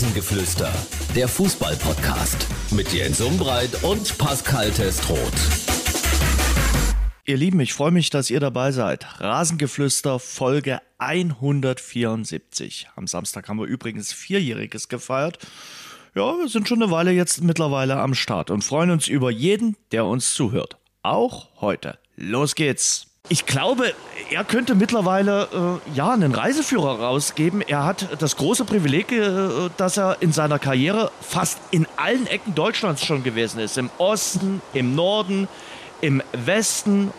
Rasengeflüster, 0.00 0.72
der 1.14 1.28
Fußball-Podcast 1.28 2.46
mit 2.70 2.90
Jens 2.90 3.20
Umbreit 3.20 3.84
und 3.84 4.16
Pascal 4.16 4.70
Testroth. 4.70 5.18
Ihr 7.26 7.36
Lieben, 7.36 7.60
ich 7.60 7.74
freue 7.74 7.90
mich, 7.90 8.08
dass 8.08 8.30
ihr 8.30 8.40
dabei 8.40 8.72
seid. 8.72 9.20
Rasengeflüster 9.20 10.18
Folge 10.18 10.80
174. 10.96 12.88
Am 12.96 13.06
Samstag 13.06 13.46
haben 13.50 13.58
wir 13.58 13.66
übrigens 13.66 14.10
Vierjähriges 14.10 14.88
gefeiert. 14.88 15.38
Ja, 16.14 16.34
wir 16.38 16.48
sind 16.48 16.66
schon 16.66 16.82
eine 16.82 16.90
Weile 16.90 17.10
jetzt 17.10 17.42
mittlerweile 17.42 17.96
am 17.96 18.14
Start 18.14 18.50
und 18.50 18.64
freuen 18.64 18.92
uns 18.92 19.06
über 19.06 19.30
jeden, 19.30 19.76
der 19.92 20.06
uns 20.06 20.32
zuhört. 20.32 20.78
Auch 21.02 21.60
heute. 21.60 21.98
Los 22.16 22.54
geht's! 22.54 23.09
Ich 23.28 23.46
glaube, 23.46 23.92
er 24.30 24.44
könnte 24.44 24.74
mittlerweile 24.74 25.80
äh, 25.86 25.96
ja 25.96 26.10
einen 26.10 26.34
Reiseführer 26.34 27.00
rausgeben. 27.00 27.60
Er 27.60 27.84
hat 27.84 28.08
das 28.18 28.36
große 28.36 28.64
Privileg, 28.64 29.12
äh, 29.12 29.70
dass 29.76 29.98
er 29.98 30.16
in 30.20 30.32
seiner 30.32 30.58
Karriere 30.58 31.12
fast 31.20 31.58
in 31.70 31.86
allen 31.96 32.26
Ecken 32.26 32.54
Deutschlands 32.54 33.04
schon 33.04 33.22
gewesen 33.22 33.60
ist. 33.60 33.78
Im 33.78 33.90
Osten, 33.98 34.62
im 34.72 34.94
Norden, 34.96 35.48
im 36.00 36.22
Westen, 36.32 37.12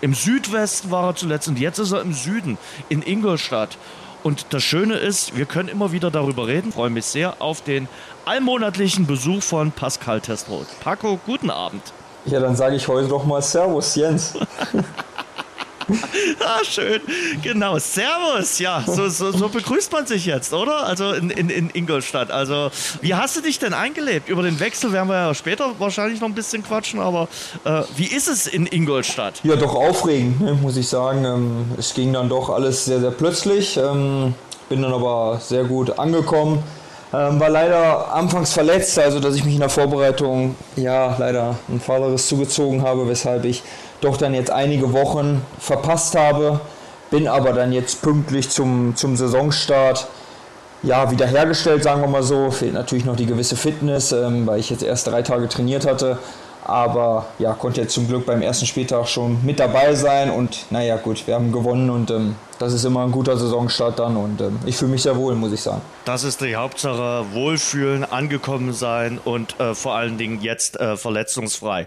im 0.00 0.12
Südwesten 0.12 0.90
war 0.90 1.10
er 1.10 1.16
zuletzt 1.16 1.48
und 1.48 1.58
jetzt 1.58 1.78
ist 1.78 1.92
er 1.92 2.02
im 2.02 2.12
Süden, 2.12 2.58
in 2.90 3.00
Ingolstadt. 3.00 3.78
Und 4.22 4.46
das 4.50 4.62
Schöne 4.62 4.94
ist, 4.96 5.36
wir 5.36 5.46
können 5.46 5.68
immer 5.68 5.92
wieder 5.92 6.10
darüber 6.10 6.46
reden. 6.46 6.68
Ich 6.68 6.74
freue 6.74 6.90
mich 6.90 7.06
sehr 7.06 7.40
auf 7.40 7.62
den 7.62 7.88
allmonatlichen 8.24 9.06
Besuch 9.06 9.42
von 9.42 9.70
Pascal 9.70 10.20
Testroth. 10.20 10.66
Paco, 10.80 11.18
guten 11.24 11.50
Abend. 11.50 11.82
Ja, 12.26 12.40
dann 12.40 12.56
sage 12.56 12.76
ich 12.76 12.88
heute 12.88 13.08
doch 13.08 13.24
mal 13.24 13.42
Servus, 13.42 13.94
Jens. 13.94 14.34
ah, 16.40 16.64
schön. 16.64 17.00
Genau. 17.42 17.78
Servus. 17.78 18.58
Ja, 18.58 18.82
so, 18.86 19.08
so, 19.08 19.32
so, 19.32 19.48
begrüßt 19.48 19.92
man 19.92 20.06
sich 20.06 20.26
jetzt, 20.26 20.52
oder? 20.52 20.86
Also 20.86 21.12
in, 21.12 21.30
in, 21.30 21.50
in 21.50 21.70
Ingolstadt. 21.70 22.30
Also, 22.30 22.70
wie 23.00 23.14
hast 23.14 23.36
du 23.36 23.40
dich 23.40 23.58
denn 23.58 23.74
eingelebt? 23.74 24.28
Über 24.28 24.42
den 24.42 24.60
Wechsel 24.60 24.92
werden 24.92 25.08
wir 25.08 25.16
ja 25.16 25.34
später 25.34 25.72
wahrscheinlich 25.78 26.20
noch 26.20 26.28
ein 26.28 26.34
bisschen 26.34 26.62
quatschen, 26.62 27.00
aber 27.00 27.28
äh, 27.64 27.82
wie 27.96 28.06
ist 28.06 28.28
es 28.28 28.46
in 28.46 28.66
Ingolstadt? 28.66 29.40
Ja, 29.44 29.56
doch 29.56 29.74
aufregend, 29.74 30.40
ne, 30.40 30.54
muss 30.54 30.76
ich 30.76 30.88
sagen. 30.88 31.24
Ähm, 31.24 31.64
es 31.78 31.94
ging 31.94 32.12
dann 32.12 32.28
doch 32.28 32.50
alles 32.50 32.84
sehr, 32.84 33.00
sehr 33.00 33.10
plötzlich. 33.10 33.76
Ähm, 33.76 34.34
bin 34.68 34.82
dann 34.82 34.92
aber 34.92 35.38
sehr 35.42 35.64
gut 35.64 35.98
angekommen. 35.98 36.62
Ähm, 37.12 37.38
war 37.38 37.48
leider 37.48 38.12
anfangs 38.12 38.52
verletzt, 38.52 38.98
also 38.98 39.20
dass 39.20 39.36
ich 39.36 39.44
mich 39.44 39.54
in 39.54 39.60
der 39.60 39.68
Vorbereitung 39.68 40.56
ja 40.74 41.14
leider 41.16 41.56
ein 41.68 41.78
Fahrerriss 41.78 42.26
zugezogen 42.26 42.82
habe, 42.82 43.06
weshalb 43.06 43.44
ich 43.44 43.62
doch 44.04 44.16
dann 44.16 44.34
jetzt 44.34 44.50
einige 44.50 44.92
Wochen 44.92 45.42
verpasst 45.58 46.16
habe. 46.16 46.60
Bin 47.10 47.28
aber 47.28 47.52
dann 47.52 47.72
jetzt 47.72 48.02
pünktlich 48.02 48.50
zum, 48.50 48.96
zum 48.96 49.16
Saisonstart 49.16 50.08
ja, 50.82 51.10
wiederhergestellt, 51.10 51.82
sagen 51.82 52.02
wir 52.02 52.08
mal 52.08 52.22
so. 52.22 52.50
Fehlt 52.50 52.74
natürlich 52.74 53.04
noch 53.04 53.16
die 53.16 53.26
gewisse 53.26 53.56
Fitness, 53.56 54.12
ähm, 54.12 54.46
weil 54.46 54.60
ich 54.60 54.70
jetzt 54.70 54.82
erst 54.82 55.06
drei 55.06 55.22
Tage 55.22 55.48
trainiert 55.48 55.86
hatte. 55.86 56.18
Aber 56.64 57.26
ja, 57.38 57.52
konnte 57.52 57.82
jetzt 57.82 57.94
zum 57.94 58.08
Glück 58.08 58.26
beim 58.26 58.40
ersten 58.40 58.66
Spieltag 58.66 59.06
schon 59.06 59.44
mit 59.44 59.60
dabei 59.60 59.94
sein. 59.94 60.30
Und 60.30 60.66
naja, 60.70 60.96
gut, 60.96 61.26
wir 61.26 61.34
haben 61.34 61.52
gewonnen 61.52 61.90
und 61.90 62.10
ähm, 62.10 62.36
das 62.58 62.72
ist 62.72 62.84
immer 62.84 63.04
ein 63.04 63.12
guter 63.12 63.36
Saisonstart 63.36 63.98
dann 63.98 64.16
und 64.16 64.40
äh, 64.40 64.50
ich 64.66 64.76
fühle 64.76 64.90
mich 64.90 65.02
sehr 65.02 65.16
wohl, 65.16 65.34
muss 65.34 65.52
ich 65.52 65.60
sagen. 65.60 65.80
Das 66.04 66.24
ist 66.24 66.40
die 66.40 66.56
Hauptsache, 66.56 67.26
wohlfühlen, 67.32 68.04
angekommen 68.04 68.72
sein 68.72 69.18
und 69.24 69.58
äh, 69.60 69.74
vor 69.74 69.94
allen 69.94 70.18
Dingen 70.18 70.40
jetzt 70.40 70.78
äh, 70.78 70.96
verletzungsfrei. 70.96 71.86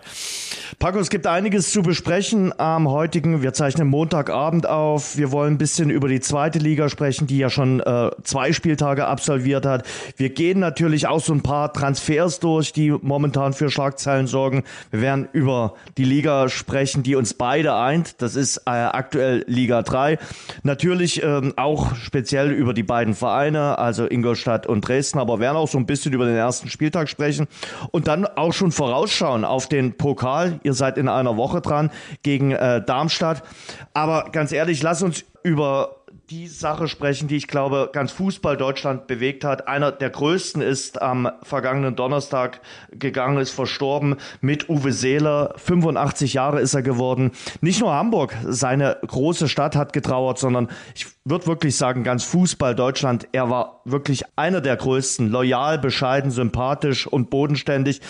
Paco, 0.80 1.00
es 1.00 1.10
gibt 1.10 1.28
einiges 1.28 1.72
zu 1.72 1.82
besprechen 1.82 2.54
am 2.60 2.90
heutigen, 2.90 3.42
wir 3.42 3.54
zeichnen 3.54 3.88
Montagabend 3.88 4.68
auf, 4.68 5.18
wir 5.18 5.32
wollen 5.32 5.54
ein 5.54 5.58
bisschen 5.58 5.90
über 5.90 6.08
die 6.08 6.20
zweite 6.20 6.60
Liga 6.60 6.90
sprechen, 6.90 7.28
die 7.28 7.38
ja 7.38 7.50
schon 7.50 7.80
äh, 7.80 8.12
zwei 8.24 8.54
Spieltage 8.54 9.06
absolviert 9.06 9.66
hat. 9.66 9.86
Wir 10.18 10.30
gehen 10.30 10.60
natürlich 10.60 11.08
auch 11.08 11.22
so 11.22 11.34
ein 11.34 11.42
paar 11.42 11.72
Transfers 11.74 12.40
durch, 12.40 12.74
die 12.74 12.92
momentan 12.92 13.54
für 13.54 13.70
Schlagzeilen 13.70 14.28
sorgen. 14.28 14.64
Wir 14.92 15.02
werden 15.02 15.28
über 15.32 15.76
die 15.98 16.04
Liga 16.06 16.50
sprechen, 16.50 17.04
die 17.04 17.16
uns 17.16 17.34
beide 17.34 17.76
eint, 17.76 18.22
das 18.22 18.36
ist 18.36 18.58
äh, 18.66 18.72
aktuell 18.72 19.44
Liga 19.48 19.82
3. 19.82 20.18
Natürlich 20.64 21.24
ähm, 21.24 21.54
auch 21.58 21.96
speziell 21.96 22.52
über 22.52 22.74
die 22.74 22.84
beiden 22.84 23.14
Vereine, 23.14 23.78
also 23.78 24.06
Ingolstadt 24.10 24.68
und 24.68 24.82
Dresden, 24.88 25.20
aber 25.20 25.40
werden 25.40 25.58
auch 25.58 25.68
so 25.68 25.78
ein 25.78 25.86
bisschen 25.86 26.14
über 26.14 26.26
den 26.26 26.36
ersten 26.36 26.70
Spieltag 26.70 27.10
sprechen 27.10 27.48
und 27.92 28.08
dann 28.08 28.26
auch 28.26 28.54
schon 28.54 28.72
vorausschauen 28.72 29.46
auf 29.46 29.68
den 29.68 29.98
Pokal. 29.98 30.60
Ihr 30.64 30.74
seid 30.74 30.98
in 30.98 31.08
einer 31.08 31.38
Woche 31.38 31.62
dran 31.62 31.92
gegen 32.24 32.52
äh, 32.52 32.84
Darmstadt. 32.84 33.44
Aber 33.94 34.30
ganz 34.32 34.52
ehrlich, 34.52 34.82
lass 34.82 35.02
uns 35.02 35.26
über 35.44 35.97
die 36.30 36.48
Sache 36.48 36.90
sprechen, 36.90 37.30
die 37.30 37.38
ich 37.38 37.48
glaube, 37.48 37.90
ganz 37.94 38.12
Fußball 38.12 38.58
Deutschland 38.58 39.08
bewegt 39.08 39.46
hat. 39.46 39.70
Einer 39.70 39.94
der 39.94 40.10
größten 40.10 40.62
ist 40.62 41.02
am 41.02 41.30
vergangenen 41.42 41.96
Donnerstag 41.96 42.60
gegangen, 42.92 43.38
ist 43.38 43.52
verstorben 43.52 44.18
mit 44.42 44.68
Uwe 44.68 44.92
Seeler. 44.92 45.54
85 45.56 46.34
Jahre 46.34 46.60
ist 46.60 46.74
er 46.74 46.82
geworden. 46.82 47.32
Nicht 47.62 47.80
nur 47.80 47.94
Hamburg, 47.94 48.36
seine 48.46 48.98
große 49.08 49.48
Stadt 49.48 49.78
hat 49.78 49.94
getrauert, 49.94 50.38
sondern 50.38 50.68
ich 50.96 51.08
würde 51.24 51.48
wirklich 51.48 51.78
sagen, 51.78 52.04
ganz 52.04 52.26
Fußball 52.26 52.76
Deutschland. 52.76 53.30
Er 53.32 53.50
war 53.50 53.82
wirklich 53.86 54.24
einer 54.36 54.60
der 54.60 54.76
größten, 54.76 55.30
loyal, 55.30 55.80
bescheiden, 55.80 56.32
sympathisch 56.32 57.08
und 57.08 57.30
bodenständig. 57.30 58.02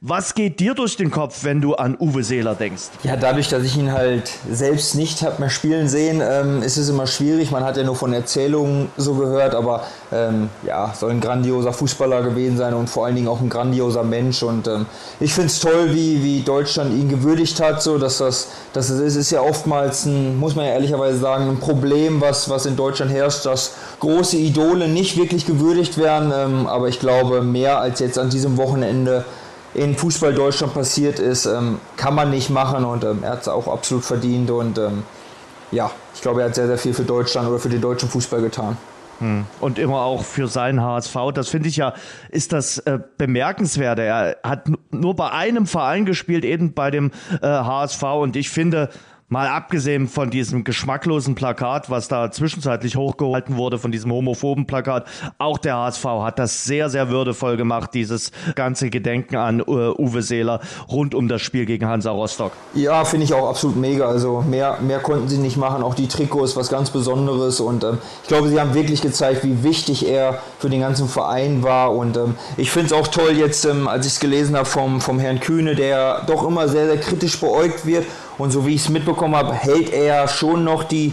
Was 0.00 0.34
geht 0.34 0.60
dir 0.60 0.72
durch 0.72 0.96
den 0.96 1.10
Kopf, 1.10 1.44
wenn 1.44 1.60
du 1.60 1.74
an 1.74 1.96
Uwe 2.00 2.22
Seeler 2.22 2.54
denkst? 2.54 2.84
Ja, 3.02 3.16
dadurch, 3.16 3.48
dass 3.48 3.64
ich 3.64 3.76
ihn 3.76 3.92
halt 3.92 4.32
selbst 4.50 4.94
nicht 4.94 5.20
habe 5.22 5.40
mehr 5.40 5.50
spielen 5.50 5.88
sehen, 5.88 6.22
ähm, 6.22 6.62
ist 6.62 6.78
es 6.78 6.88
immer 6.88 7.06
schwierig. 7.06 7.50
Man 7.50 7.65
hat 7.66 7.76
ja 7.76 7.82
nur 7.82 7.96
von 7.96 8.12
Erzählungen 8.12 8.88
so 8.96 9.14
gehört, 9.14 9.54
aber 9.54 9.84
ähm, 10.12 10.48
ja, 10.64 10.94
soll 10.98 11.10
ein 11.10 11.20
grandioser 11.20 11.72
Fußballer 11.72 12.22
gewesen 12.22 12.56
sein 12.56 12.74
und 12.74 12.88
vor 12.88 13.06
allen 13.06 13.16
Dingen 13.16 13.28
auch 13.28 13.40
ein 13.40 13.48
grandioser 13.48 14.02
Mensch. 14.02 14.42
Und 14.42 14.66
ähm, 14.68 14.86
ich 15.20 15.34
finde 15.34 15.48
es 15.48 15.60
toll, 15.60 15.90
wie, 15.92 16.22
wie 16.22 16.40
Deutschland 16.40 16.92
ihn 16.92 17.08
gewürdigt 17.08 17.60
hat, 17.60 17.82
so 17.82 17.98
dass 17.98 18.18
das, 18.18 18.48
das 18.72 18.90
ist, 18.90 19.16
ist 19.16 19.30
ja 19.30 19.40
oftmals 19.40 20.06
ein, 20.06 20.38
muss 20.38 20.54
man 20.54 20.64
ja 20.64 20.72
ehrlicherweise 20.72 21.18
sagen, 21.18 21.48
ein 21.48 21.60
Problem, 21.60 22.20
was, 22.20 22.48
was 22.48 22.66
in 22.66 22.76
Deutschland 22.76 23.12
herrscht, 23.12 23.44
dass 23.44 23.72
große 24.00 24.36
Idole 24.36 24.88
nicht 24.88 25.16
wirklich 25.18 25.46
gewürdigt 25.46 25.98
werden. 25.98 26.32
Ähm, 26.34 26.66
aber 26.66 26.88
ich 26.88 27.00
glaube, 27.00 27.42
mehr 27.42 27.80
als 27.80 28.00
jetzt 28.00 28.18
an 28.18 28.30
diesem 28.30 28.56
Wochenende 28.56 29.24
in 29.76 29.94
Fußball 29.94 30.32
Deutschland 30.32 30.72
passiert 30.74 31.18
ist, 31.18 31.46
ähm, 31.46 31.78
kann 31.96 32.14
man 32.14 32.30
nicht 32.30 32.50
machen 32.50 32.84
und 32.84 33.04
ähm, 33.04 33.18
er 33.22 33.32
hat 33.32 33.42
es 33.42 33.48
auch 33.48 33.68
absolut 33.68 34.04
verdient 34.04 34.50
und 34.50 34.78
ähm, 34.78 35.02
ja, 35.70 35.90
ich 36.14 36.22
glaube, 36.22 36.42
er 36.42 36.48
hat 36.48 36.54
sehr, 36.54 36.66
sehr 36.66 36.78
viel 36.78 36.94
für 36.94 37.04
Deutschland 37.04 37.48
oder 37.48 37.58
für 37.58 37.68
den 37.68 37.80
deutschen 37.80 38.08
Fußball 38.08 38.40
getan. 38.40 38.76
Hm. 39.18 39.46
Und 39.60 39.78
immer 39.78 40.02
auch 40.02 40.24
für 40.24 40.46
seinen 40.46 40.82
HSV. 40.82 41.16
Das 41.34 41.48
finde 41.48 41.68
ich 41.68 41.76
ja, 41.76 41.94
ist 42.30 42.52
das 42.52 42.78
äh, 42.78 42.98
bemerkenswerte. 43.16 44.02
Er 44.02 44.36
hat 44.42 44.68
nur 44.90 45.16
bei 45.16 45.30
einem 45.30 45.66
Verein 45.66 46.04
gespielt, 46.04 46.44
eben 46.44 46.74
bei 46.74 46.90
dem 46.90 47.10
äh, 47.40 47.46
HSV. 47.46 48.02
Und 48.02 48.36
ich 48.36 48.50
finde, 48.50 48.90
Mal 49.28 49.48
abgesehen 49.48 50.06
von 50.06 50.30
diesem 50.30 50.62
geschmacklosen 50.62 51.34
Plakat, 51.34 51.90
was 51.90 52.06
da 52.06 52.30
zwischenzeitlich 52.30 52.94
hochgehalten 52.94 53.56
wurde, 53.56 53.76
von 53.76 53.90
diesem 53.90 54.12
homophoben 54.12 54.68
Plakat, 54.68 55.04
auch 55.38 55.58
der 55.58 55.76
HSV 55.76 56.04
hat 56.04 56.38
das 56.38 56.62
sehr, 56.62 56.90
sehr 56.90 57.08
würdevoll 57.10 57.56
gemacht, 57.56 57.90
dieses 57.92 58.30
ganze 58.54 58.88
Gedenken 58.88 59.34
an 59.34 59.60
uh, 59.60 59.94
Uwe 59.98 60.22
Seeler 60.22 60.60
rund 60.88 61.12
um 61.12 61.26
das 61.26 61.42
Spiel 61.42 61.66
gegen 61.66 61.86
Hansa 61.88 62.12
Rostock. 62.12 62.52
Ja, 62.74 63.04
finde 63.04 63.24
ich 63.24 63.34
auch 63.34 63.48
absolut 63.48 63.74
mega. 63.74 64.06
Also 64.06 64.44
mehr, 64.48 64.78
mehr 64.80 65.00
konnten 65.00 65.26
sie 65.26 65.38
nicht 65.38 65.56
machen. 65.56 65.82
Auch 65.82 65.96
die 65.96 66.06
Trikots, 66.06 66.54
was 66.54 66.68
ganz 66.68 66.90
Besonderes. 66.90 67.58
Und 67.58 67.82
ähm, 67.82 67.98
ich 68.22 68.28
glaube, 68.28 68.48
sie 68.48 68.60
haben 68.60 68.74
wirklich 68.74 69.02
gezeigt, 69.02 69.42
wie 69.42 69.64
wichtig 69.64 70.08
er 70.08 70.38
für 70.60 70.70
den 70.70 70.82
ganzen 70.82 71.08
Verein 71.08 71.64
war. 71.64 71.92
Und 71.96 72.16
ähm, 72.16 72.36
ich 72.56 72.70
finde 72.70 72.86
es 72.86 72.92
auch 72.92 73.08
toll 73.08 73.32
jetzt, 73.32 73.64
ähm, 73.64 73.88
als 73.88 74.06
ich 74.06 74.12
es 74.12 74.20
gelesen 74.20 74.54
habe 74.54 74.66
vom, 74.66 75.00
vom 75.00 75.18
Herrn 75.18 75.40
Kühne, 75.40 75.74
der 75.74 76.22
doch 76.28 76.46
immer 76.46 76.68
sehr, 76.68 76.86
sehr 76.86 76.98
kritisch 76.98 77.40
beäugt 77.40 77.86
wird 77.86 78.06
und 78.38 78.50
so 78.50 78.66
wie 78.66 78.74
ich 78.74 78.82
es 78.82 78.88
mitbekommen 78.88 79.34
habe, 79.36 79.54
hält 79.54 79.92
er 79.92 80.28
schon 80.28 80.64
noch 80.64 80.84
die, 80.84 81.12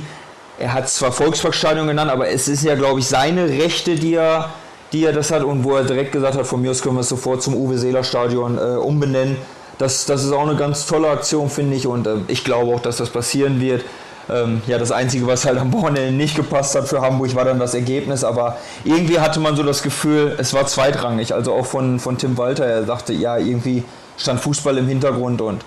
er 0.60 0.74
hat 0.74 0.90
zwar 0.90 1.12
Volksparkstadion 1.12 1.88
genannt, 1.88 2.12
aber 2.12 2.30
es 2.30 2.48
ist 2.48 2.64
ja, 2.64 2.76
glaube 2.76 3.00
ich, 3.00 3.08
seine 3.08 3.48
Rechte, 3.48 3.96
die 3.96 4.16
er, 4.16 4.50
die 4.92 5.06
er 5.06 5.14
das 5.14 5.32
hat 5.32 5.44
und 5.44 5.64
wo 5.64 5.76
er 5.76 5.84
direkt 5.84 6.12
gesagt 6.12 6.38
hat, 6.38 6.46
von 6.46 6.62
mir 6.62 6.72
aus 6.72 6.82
können 6.82 6.96
wir 6.96 7.02
es 7.02 7.10
sofort 7.10 7.42
zum 7.42 7.56
Uwe 7.56 7.78
Seeler 7.78 8.04
Stadion 8.04 8.58
äh, 8.58 8.78
umbenennen. 8.78 9.38
Das, 9.78 10.06
das 10.06 10.24
ist 10.24 10.32
auch 10.32 10.48
eine 10.48 10.56
ganz 10.56 10.86
tolle 10.86 11.10
Aktion, 11.10 11.50
finde 11.50 11.76
ich, 11.76 11.88
und 11.88 12.06
äh, 12.06 12.18
ich 12.28 12.44
glaube 12.44 12.74
auch, 12.74 12.80
dass 12.80 12.98
das 12.98 13.10
passieren 13.10 13.60
wird. 13.60 13.84
Ähm, 14.30 14.62
ja, 14.68 14.78
das 14.78 14.92
Einzige, 14.92 15.28
was 15.28 15.46
halt 15.46 15.58
am 15.58 15.74
Wochenende 15.74 16.12
nicht 16.12 16.36
gepasst 16.36 16.76
hat 16.76 16.88
für 16.88 17.02
Hamburg, 17.02 17.36
war 17.36 17.44
dann 17.44 17.60
das 17.60 17.74
Ergebnis, 17.74 18.24
aber 18.24 18.58
irgendwie 18.86 19.20
hatte 19.20 19.40
man 19.40 19.56
so 19.56 19.64
das 19.64 19.84
Gefühl, 19.84 20.36
es 20.38 20.54
war 20.54 20.66
zweitrangig. 20.66 21.34
Also 21.34 21.54
auch 21.54 21.66
von, 21.66 22.00
von 22.00 22.18
Tim 22.18 22.38
Walter, 22.38 22.66
er 22.66 22.86
sagte, 22.86 23.12
ja, 23.14 23.38
irgendwie 23.38 23.84
stand 24.18 24.40
Fußball 24.40 24.78
im 24.78 24.88
Hintergrund 24.88 25.42
und 25.42 25.66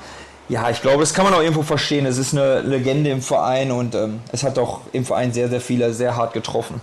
ja, 0.49 0.71
ich 0.71 0.81
glaube, 0.81 1.01
das 1.01 1.15
kann 1.15 1.25
man 1.25 1.35
auch 1.35 1.41
irgendwo 1.41 1.63
verstehen. 1.63 2.07
Es 2.07 2.19
ist 2.19 2.33
eine 2.33 2.61
Legende 2.61 3.11
im 3.11 3.23
Verein 3.23 3.71
und 3.71 3.95
ähm, 3.95 4.21
es 4.33 4.43
hat 4.43 4.59
auch 4.59 4.81
im 4.93 5.05
Verein 5.05 5.33
sehr, 5.33 5.49
sehr 5.49 5.61
viele 5.61 5.93
sehr 5.93 6.17
hart 6.17 6.33
getroffen. 6.33 6.81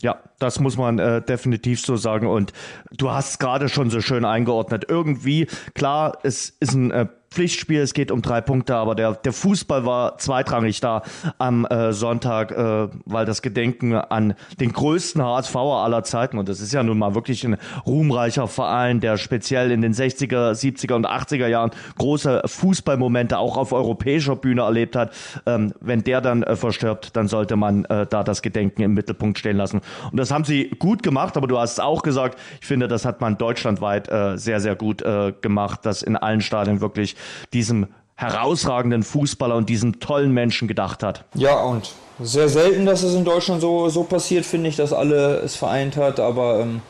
Ja, 0.00 0.18
das 0.40 0.58
muss 0.58 0.76
man 0.76 0.98
äh, 0.98 1.22
definitiv 1.22 1.80
so 1.80 1.96
sagen. 1.96 2.26
Und 2.26 2.52
du 2.90 3.10
hast 3.10 3.30
es 3.30 3.38
gerade 3.38 3.68
schon 3.68 3.90
so 3.90 4.00
schön 4.00 4.24
eingeordnet. 4.24 4.86
Irgendwie, 4.88 5.46
klar, 5.74 6.18
es 6.22 6.50
ist 6.60 6.74
ein 6.74 6.90
äh, 6.90 7.06
Pflichtspiel, 7.30 7.80
es 7.80 7.94
geht 7.94 8.10
um 8.10 8.22
drei 8.22 8.40
Punkte, 8.40 8.74
aber 8.74 8.96
der, 8.96 9.12
der 9.12 9.32
Fußball 9.32 9.86
war 9.86 10.18
zweitrangig 10.18 10.80
da 10.80 11.02
am 11.38 11.64
äh, 11.64 11.92
Sonntag, 11.92 12.50
äh, 12.50 12.88
weil 13.04 13.24
das 13.24 13.40
Gedenken 13.40 13.94
an 13.94 14.34
den 14.58 14.72
größten 14.72 15.22
HSVer 15.22 15.84
aller 15.84 16.02
Zeiten, 16.02 16.38
und 16.38 16.48
das 16.48 16.60
ist 16.60 16.72
ja 16.72 16.82
nun 16.82 16.98
mal 16.98 17.14
wirklich 17.14 17.44
ein 17.44 17.56
ruhmreicher 17.86 18.48
Verein, 18.48 18.98
der 18.98 19.16
speziell 19.16 19.70
in 19.70 19.80
den 19.80 19.94
60er, 19.94 20.50
70er 20.54 20.94
und 20.94 21.06
80er 21.06 21.46
Jahren 21.46 21.70
große 21.98 22.42
Fußballmomente 22.46 23.38
auch 23.38 23.56
auf 23.56 23.72
europäischer 23.72 24.34
Bühne 24.34 24.62
erlebt 24.62 24.96
hat. 24.96 25.12
Ähm, 25.46 25.72
wenn 25.80 26.02
der 26.02 26.20
dann 26.20 26.42
äh, 26.42 26.56
verstirbt, 26.56 27.16
dann 27.16 27.28
sollte 27.28 27.54
man 27.54 27.84
äh, 27.84 28.08
da 28.10 28.24
das 28.24 28.42
Gedenken 28.42 28.82
im 28.82 28.94
Mittelpunkt 28.94 29.38
stehen 29.38 29.56
lassen. 29.56 29.82
Und 30.10 30.16
das 30.16 30.29
haben 30.30 30.44
sie 30.44 30.70
gut 30.78 31.02
gemacht, 31.02 31.36
aber 31.36 31.46
du 31.46 31.58
hast 31.58 31.72
es 31.72 31.80
auch 31.80 32.02
gesagt, 32.02 32.38
ich 32.60 32.66
finde, 32.66 32.88
das 32.88 33.04
hat 33.04 33.20
man 33.20 33.38
deutschlandweit 33.38 34.08
äh, 34.08 34.36
sehr, 34.36 34.60
sehr 34.60 34.76
gut 34.76 35.02
äh, 35.02 35.32
gemacht, 35.40 35.80
dass 35.84 36.02
in 36.02 36.16
allen 36.16 36.40
Stadien 36.40 36.80
wirklich 36.80 37.16
diesem 37.52 37.88
herausragenden 38.16 39.02
Fußballer 39.02 39.56
und 39.56 39.68
diesem 39.68 39.98
tollen 39.98 40.32
Menschen 40.32 40.68
gedacht 40.68 41.02
hat. 41.02 41.24
Ja, 41.34 41.60
und 41.60 41.90
sehr 42.20 42.48
selten, 42.50 42.84
dass 42.84 43.02
es 43.02 43.14
in 43.14 43.24
Deutschland 43.24 43.62
so, 43.62 43.88
so 43.88 44.04
passiert, 44.04 44.44
finde 44.44 44.68
ich, 44.68 44.76
dass 44.76 44.92
alle 44.92 45.38
es 45.38 45.56
vereint 45.56 45.96
hat, 45.96 46.20
aber 46.20 46.60
ähm, 46.60 46.82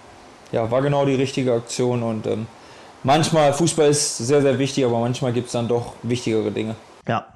ja, 0.51 0.71
war 0.71 0.83
genau 0.83 1.05
die 1.07 1.15
richtige 1.15 1.53
Aktion 1.55 2.03
und 2.03 2.27
ähm, 2.27 2.47
manchmal, 3.05 3.53
Fußball 3.53 3.89
ist 3.89 4.19
sehr, 4.19 4.43
sehr 4.43 4.59
wichtig, 4.59 4.85
aber 4.85 4.99
manchmal 4.99 5.33
gibt 5.33 5.47
es 5.47 5.53
dann 5.53 5.69
doch 5.69 5.95
wichtigere 6.03 6.51
Dinge. 6.51 6.75
Ja, 7.07 7.27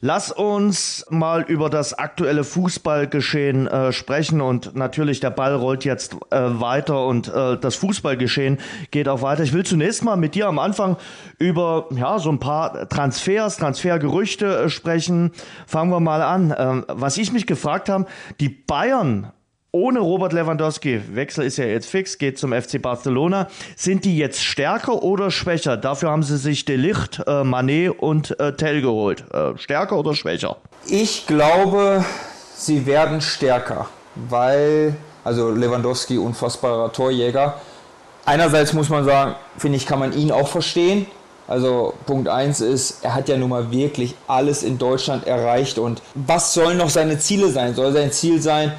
Lass 0.00 0.30
uns 0.30 1.06
mal 1.08 1.42
über 1.42 1.70
das 1.70 1.94
aktuelle 1.94 2.44
Fußballgeschehen 2.44 3.66
äh, 3.66 3.92
sprechen 3.92 4.40
und 4.40 4.76
natürlich 4.76 5.20
der 5.20 5.30
Ball 5.30 5.54
rollt 5.54 5.84
jetzt 5.84 6.14
äh, 6.30 6.38
weiter 6.40 7.06
und 7.06 7.28
äh, 7.28 7.56
das 7.58 7.76
Fußballgeschehen 7.76 8.58
geht 8.90 9.08
auch 9.08 9.22
weiter. 9.22 9.42
Ich 9.42 9.52
will 9.52 9.64
zunächst 9.64 10.04
mal 10.04 10.16
mit 10.16 10.34
dir 10.34 10.48
am 10.48 10.58
Anfang 10.58 10.96
über 11.38 11.88
ja 11.90 12.18
so 12.18 12.30
ein 12.30 12.38
paar 12.38 12.88
Transfers, 12.88 13.56
Transfergerüchte 13.56 14.64
äh, 14.64 14.68
sprechen. 14.68 15.32
Fangen 15.66 15.90
wir 15.90 16.00
mal 16.00 16.22
an. 16.22 16.54
Ähm, 16.56 16.84
was 16.88 17.16
ich 17.16 17.32
mich 17.32 17.46
gefragt 17.46 17.88
habe, 17.88 18.06
die 18.40 18.48
Bayern 18.48 19.32
ohne 19.76 20.00
Robert 20.00 20.32
Lewandowski, 20.32 21.02
Wechsel 21.14 21.44
ist 21.44 21.58
ja 21.58 21.66
jetzt 21.66 21.86
fix, 21.86 22.16
geht 22.16 22.38
zum 22.38 22.52
FC 22.52 22.80
Barcelona. 22.80 23.48
Sind 23.76 24.06
die 24.06 24.16
jetzt 24.16 24.42
stärker 24.42 25.02
oder 25.02 25.30
schwächer? 25.30 25.76
Dafür 25.76 26.10
haben 26.10 26.22
sie 26.22 26.38
sich 26.38 26.64
Delicht, 26.64 27.22
äh, 27.26 27.44
Manet 27.44 27.90
und 27.98 28.40
äh, 28.40 28.56
Tell 28.56 28.80
geholt. 28.80 29.24
Äh, 29.32 29.58
stärker 29.58 29.98
oder 29.98 30.14
schwächer? 30.14 30.56
Ich 30.86 31.26
glaube, 31.26 32.04
sie 32.56 32.86
werden 32.86 33.20
stärker, 33.20 33.88
weil, 34.14 34.96
also 35.22 35.50
Lewandowski, 35.50 36.16
unfassbarer 36.16 36.90
Torjäger. 36.90 37.60
Einerseits 38.24 38.72
muss 38.72 38.88
man 38.88 39.04
sagen, 39.04 39.34
finde 39.58 39.76
ich, 39.76 39.84
kann 39.84 39.98
man 39.98 40.14
ihn 40.14 40.32
auch 40.32 40.48
verstehen. 40.48 41.06
Also 41.48 41.92
Punkt 42.06 42.28
1 42.28 42.60
ist, 42.60 43.04
er 43.04 43.14
hat 43.14 43.28
ja 43.28 43.36
nun 43.36 43.50
mal 43.50 43.70
wirklich 43.70 44.16
alles 44.26 44.62
in 44.62 44.78
Deutschland 44.78 45.26
erreicht 45.26 45.78
und 45.78 46.02
was 46.14 46.54
sollen 46.54 46.78
noch 46.78 46.90
seine 46.90 47.18
Ziele 47.18 47.50
sein? 47.50 47.74
Soll 47.74 47.92
sein 47.92 48.10
Ziel 48.10 48.42
sein, 48.42 48.72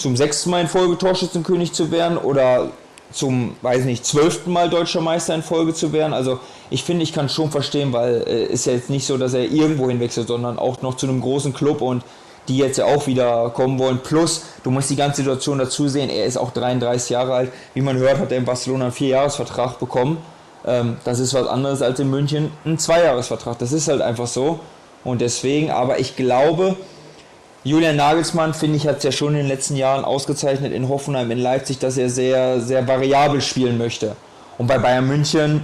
zum 0.00 0.16
sechsten 0.16 0.50
Mal 0.50 0.62
in 0.62 0.68
Folge 0.68 0.96
Torschützenkönig 0.96 1.72
zu 1.72 1.90
werden 1.90 2.16
oder 2.16 2.70
zum, 3.12 3.56
weiß 3.60 3.84
nicht, 3.84 4.06
zwölften 4.06 4.52
Mal 4.52 4.70
deutscher 4.70 5.00
Meister 5.00 5.34
in 5.34 5.42
Folge 5.42 5.74
zu 5.74 5.92
werden. 5.92 6.14
Also 6.14 6.40
ich 6.70 6.84
finde, 6.84 7.02
ich 7.02 7.12
kann 7.12 7.28
schon 7.28 7.50
verstehen, 7.50 7.92
weil 7.92 8.24
äh, 8.26 8.44
ist 8.46 8.66
ja 8.66 8.72
jetzt 8.72 8.88
nicht 8.88 9.06
so, 9.06 9.18
dass 9.18 9.34
er 9.34 9.44
irgendwo 9.44 9.88
hinwechselt, 9.88 10.28
sondern 10.28 10.58
auch 10.58 10.80
noch 10.80 10.96
zu 10.96 11.06
einem 11.06 11.20
großen 11.20 11.52
Club 11.52 11.82
und 11.82 12.02
die 12.48 12.56
jetzt 12.56 12.78
ja 12.78 12.86
auch 12.86 13.06
wieder 13.06 13.50
kommen 13.50 13.78
wollen. 13.78 13.98
Plus, 14.02 14.44
du 14.62 14.70
musst 14.70 14.88
die 14.88 14.96
ganze 14.96 15.18
Situation 15.18 15.58
dazu 15.58 15.86
sehen, 15.86 16.08
er 16.08 16.24
ist 16.24 16.38
auch 16.38 16.50
33 16.52 17.10
Jahre 17.10 17.34
alt. 17.34 17.52
Wie 17.74 17.82
man 17.82 17.96
hört, 17.98 18.18
hat 18.18 18.32
er 18.32 18.38
in 18.38 18.44
Barcelona 18.46 18.84
einen 18.84 18.92
Vierjahresvertrag 18.92 19.78
bekommen. 19.78 20.18
Ähm, 20.64 20.96
das 21.04 21.18
ist 21.18 21.34
was 21.34 21.46
anderes 21.46 21.82
als 21.82 22.00
in 22.00 22.08
München 22.08 22.52
ein 22.64 22.78
Zweijahresvertrag. 22.78 23.58
Das 23.58 23.72
ist 23.72 23.88
halt 23.88 24.00
einfach 24.00 24.26
so. 24.26 24.60
Und 25.04 25.20
deswegen, 25.20 25.70
aber 25.70 25.98
ich 25.98 26.16
glaube, 26.16 26.76
Julian 27.62 27.96
Nagelsmann, 27.96 28.54
finde 28.54 28.78
ich, 28.78 28.86
hat 28.86 28.98
es 28.98 29.02
ja 29.02 29.12
schon 29.12 29.34
in 29.34 29.40
den 29.40 29.48
letzten 29.48 29.76
Jahren 29.76 30.04
ausgezeichnet 30.04 30.72
in 30.72 30.88
Hoffenheim, 30.88 31.30
in 31.30 31.38
Leipzig, 31.38 31.78
dass 31.78 31.98
er 31.98 32.08
sehr, 32.08 32.60
sehr 32.60 32.88
variabel 32.88 33.42
spielen 33.42 33.76
möchte. 33.76 34.16
Und 34.56 34.66
bei 34.66 34.78
Bayern 34.78 35.06
München 35.06 35.62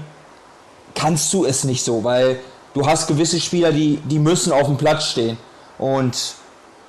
kannst 0.94 1.32
du 1.32 1.46
es 1.46 1.64
nicht 1.64 1.82
so, 1.82 2.04
weil 2.04 2.38
du 2.74 2.86
hast 2.86 3.06
gewisse 3.06 3.40
Spieler, 3.40 3.72
die, 3.72 3.98
die 4.04 4.18
müssen 4.18 4.52
auf 4.52 4.66
dem 4.66 4.76
Platz 4.76 5.06
stehen. 5.06 5.38
Und 5.78 6.34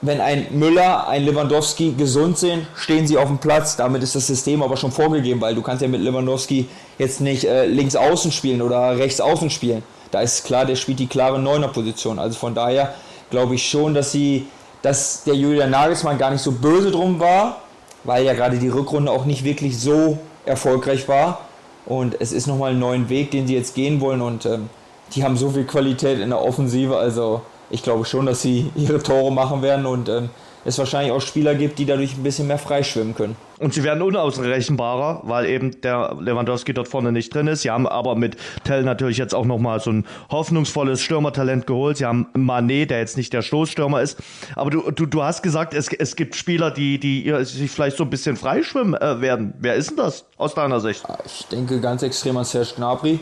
wenn 0.01 0.19
ein 0.19 0.47
Müller, 0.51 1.07
ein 1.07 1.23
Lewandowski 1.23 1.93
gesund 1.97 2.37
sind, 2.37 2.67
stehen 2.75 3.07
sie 3.07 3.17
auf 3.17 3.27
dem 3.27 3.37
Platz. 3.37 3.77
Damit 3.77 4.03
ist 4.03 4.13
das 4.15 4.27
System 4.27 4.61
aber 4.61 4.75
schon 4.75 4.91
vorgegeben, 4.91 5.39
weil 5.39 5.55
du 5.55 5.61
kannst 5.61 5.81
ja 5.81 5.87
mit 5.87 6.01
Lewandowski 6.01 6.67
jetzt 6.97 7.21
nicht 7.21 7.45
äh, 7.45 7.65
links 7.65 7.95
außen 7.95 8.31
spielen 8.31 8.61
oder 8.61 8.97
rechts 8.97 9.21
außen 9.21 9.49
spielen. 9.49 9.83
Da 10.11 10.21
ist 10.21 10.45
klar, 10.45 10.65
der 10.65 10.75
spielt 10.75 10.99
die 10.99 11.07
klare 11.07 11.39
Neuner-Position. 11.39 12.19
Also 12.19 12.37
von 12.37 12.53
daher 12.53 12.93
glaube 13.29 13.55
ich 13.55 13.67
schon, 13.67 13.93
dass 13.93 14.11
sie 14.11 14.47
dass 14.81 15.23
der 15.23 15.35
Julian 15.35 15.71
Nagelsmann 15.71 16.17
gar 16.17 16.31
nicht 16.31 16.41
so 16.41 16.51
böse 16.51 16.91
drum 16.91 17.19
war, 17.19 17.61
weil 18.03 18.25
ja 18.25 18.33
gerade 18.33 18.57
die 18.57 18.69
Rückrunde 18.69 19.11
auch 19.11 19.25
nicht 19.25 19.43
wirklich 19.43 19.79
so 19.79 20.17
erfolgreich 20.45 21.07
war. 21.07 21.41
Und 21.85 22.19
es 22.19 22.31
ist 22.31 22.47
nochmal 22.47 22.71
ein 22.71 22.79
neuer 22.79 23.09
Weg, 23.09 23.31
den 23.31 23.47
sie 23.47 23.55
jetzt 23.55 23.75
gehen 23.75 24.01
wollen. 24.01 24.21
Und 24.21 24.45
ähm, 24.45 24.69
die 25.13 25.23
haben 25.23 25.37
so 25.37 25.49
viel 25.49 25.65
Qualität 25.65 26.19
in 26.19 26.29
der 26.29 26.41
Offensive. 26.41 26.97
Also 26.97 27.41
ich 27.69 27.83
glaube 27.83 28.05
schon, 28.05 28.25
dass 28.25 28.41
sie 28.41 28.71
ihre 28.75 29.01
Tore 29.01 29.31
machen 29.31 29.61
werden. 29.61 29.85
Und 29.85 30.09
ähm, 30.09 30.29
es 30.67 30.77
wahrscheinlich 30.77 31.13
auch 31.13 31.21
Spieler 31.21 31.55
gibt, 31.55 31.79
die 31.79 31.85
dadurch 31.85 32.17
ein 32.17 32.23
bisschen 32.23 32.47
mehr 32.47 32.57
freischwimmen 32.57 33.15
können. 33.15 33.37
Und 33.57 33.73
sie 33.73 33.83
werden 33.83 34.03
unausrechenbarer, 34.03 35.21
weil 35.23 35.45
eben 35.45 35.79
der 35.81 36.15
Lewandowski 36.19 36.73
dort 36.73 36.89
vorne 36.89 37.13
nicht 37.13 37.33
drin 37.33 37.47
ist. 37.47 37.61
Sie 37.61 37.71
haben 37.71 37.87
aber 37.87 38.15
mit 38.15 38.35
Tell 38.65 38.83
natürlich 38.83 39.17
jetzt 39.17 39.33
auch 39.33 39.45
nochmal 39.45 39.79
so 39.79 39.91
ein 39.91 40.05
hoffnungsvolles 40.29 41.01
Stürmertalent 41.01 41.67
geholt. 41.67 41.97
Sie 41.97 42.05
haben 42.05 42.27
Manet, 42.33 42.91
der 42.91 42.99
jetzt 42.99 43.15
nicht 43.15 43.31
der 43.31 43.41
Stoßstürmer 43.41 44.01
ist. 44.01 44.19
Aber 44.55 44.69
du, 44.69 44.91
du, 44.91 45.05
du 45.05 45.23
hast 45.23 45.41
gesagt, 45.41 45.73
es, 45.73 45.87
es 45.87 46.17
gibt 46.17 46.35
Spieler, 46.35 46.69
die, 46.69 46.99
die 46.99 47.33
sich 47.45 47.71
vielleicht 47.71 47.95
so 47.95 48.03
ein 48.03 48.09
bisschen 48.09 48.35
freischwimmen 48.35 48.93
äh, 48.93 49.21
werden. 49.21 49.53
Wer 49.59 49.75
ist 49.75 49.91
denn 49.91 49.97
das 49.97 50.25
aus 50.35 50.53
deiner 50.53 50.81
Sicht? 50.81 51.03
Ich 51.25 51.47
denke 51.47 51.79
ganz 51.79 52.03
extrem 52.03 52.35
an 52.35 52.43
Serge 52.43 52.73
Gnabry. 52.75 53.19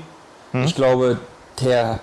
Hm? 0.52 0.64
Ich 0.64 0.74
glaube, 0.74 1.20
der, 1.62 2.00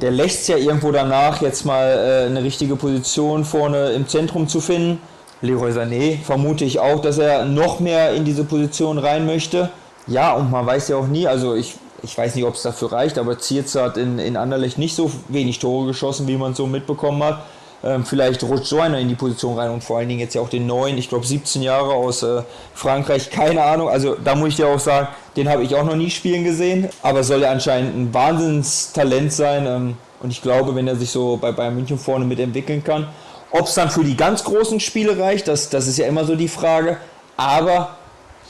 der 0.00 0.10
lässt 0.10 0.48
ja 0.48 0.56
irgendwo 0.56 0.92
danach, 0.92 1.40
jetzt 1.42 1.64
mal 1.64 1.86
äh, 1.86 2.26
eine 2.26 2.42
richtige 2.42 2.76
Position 2.76 3.44
vorne 3.44 3.90
im 3.90 4.08
Zentrum 4.08 4.48
zu 4.48 4.60
finden. 4.60 5.00
Leroy 5.40 5.72
Sané 5.72 6.18
vermute 6.22 6.64
ich 6.64 6.80
auch, 6.80 7.00
dass 7.00 7.18
er 7.18 7.44
noch 7.44 7.80
mehr 7.80 8.14
in 8.14 8.24
diese 8.24 8.44
Position 8.44 8.98
rein 8.98 9.26
möchte. 9.26 9.70
Ja, 10.06 10.34
und 10.34 10.50
man 10.50 10.66
weiß 10.66 10.88
ja 10.88 10.96
auch 10.96 11.06
nie, 11.06 11.26
also 11.26 11.54
ich, 11.54 11.74
ich 12.02 12.16
weiß 12.16 12.34
nicht, 12.34 12.44
ob 12.44 12.54
es 12.54 12.62
dafür 12.62 12.92
reicht, 12.92 13.18
aber 13.18 13.38
Zierz 13.38 13.74
hat 13.74 13.96
in, 13.96 14.18
in 14.18 14.36
Anderlecht 14.36 14.78
nicht 14.78 14.94
so 14.94 15.10
wenig 15.28 15.58
Tore 15.58 15.86
geschossen, 15.86 16.28
wie 16.28 16.36
man 16.36 16.54
so 16.54 16.66
mitbekommen 16.66 17.22
hat. 17.22 17.40
Ähm, 17.82 18.06
vielleicht 18.06 18.42
rutscht 18.42 18.66
so 18.66 18.80
einer 18.80 18.98
in 18.98 19.08
die 19.08 19.14
Position 19.14 19.58
rein 19.58 19.70
und 19.70 19.84
vor 19.84 19.98
allen 19.98 20.08
Dingen 20.08 20.20
jetzt 20.20 20.34
ja 20.34 20.40
auch 20.40 20.48
den 20.48 20.66
neuen, 20.66 20.96
ich 20.96 21.10
glaube 21.10 21.26
17 21.26 21.60
Jahre 21.60 21.92
aus 21.92 22.22
äh, 22.22 22.42
Frankreich, 22.72 23.30
keine 23.30 23.62
Ahnung. 23.62 23.90
Also 23.90 24.16
da 24.22 24.34
muss 24.34 24.50
ich 24.50 24.56
dir 24.56 24.68
auch 24.68 24.78
sagen, 24.78 25.08
den 25.36 25.48
habe 25.48 25.62
ich 25.62 25.74
auch 25.74 25.84
noch 25.84 25.96
nie 25.96 26.10
spielen 26.10 26.44
gesehen, 26.44 26.88
aber 27.02 27.24
soll 27.24 27.42
ja 27.42 27.50
anscheinend 27.50 27.96
ein 27.96 28.14
Wahnsinnstalent 28.14 29.32
sein. 29.32 29.66
Ähm, 29.66 29.96
und 30.20 30.30
ich 30.30 30.42
glaube, 30.42 30.74
wenn 30.74 30.88
er 30.88 30.96
sich 30.96 31.10
so 31.10 31.36
bei 31.36 31.52
Bayern 31.52 31.74
München 31.74 31.98
vorne 31.98 32.24
mitentwickeln 32.24 32.82
kann, 32.82 33.08
ob 33.50 33.66
es 33.66 33.74
dann 33.74 33.90
für 33.90 34.04
die 34.04 34.16
ganz 34.16 34.44
großen 34.44 34.80
Spiele 34.80 35.18
reicht, 35.18 35.48
das, 35.48 35.70
das 35.70 35.86
ist 35.86 35.98
ja 35.98 36.06
immer 36.06 36.24
so 36.24 36.34
die 36.34 36.48
Frage. 36.48 36.96
Aber 37.36 37.96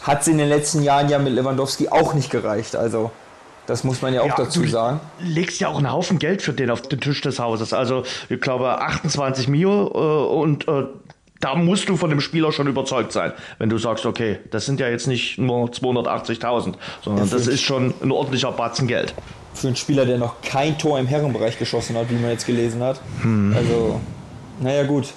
hat 0.03 0.23
es 0.23 0.29
in 0.29 0.39
den 0.39 0.49
letzten 0.49 0.83
Jahren 0.83 1.09
ja 1.09 1.19
mit 1.19 1.33
Lewandowski 1.33 1.89
auch 1.89 2.15
nicht 2.15 2.31
gereicht. 2.31 2.77
Also 2.77 3.11
das 3.67 3.85
muss 3.85 4.03
man 4.03 4.13
ja 4.13 4.21
auch 4.21 4.27
ja, 4.29 4.35
dazu 4.37 4.67
sagen. 4.67 5.01
Du 5.19 5.27
legst 5.27 5.61
ja 5.61 5.69
auch 5.69 5.79
einen 5.79 5.91
Haufen 5.91 6.19
Geld 6.19 6.43
für 6.43 6.53
den 6.53 6.71
auf 6.71 6.83
den 6.83 7.01
Tisch 7.01 7.23
des 7.23 7.39
Hauses. 7.39 7.73
Also 7.73 8.05
ich 8.29 8.41
glaube 8.41 8.81
28 8.81 9.49
Mio 9.49 9.89
äh, 9.95 10.35
und 10.35 10.69
äh, 10.69 10.85
da 11.45 11.55
musst 11.55 11.91
du 11.91 11.97
von 11.99 12.09
dem 12.09 12.21
Spieler 12.21 12.53
schon 12.53 12.69
überzeugt 12.69 13.13
sein, 13.13 13.35
wenn 13.59 13.69
du 13.69 13.77
sagst, 13.77 14.07
okay, 14.07 14.39
das 14.51 14.65
sind 14.65 14.81
ja 14.81 14.89
jetzt 14.89 15.07
nicht 15.07 15.37
nur 15.37 15.69
280.000, 15.69 16.73
sondern 17.03 17.27
ja, 17.27 17.31
das 17.31 17.47
ist 17.47 17.61
schon 17.61 17.93
ein 18.03 18.11
ordentlicher 18.11 18.51
Batzen 18.51 18.89
Geld. 18.89 19.13
Für 19.53 19.67
einen 19.67 19.77
Spieler, 19.77 20.07
der 20.07 20.17
noch 20.17 20.41
kein 20.41 20.79
Tor 20.79 20.99
im 20.99 21.07
Herrenbereich 21.07 21.59
geschossen 21.59 21.97
hat, 21.97 22.09
wie 22.09 22.15
man 22.15 22.31
jetzt 22.31 22.47
gelesen 22.47 22.83
hat. 22.83 22.99
Hm. 23.21 23.55
Also, 23.55 24.01
naja 24.59 24.85
gut, 24.85 25.09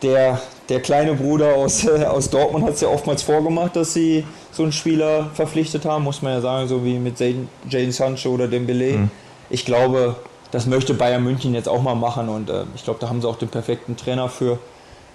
der, 0.00 0.40
der 0.68 0.78
kleine 0.78 1.14
Bruder 1.14 1.56
aus, 1.56 1.84
äh, 1.84 2.04
aus 2.04 2.30
Dortmund 2.30 2.66
hat 2.66 2.74
es 2.74 2.80
ja 2.80 2.88
oftmals 2.88 3.24
vorgemacht, 3.24 3.74
dass 3.74 3.94
sie 3.94 4.24
so 4.52 4.62
einen 4.62 4.70
Spieler 4.70 5.30
verpflichtet 5.34 5.84
haben, 5.86 6.04
muss 6.04 6.22
man 6.22 6.34
ja 6.34 6.40
sagen, 6.40 6.68
so 6.68 6.84
wie 6.84 7.00
mit 7.00 7.18
Jadon 7.18 7.90
Sancho 7.90 8.30
oder 8.30 8.46
Dembele. 8.46 8.98
Mhm. 8.98 9.10
Ich 9.50 9.64
glaube, 9.64 10.14
das 10.52 10.66
möchte 10.66 10.94
Bayern 10.94 11.24
München 11.24 11.52
jetzt 11.52 11.68
auch 11.68 11.82
mal 11.82 11.96
machen 11.96 12.28
und 12.28 12.48
äh, 12.48 12.62
ich 12.76 12.84
glaube, 12.84 13.00
da 13.00 13.08
haben 13.08 13.20
sie 13.20 13.28
auch 13.28 13.38
den 13.38 13.48
perfekten 13.48 13.96
Trainer 13.96 14.28
für. 14.28 14.60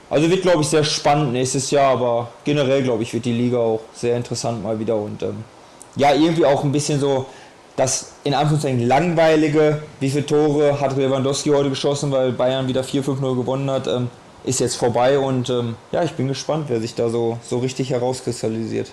Also 0.09 0.29
wird, 0.29 0.41
glaube 0.41 0.61
ich, 0.61 0.67
sehr 0.67 0.83
spannend 0.83 1.33
nächstes 1.33 1.69
Jahr, 1.71 1.91
aber 1.91 2.29
generell, 2.43 2.81
glaube 2.81 3.03
ich, 3.03 3.13
wird 3.13 3.25
die 3.25 3.33
Liga 3.33 3.59
auch 3.59 3.81
sehr 3.93 4.17
interessant 4.17 4.63
mal 4.63 4.79
wieder 4.79 4.95
und 4.95 5.21
ähm, 5.21 5.43
ja, 5.95 6.13
irgendwie 6.13 6.45
auch 6.45 6.63
ein 6.63 6.71
bisschen 6.71 6.99
so 6.99 7.27
das 7.75 8.13
in 8.23 8.33
Anführungszeichen 8.33 8.87
langweilige, 8.87 9.83
wie 9.99 10.09
viele 10.09 10.25
Tore 10.25 10.81
hat 10.81 10.97
Lewandowski 10.97 11.49
heute 11.49 11.69
geschossen, 11.69 12.11
weil 12.11 12.31
Bayern 12.31 12.67
wieder 12.67 12.81
4-5-0 12.81 13.35
gewonnen 13.35 13.69
hat. 13.69 13.87
Ähm, 13.87 14.09
ist 14.43 14.59
jetzt 14.59 14.75
vorbei 14.75 15.19
und 15.19 15.49
ähm, 15.49 15.75
ja, 15.91 16.03
ich 16.03 16.13
bin 16.13 16.27
gespannt, 16.27 16.65
wer 16.69 16.79
sich 16.79 16.95
da 16.95 17.09
so, 17.09 17.37
so 17.43 17.59
richtig 17.59 17.91
herauskristallisiert. 17.91 18.91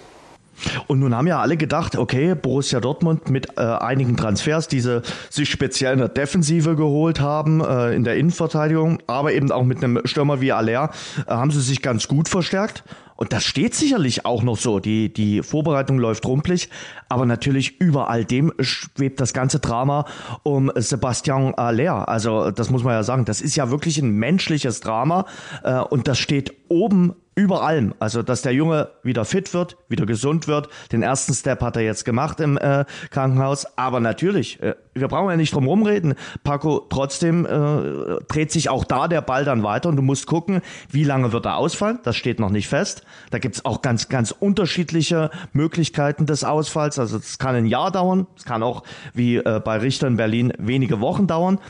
Und 0.86 1.00
nun 1.00 1.14
haben 1.14 1.26
ja 1.26 1.40
alle 1.40 1.56
gedacht, 1.56 1.96
okay, 1.96 2.34
Borussia 2.34 2.80
Dortmund 2.80 3.30
mit 3.30 3.56
äh, 3.56 3.60
einigen 3.60 4.16
Transfers, 4.16 4.68
die 4.68 4.80
sie 4.80 5.02
sich 5.30 5.50
speziell 5.50 5.94
in 5.94 5.98
der 5.98 6.08
Defensive 6.08 6.76
geholt 6.76 7.20
haben, 7.20 7.60
äh, 7.60 7.94
in 7.94 8.04
der 8.04 8.16
Innenverteidigung, 8.16 8.98
aber 9.06 9.32
eben 9.32 9.50
auch 9.52 9.64
mit 9.64 9.82
einem 9.82 10.00
Stürmer 10.04 10.40
wie 10.40 10.52
Aller, 10.52 10.90
äh, 11.26 11.30
haben 11.30 11.50
sie 11.50 11.60
sich 11.60 11.82
ganz 11.82 12.08
gut 12.08 12.28
verstärkt. 12.28 12.84
Und 13.16 13.32
das 13.32 13.44
steht 13.44 13.75
sicherlich 13.75 14.26
auch 14.26 14.42
noch 14.42 14.58
so. 14.58 14.78
Die, 14.78 15.12
die 15.12 15.42
Vorbereitung 15.42 15.98
läuft 15.98 16.26
rumpelig, 16.26 16.68
aber 17.08 17.25
natürlich 17.25 17.80
über 17.80 18.10
all 18.10 18.25
dem 18.25 18.52
schwebt 18.60 19.20
das 19.20 19.32
ganze 19.32 19.58
Drama 19.58 20.04
um 20.42 20.70
Sebastian 20.75 21.54
Aller. 21.54 22.08
Also 22.08 22.50
das 22.50 22.70
muss 22.70 22.84
man 22.84 22.92
ja 22.92 23.02
sagen, 23.02 23.25
das 23.25 23.40
ist 23.40 23.56
ja 23.56 23.70
wirklich 23.70 23.98
ein 23.98 24.10
menschliches 24.10 24.80
Drama 24.80 25.25
äh, 25.64 25.78
und 25.78 26.08
das 26.08 26.18
steht 26.18 26.54
oben 26.68 27.14
über 27.37 27.62
allem. 27.62 27.95
Also, 27.99 28.23
dass 28.23 28.40
der 28.40 28.55
Junge 28.55 28.88
wieder 29.02 29.26
fit 29.26 29.52
wird, 29.52 29.76
wieder 29.88 30.07
gesund 30.07 30.49
wird. 30.49 30.69
Den 30.90 31.02
ersten 31.02 31.35
Step 31.35 31.61
hat 31.61 31.76
er 31.76 31.83
jetzt 31.83 32.07
gemacht 32.07 32.40
im 32.40 32.57
äh, 32.57 32.87
Krankenhaus. 33.11 33.66
Aber 33.76 34.00
natürlich, 34.00 34.61
äh, 34.62 34.75
wir 34.95 35.07
brauchen 35.07 35.28
ja 35.28 35.37
nicht 35.37 35.55
drum 35.55 35.66
rumreden. 35.66 36.14
Paco, 36.45 36.87
trotzdem 36.88 37.45
äh, 37.45 38.25
dreht 38.26 38.50
sich 38.50 38.71
auch 38.71 38.85
da 38.85 39.07
der 39.07 39.21
Ball 39.21 39.45
dann 39.45 39.62
weiter 39.62 39.90
und 39.90 39.97
du 39.97 40.02
musst 40.02 40.26
gucken, 40.26 40.62
wie 40.90 41.05
lange 41.05 41.31
wird 41.33 41.45
er 41.45 41.59
ausfallen. 41.59 41.99
Das 42.05 42.16
steht 42.16 42.40
noch 42.40 42.50
nicht 42.50 42.69
fest. 42.69 43.05
Da 43.31 43.38
gibt's 43.38 43.66
auch 43.66 43.83
ganz, 43.83 44.09
ganz 44.09 44.31
unterschiedliche 44.31 45.31
Möglichkeiten 45.52 46.25
des 46.25 46.43
Ausfalls. 46.43 46.99
Also, 46.99 47.19
es 47.19 47.37
kann 47.37 47.55
ein 47.55 47.66
Jahr 47.66 47.90
dauern. 47.90 48.26
Es 48.35 48.47
kann 48.47 48.62
auch, 48.62 48.83
wie 49.12 49.37
äh, 49.37 49.61
bei 49.62 49.76
Richter 49.76 50.07
in 50.07 50.16
Berlin, 50.16 50.55
wenige 50.59 51.00
Wochen 51.02 51.26
dauern. 51.26 51.61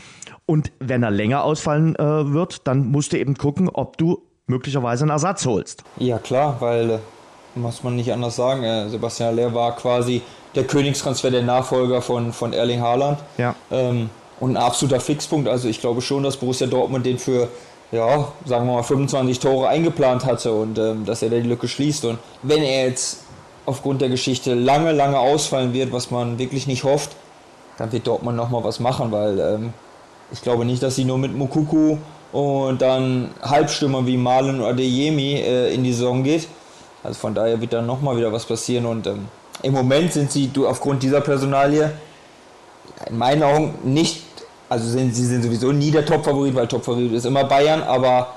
Und 0.46 0.70
wenn 0.78 1.02
er 1.02 1.10
länger 1.10 1.42
ausfallen 1.42 1.96
äh, 1.96 2.32
wird, 2.32 2.68
dann 2.68 2.86
musst 2.86 3.12
du 3.12 3.18
eben 3.18 3.34
gucken, 3.34 3.68
ob 3.68 3.98
du 3.98 4.22
möglicherweise 4.46 5.04
einen 5.04 5.10
Ersatz 5.10 5.46
holst. 5.46 5.82
Ja 5.96 6.18
klar, 6.18 6.56
weil 6.60 6.90
äh, 6.90 6.98
muss 7.54 7.82
man 7.82 7.96
nicht 7.96 8.12
anders 8.12 8.36
sagen. 8.36 8.62
Äh, 8.62 8.88
Sebastian 8.88 9.30
Aller 9.30 9.54
war 9.54 9.74
quasi 9.76 10.22
der 10.54 10.64
Königstransfer, 10.64 11.30
der 11.30 11.42
Nachfolger 11.42 12.00
von, 12.02 12.32
von 12.32 12.52
Erling 12.52 12.80
Haaland. 12.80 13.18
Ja. 13.38 13.54
Ähm, 13.70 14.10
und 14.38 14.52
ein 14.52 14.56
absoluter 14.56 15.00
Fixpunkt. 15.00 15.48
Also 15.48 15.68
ich 15.68 15.80
glaube 15.80 16.02
schon, 16.02 16.22
dass 16.22 16.36
Borussia 16.36 16.66
Dortmund 16.66 17.06
den 17.06 17.18
für, 17.18 17.48
ja, 17.90 18.28
sagen 18.44 18.66
wir 18.66 18.74
mal, 18.74 18.82
25 18.82 19.38
Tore 19.38 19.68
eingeplant 19.68 20.24
hatte 20.24 20.52
und 20.52 20.78
ähm, 20.78 21.04
dass 21.04 21.22
er 21.22 21.30
da 21.30 21.36
die 21.36 21.48
Lücke 21.48 21.68
schließt. 21.68 22.04
Und 22.04 22.18
wenn 22.42 22.62
er 22.62 22.86
jetzt 22.86 23.20
aufgrund 23.64 24.00
der 24.00 24.10
Geschichte 24.10 24.54
lange, 24.54 24.92
lange 24.92 25.18
ausfallen 25.18 25.72
wird, 25.72 25.92
was 25.92 26.10
man 26.10 26.38
wirklich 26.38 26.66
nicht 26.66 26.84
hofft, 26.84 27.16
dann 27.78 27.92
wird 27.92 28.06
Dortmund 28.06 28.36
nochmal 28.36 28.62
was 28.64 28.80
machen, 28.80 29.10
weil 29.10 29.38
ähm, 29.38 29.72
ich 30.32 30.42
glaube 30.42 30.64
nicht, 30.64 30.82
dass 30.82 30.96
sie 30.96 31.04
nur 31.04 31.18
mit 31.18 31.36
Mukuku 31.36 31.98
und 32.32 32.82
dann 32.82 33.30
Halbstürmer 33.42 34.06
wie 34.06 34.16
Marlon 34.16 34.60
oder 34.60 34.70
Adeyemi 34.70 35.34
äh, 35.34 35.74
in 35.74 35.84
die 35.84 35.92
Saison 35.92 36.22
geht. 36.22 36.48
Also 37.02 37.18
von 37.18 37.34
daher 37.34 37.60
wird 37.60 37.72
dann 37.72 37.86
nochmal 37.86 38.16
wieder 38.16 38.32
was 38.32 38.44
passieren 38.44 38.86
und 38.86 39.06
ähm, 39.06 39.28
im 39.62 39.72
Moment 39.72 40.12
sind 40.12 40.30
sie 40.30 40.48
du, 40.48 40.66
aufgrund 40.66 41.02
dieser 41.02 41.20
Personalie 41.20 41.92
in 43.08 43.18
meinen 43.18 43.42
Augen 43.42 43.74
nicht, 43.84 44.22
also 44.68 44.88
sind, 44.88 45.14
sie 45.14 45.24
sind 45.24 45.42
sowieso 45.42 45.72
nie 45.72 45.90
der 45.90 46.04
Topfavorit, 46.04 46.54
weil 46.54 46.66
Topfavorit 46.66 47.12
ist 47.12 47.26
immer 47.26 47.44
Bayern, 47.44 47.82
aber 47.82 48.34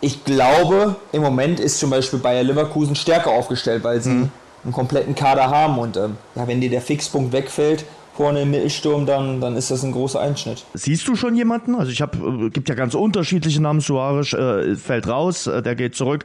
ich 0.00 0.24
glaube, 0.24 0.96
im 1.12 1.22
Moment 1.22 1.58
ist 1.58 1.78
zum 1.78 1.90
Beispiel 1.90 2.18
Bayer 2.18 2.42
Leverkusen 2.42 2.94
stärker 2.94 3.30
aufgestellt, 3.30 3.82
weil 3.82 4.00
sie 4.00 4.10
mhm. 4.10 4.30
einen 4.64 4.72
kompletten 4.72 5.14
Kader 5.14 5.50
haben 5.50 5.78
und 5.78 5.96
ähm, 5.96 6.16
ja, 6.34 6.46
wenn 6.46 6.60
dir 6.60 6.70
der 6.70 6.82
Fixpunkt 6.82 7.32
wegfällt, 7.32 7.84
vorne 8.16 8.42
im 8.42 8.50
Mittelsturm, 8.50 9.06
dann, 9.06 9.40
dann 9.40 9.56
ist 9.56 9.70
das 9.70 9.82
ein 9.82 9.92
großer 9.92 10.20
Einschnitt. 10.20 10.64
Siehst 10.74 11.06
du 11.06 11.16
schon 11.16 11.36
jemanden? 11.36 11.74
Also 11.74 11.92
ich 11.92 12.00
habe, 12.00 12.46
äh, 12.46 12.50
gibt 12.50 12.68
ja 12.68 12.74
ganz 12.74 12.94
unterschiedliche 12.94 13.60
Namen. 13.60 13.80
Suarez 13.80 14.32
äh, 14.32 14.74
fällt 14.76 15.06
raus, 15.06 15.46
äh, 15.46 15.62
der 15.62 15.74
geht 15.74 15.94
zurück 15.94 16.24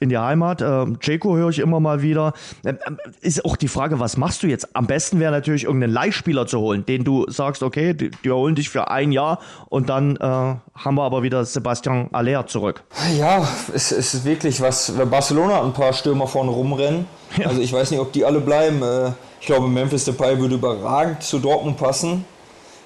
in 0.00 0.08
die 0.08 0.18
Heimat. 0.18 0.62
Äh, 0.62 0.86
Ceco 1.02 1.36
höre 1.36 1.50
ich 1.50 1.58
immer 1.58 1.80
mal 1.80 2.02
wieder. 2.02 2.32
Äh, 2.64 2.70
äh, 2.70 2.76
ist 3.20 3.44
auch 3.44 3.56
die 3.56 3.68
Frage, 3.68 3.98
was 3.98 4.16
machst 4.16 4.42
du 4.42 4.46
jetzt? 4.46 4.74
Am 4.76 4.86
besten 4.86 5.20
wäre 5.20 5.32
natürlich 5.32 5.64
irgendeinen 5.64 5.92
Leihspieler 5.92 6.46
zu 6.46 6.60
holen, 6.60 6.86
den 6.86 7.04
du 7.04 7.28
sagst, 7.28 7.62
okay, 7.62 7.94
die, 7.94 8.10
die 8.10 8.30
holen 8.30 8.54
dich 8.54 8.68
für 8.68 8.90
ein 8.90 9.12
Jahr 9.12 9.40
und 9.68 9.88
dann 9.88 10.16
äh, 10.16 10.20
haben 10.20 10.94
wir 10.94 11.02
aber 11.02 11.22
wieder 11.22 11.44
Sebastian 11.44 12.08
Aller 12.12 12.46
zurück. 12.46 12.84
Ja, 13.18 13.46
es, 13.74 13.92
es 13.92 14.14
ist 14.14 14.24
wirklich 14.24 14.60
was. 14.60 14.92
Barcelona 15.10 15.62
ein 15.62 15.72
paar 15.72 15.92
Stürmer 15.92 16.26
vorne 16.26 16.50
rumrennen. 16.50 17.06
Ja. 17.38 17.46
Also 17.46 17.60
ich 17.60 17.72
weiß 17.72 17.90
nicht, 17.90 18.00
ob 18.00 18.12
die 18.12 18.24
alle 18.24 18.40
bleiben. 18.40 18.82
Äh, 18.82 19.12
ich 19.40 19.46
glaube, 19.46 19.68
Memphis 19.68 20.04
Depay 20.04 20.38
würde 20.38 20.56
überragend 20.56 21.22
zu 21.22 21.38
Dortmund 21.38 21.76
passen. 21.76 22.24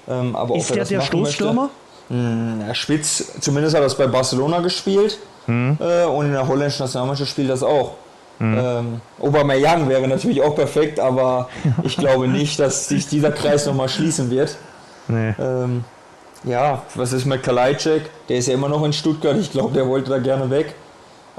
Ähm, 0.07 0.35
aber 0.35 0.55
ist 0.55 0.73
der 0.73 0.85
der 0.85 1.01
Stoßstürmer? 1.01 1.69
Hm, 2.09 2.61
er 2.65 2.73
spielt, 2.73 3.05
zumindest 3.05 3.75
hat 3.75 3.81
er 3.81 3.85
das 3.85 3.97
bei 3.97 4.07
Barcelona 4.07 4.61
gespielt 4.61 5.19
hm. 5.45 5.77
äh, 5.81 6.05
und 6.05 6.27
in 6.27 6.31
der 6.31 6.47
holländischen 6.47 6.83
Nationalmannschaft 6.83 7.29
spielt 7.29 7.49
das 7.49 7.63
auch. 7.63 7.95
Hm. 8.39 8.57
Ähm, 8.57 9.01
Aubameyang 9.19 9.89
wäre 9.89 10.07
natürlich 10.07 10.41
auch 10.41 10.55
perfekt, 10.55 10.99
aber 10.99 11.49
ich 11.83 11.97
glaube 11.97 12.27
nicht, 12.27 12.59
dass 12.59 12.87
sich 12.87 13.07
dieser 13.07 13.31
Kreis 13.31 13.65
nochmal 13.65 13.89
schließen 13.89 14.29
wird. 14.29 14.55
Nee. 15.07 15.33
Ähm, 15.39 15.83
ja, 16.43 16.83
was 16.95 17.13
ist 17.13 17.25
mit 17.25 17.43
Kalajdzic? 17.43 18.03
Der 18.29 18.37
ist 18.37 18.47
ja 18.47 18.53
immer 18.53 18.69
noch 18.69 18.83
in 18.85 18.93
Stuttgart. 18.93 19.35
Ich 19.37 19.51
glaube, 19.51 19.73
der 19.73 19.87
wollte 19.87 20.09
da 20.11 20.19
gerne 20.19 20.49
weg. 20.49 20.75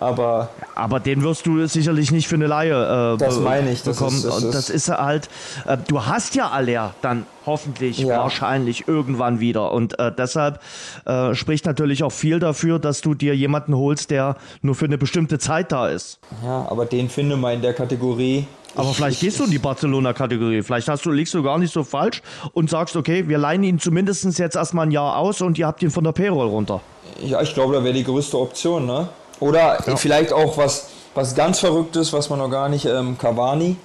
Aber, 0.00 0.50
aber 0.76 1.00
den 1.00 1.24
wirst 1.24 1.44
du 1.46 1.66
sicherlich 1.66 2.12
nicht 2.12 2.28
für 2.28 2.36
eine 2.36 2.46
Laie 2.46 3.14
äh, 3.14 3.16
das 3.16 3.40
meine 3.40 3.72
ich, 3.72 3.82
das 3.82 3.96
bekommen. 3.96 4.16
Ist, 4.16 4.26
das, 4.26 4.44
und 4.44 4.54
das 4.54 4.70
ist 4.70 4.88
halt, 4.88 5.28
äh, 5.66 5.76
du 5.88 6.06
hast 6.06 6.36
ja 6.36 6.50
Aller 6.50 6.94
dann 7.02 7.26
hoffentlich 7.46 7.98
ja. 7.98 8.18
wahrscheinlich 8.18 8.86
irgendwann 8.86 9.40
wieder. 9.40 9.72
Und 9.72 9.98
äh, 9.98 10.12
deshalb 10.16 10.60
äh, 11.04 11.34
spricht 11.34 11.66
natürlich 11.66 12.04
auch 12.04 12.12
viel 12.12 12.38
dafür, 12.38 12.78
dass 12.78 13.00
du 13.00 13.14
dir 13.14 13.34
jemanden 13.34 13.74
holst, 13.74 14.12
der 14.12 14.36
nur 14.62 14.76
für 14.76 14.84
eine 14.84 14.98
bestimmte 14.98 15.40
Zeit 15.40 15.72
da 15.72 15.88
ist. 15.88 16.20
Ja, 16.44 16.68
aber 16.70 16.86
den 16.86 17.08
finde 17.08 17.36
man 17.36 17.54
in 17.54 17.62
der 17.62 17.74
Kategorie. 17.74 18.46
Aber 18.76 18.90
ich, 18.90 18.96
vielleicht 18.96 19.16
ich, 19.16 19.20
gehst 19.20 19.40
du 19.40 19.44
in 19.44 19.50
die 19.50 19.58
Barcelona-Kategorie. 19.58 20.62
Vielleicht 20.62 20.86
hast 20.86 21.04
du, 21.06 21.10
liegst 21.10 21.34
du 21.34 21.42
gar 21.42 21.58
nicht 21.58 21.72
so 21.72 21.82
falsch 21.82 22.22
und 22.52 22.70
sagst, 22.70 22.94
okay, 22.94 23.26
wir 23.26 23.38
leihen 23.38 23.64
ihn 23.64 23.80
zumindest 23.80 24.38
jetzt 24.38 24.54
erstmal 24.54 24.86
ein 24.86 24.92
Jahr 24.92 25.16
aus 25.16 25.40
und 25.40 25.58
ihr 25.58 25.66
habt 25.66 25.82
ihn 25.82 25.90
von 25.90 26.04
der 26.04 26.12
Payroll 26.12 26.46
runter. 26.46 26.80
Ja, 27.20 27.42
ich 27.42 27.52
glaube, 27.52 27.74
da 27.74 27.82
wäre 27.82 27.94
die 27.94 28.04
größte 28.04 28.38
Option, 28.38 28.86
ne? 28.86 29.08
Oder 29.40 29.78
ja. 29.86 29.96
vielleicht 29.96 30.32
auch 30.32 30.56
was, 30.56 30.88
was 31.14 31.34
ganz 31.34 31.60
Verrücktes, 31.60 32.12
was 32.12 32.28
man 32.30 32.38
noch 32.38 32.50
gar 32.50 32.68
nicht, 32.68 32.84
ähm, 32.84 33.16
Cavani. 33.18 33.76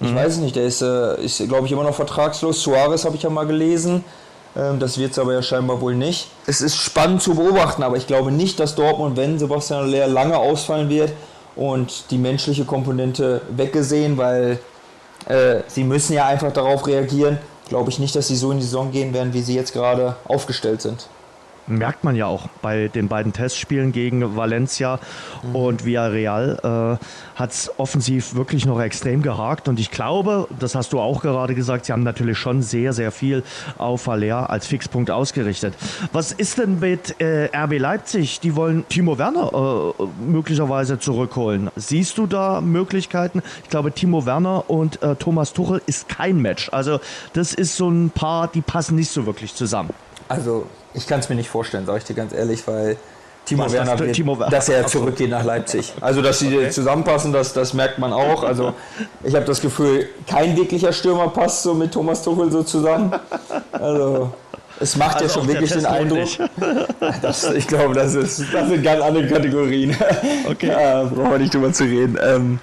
Ich 0.00 0.10
mhm. 0.10 0.16
weiß 0.16 0.38
nicht, 0.38 0.56
der 0.56 0.64
ist, 0.64 0.82
äh, 0.82 1.22
ist 1.22 1.46
glaube 1.48 1.66
ich, 1.66 1.72
immer 1.72 1.84
noch 1.84 1.94
vertragslos. 1.94 2.62
Suarez 2.62 3.04
habe 3.04 3.16
ich 3.16 3.22
ja 3.22 3.30
mal 3.30 3.46
gelesen. 3.46 4.04
Ähm, 4.56 4.78
das 4.78 4.98
wird 4.98 5.12
es 5.12 5.18
aber 5.18 5.34
ja 5.34 5.42
scheinbar 5.42 5.80
wohl 5.80 5.94
nicht. 5.94 6.28
Es 6.46 6.60
ist 6.60 6.76
spannend 6.76 7.22
zu 7.22 7.34
beobachten, 7.34 7.82
aber 7.82 7.96
ich 7.96 8.06
glaube 8.06 8.32
nicht, 8.32 8.58
dass 8.58 8.74
Dortmund, 8.74 9.16
wenn 9.16 9.38
Sebastian 9.38 9.80
Aller 9.80 10.08
lange 10.08 10.38
ausfallen 10.38 10.88
wird 10.88 11.12
und 11.54 12.10
die 12.10 12.18
menschliche 12.18 12.64
Komponente 12.64 13.42
weggesehen, 13.50 14.16
weil 14.16 14.58
äh, 15.28 15.60
sie 15.68 15.84
müssen 15.84 16.14
ja 16.14 16.26
einfach 16.26 16.52
darauf 16.52 16.86
reagieren, 16.86 17.38
glaube 17.68 17.90
ich 17.90 17.98
nicht, 17.98 18.16
dass 18.16 18.28
sie 18.28 18.36
so 18.36 18.50
in 18.50 18.58
die 18.58 18.64
Saison 18.64 18.90
gehen 18.90 19.12
werden, 19.12 19.34
wie 19.34 19.42
sie 19.42 19.54
jetzt 19.54 19.72
gerade 19.72 20.16
aufgestellt 20.26 20.82
sind 20.82 21.06
merkt 21.70 22.04
man 22.04 22.16
ja 22.16 22.26
auch 22.26 22.48
bei 22.62 22.88
den 22.88 23.08
beiden 23.08 23.32
Testspielen 23.32 23.92
gegen 23.92 24.36
Valencia 24.36 24.98
mhm. 25.42 25.56
und 25.56 25.84
Villarreal 25.84 26.98
äh, 27.00 27.04
hat 27.38 27.50
es 27.52 27.70
offensiv 27.78 28.34
wirklich 28.34 28.66
noch 28.66 28.80
extrem 28.80 29.22
gehakt 29.22 29.68
und 29.68 29.80
ich 29.80 29.90
glaube, 29.90 30.48
das 30.58 30.74
hast 30.74 30.92
du 30.92 31.00
auch 31.00 31.22
gerade 31.22 31.54
gesagt, 31.54 31.86
sie 31.86 31.92
haben 31.92 32.02
natürlich 32.02 32.38
schon 32.38 32.62
sehr, 32.62 32.92
sehr 32.92 33.12
viel 33.12 33.42
auf 33.78 34.06
Haller 34.06 34.50
als 34.50 34.66
Fixpunkt 34.66 35.10
ausgerichtet. 35.10 35.74
Was 36.12 36.32
ist 36.32 36.58
denn 36.58 36.80
mit 36.80 37.20
äh, 37.20 37.48
RB 37.56 37.78
Leipzig? 37.78 38.40
Die 38.40 38.56
wollen 38.56 38.86
Timo 38.88 39.18
Werner 39.18 39.94
äh, 39.98 40.04
möglicherweise 40.26 40.98
zurückholen. 40.98 41.70
Siehst 41.76 42.18
du 42.18 42.26
da 42.26 42.60
Möglichkeiten? 42.60 43.42
Ich 43.62 43.70
glaube, 43.70 43.92
Timo 43.92 44.26
Werner 44.26 44.68
und 44.68 45.02
äh, 45.02 45.16
Thomas 45.16 45.52
Tuchel 45.52 45.82
ist 45.86 46.08
kein 46.08 46.40
Match. 46.40 46.68
Also 46.72 47.00
das 47.32 47.54
ist 47.54 47.76
so 47.76 47.88
ein 47.88 48.10
Paar, 48.10 48.48
die 48.48 48.60
passen 48.60 48.96
nicht 48.96 49.10
so 49.10 49.26
wirklich 49.26 49.54
zusammen. 49.54 49.90
Also 50.28 50.66
ich 50.94 51.06
kann 51.06 51.20
es 51.20 51.28
mir 51.28 51.36
nicht 51.36 51.48
vorstellen, 51.48 51.86
sage 51.86 51.98
ich 51.98 52.04
dir 52.04 52.14
ganz 52.14 52.32
ehrlich, 52.32 52.66
weil 52.66 52.96
Timo 53.44 53.64
Was, 53.64 53.72
Werner, 53.72 53.98
wird, 53.98 54.12
Timo 54.14 54.36
dass 54.36 54.68
er 54.68 54.86
zurückgeht 54.86 55.30
nach 55.30 55.44
Leipzig. 55.44 55.92
Also, 56.00 56.22
dass 56.22 56.38
sie 56.38 56.56
okay. 56.56 56.70
zusammenpassen, 56.70 57.32
das, 57.32 57.52
das 57.52 57.74
merkt 57.74 57.98
man 57.98 58.12
auch. 58.12 58.44
Also, 58.44 58.74
ich 59.24 59.34
habe 59.34 59.44
das 59.44 59.60
Gefühl, 59.60 60.08
kein 60.28 60.56
wirklicher 60.56 60.92
Stürmer 60.92 61.28
passt 61.28 61.62
so 61.62 61.74
mit 61.74 61.92
Thomas 61.92 62.22
Tuchel 62.22 62.50
so 62.52 62.62
zusammen. 62.62 63.12
Also, 63.72 64.32
es 64.78 64.96
macht 64.96 65.16
also 65.16 65.26
ja 65.26 65.32
schon 65.32 65.48
wirklich 65.48 65.72
den 65.72 65.86
Eindruck. 65.86 66.28
Das, 67.22 67.50
ich 67.50 67.66
glaube, 67.66 67.94
das, 67.94 68.14
ist, 68.14 68.42
das 68.52 68.68
sind 68.68 68.82
ganz 68.82 69.02
andere 69.02 69.26
Kategorien. 69.26 69.96
Okay. 70.48 70.68
Ja, 70.68 71.04
brauchen 71.04 71.30
wir 71.30 71.38
nicht 71.38 71.52
drüber 71.52 71.72
zu 71.72 71.84
reden. 71.84 72.18
Ähm, 72.22 72.58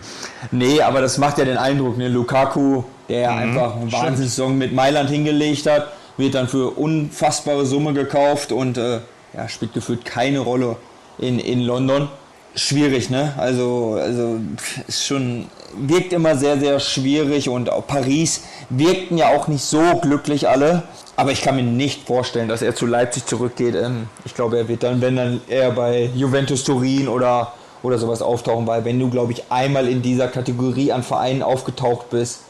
nee, 0.51 0.81
aber 0.81 1.01
das 1.01 1.17
macht 1.17 1.37
ja 1.37 1.45
den 1.45 1.57
Eindruck. 1.57 1.97
Ne? 1.97 2.07
Lukaku, 2.07 2.83
der 3.09 3.31
mhm, 3.31 3.37
einfach 3.37 3.75
eine 3.75 3.91
Wahnsinnssaison 3.91 4.57
mit 4.57 4.73
Mailand 4.73 5.09
hingelegt 5.09 5.67
hat 5.67 5.91
wird 6.17 6.35
dann 6.35 6.47
für 6.47 6.71
unfassbare 6.71 7.65
Summe 7.65 7.93
gekauft 7.93 8.51
und 8.51 8.77
äh, 8.77 8.99
ja, 9.33 9.47
spielt 9.47 9.73
gefühlt 9.73 10.05
keine 10.05 10.39
Rolle 10.39 10.77
in, 11.17 11.39
in 11.39 11.61
London. 11.61 12.09
Schwierig, 12.55 13.11
ne? 13.11 13.33
Also, 13.37 13.99
also 14.01 14.39
ist 14.87 15.05
schon, 15.05 15.45
wirkt 15.77 16.11
immer 16.11 16.35
sehr, 16.35 16.59
sehr 16.59 16.79
schwierig 16.79 17.49
und 17.49 17.69
auch 17.69 17.85
Paris 17.85 18.41
wirkten 18.69 19.17
ja 19.17 19.29
auch 19.29 19.47
nicht 19.47 19.63
so 19.63 19.81
glücklich 20.01 20.49
alle. 20.49 20.83
Aber 21.15 21.31
ich 21.31 21.41
kann 21.41 21.55
mir 21.55 21.63
nicht 21.63 22.07
vorstellen, 22.07 22.47
dass 22.47 22.61
er 22.61 22.75
zu 22.75 22.87
Leipzig 22.87 23.25
zurückgeht. 23.25 23.75
Ähm, 23.75 24.07
ich 24.25 24.33
glaube, 24.33 24.57
er 24.57 24.67
wird 24.67 24.83
dann, 24.83 25.01
wenn 25.01 25.15
dann 25.15 25.41
eher 25.47 25.71
bei 25.71 26.09
Juventus 26.15 26.63
Turin 26.63 27.07
oder 27.07 27.53
oder 27.83 27.97
sowas 27.97 28.21
auftauchen, 28.21 28.67
weil 28.67 28.85
wenn 28.85 28.99
du, 28.99 29.09
glaube 29.09 29.31
ich, 29.31 29.43
einmal 29.49 29.87
in 29.87 30.01
dieser 30.01 30.27
Kategorie 30.27 30.91
an 30.91 31.03
Vereinen 31.03 31.43
aufgetaucht 31.43 32.09
bist, 32.09 32.41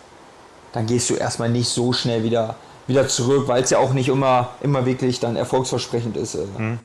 dann 0.74 0.86
gehst 0.86 1.10
du 1.10 1.16
erstmal 1.16 1.50
nicht 1.50 1.70
so 1.70 1.94
schnell 1.94 2.24
wieder, 2.24 2.56
wieder 2.88 3.08
zurück, 3.08 3.48
weil 3.48 3.64
es 3.64 3.70
ja 3.70 3.78
auch 3.80 3.94
nicht 3.94 4.10
immer, 4.10 4.50
immer 4.62 4.86
wirklich 4.86 5.20
dann 5.20 5.36
erfolgsversprechend 5.36 6.18
ist. 6.18 6.36
Mhm. 6.58 6.80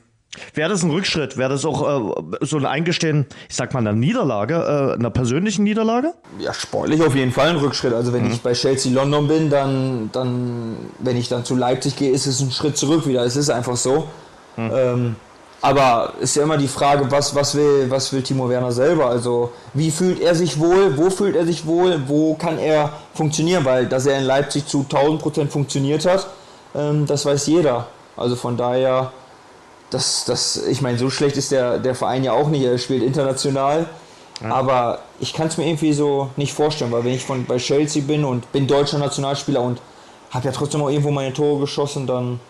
Wäre 0.53 0.69
das 0.69 0.83
ein 0.83 0.89
Rückschritt? 0.89 1.37
Wäre 1.37 1.49
das 1.49 1.63
auch 1.63 1.83
äh, 1.83 2.37
so 2.41 2.57
ein 2.57 2.65
Eingestehen, 2.65 3.27
ich 3.49 3.55
sag 3.55 3.73
mal, 3.73 3.81
einer 3.81 3.93
Niederlage, 3.93 4.55
äh, 4.55 4.93
einer 4.97 5.11
persönlichen 5.11 5.63
Niederlage? 5.63 6.13
Ja, 6.39 6.53
sportlich 6.53 7.01
auf 7.03 7.15
jeden 7.15 7.31
Fall 7.31 7.49
ein 7.49 7.57
Rückschritt. 7.57 7.93
Also 7.93 8.13
wenn 8.13 8.25
mhm. 8.25 8.31
ich 8.31 8.41
bei 8.41 8.53
Chelsea 8.53 8.91
London 8.91 9.27
bin, 9.27 9.49
dann, 9.49 10.09
dann, 10.11 10.75
wenn 10.99 11.17
ich 11.17 11.29
dann 11.29 11.45
zu 11.45 11.55
Leipzig 11.55 11.95
gehe, 11.95 12.11
ist 12.11 12.25
es 12.25 12.41
ein 12.41 12.51
Schritt 12.51 12.77
zurück 12.77 13.05
wieder. 13.05 13.23
Es 13.23 13.35
ist 13.35 13.51
einfach 13.51 13.77
so. 13.77 14.07
Mhm. 14.57 14.71
Ähm, 14.73 15.15
aber 15.63 16.15
ist 16.19 16.35
ja 16.35 16.43
immer 16.43 16.57
die 16.57 16.67
Frage, 16.67 17.09
was, 17.09 17.33
was, 17.33 17.55
will, 17.55 17.89
was 17.89 18.11
will 18.11 18.21
Timo 18.21 18.49
Werner 18.49 18.73
selber? 18.73 19.07
Also 19.07 19.53
wie 19.73 19.91
fühlt 19.91 20.19
er 20.19 20.35
sich 20.35 20.59
wohl? 20.59 20.97
Wo 20.97 21.09
fühlt 21.09 21.37
er 21.37 21.45
sich 21.45 21.65
wohl? 21.65 22.03
Wo 22.05 22.33
kann 22.33 22.59
er 22.59 22.91
funktionieren? 23.13 23.63
Weil 23.63 23.85
dass 23.85 24.05
er 24.05 24.17
in 24.17 24.25
Leipzig 24.25 24.67
zu 24.67 24.79
1000 24.81 25.21
Prozent 25.21 25.51
funktioniert 25.53 26.05
hat, 26.05 26.27
ähm, 26.75 27.05
das 27.05 27.25
weiß 27.25 27.47
jeder. 27.47 27.87
Also 28.17 28.35
von 28.35 28.57
daher 28.57 29.13
das, 29.89 30.25
das, 30.25 30.57
ich 30.57 30.81
meine, 30.81 30.97
so 30.97 31.09
schlecht 31.09 31.37
ist 31.37 31.53
der, 31.53 31.79
der 31.79 31.95
Verein 31.95 32.25
ja 32.25 32.33
auch 32.33 32.49
nicht. 32.49 32.65
Er 32.65 32.77
spielt 32.77 33.01
international. 33.01 33.85
Ja. 34.41 34.53
Aber 34.53 34.99
ich 35.21 35.33
kann 35.33 35.47
es 35.47 35.55
mir 35.57 35.65
irgendwie 35.65 35.93
so 35.93 36.27
nicht 36.35 36.51
vorstellen, 36.51 36.91
weil 36.91 37.05
wenn 37.05 37.13
ich 37.13 37.23
von, 37.23 37.45
bei 37.45 37.55
Chelsea 37.55 38.03
bin 38.03 38.25
und 38.25 38.51
bin 38.51 38.67
deutscher 38.67 38.97
Nationalspieler 38.97 39.61
und 39.61 39.79
habe 40.29 40.45
ja 40.45 40.51
trotzdem 40.51 40.81
auch 40.81 40.89
irgendwo 40.89 41.11
meine 41.11 41.31
Tore 41.31 41.61
geschossen, 41.61 42.05
dann 42.05 42.41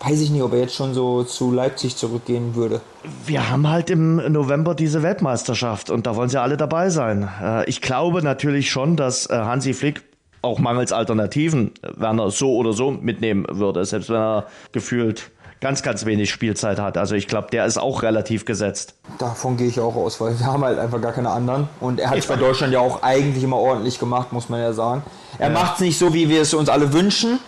weiß 0.00 0.20
ich 0.20 0.30
nicht, 0.30 0.42
ob 0.42 0.52
er 0.52 0.60
jetzt 0.60 0.74
schon 0.74 0.94
so 0.94 1.24
zu 1.24 1.52
Leipzig 1.52 1.96
zurückgehen 1.96 2.54
würde. 2.54 2.80
Wir 3.26 3.50
haben 3.50 3.68
halt 3.68 3.90
im 3.90 4.16
November 4.32 4.74
diese 4.74 5.02
Weltmeisterschaft 5.02 5.90
und 5.90 6.06
da 6.06 6.16
wollen 6.16 6.28
sie 6.28 6.40
alle 6.40 6.56
dabei 6.56 6.90
sein. 6.90 7.28
Äh, 7.42 7.68
ich 7.68 7.80
glaube 7.80 8.22
natürlich 8.22 8.70
schon, 8.70 8.96
dass 8.96 9.28
äh, 9.28 9.34
Hansi 9.34 9.74
Flick 9.74 10.02
auch 10.42 10.58
mangels 10.58 10.92
Alternativen 10.92 11.72
Werner 11.82 12.30
so 12.30 12.56
oder 12.56 12.72
so 12.72 12.90
mitnehmen 12.90 13.44
würde, 13.50 13.84
selbst 13.84 14.08
wenn 14.08 14.16
er 14.16 14.46
gefühlt 14.72 15.30
ganz, 15.60 15.82
ganz 15.82 16.06
wenig 16.06 16.30
Spielzeit 16.30 16.78
hat. 16.78 16.96
Also 16.96 17.14
ich 17.14 17.28
glaube, 17.28 17.48
der 17.52 17.66
ist 17.66 17.78
auch 17.78 18.02
relativ 18.02 18.46
gesetzt. 18.46 18.94
Davon 19.18 19.58
gehe 19.58 19.66
ich 19.66 19.78
auch 19.78 19.94
aus, 19.94 20.18
weil 20.18 20.38
wir 20.38 20.46
haben 20.46 20.64
halt 20.64 20.78
einfach 20.78 21.02
gar 21.02 21.12
keine 21.12 21.28
anderen. 21.28 21.68
Und 21.80 22.00
er 22.00 22.08
hat 22.08 22.16
es 22.16 22.26
bei 22.26 22.36
Deutschland 22.36 22.72
ja 22.72 22.80
auch 22.80 23.02
eigentlich 23.02 23.44
immer 23.44 23.58
ordentlich 23.58 23.98
gemacht, 23.98 24.32
muss 24.32 24.48
man 24.48 24.60
ja 24.60 24.72
sagen. 24.72 25.02
Er 25.38 25.48
ja. 25.48 25.52
macht 25.52 25.74
es 25.74 25.80
nicht 25.80 25.98
so, 25.98 26.14
wie 26.14 26.30
wir 26.30 26.40
es 26.40 26.54
uns 26.54 26.70
alle 26.70 26.94
wünschen, 26.94 27.38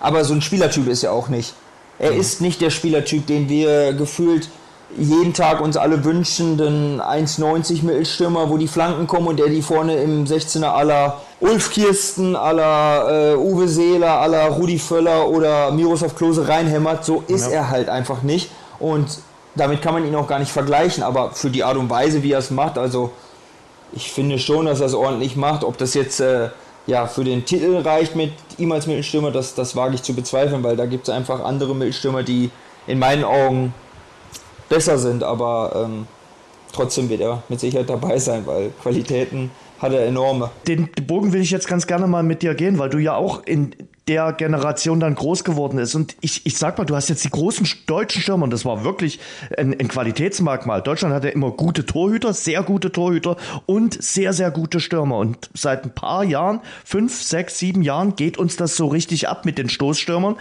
aber 0.00 0.24
so 0.24 0.34
ein 0.34 0.42
Spielertyp 0.42 0.88
ist 0.88 1.04
er 1.04 1.12
auch 1.12 1.28
nicht. 1.28 1.54
Er 1.98 2.12
mhm. 2.12 2.20
ist 2.20 2.40
nicht 2.40 2.60
der 2.60 2.70
Spielertyp, 2.70 3.26
den 3.26 3.48
wir 3.48 3.92
gefühlt 3.92 4.48
jeden 4.96 5.34
Tag 5.34 5.60
uns 5.60 5.76
alle 5.76 6.04
wünschen, 6.04 6.56
den 6.56 7.00
1,90 7.00 7.84
Mittelstürmer, 7.84 8.48
wo 8.50 8.56
die 8.56 8.68
Flanken 8.68 9.06
kommen 9.06 9.26
und 9.26 9.38
der 9.38 9.48
die 9.48 9.62
vorne 9.62 9.96
im 9.96 10.24
16er 10.24 10.66
aller 10.66 11.20
Ulf 11.40 11.70
Kirsten, 11.70 12.36
aller 12.36 13.32
äh, 13.32 13.36
Uwe 13.36 13.68
Seeler, 13.68 14.20
aller 14.20 14.46
Rudi 14.46 14.78
Völler 14.78 15.28
oder 15.28 15.72
Miroslav 15.72 16.14
Klose 16.14 16.48
reinhämmert. 16.48 17.04
So 17.04 17.24
ist 17.26 17.46
ja. 17.46 17.58
er 17.58 17.70
halt 17.70 17.88
einfach 17.88 18.22
nicht. 18.22 18.50
Und 18.78 19.06
damit 19.54 19.82
kann 19.82 19.94
man 19.94 20.06
ihn 20.06 20.14
auch 20.14 20.28
gar 20.28 20.38
nicht 20.38 20.52
vergleichen, 20.52 21.02
aber 21.02 21.32
für 21.32 21.50
die 21.50 21.64
Art 21.64 21.76
und 21.76 21.90
Weise, 21.90 22.22
wie 22.22 22.32
er 22.32 22.38
es 22.38 22.50
macht, 22.50 22.78
also 22.78 23.10
ich 23.92 24.12
finde 24.12 24.38
schon, 24.38 24.66
dass 24.66 24.80
er 24.80 24.86
es 24.86 24.94
ordentlich 24.94 25.36
macht. 25.36 25.64
Ob 25.64 25.78
das 25.78 25.94
jetzt 25.94 26.20
äh, 26.20 26.50
ja, 26.86 27.06
für 27.06 27.24
den 27.24 27.44
Titel 27.44 27.76
reicht 27.76 28.14
mit 28.14 28.32
ihm 28.58 28.72
als 28.72 28.86
Mittelstürmer, 28.86 29.30
das, 29.30 29.54
das 29.54 29.74
wage 29.74 29.94
ich 29.96 30.02
zu 30.02 30.14
bezweifeln, 30.14 30.62
weil 30.62 30.76
da 30.76 30.86
gibt 30.86 31.08
es 31.08 31.14
einfach 31.14 31.44
andere 31.44 31.74
Mittelstürmer, 31.74 32.22
die 32.22 32.50
in 32.86 32.98
meinen 32.98 33.24
Augen 33.24 33.74
besser 34.68 34.98
sind, 34.98 35.22
aber 35.22 35.84
ähm, 35.84 36.06
trotzdem 36.72 37.08
wird 37.08 37.20
er 37.20 37.42
mit 37.48 37.60
Sicherheit 37.60 37.90
dabei 37.90 38.18
sein, 38.18 38.46
weil 38.46 38.70
Qualitäten 38.82 39.50
hat 39.80 39.92
er 39.92 40.06
enorme. 40.06 40.50
Den 40.66 40.88
Bogen 41.06 41.32
will 41.32 41.40
ich 41.40 41.50
jetzt 41.50 41.68
ganz 41.68 41.86
gerne 41.86 42.06
mal 42.06 42.22
mit 42.22 42.42
dir 42.42 42.54
gehen, 42.54 42.78
weil 42.78 42.88
du 42.88 42.98
ja 42.98 43.14
auch 43.14 43.42
in 43.44 43.74
der 44.08 44.32
Generation 44.32 45.00
dann 45.00 45.16
groß 45.16 45.42
geworden 45.42 45.78
ist. 45.78 45.96
Und 45.96 46.16
ich, 46.20 46.46
ich 46.46 46.56
sag 46.58 46.78
mal, 46.78 46.84
du 46.84 46.94
hast 46.94 47.08
jetzt 47.08 47.24
die 47.24 47.30
großen 47.30 47.66
deutschen 47.86 48.22
Stürmer 48.22 48.44
und 48.44 48.52
das 48.52 48.64
war 48.64 48.84
wirklich 48.84 49.18
ein, 49.56 49.72
ein 49.78 49.88
Qualitätsmerkmal. 49.88 50.80
Deutschland 50.80 51.12
hatte 51.12 51.28
immer 51.28 51.50
gute 51.50 51.86
Torhüter, 51.86 52.32
sehr 52.32 52.62
gute 52.62 52.92
Torhüter 52.92 53.36
und 53.66 54.00
sehr, 54.00 54.32
sehr 54.32 54.52
gute 54.52 54.78
Stürmer. 54.78 55.18
Und 55.18 55.50
seit 55.54 55.84
ein 55.84 55.90
paar 55.90 56.22
Jahren, 56.22 56.60
fünf, 56.84 57.20
sechs, 57.20 57.58
sieben 57.58 57.82
Jahren, 57.82 58.14
geht 58.14 58.38
uns 58.38 58.56
das 58.56 58.76
so 58.76 58.86
richtig 58.86 59.28
ab 59.28 59.44
mit 59.44 59.58
den 59.58 59.68
Stoßstürmern. 59.68 60.36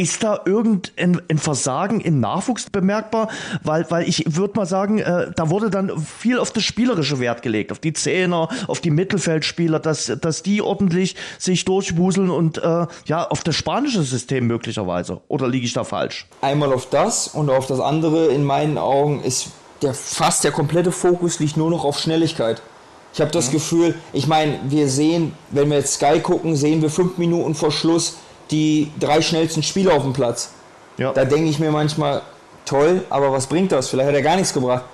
Ist 0.00 0.24
da 0.24 0.40
irgendein 0.46 1.20
ein 1.28 1.36
Versagen 1.36 2.00
im 2.00 2.20
Nachwuchs 2.20 2.70
bemerkbar? 2.70 3.28
Weil, 3.62 3.84
weil 3.90 4.08
ich 4.08 4.24
würde 4.34 4.54
mal 4.56 4.64
sagen, 4.64 4.98
äh, 4.98 5.30
da 5.36 5.50
wurde 5.50 5.68
dann 5.68 5.92
viel 6.00 6.38
auf 6.38 6.52
das 6.52 6.62
spielerische 6.62 7.20
Wert 7.20 7.42
gelegt, 7.42 7.70
auf 7.70 7.80
die 7.80 7.92
Zehner, 7.92 8.48
auf 8.66 8.80
die 8.80 8.88
Mittelfeldspieler, 8.88 9.78
dass, 9.78 10.10
dass 10.22 10.42
die 10.42 10.62
ordentlich 10.62 11.16
sich 11.38 11.66
durchwuseln 11.66 12.30
und 12.30 12.56
äh, 12.56 12.86
ja, 13.04 13.28
auf 13.28 13.44
das 13.44 13.56
spanische 13.56 14.02
System 14.02 14.46
möglicherweise. 14.46 15.20
Oder 15.28 15.48
liege 15.48 15.66
ich 15.66 15.74
da 15.74 15.84
falsch? 15.84 16.26
Einmal 16.40 16.72
auf 16.72 16.88
das 16.88 17.28
und 17.28 17.50
auf 17.50 17.66
das 17.66 17.78
andere 17.78 18.28
in 18.28 18.42
meinen 18.42 18.78
Augen 18.78 19.22
ist 19.22 19.50
der 19.82 19.92
fast 19.92 20.44
der 20.44 20.52
komplette 20.52 20.92
Fokus 20.92 21.40
liegt 21.40 21.58
nur 21.58 21.68
noch 21.68 21.84
auf 21.84 21.98
Schnelligkeit. 21.98 22.62
Ich 23.12 23.20
habe 23.20 23.32
das 23.32 23.48
mhm. 23.48 23.52
Gefühl, 23.52 23.94
ich 24.14 24.26
meine, 24.26 24.60
wir 24.64 24.88
sehen, 24.88 25.34
wenn 25.50 25.68
wir 25.68 25.76
jetzt 25.76 25.92
Sky 25.96 26.20
gucken, 26.20 26.56
sehen 26.56 26.80
wir 26.80 26.88
fünf 26.88 27.18
Minuten 27.18 27.54
vor 27.54 27.70
Schluss 27.70 28.16
die 28.50 28.90
drei 28.98 29.20
schnellsten 29.22 29.62
Spieler 29.62 29.94
auf 29.94 30.02
dem 30.02 30.12
Platz. 30.12 30.50
Ja. 30.96 31.12
Da 31.12 31.24
denke 31.24 31.48
ich 31.48 31.58
mir 31.58 31.70
manchmal, 31.70 32.22
toll, 32.64 33.04
aber 33.10 33.32
was 33.32 33.46
bringt 33.46 33.72
das? 33.72 33.88
Vielleicht 33.88 34.08
hat 34.08 34.14
er 34.14 34.22
gar 34.22 34.36
nichts 34.36 34.52
gebracht. 34.52 34.84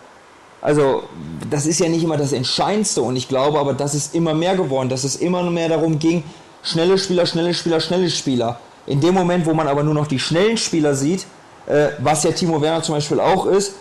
Also, 0.63 1.05
das 1.51 1.67
ist 1.67 1.79
ja 1.81 1.89
nicht 1.89 2.03
immer 2.03 2.17
das 2.17 2.33
Entscheidendste 2.33 3.03
und 3.03 3.17
ich 3.17 3.29
glaube 3.29 3.59
aber, 3.59 3.75
das 3.75 3.95
ist 3.95 4.15
immer 4.15 4.35
mehr 4.35 4.57
geworden, 4.57 4.89
dass 4.89 5.05
es 5.05 5.17
immer 5.17 5.43
mehr 5.51 5.69
darum 5.69 5.99
ging, 5.99 6.25
schnelle 6.63 6.99
Spieler, 6.99 7.27
schnelle 7.27 7.55
Spieler, 7.55 7.81
schnelle 7.81 8.11
Spieler. 8.11 8.59
In 8.87 9.01
dem 9.01 9.15
Moment, 9.15 9.47
wo 9.47 9.55
man 9.55 9.69
aber 9.69 9.83
nur 9.83 9.95
noch 9.95 10.07
die 10.07 10.19
schnellen 10.19 10.57
Spieler 10.57 10.95
sieht, 10.95 11.27
äh, 11.67 11.89
was 11.99 12.25
ja 12.25 12.33
Timo 12.33 12.61
Werner 12.61 12.83
zum 12.83 12.95
Beispiel 12.95 13.21
auch 13.21 13.47
ist, 13.47 13.75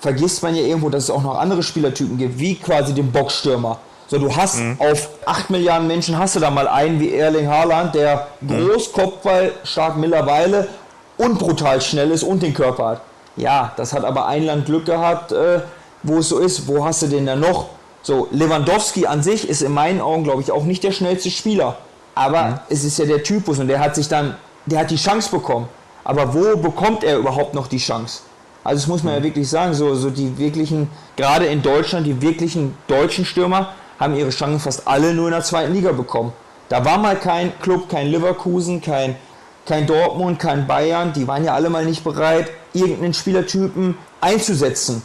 vergisst 0.00 0.42
man 0.42 0.54
ja 0.54 0.62
irgendwo, 0.62 0.88
dass 0.88 1.04
es 1.04 1.10
auch 1.10 1.22
noch 1.22 1.36
andere 1.38 1.62
Spielertypen 1.62 2.16
gibt, 2.16 2.38
wie 2.38 2.54
quasi 2.54 2.94
den 2.94 3.10
Boxstürmer. 3.10 3.78
So, 4.08 4.18
du 4.18 4.34
hast 4.34 4.58
mhm. 4.58 4.76
auf 4.78 5.08
8 5.26 5.50
Milliarden 5.50 5.88
Menschen 5.88 6.16
hast 6.16 6.36
du 6.36 6.40
da 6.40 6.50
mal 6.50 6.68
einen 6.68 7.00
wie 7.00 7.12
Erling 7.12 7.48
Haaland, 7.48 7.94
der 7.94 8.28
mhm. 8.40 8.68
groß, 8.68 8.92
Kopfball, 8.92 9.52
stark 9.64 9.96
mittlerweile 9.96 10.68
und 11.16 11.38
brutal 11.38 11.80
schnell 11.80 12.10
ist 12.12 12.22
und 12.22 12.42
den 12.42 12.54
Körper 12.54 12.86
hat. 12.86 13.00
Ja, 13.36 13.72
das 13.76 13.92
hat 13.92 14.04
aber 14.04 14.26
ein 14.26 14.44
Land 14.44 14.66
Glück 14.66 14.86
gehabt, 14.86 15.32
äh, 15.32 15.60
wo 16.02 16.18
es 16.18 16.28
so 16.28 16.38
ist. 16.38 16.68
Wo 16.68 16.84
hast 16.84 17.02
du 17.02 17.08
den 17.08 17.26
denn 17.26 17.40
noch? 17.40 17.66
So, 18.02 18.28
Lewandowski 18.30 19.06
an 19.06 19.22
sich 19.22 19.48
ist 19.48 19.62
in 19.62 19.72
meinen 19.72 20.00
Augen, 20.00 20.22
glaube 20.22 20.40
ich, 20.40 20.52
auch 20.52 20.64
nicht 20.64 20.84
der 20.84 20.92
schnellste 20.92 21.30
Spieler. 21.30 21.76
Aber 22.14 22.42
mhm. 22.44 22.58
es 22.68 22.84
ist 22.84 22.98
ja 22.98 23.04
der 23.04 23.24
Typus 23.24 23.58
und 23.58 23.66
der 23.66 23.80
hat 23.80 23.96
sich 23.96 24.08
dann, 24.08 24.36
der 24.66 24.80
hat 24.80 24.90
die 24.90 24.96
Chance 24.96 25.30
bekommen. 25.30 25.68
Aber 26.04 26.32
wo 26.32 26.56
bekommt 26.56 27.02
er 27.02 27.18
überhaupt 27.18 27.54
noch 27.54 27.66
die 27.66 27.78
Chance? 27.78 28.20
Also 28.62 28.82
das 28.82 28.86
muss 28.86 29.02
man 29.02 29.14
mhm. 29.14 29.18
ja 29.18 29.24
wirklich 29.24 29.48
sagen, 29.48 29.74
so, 29.74 29.96
so 29.96 30.10
die 30.10 30.38
wirklichen, 30.38 30.88
gerade 31.16 31.46
in 31.46 31.60
Deutschland, 31.60 32.06
die 32.06 32.22
wirklichen 32.22 32.76
deutschen 32.86 33.24
Stürmer 33.24 33.74
haben 33.98 34.14
ihre 34.14 34.30
Chancen 34.30 34.60
fast 34.60 34.86
alle 34.86 35.14
nur 35.14 35.26
in 35.26 35.32
der 35.32 35.42
zweiten 35.42 35.72
Liga 35.72 35.92
bekommen. 35.92 36.32
Da 36.68 36.84
war 36.84 36.98
mal 36.98 37.16
kein 37.16 37.58
Club, 37.60 37.88
kein 37.88 38.08
Leverkusen, 38.08 38.80
kein, 38.80 39.16
kein 39.64 39.86
Dortmund, 39.86 40.38
kein 40.38 40.66
Bayern, 40.66 41.12
die 41.12 41.26
waren 41.28 41.44
ja 41.44 41.54
alle 41.54 41.70
mal 41.70 41.84
nicht 41.84 42.02
bereit, 42.02 42.50
irgendeinen 42.72 43.14
Spielertypen 43.14 43.96
einzusetzen. 44.20 45.02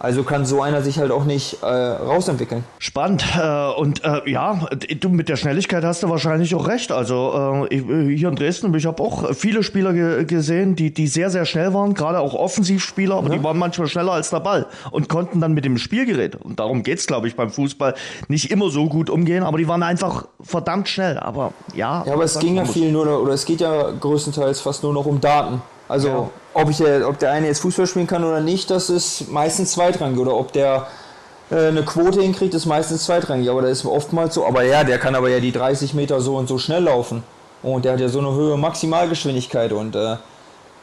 Also 0.00 0.22
kann 0.22 0.46
so 0.46 0.62
einer 0.62 0.82
sich 0.82 0.98
halt 0.98 1.10
auch 1.10 1.24
nicht 1.24 1.62
äh, 1.62 1.66
rausentwickeln. 1.66 2.64
Spannend. 2.78 3.24
Äh, 3.36 3.70
und 3.72 4.04
äh, 4.04 4.30
ja, 4.30 4.66
du 5.00 5.08
mit 5.08 5.28
der 5.28 5.36
Schnelligkeit 5.36 5.84
hast 5.84 6.02
du 6.02 6.08
wahrscheinlich 6.08 6.54
auch 6.54 6.68
recht. 6.68 6.92
Also 6.92 7.66
äh, 7.68 7.76
äh, 7.76 8.16
hier 8.16 8.28
in 8.28 8.36
Dresden, 8.36 8.72
ich 8.74 8.86
habe 8.86 9.02
auch 9.02 9.34
viele 9.34 9.62
Spieler 9.62 9.92
ge 9.92 10.24
gesehen, 10.24 10.76
die, 10.76 10.92
die 10.92 11.08
sehr, 11.08 11.30
sehr 11.30 11.44
schnell 11.46 11.74
waren, 11.74 11.94
gerade 11.94 12.20
auch 12.20 12.34
Offensivspieler, 12.34 13.16
aber 13.16 13.28
ja. 13.28 13.36
die 13.36 13.44
waren 13.44 13.58
manchmal 13.58 13.88
schneller 13.88 14.12
als 14.12 14.30
der 14.30 14.40
Ball 14.40 14.66
und 14.90 15.08
konnten 15.08 15.40
dann 15.40 15.52
mit 15.52 15.64
dem 15.64 15.78
Spielgerät, 15.78 16.36
und 16.36 16.60
darum 16.60 16.82
geht's, 16.82 17.06
glaube 17.06 17.28
ich, 17.28 17.36
beim 17.36 17.50
Fußball, 17.50 17.94
nicht 18.28 18.50
immer 18.50 18.70
so 18.70 18.88
gut 18.88 19.10
umgehen, 19.10 19.42
aber 19.42 19.58
die 19.58 19.68
waren 19.68 19.82
einfach 19.82 20.26
verdammt 20.40 20.88
schnell. 20.88 21.18
Aber 21.18 21.52
ja. 21.74 22.04
Ja, 22.06 22.12
aber 22.12 22.24
es 22.24 22.38
ging 22.38 22.56
ja 22.56 22.64
viel 22.64 22.92
nur, 22.92 23.06
oder 23.20 23.32
es 23.32 23.44
geht 23.44 23.60
ja 23.60 23.90
größtenteils 23.90 24.60
fast 24.60 24.82
nur 24.82 24.92
noch 24.92 25.06
um 25.06 25.20
Daten. 25.20 25.60
Also 25.88 26.08
ja. 26.08 26.30
ob, 26.54 26.70
ich, 26.70 26.80
ob 26.82 27.18
der 27.18 27.32
eine 27.32 27.46
jetzt 27.46 27.60
Fußball 27.60 27.86
spielen 27.86 28.06
kann 28.06 28.22
oder 28.22 28.40
nicht, 28.40 28.70
das 28.70 28.90
ist 28.90 29.30
meistens 29.30 29.72
zweitrangig. 29.72 30.18
Oder 30.18 30.34
ob 30.34 30.52
der 30.52 30.86
äh, 31.50 31.68
eine 31.68 31.82
Quote 31.82 32.20
hinkriegt, 32.20 32.54
ist 32.54 32.66
meistens 32.66 33.04
zweitrangig. 33.04 33.48
Aber 33.48 33.62
das 33.62 33.70
ist 33.70 33.86
oftmals 33.86 34.34
so. 34.34 34.46
Aber 34.46 34.62
ja, 34.62 34.84
der 34.84 34.98
kann 34.98 35.14
aber 35.14 35.30
ja 35.30 35.40
die 35.40 35.52
30 35.52 35.94
Meter 35.94 36.20
so 36.20 36.36
und 36.36 36.48
so 36.48 36.58
schnell 36.58 36.84
laufen. 36.84 37.22
Und 37.62 37.84
der 37.84 37.94
hat 37.94 38.00
ja 38.00 38.08
so 38.08 38.18
eine 38.18 38.32
höhere 38.32 38.58
Maximalgeschwindigkeit. 38.58 39.72
Und 39.72 39.96
äh, 39.96 40.16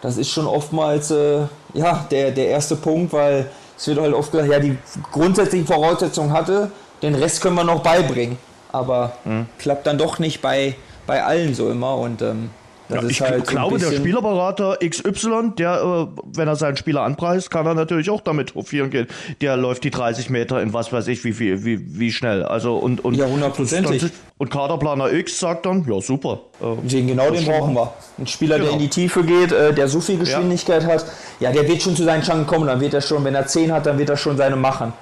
das 0.01 0.17
ist 0.17 0.31
schon 0.31 0.47
oftmals 0.47 1.11
äh, 1.11 1.41
ja, 1.73 2.05
der, 2.09 2.31
der 2.31 2.47
erste 2.47 2.75
Punkt, 2.75 3.13
weil 3.13 3.49
es 3.77 3.87
wird 3.87 3.99
halt 3.99 4.13
oft 4.13 4.31
gesagt, 4.31 4.49
ja, 4.49 4.59
die 4.59 4.77
grundsätzlichen 5.11 5.67
Voraussetzungen 5.67 6.31
hatte, 6.31 6.71
den 7.01 7.13
Rest 7.13 7.41
können 7.41 7.55
wir 7.55 7.63
noch 7.63 7.83
beibringen. 7.83 8.37
Aber 8.71 9.13
mhm. 9.23 9.45
klappt 9.59 9.85
dann 9.85 9.97
doch 9.97 10.19
nicht 10.19 10.41
bei, 10.41 10.75
bei 11.05 11.23
allen 11.23 11.53
so 11.53 11.69
immer. 11.69 11.95
Und 11.95 12.21
ähm, 12.23 12.49
Ja, 12.89 13.01
ich 13.03 13.21
halt 13.21 13.47
glaube, 13.47 13.79
der 13.79 13.91
Spielerberater 13.91 14.77
XY, 14.87 15.53
der, 15.57 15.81
äh, 15.81 16.21
wenn 16.35 16.47
er 16.47 16.55
seinen 16.55 16.77
Spieler 16.77 17.01
anpreist, 17.01 17.49
kann 17.49 17.65
er 17.65 17.73
natürlich 17.73 18.09
auch 18.11 18.21
damit 18.21 18.53
hofieren 18.53 18.91
gehen. 18.91 19.07
Der 19.41 19.57
läuft 19.57 19.83
die 19.83 19.89
30 19.89 20.29
Meter 20.29 20.61
in 20.61 20.71
was 20.73 20.93
weiß 20.93 21.07
ich, 21.07 21.23
wie, 21.23 21.39
wie, 21.39 21.65
wie, 21.65 21.99
wie 21.99 22.11
schnell. 22.11 22.43
Also 22.43 22.77
und, 22.77 23.03
und, 23.03 23.15
ja, 23.15 23.25
hundertprozentig. 23.25 24.11
Und 24.37 24.51
Kaderplaner 24.51 25.11
X 25.11 25.39
sagt 25.39 25.65
dann, 25.65 25.85
ja 25.89 25.99
super. 25.99 26.41
Äh, 26.61 26.87
den 26.87 27.07
genau 27.07 27.31
den 27.31 27.45
brauchen 27.45 27.73
wir. 27.73 27.93
Ein 28.19 28.27
Spieler, 28.27 28.57
genau. 28.57 28.67
der 28.67 28.73
in 28.75 28.83
die 28.83 28.89
Tiefe 28.89 29.23
geht, 29.23 29.51
äh, 29.51 29.73
der 29.73 29.87
so 29.87 29.99
viel 29.99 30.19
Geschwindigkeit 30.19 30.83
ja. 30.83 30.89
hat, 30.89 31.05
ja, 31.39 31.51
der 31.51 31.67
wird 31.67 31.81
schon 31.81 31.95
zu 31.95 32.03
seinen 32.03 32.21
Chancen 32.21 32.45
kommen. 32.45 32.67
Dann 32.67 32.81
wird 32.81 32.93
er 32.93 33.01
schon, 33.01 33.23
wenn 33.23 33.33
er 33.33 33.47
10 33.47 33.71
hat, 33.71 33.85
dann 33.87 33.97
wird 33.97 34.09
er 34.09 34.17
schon 34.17 34.37
seine 34.37 34.57
machen. 34.57 34.93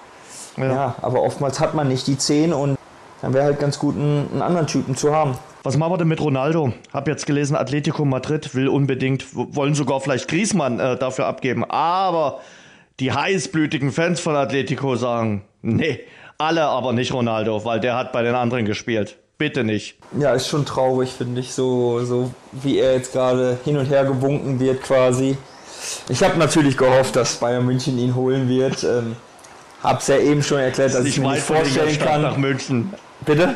Ja. 0.56 0.66
ja, 0.66 0.96
aber 1.02 1.22
oftmals 1.24 1.60
hat 1.60 1.74
man 1.74 1.88
nicht 1.88 2.08
die 2.08 2.18
10 2.18 2.54
und 2.54 2.78
dann 3.22 3.34
wäre 3.34 3.46
halt 3.46 3.60
ganz 3.60 3.80
gut, 3.80 3.96
einen, 3.96 4.30
einen 4.32 4.42
anderen 4.42 4.68
Typen 4.68 4.96
zu 4.96 5.14
haben. 5.14 5.38
Was 5.64 5.78
machen 5.78 5.94
wir 5.94 5.98
denn 5.98 6.10
mit 6.10 6.20
Ronaldo? 6.20 6.74
Hab 6.92 7.08
jetzt 7.08 7.26
gelesen, 7.26 7.56
Atletico 7.56 8.04
Madrid 8.04 8.54
will 8.54 8.68
unbedingt, 8.68 9.34
wollen 9.34 9.76
sogar 9.76 10.02
vielleicht 10.02 10.28
Griezmann 10.28 10.78
äh, 10.82 10.98
dafür 10.98 11.26
abgeben. 11.26 11.64
Aber 11.64 12.42
die 13.00 13.14
heißblütigen 13.14 13.94
Fans 13.94 14.20
von 14.20 14.36
Atletico 14.36 14.98
sagen, 14.98 15.46
nee, 15.62 16.02
alle 16.38 16.64
aber 16.64 16.92
nicht 16.92 17.14
Ronaldo, 17.14 17.64
weil 17.64 17.80
der 17.80 17.96
hat 17.96 18.12
bei 18.12 18.24
den 18.24 18.36
anderen 18.36 18.66
gespielt. 18.66 19.16
Bitte 19.38 19.64
nicht. 19.64 19.96
Ja, 20.20 20.34
ist 20.34 20.50
schon 20.50 20.66
traurig, 20.66 21.12
finde 21.12 21.40
ich, 21.40 21.54
so, 21.54 22.04
so 22.04 22.32
wie 22.52 22.80
er 22.80 22.96
jetzt 22.96 23.14
gerade 23.14 23.58
hin 23.64 23.78
und 23.78 23.86
her 23.86 24.04
gewunken 24.04 24.60
wird 24.60 24.84
quasi. 24.84 25.38
Ich 26.10 26.24
habe 26.24 26.38
natürlich 26.38 26.76
gehofft, 26.76 27.16
dass 27.16 27.38
Bayern 27.38 27.66
München 27.66 27.98
ihn 27.98 28.16
holen 28.16 28.50
wird. 28.50 28.84
Ähm, 28.84 29.16
hab's 29.82 30.08
ja 30.08 30.18
eben 30.18 30.44
schon 30.44 30.60
erklärt, 30.60 30.94
dass 30.94 31.06
ich 31.06 31.20
mir 31.20 31.32
nicht 31.32 31.42
vorstellen 31.42 31.98
kann. 32.00 32.22
Nach 32.22 32.36
München. 32.38 32.94
Bitte? 33.26 33.56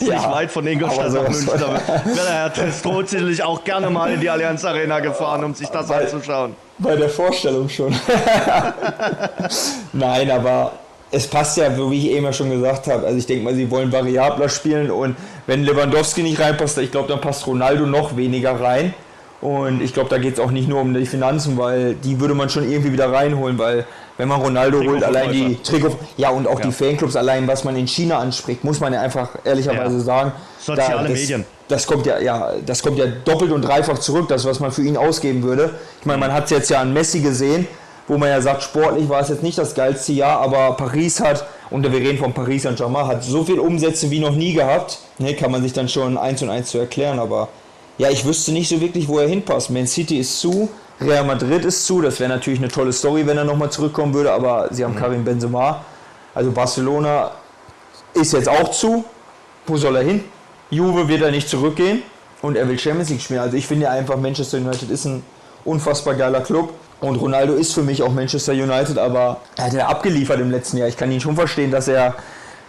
Ja, 0.00 0.14
nicht 0.14 0.30
weit 0.30 0.50
von 0.50 0.66
Ingolstadt 0.66 1.12
nach 1.12 1.28
München. 1.28 1.46
Da 1.46 1.68
wäre 2.04 2.28
Herr 2.28 2.52
Testro 2.52 3.02
sicherlich 3.02 3.42
auch 3.42 3.64
gerne 3.64 3.90
mal 3.90 4.12
in 4.12 4.20
die 4.20 4.30
Allianz 4.30 4.64
Arena 4.64 5.00
gefahren, 5.00 5.44
um 5.44 5.54
sich 5.54 5.68
das 5.68 5.88
bei, 5.88 6.02
anzuschauen. 6.02 6.54
Bei 6.78 6.96
der 6.96 7.08
Vorstellung 7.08 7.68
schon. 7.68 7.94
Nein, 9.92 10.30
aber 10.30 10.72
es 11.10 11.26
passt 11.26 11.56
ja, 11.56 11.76
wie 11.76 11.98
ich 11.98 12.10
eben 12.10 12.32
schon 12.32 12.50
gesagt 12.50 12.88
habe. 12.88 13.06
Also 13.06 13.18
ich 13.18 13.26
denke 13.26 13.44
mal, 13.44 13.54
sie 13.54 13.70
wollen 13.70 13.92
variabler 13.92 14.48
spielen 14.48 14.90
und 14.90 15.16
wenn 15.46 15.64
Lewandowski 15.64 16.22
nicht 16.22 16.40
reinpasst, 16.40 16.78
ich 16.78 16.90
glaube, 16.90 17.08
dann 17.08 17.20
passt 17.20 17.46
Ronaldo 17.46 17.86
noch 17.86 18.16
weniger 18.16 18.60
rein. 18.60 18.94
Und 19.40 19.82
ich 19.82 19.92
glaube, 19.92 20.08
da 20.08 20.18
geht 20.18 20.34
es 20.34 20.40
auch 20.40 20.50
nicht 20.50 20.66
nur 20.68 20.80
um 20.80 20.94
die 20.94 21.06
Finanzen, 21.06 21.58
weil 21.58 21.94
die 21.94 22.20
würde 22.20 22.34
man 22.34 22.48
schon 22.48 22.68
irgendwie 22.68 22.92
wieder 22.92 23.12
reinholen, 23.12 23.58
weil 23.58 23.86
wenn 24.16 24.28
man 24.28 24.40
Ronaldo 24.40 24.80
holt, 24.82 25.04
allein 25.04 25.32
die 25.32 25.56
Trikot, 25.62 25.96
ja 26.16 26.30
und 26.30 26.46
auch 26.46 26.58
ja. 26.60 26.66
die 26.66 26.72
Fanclubs, 26.72 27.16
allein 27.16 27.46
was 27.46 27.64
man 27.64 27.76
in 27.76 27.86
China 27.86 28.18
anspricht, 28.18 28.64
muss 28.64 28.80
man 28.80 28.92
ja 28.92 29.00
einfach 29.00 29.30
ehrlicherweise 29.44 29.98
ja. 29.98 30.02
sagen. 30.02 30.32
Soziale 30.58 31.02
da, 31.02 31.08
das, 31.08 31.20
Medien. 31.20 31.44
Das 31.68 31.86
kommt 31.86 32.06
ja, 32.06 32.18
ja, 32.18 32.52
das 32.64 32.82
kommt 32.82 32.98
ja 32.98 33.06
doppelt 33.24 33.52
und 33.52 33.62
dreifach 33.62 33.98
zurück, 33.98 34.28
das 34.28 34.44
was 34.44 34.60
man 34.60 34.72
für 34.72 34.82
ihn 34.82 34.96
ausgeben 34.96 35.42
würde. 35.42 35.74
Ich 36.00 36.06
meine, 36.06 36.18
man 36.18 36.32
hat 36.32 36.44
es 36.44 36.50
jetzt 36.50 36.70
ja 36.70 36.80
an 36.80 36.92
Messi 36.92 37.20
gesehen, 37.20 37.66
wo 38.08 38.16
man 38.16 38.28
ja 38.28 38.40
sagt, 38.40 38.62
sportlich 38.62 39.08
war 39.08 39.20
es 39.20 39.28
jetzt 39.28 39.42
nicht 39.42 39.58
das 39.58 39.74
geilste 39.74 40.12
Jahr, 40.12 40.40
aber 40.40 40.76
Paris 40.76 41.20
hat, 41.20 41.44
und 41.70 41.82
wir 41.82 41.98
reden 41.98 42.18
von 42.18 42.32
Paris 42.32 42.62
Saint-Germain, 42.62 43.06
hat 43.06 43.24
so 43.24 43.44
viel 43.44 43.58
Umsätze 43.58 44.10
wie 44.10 44.20
noch 44.20 44.34
nie 44.34 44.52
gehabt. 44.52 44.98
Ne, 45.18 45.34
kann 45.34 45.50
man 45.50 45.62
sich 45.62 45.72
dann 45.72 45.88
schon 45.88 46.16
eins 46.16 46.42
und 46.42 46.50
eins 46.50 46.70
zu 46.70 46.78
erklären, 46.78 47.18
aber 47.18 47.48
ja, 47.98 48.10
ich 48.10 48.24
wüsste 48.24 48.52
nicht 48.52 48.68
so 48.68 48.80
wirklich, 48.80 49.08
wo 49.08 49.18
er 49.18 49.28
hinpasst. 49.28 49.70
Man 49.70 49.86
City 49.86 50.18
ist 50.18 50.40
zu, 50.40 50.68
Real 51.00 51.24
Madrid 51.24 51.64
ist 51.64 51.86
zu. 51.86 52.00
Das 52.00 52.18
wäre 52.20 52.30
natürlich 52.30 52.58
eine 52.58 52.68
tolle 52.68 52.92
Story, 52.92 53.26
wenn 53.26 53.36
er 53.36 53.44
nochmal 53.44 53.70
zurückkommen 53.70 54.14
würde, 54.14 54.32
aber 54.32 54.68
sie 54.70 54.84
haben 54.84 54.94
mhm. 54.94 54.98
Karim 54.98 55.24
Benzema. 55.24 55.84
Also 56.34 56.50
Barcelona 56.50 57.32
ist 58.14 58.32
jetzt 58.32 58.48
auch 58.48 58.70
zu. 58.70 59.04
Wo 59.66 59.76
soll 59.76 59.96
er 59.96 60.02
hin? 60.02 60.24
Juve 60.70 61.08
wird 61.08 61.22
er 61.22 61.30
nicht 61.30 61.48
zurückgehen 61.48 62.02
und 62.42 62.56
er 62.56 62.68
will 62.68 62.78
Champions 62.78 63.10
League 63.10 63.20
spielen. 63.20 63.40
Also 63.40 63.56
ich 63.56 63.66
finde 63.66 63.84
ja 63.84 63.90
einfach, 63.90 64.16
Manchester 64.16 64.58
United 64.58 64.90
ist 64.90 65.04
ein 65.04 65.22
unfassbar 65.64 66.14
geiler 66.14 66.40
Club. 66.40 66.72
Und 67.00 67.16
Ronaldo 67.16 67.54
ist 67.54 67.74
für 67.74 67.82
mich 67.82 68.02
auch 68.02 68.12
Manchester 68.12 68.52
United, 68.52 68.96
aber 68.96 69.40
er 69.56 69.64
hat 69.64 69.72
ja 69.74 69.86
abgeliefert 69.86 70.40
im 70.40 70.50
letzten 70.50 70.78
Jahr. 70.78 70.88
Ich 70.88 70.96
kann 70.96 71.10
ihn 71.12 71.20
schon 71.20 71.34
verstehen, 71.34 71.70
dass 71.70 71.88
er 71.88 72.14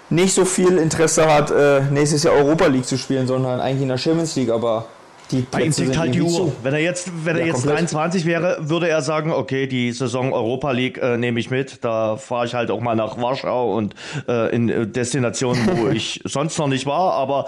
nicht 0.10 0.34
so 0.34 0.44
viel 0.44 0.78
Interesse 0.78 1.32
hat, 1.34 1.52
äh, 1.52 1.82
nächstes 1.92 2.24
Jahr 2.24 2.34
Europa 2.34 2.68
League 2.68 2.86
zu 2.86 2.98
spielen, 2.98 3.26
sondern 3.28 3.62
eigentlich 3.62 3.84
in 3.84 3.88
der 3.88 3.98
Champions 3.98 4.36
League. 4.36 4.50
Aber 4.50 4.86
die 5.32 5.42
Bei 5.42 5.62
ihm 5.64 5.72
tickt 5.72 5.98
halt 5.98 6.14
die 6.16 6.22
Uhr. 6.22 6.54
Wenn 6.64 6.74
er 6.74 6.80
jetzt, 6.80 7.12
wenn 7.26 7.36
er 7.38 7.46
jetzt 7.46 7.66
23 7.66 8.26
wäre, 8.26 8.58
würde 8.62 8.88
er 8.88 9.02
sagen, 9.02 9.32
okay, 9.32 9.68
die 9.68 9.92
Saison 9.92 10.34
Europa 10.34 10.72
League 10.72 10.98
äh, 10.98 11.18
nehme 11.18 11.40
ich 11.40 11.50
mit. 11.50 11.84
Da 11.84 12.18
fahre 12.18 12.46
ich 12.46 12.54
halt 12.54 12.72
auch 12.72 12.80
mal 12.80 12.96
nach 12.96 13.18
Warschau 13.18 13.76
und 13.76 13.94
äh, 14.28 14.56
in 14.56 14.70
äh, 14.70 14.88
Destinationen, 14.88 15.68
wo 15.78 15.88
ich 15.92 16.22
sonst 16.24 16.58
noch 16.58 16.68
nicht 16.68 16.86
war. 16.86 17.14
Aber 17.14 17.46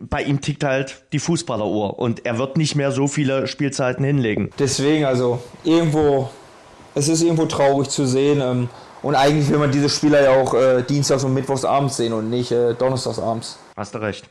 bei 0.00 0.22
ihm 0.22 0.40
tickt 0.40 0.64
halt 0.64 1.02
die 1.12 1.18
Fußballeruhr 1.18 1.98
und 1.98 2.24
er 2.24 2.38
wird 2.38 2.56
nicht 2.56 2.76
mehr 2.76 2.92
so 2.92 3.08
viele 3.08 3.46
Spielzeiten 3.46 4.04
hinlegen. 4.04 4.50
Deswegen, 4.58 5.04
also 5.04 5.40
irgendwo, 5.64 6.30
es 6.94 7.08
ist 7.08 7.22
irgendwo 7.22 7.46
traurig 7.46 7.88
zu 7.88 8.06
sehen. 8.06 8.40
Ähm, 8.40 8.68
und 9.02 9.14
eigentlich 9.14 9.48
will 9.48 9.58
man 9.58 9.70
diese 9.70 9.88
Spieler 9.88 10.22
ja 10.22 10.30
auch 10.40 10.54
äh, 10.54 10.82
dienstags 10.82 11.24
und 11.24 11.34
mittwochs 11.34 11.64
abends 11.64 11.96
sehen 11.96 12.12
und 12.12 12.30
nicht 12.30 12.50
äh, 12.50 12.74
donnerstags 12.74 13.18
abends. 13.18 13.58
Hast 13.76 13.94
du 13.94 13.98
recht. 13.98 14.28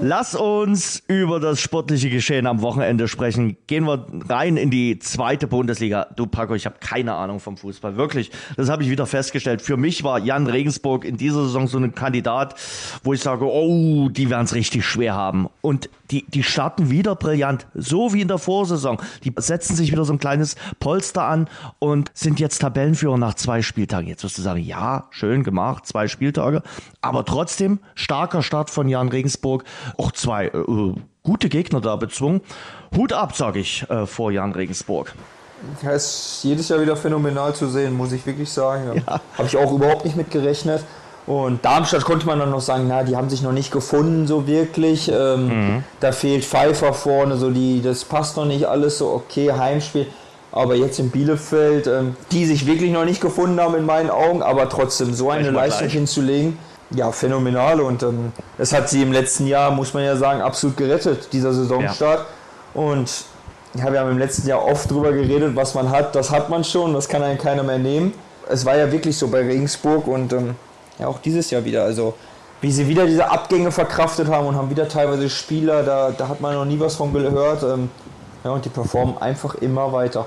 Lass 0.00 0.34
uns 0.34 1.02
über 1.06 1.40
das 1.40 1.60
sportliche 1.60 2.10
Geschehen 2.10 2.46
am 2.46 2.62
Wochenende 2.62 3.08
sprechen. 3.08 3.56
Gehen 3.66 3.84
wir 3.84 4.06
rein 4.28 4.56
in 4.56 4.70
die 4.70 4.98
zweite 4.98 5.46
Bundesliga. 5.46 6.06
Du 6.16 6.26
Paco, 6.26 6.54
ich 6.54 6.66
habe 6.66 6.76
keine 6.80 7.14
Ahnung 7.14 7.40
vom 7.40 7.56
Fußball. 7.56 7.96
Wirklich, 7.96 8.30
das 8.56 8.68
habe 8.68 8.82
ich 8.82 8.90
wieder 8.90 9.06
festgestellt. 9.06 9.62
Für 9.62 9.76
mich 9.76 10.04
war 10.04 10.18
Jan 10.18 10.46
Regensburg 10.46 11.04
in 11.04 11.16
dieser 11.16 11.44
Saison 11.44 11.68
so 11.68 11.78
ein 11.78 11.94
Kandidat, 11.94 12.54
wo 13.02 13.12
ich 13.12 13.20
sage, 13.20 13.44
oh, 13.44 14.08
die 14.08 14.30
werden 14.30 14.44
es 14.44 14.54
richtig 14.54 14.84
schwer 14.84 15.14
haben. 15.14 15.48
Und 15.60 15.88
die, 16.10 16.26
die 16.26 16.42
starten 16.42 16.90
wieder 16.90 17.14
brillant, 17.14 17.66
so 17.74 18.12
wie 18.12 18.20
in 18.20 18.28
der 18.28 18.38
Vorsaison. 18.38 18.98
Die 19.24 19.32
setzen 19.36 19.76
sich 19.76 19.92
wieder 19.92 20.04
so 20.04 20.12
ein 20.12 20.18
kleines 20.18 20.56
Polster 20.78 21.22
an 21.22 21.48
und 21.78 22.10
sind 22.14 22.40
jetzt 22.40 22.60
Tabellenführer 22.60 23.18
nach 23.18 23.34
zwei 23.34 23.62
Spieltagen. 23.62 24.08
Jetzt 24.08 24.24
wirst 24.24 24.38
du 24.38 24.42
sagen, 24.42 24.60
ja, 24.60 25.06
schön 25.10 25.44
gemacht, 25.44 25.86
zwei 25.86 26.08
Spieltage. 26.08 26.62
Aber 27.00 27.24
trotzdem 27.24 27.80
starker 27.94 28.42
Start 28.42 28.70
von 28.70 28.88
Jan 28.88 29.08
Regensburg. 29.08 29.64
Auch 29.96 30.12
zwei 30.12 30.46
äh, 30.46 30.94
gute 31.22 31.48
Gegner 31.48 31.80
da 31.80 31.96
bezwungen. 31.96 32.40
Hut 32.96 33.12
ab, 33.12 33.36
sage 33.36 33.60
ich, 33.60 33.88
äh, 33.88 34.06
vor 34.06 34.32
Jan 34.32 34.52
Regensburg. 34.52 35.14
Ja, 35.82 35.90
ist 35.90 36.40
jedes 36.42 36.68
Jahr 36.70 36.80
wieder 36.80 36.96
phänomenal 36.96 37.54
zu 37.54 37.68
sehen, 37.68 37.94
muss 37.94 38.12
ich 38.12 38.24
wirklich 38.24 38.50
sagen. 38.50 39.02
Ja. 39.06 39.20
Habe 39.36 39.46
ich 39.46 39.56
auch 39.56 39.72
überhaupt 39.72 40.04
nicht 40.04 40.16
mit 40.16 40.30
gerechnet. 40.30 40.84
Und 41.30 41.64
Darmstadt 41.64 42.04
konnte 42.04 42.26
man 42.26 42.40
dann 42.40 42.50
noch 42.50 42.60
sagen, 42.60 42.86
na, 42.88 43.04
die 43.04 43.14
haben 43.14 43.30
sich 43.30 43.40
noch 43.40 43.52
nicht 43.52 43.70
gefunden 43.70 44.26
so 44.26 44.48
wirklich. 44.48 45.08
Ähm, 45.14 45.46
mhm. 45.46 45.84
Da 46.00 46.10
fehlt 46.10 46.44
Pfeiffer 46.44 46.92
vorne, 46.92 47.36
so 47.36 47.50
die, 47.50 47.80
das 47.80 48.04
passt 48.04 48.36
noch 48.36 48.46
nicht 48.46 48.64
alles 48.66 48.98
so 48.98 49.12
okay, 49.12 49.52
Heimspiel. 49.52 50.08
Aber 50.50 50.74
jetzt 50.74 50.98
in 50.98 51.10
Bielefeld, 51.10 51.86
ähm, 51.86 52.16
die 52.32 52.46
sich 52.46 52.66
wirklich 52.66 52.90
noch 52.90 53.04
nicht 53.04 53.20
gefunden 53.20 53.60
haben 53.60 53.76
in 53.76 53.86
meinen 53.86 54.10
Augen, 54.10 54.42
aber 54.42 54.68
trotzdem 54.68 55.14
so 55.14 55.30
eine 55.30 55.52
Leistung 55.52 55.82
gleich. 55.82 55.92
hinzulegen, 55.92 56.58
ja, 56.90 57.12
phänomenal. 57.12 57.80
Und 57.80 58.02
ähm, 58.02 58.32
das 58.58 58.72
hat 58.72 58.88
sie 58.88 59.00
im 59.00 59.12
letzten 59.12 59.46
Jahr, 59.46 59.70
muss 59.70 59.94
man 59.94 60.02
ja 60.02 60.16
sagen, 60.16 60.40
absolut 60.40 60.76
gerettet, 60.76 61.28
dieser 61.32 61.52
Saisonstart. 61.52 62.26
Ja. 62.74 62.80
Und 62.82 63.08
ja, 63.74 63.92
wir 63.92 64.00
haben 64.00 64.10
im 64.10 64.18
letzten 64.18 64.48
Jahr 64.48 64.64
oft 64.64 64.90
drüber 64.90 65.12
geredet, 65.12 65.54
was 65.54 65.76
man 65.76 65.90
hat, 65.90 66.12
das 66.16 66.32
hat 66.32 66.50
man 66.50 66.64
schon, 66.64 66.92
das 66.92 67.08
kann 67.08 67.22
einem 67.22 67.38
keiner 67.38 67.62
mehr 67.62 67.78
nehmen. 67.78 68.14
Es 68.48 68.66
war 68.66 68.76
ja 68.76 68.90
wirklich 68.90 69.16
so 69.16 69.28
bei 69.28 69.42
Regensburg 69.42 70.08
und 70.08 70.32
ähm, 70.32 70.56
ja, 71.00 71.08
auch 71.08 71.18
dieses 71.18 71.50
Jahr 71.50 71.64
wieder. 71.64 71.84
Also 71.84 72.14
wie 72.60 72.70
sie 72.70 72.86
wieder 72.86 73.06
diese 73.06 73.30
Abgänge 73.30 73.72
verkraftet 73.72 74.28
haben 74.28 74.46
und 74.46 74.56
haben 74.56 74.70
wieder 74.70 74.86
teilweise 74.88 75.30
Spieler, 75.30 75.82
da, 75.82 76.10
da 76.10 76.28
hat 76.28 76.40
man 76.40 76.54
noch 76.54 76.66
nie 76.66 76.78
was 76.78 76.96
von 76.96 77.12
gehört. 77.12 77.62
Ähm, 77.62 77.90
ja, 78.44 78.50
und 78.50 78.64
die 78.64 78.68
performen 78.68 79.18
einfach 79.18 79.54
immer 79.56 79.92
weiter. 79.92 80.26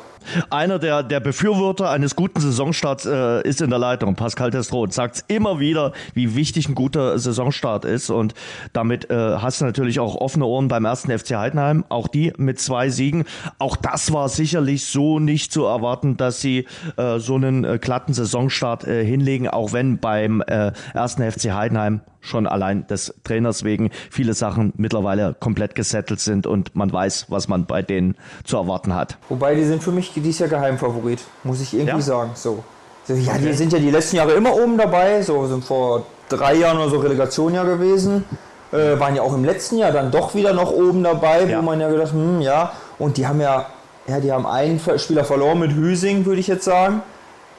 Einer 0.49 0.79
der, 0.79 1.03
der 1.03 1.19
Befürworter 1.19 1.89
eines 1.89 2.15
guten 2.15 2.39
Saisonstarts 2.39 3.05
äh, 3.05 3.47
ist 3.47 3.61
in 3.61 3.69
der 3.69 3.79
Leitung, 3.79 4.15
Pascal 4.15 4.51
Testro, 4.51 4.83
und 4.83 4.93
sagt 4.93 5.25
immer 5.27 5.59
wieder, 5.59 5.93
wie 6.13 6.35
wichtig 6.35 6.69
ein 6.69 6.75
guter 6.75 7.17
Saisonstart 7.19 7.85
ist. 7.85 8.09
Und 8.09 8.33
damit 8.73 9.09
äh, 9.09 9.37
hast 9.37 9.61
du 9.61 9.65
natürlich 9.65 9.99
auch 9.99 10.15
offene 10.15 10.45
Ohren 10.45 10.67
beim 10.67 10.85
ersten 10.85 11.17
FC 11.17 11.35
Heidenheim, 11.35 11.85
auch 11.89 12.07
die 12.07 12.33
mit 12.37 12.59
zwei 12.59 12.89
Siegen. 12.89 13.25
Auch 13.59 13.75
das 13.75 14.11
war 14.13 14.29
sicherlich 14.29 14.85
so 14.85 15.19
nicht 15.19 15.51
zu 15.51 15.65
erwarten, 15.65 16.17
dass 16.17 16.41
sie 16.41 16.67
äh, 16.97 17.19
so 17.19 17.35
einen 17.35 17.63
äh, 17.63 17.79
glatten 17.79 18.13
Saisonstart 18.13 18.85
äh, 18.85 19.05
hinlegen, 19.05 19.47
auch 19.47 19.73
wenn 19.73 19.97
beim 19.97 20.41
äh, 20.41 20.71
ersten 20.93 21.29
FC 21.29 21.51
Heidenheim 21.51 22.01
schon 22.23 22.47
allein 22.47 22.87
des 22.87 23.13
Trainers 23.23 23.63
wegen 23.63 23.91
viele 24.09 24.33
Sachen 24.33 24.73
mittlerweile 24.77 25.35
komplett 25.39 25.75
gesettelt 25.75 26.19
sind 26.19 26.47
und 26.47 26.75
man 26.75 26.91
weiß, 26.91 27.27
was 27.29 27.47
man 27.47 27.65
bei 27.65 27.81
denen 27.81 28.15
zu 28.43 28.57
erwarten 28.57 28.95
hat. 28.95 29.17
Wobei 29.29 29.55
die 29.55 29.65
sind 29.65 29.83
für 29.83 29.91
mich 29.91 30.12
dieses 30.21 30.39
Jahr 30.39 30.49
Geheimfavorit, 30.49 31.19
muss 31.43 31.61
ich 31.61 31.73
irgendwie 31.73 31.95
ja? 31.95 32.01
sagen. 32.01 32.31
So. 32.35 32.63
so 33.07 33.13
ja, 33.13 33.33
okay. 33.33 33.41
die 33.47 33.53
sind 33.53 33.73
ja 33.73 33.79
die 33.79 33.91
letzten 33.91 34.17
Jahre 34.17 34.33
immer 34.33 34.53
oben 34.55 34.77
dabei, 34.77 35.21
so 35.21 35.45
sind 35.47 35.63
vor 35.63 36.05
drei 36.29 36.55
Jahren 36.55 36.77
oder 36.77 36.89
so 36.89 36.97
Relegation 36.97 37.53
ja 37.53 37.63
gewesen. 37.63 38.25
Äh, 38.71 38.99
waren 38.99 39.15
ja 39.15 39.21
auch 39.21 39.33
im 39.33 39.45
letzten 39.45 39.77
Jahr 39.77 39.91
dann 39.91 40.09
doch 40.09 40.33
wieder 40.33 40.53
noch 40.53 40.71
oben 40.71 41.03
dabei, 41.03 41.43
ja. 41.43 41.59
wo 41.59 41.61
man 41.61 41.79
ja 41.79 41.89
gedacht, 41.89 42.11
hm, 42.11 42.41
ja, 42.41 42.71
und 42.97 43.17
die 43.17 43.27
haben 43.27 43.39
ja, 43.39 43.67
ja, 44.07 44.19
die 44.19 44.31
haben 44.31 44.47
einen 44.47 44.79
Spieler 44.97 45.23
verloren 45.23 45.59
mit 45.59 45.73
Hüsing, 45.73 46.25
würde 46.25 46.39
ich 46.39 46.47
jetzt 46.47 46.65
sagen. 46.65 47.03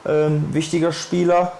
Ähm, 0.05 0.49
wichtiger 0.51 0.91
Spieler. 0.91 1.53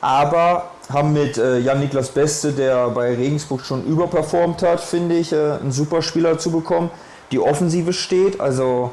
Aber 0.00 0.70
haben 0.92 1.12
mit 1.12 1.38
äh, 1.38 1.58
Jan-Niklas 1.58 2.10
Beste, 2.10 2.52
der 2.52 2.88
bei 2.88 3.14
Regensburg 3.14 3.64
schon 3.64 3.84
überperformt 3.86 4.62
hat, 4.62 4.80
finde 4.80 5.16
ich, 5.16 5.32
äh, 5.32 5.52
einen 5.60 5.72
super 5.72 6.02
Spieler 6.02 6.38
zu 6.38 6.50
bekommen 6.50 6.90
die 7.32 7.38
Offensive 7.38 7.92
steht. 7.92 8.40
Also 8.40 8.92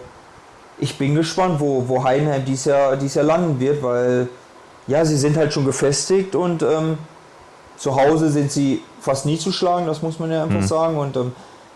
ich 0.79 0.97
bin 0.97 1.15
gespannt, 1.15 1.59
wo, 1.59 1.87
wo 1.87 2.03
Heidenheim 2.03 2.43
dieses 2.45 2.65
Jahr, 2.65 2.95
dieses 2.97 3.15
Jahr 3.15 3.25
landen 3.25 3.59
wird, 3.59 3.81
weil 3.83 4.27
ja, 4.87 5.05
sie 5.05 5.17
sind 5.17 5.37
halt 5.37 5.53
schon 5.53 5.65
gefestigt 5.65 6.35
und 6.35 6.61
ähm, 6.61 6.97
zu 7.77 7.95
Hause 7.95 8.29
sind 8.29 8.51
sie 8.51 8.81
fast 8.99 9.25
nie 9.25 9.37
zu 9.37 9.51
schlagen, 9.51 9.85
das 9.85 10.01
muss 10.01 10.19
man 10.19 10.31
ja 10.31 10.43
einfach 10.43 10.61
mhm. 10.61 10.67
sagen. 10.67 10.97
Und 10.97 11.15
ähm, 11.15 11.31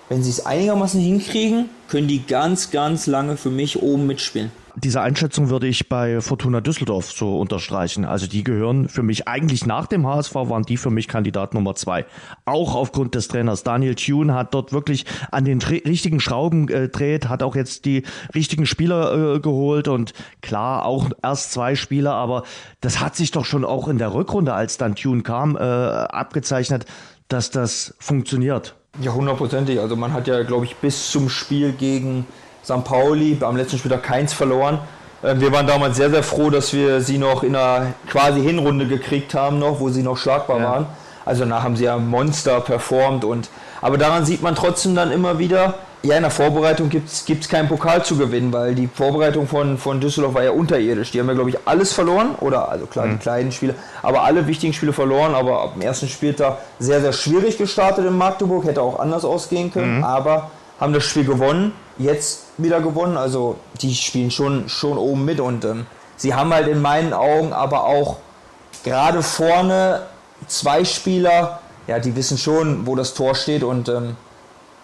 wenn 0.09 0.23
sie 0.23 0.29
es 0.29 0.45
einigermaßen 0.45 0.99
hinkriegen, 0.99 1.69
können 1.89 2.07
die 2.07 2.25
ganz, 2.25 2.71
ganz 2.71 3.07
lange 3.07 3.37
für 3.37 3.49
mich 3.49 3.81
oben 3.81 4.07
mitspielen 4.07 4.51
diese 4.83 5.01
Einschätzung 5.01 5.49
würde 5.49 5.67
ich 5.67 5.89
bei 5.89 6.21
Fortuna 6.21 6.61
Düsseldorf 6.61 7.11
so 7.11 7.39
unterstreichen. 7.39 8.05
Also 8.05 8.27
die 8.27 8.43
gehören 8.43 8.87
für 8.89 9.01
mich 9.01 9.27
eigentlich 9.27 9.65
nach 9.65 9.87
dem 9.87 10.05
HSV 10.05 10.35
waren 10.35 10.63
die 10.63 10.77
für 10.77 10.91
mich 10.91 11.07
Kandidat 11.07 11.55
Nummer 11.55 11.73
zwei. 11.73 12.05
Auch 12.45 12.75
aufgrund 12.75 13.15
des 13.15 13.27
Trainers. 13.27 13.63
Daniel 13.63 13.95
Thune 13.95 14.35
hat 14.35 14.53
dort 14.53 14.73
wirklich 14.73 15.05
an 15.31 15.45
den 15.45 15.61
richtigen 15.63 16.19
Schrauben 16.19 16.67
gedreht, 16.67 17.27
hat 17.27 17.41
auch 17.41 17.55
jetzt 17.55 17.85
die 17.85 18.03
richtigen 18.35 18.67
Spieler 18.67 19.35
äh, 19.35 19.39
geholt 19.39 19.87
und 19.87 20.13
klar 20.41 20.85
auch 20.85 21.09
erst 21.23 21.51
zwei 21.53 21.73
Spieler, 21.75 22.13
aber 22.13 22.43
das 22.79 22.99
hat 22.99 23.15
sich 23.15 23.31
doch 23.31 23.45
schon 23.45 23.65
auch 23.65 23.87
in 23.87 23.97
der 23.97 24.13
Rückrunde, 24.13 24.53
als 24.53 24.77
dann 24.77 24.95
Thune 24.95 25.23
kam, 25.23 25.55
äh, 25.55 25.59
abgezeichnet, 25.59 26.85
dass 27.29 27.49
das 27.49 27.95
funktioniert. 27.99 28.75
Ja, 29.01 29.13
hundertprozentig. 29.13 29.79
Also 29.79 29.95
man 29.95 30.13
hat 30.13 30.27
ja, 30.27 30.43
glaube 30.43 30.65
ich, 30.65 30.75
bis 30.75 31.11
zum 31.11 31.29
Spiel 31.29 31.71
gegen 31.71 32.25
St. 32.67 32.83
Pauli, 32.83 33.37
am 33.39 33.55
letzten 33.55 33.77
Spieltag 33.77 34.03
keins 34.03 34.33
verloren. 34.33 34.79
Ähm, 35.23 35.39
wir 35.39 35.53
waren 35.53 35.65
damals 35.65 35.95
sehr, 35.95 36.09
sehr 36.09 36.23
froh, 36.23 36.49
dass 36.49 36.73
wir 36.73 36.99
sie 36.99 37.17
noch 37.17 37.43
in 37.43 37.55
einer 37.55 37.93
quasi 38.09 38.41
Hinrunde 38.41 38.87
gekriegt 38.87 39.33
haben, 39.33 39.57
noch, 39.57 39.79
wo 39.79 39.89
sie 39.89 40.03
noch 40.03 40.17
schlagbar 40.17 40.59
ja. 40.59 40.65
waren. 40.65 40.85
Also 41.25 41.43
danach 41.43 41.63
haben 41.63 41.77
sie 41.77 41.85
ja 41.85 41.97
Monster 41.97 42.59
performt 42.59 43.23
und 43.23 43.49
aber 43.81 43.97
daran 43.97 44.25
sieht 44.25 44.41
man 44.41 44.55
trotzdem 44.55 44.95
dann 44.95 45.11
immer 45.11 45.39
wieder, 45.39 45.75
ja, 46.01 46.15
in 46.15 46.23
der 46.23 46.31
Vorbereitung 46.31 46.89
gibt 46.89 47.09
es 47.09 47.49
keinen 47.49 47.67
Pokal 47.67 48.03
zu 48.03 48.17
gewinnen, 48.17 48.51
weil 48.51 48.75
die 48.75 48.87
Vorbereitung 48.87 49.47
von, 49.47 49.77
von 49.77 49.99
Düsseldorf 49.99 50.33
war 50.33 50.43
ja 50.43 50.51
unterirdisch. 50.51 51.11
Die 51.11 51.19
haben 51.19 51.27
ja, 51.27 51.33
glaube 51.33 51.51
ich, 51.51 51.57
alles 51.65 51.93
verloren, 51.93 52.35
oder 52.39 52.69
also 52.69 52.85
klar, 52.85 53.05
mhm. 53.05 53.13
die 53.13 53.17
kleinen 53.17 53.51
Spiele, 53.51 53.75
aber 54.01 54.23
alle 54.23 54.47
wichtigen 54.47 54.73
Spiele 54.73 54.93
verloren, 54.93 55.35
aber 55.35 55.61
ab 55.61 55.73
dem 55.73 55.83
ersten 55.83 56.07
Spieltag 56.07 56.57
sehr, 56.79 57.01
sehr 57.01 57.13
schwierig 57.13 57.57
gestartet 57.57 58.05
in 58.05 58.17
Magdeburg, 58.17 58.65
hätte 58.65 58.81
auch 58.81 58.99
anders 58.99 59.25
ausgehen 59.25 59.71
können, 59.71 59.97
mhm. 59.99 60.03
aber 60.03 60.49
haben 60.79 60.93
das 60.93 61.03
Spiel 61.03 61.25
gewonnen 61.25 61.73
jetzt 61.97 62.46
wieder 62.57 62.81
gewonnen. 62.81 63.17
Also 63.17 63.57
die 63.81 63.93
spielen 63.95 64.31
schon, 64.31 64.69
schon 64.69 64.97
oben 64.97 65.25
mit 65.25 65.39
und 65.39 65.65
ähm, 65.65 65.85
sie 66.15 66.33
haben 66.33 66.53
halt 66.53 66.67
in 66.67 66.81
meinen 66.81 67.13
Augen 67.13 67.53
aber 67.53 67.85
auch 67.85 68.17
gerade 68.83 69.21
vorne 69.21 70.03
zwei 70.47 70.85
Spieler, 70.85 71.59
ja, 71.87 71.99
die 71.99 72.15
wissen 72.15 72.37
schon, 72.37 72.85
wo 72.85 72.95
das 72.95 73.13
Tor 73.13 73.35
steht 73.35 73.63
und 73.63 73.89
ähm, 73.89 74.15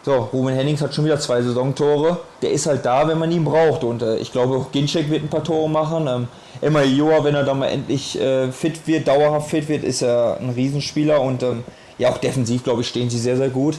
so, 0.06 0.16
Ruben 0.34 0.54
Hennings 0.54 0.82
hat 0.82 0.94
schon 0.94 1.06
wieder 1.06 1.18
zwei 1.18 1.42
Saisontore. 1.42 2.20
Der 2.42 2.52
ist 2.52 2.66
halt 2.66 2.86
da, 2.86 3.08
wenn 3.08 3.18
man 3.18 3.32
ihn 3.32 3.46
braucht. 3.46 3.86
Und 3.86 4.02
äh, 4.02 4.18
ich 4.18 4.34
glaube, 4.34 4.58
auch 4.58 4.70
Ginczek 4.70 5.10
wird 5.10 5.24
ein 5.24 5.30
paar 5.30 5.46
Tore 5.46 5.70
machen. 5.70 6.08
Ähm, 6.08 6.28
Emma 6.60 6.82
Joa, 6.82 7.24
wenn 7.24 7.36
er 7.36 7.46
dann 7.46 7.60
mal 7.60 7.68
endlich 7.68 8.20
äh, 8.20 8.52
fit 8.52 8.86
wird, 8.86 9.08
dauerhaft 9.08 9.50
fit 9.50 9.70
wird, 9.70 9.86
ist 9.86 10.02
er 10.02 10.40
ein 10.42 10.50
Riesenspieler. 10.50 11.22
Und 11.22 11.42
ähm, 11.44 11.64
ja, 11.98 12.10
auch 12.10 12.18
defensiv, 12.18 12.66
glaube 12.66 12.82
ich, 12.82 12.90
stehen 12.90 13.10
sie 13.10 13.18
sehr, 13.18 13.38
sehr 13.38 13.48
gut 13.48 13.76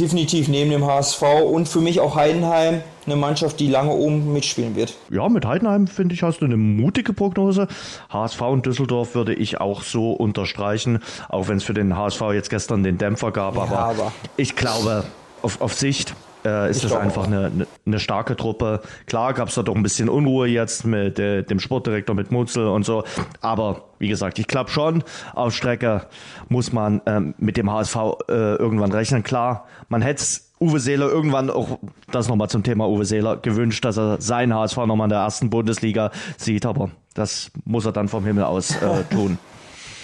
definitiv 0.00 0.48
neben 0.48 0.70
dem 0.70 0.84
HSV 0.84 1.22
und 1.44 1.68
für 1.68 1.80
mich 1.80 2.00
auch 2.00 2.14
Heidenheim 2.16 2.82
eine 3.06 3.16
Mannschaft, 3.16 3.60
die 3.60 3.68
lange 3.68 3.92
oben 3.92 4.32
mitspielen 4.32 4.74
wird. 4.76 4.94
Ja, 5.10 5.28
mit 5.28 5.46
Heidenheim 5.46 5.86
finde 5.86 6.14
ich, 6.14 6.22
hast 6.22 6.40
du 6.40 6.44
eine 6.44 6.56
mutige 6.56 7.12
Prognose. 7.12 7.68
HSV 8.10 8.40
und 8.42 8.66
Düsseldorf 8.66 9.14
würde 9.14 9.34
ich 9.34 9.60
auch 9.60 9.82
so 9.82 10.12
unterstreichen, 10.12 11.00
auch 11.28 11.48
wenn 11.48 11.58
es 11.58 11.64
für 11.64 11.74
den 11.74 11.96
HSV 11.96 12.22
jetzt 12.32 12.50
gestern 12.50 12.82
den 12.82 12.98
Dämpfer 12.98 13.30
gab. 13.32 13.56
Ja, 13.56 13.62
aber, 13.62 13.78
aber, 13.78 14.12
ich 14.36 14.56
glaube, 14.56 15.04
auf, 15.46 15.60
auf 15.60 15.74
Sicht 15.74 16.14
äh, 16.44 16.70
ist 16.70 16.78
ich 16.78 16.90
das 16.90 16.92
einfach 16.92 17.26
eine, 17.26 17.46
eine, 17.46 17.66
eine, 17.86 18.00
starke 18.00 18.36
Truppe. 18.36 18.80
Klar 19.06 19.32
gab 19.32 19.48
es 19.48 19.54
da 19.54 19.62
doch 19.62 19.76
ein 19.76 19.82
bisschen 19.84 20.08
Unruhe 20.08 20.48
jetzt 20.48 20.84
mit 20.84 21.20
äh, 21.20 21.44
dem 21.44 21.60
Sportdirektor, 21.60 22.16
mit 22.16 22.32
Mutzel 22.32 22.66
und 22.66 22.84
so. 22.84 23.04
Aber 23.40 23.84
wie 24.00 24.08
gesagt, 24.08 24.40
ich 24.40 24.48
glaube 24.48 24.70
schon, 24.70 25.04
auf 25.34 25.54
Strecke 25.54 26.06
muss 26.48 26.72
man 26.72 27.00
ähm, 27.06 27.34
mit 27.38 27.56
dem 27.56 27.70
HSV 27.70 27.96
äh, 28.28 28.32
irgendwann 28.56 28.90
rechnen. 28.90 29.22
Klar, 29.22 29.66
man 29.88 30.02
hätte 30.02 30.24
Uwe 30.60 30.80
Seeler 30.80 31.08
irgendwann 31.08 31.48
auch, 31.48 31.78
das 32.10 32.28
nochmal 32.28 32.50
zum 32.50 32.64
Thema 32.64 32.88
Uwe 32.88 33.04
Seeler, 33.04 33.36
gewünscht, 33.36 33.84
dass 33.84 33.98
er 33.98 34.20
seinen 34.20 34.52
HSV 34.52 34.78
nochmal 34.78 35.06
in 35.06 35.10
der 35.10 35.20
ersten 35.20 35.48
Bundesliga 35.48 36.10
sieht, 36.38 36.66
aber 36.66 36.90
das 37.14 37.52
muss 37.64 37.86
er 37.86 37.92
dann 37.92 38.08
vom 38.08 38.24
Himmel 38.24 38.44
aus 38.44 38.74
äh, 38.74 39.04
tun. 39.10 39.38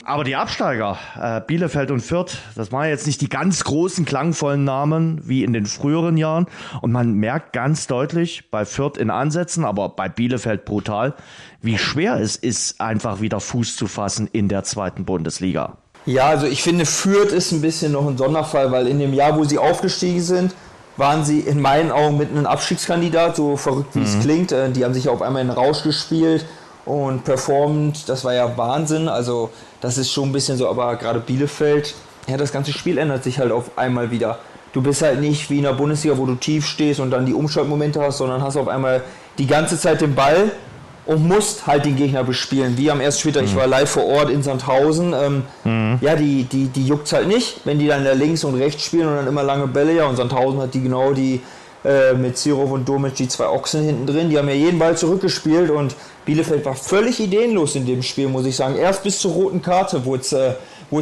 Aber 0.04 0.24
die 0.24 0.34
Absteiger, 0.34 0.98
äh, 1.20 1.40
Bielefeld 1.46 1.90
und 1.90 2.00
Fürth, 2.00 2.38
das 2.56 2.72
waren 2.72 2.88
jetzt 2.88 3.06
nicht 3.06 3.20
die 3.20 3.28
ganz 3.28 3.62
großen, 3.62 4.04
klangvollen 4.04 4.64
Namen 4.64 5.20
wie 5.24 5.44
in 5.44 5.52
den 5.52 5.66
früheren 5.66 6.16
Jahren. 6.16 6.46
Und 6.80 6.90
man 6.90 7.14
merkt 7.14 7.52
ganz 7.52 7.86
deutlich 7.86 8.50
bei 8.50 8.64
Fürth 8.64 8.98
in 8.98 9.10
Ansätzen, 9.10 9.64
aber 9.64 9.90
bei 9.90 10.08
Bielefeld 10.08 10.64
brutal, 10.64 11.14
wie 11.60 11.78
schwer 11.78 12.16
es 12.16 12.36
ist, 12.36 12.80
einfach 12.80 13.20
wieder 13.20 13.38
Fuß 13.38 13.76
zu 13.76 13.86
fassen 13.86 14.28
in 14.32 14.48
der 14.48 14.64
zweiten 14.64 15.04
Bundesliga. 15.04 15.76
Ja, 16.04 16.26
also 16.26 16.46
ich 16.46 16.62
finde, 16.62 16.84
Fürth 16.84 17.30
ist 17.30 17.52
ein 17.52 17.60
bisschen 17.60 17.92
noch 17.92 18.08
ein 18.08 18.18
Sonderfall, 18.18 18.72
weil 18.72 18.88
in 18.88 18.98
dem 18.98 19.14
Jahr, 19.14 19.36
wo 19.36 19.44
sie 19.44 19.58
aufgestiegen 19.58 20.20
sind, 20.20 20.52
waren 20.96 21.24
sie 21.24 21.40
in 21.40 21.60
meinen 21.60 21.92
Augen 21.92 22.18
mit 22.18 22.30
einem 22.30 22.46
Abstiegskandidat, 22.46 23.36
so 23.36 23.56
verrückt 23.56 23.94
wie 23.94 24.00
mhm. 24.00 24.04
es 24.04 24.20
klingt. 24.20 24.52
Äh, 24.52 24.70
die 24.72 24.84
haben 24.84 24.94
sich 24.94 25.08
auf 25.08 25.22
einmal 25.22 25.42
in 25.42 25.48
den 25.48 25.56
Rausch 25.56 25.84
gespielt 25.84 26.44
und 26.84 27.24
performt. 27.24 28.08
Das 28.08 28.24
war 28.24 28.34
ja 28.34 28.56
Wahnsinn. 28.56 29.08
Also 29.08 29.50
das 29.80 29.98
ist 29.98 30.10
schon 30.12 30.30
ein 30.30 30.32
bisschen 30.32 30.56
so, 30.56 30.68
aber 30.68 30.96
gerade 30.96 31.20
Bielefeld, 31.20 31.94
ja, 32.28 32.36
das 32.36 32.52
ganze 32.52 32.72
Spiel 32.72 32.98
ändert 32.98 33.24
sich 33.24 33.38
halt 33.38 33.52
auf 33.52 33.76
einmal 33.76 34.10
wieder. 34.10 34.38
Du 34.72 34.80
bist 34.80 35.02
halt 35.02 35.20
nicht 35.20 35.50
wie 35.50 35.58
in 35.58 35.64
der 35.64 35.74
Bundesliga, 35.74 36.16
wo 36.16 36.24
du 36.24 36.34
tief 36.34 36.66
stehst 36.66 37.00
und 37.00 37.10
dann 37.10 37.26
die 37.26 37.34
Umschaltmomente 37.34 38.00
hast, 38.00 38.18
sondern 38.18 38.42
hast 38.42 38.56
auf 38.56 38.68
einmal 38.68 39.02
die 39.38 39.46
ganze 39.46 39.78
Zeit 39.78 40.00
den 40.00 40.14
Ball 40.14 40.50
und 41.04 41.26
musst 41.26 41.66
halt 41.66 41.84
den 41.84 41.96
Gegner 41.96 42.24
bespielen. 42.24 42.78
Wie 42.78 42.90
am 42.90 43.00
ersten 43.00 43.20
Spieltag, 43.20 43.42
mhm. 43.42 43.48
ich 43.48 43.56
war 43.56 43.66
live 43.66 43.90
vor 43.90 44.06
Ort 44.06 44.30
in 44.30 44.42
Sandhausen. 44.42 45.12
Ähm, 45.12 45.42
mhm. 45.64 45.98
Ja, 46.00 46.16
die, 46.16 46.44
die, 46.44 46.66
die 46.68 46.86
juckt 46.86 47.12
halt 47.12 47.28
nicht, 47.28 47.60
wenn 47.64 47.78
die 47.78 47.88
dann 47.88 48.06
links 48.18 48.44
und 48.44 48.54
rechts 48.54 48.84
spielen 48.84 49.08
und 49.08 49.16
dann 49.16 49.26
immer 49.26 49.42
lange 49.42 49.66
Bälle. 49.66 49.94
Ja, 49.94 50.06
und 50.06 50.16
Sandhausen 50.16 50.60
hat 50.60 50.74
die 50.74 50.82
genau 50.82 51.12
die 51.12 51.40
äh, 51.84 52.14
mit 52.14 52.38
Sirov 52.38 52.70
und 52.70 52.88
Domic 52.88 53.14
die 53.14 53.28
zwei 53.28 53.48
Ochsen 53.48 53.84
hinten 53.84 54.06
drin. 54.06 54.30
Die 54.30 54.38
haben 54.38 54.48
ja 54.48 54.54
jeden 54.54 54.78
Ball 54.78 54.96
zurückgespielt 54.96 55.70
und 55.70 55.96
Bielefeld 56.24 56.64
war 56.64 56.76
völlig 56.76 57.18
ideenlos 57.18 57.74
in 57.74 57.86
dem 57.86 58.02
Spiel, 58.02 58.28
muss 58.28 58.46
ich 58.46 58.54
sagen. 58.54 58.76
Erst 58.76 59.02
bis 59.02 59.18
zur 59.18 59.32
roten 59.32 59.60
Karte 59.60 60.04
wurde 60.04 60.22
es 60.22 60.32
äh, 60.32 60.54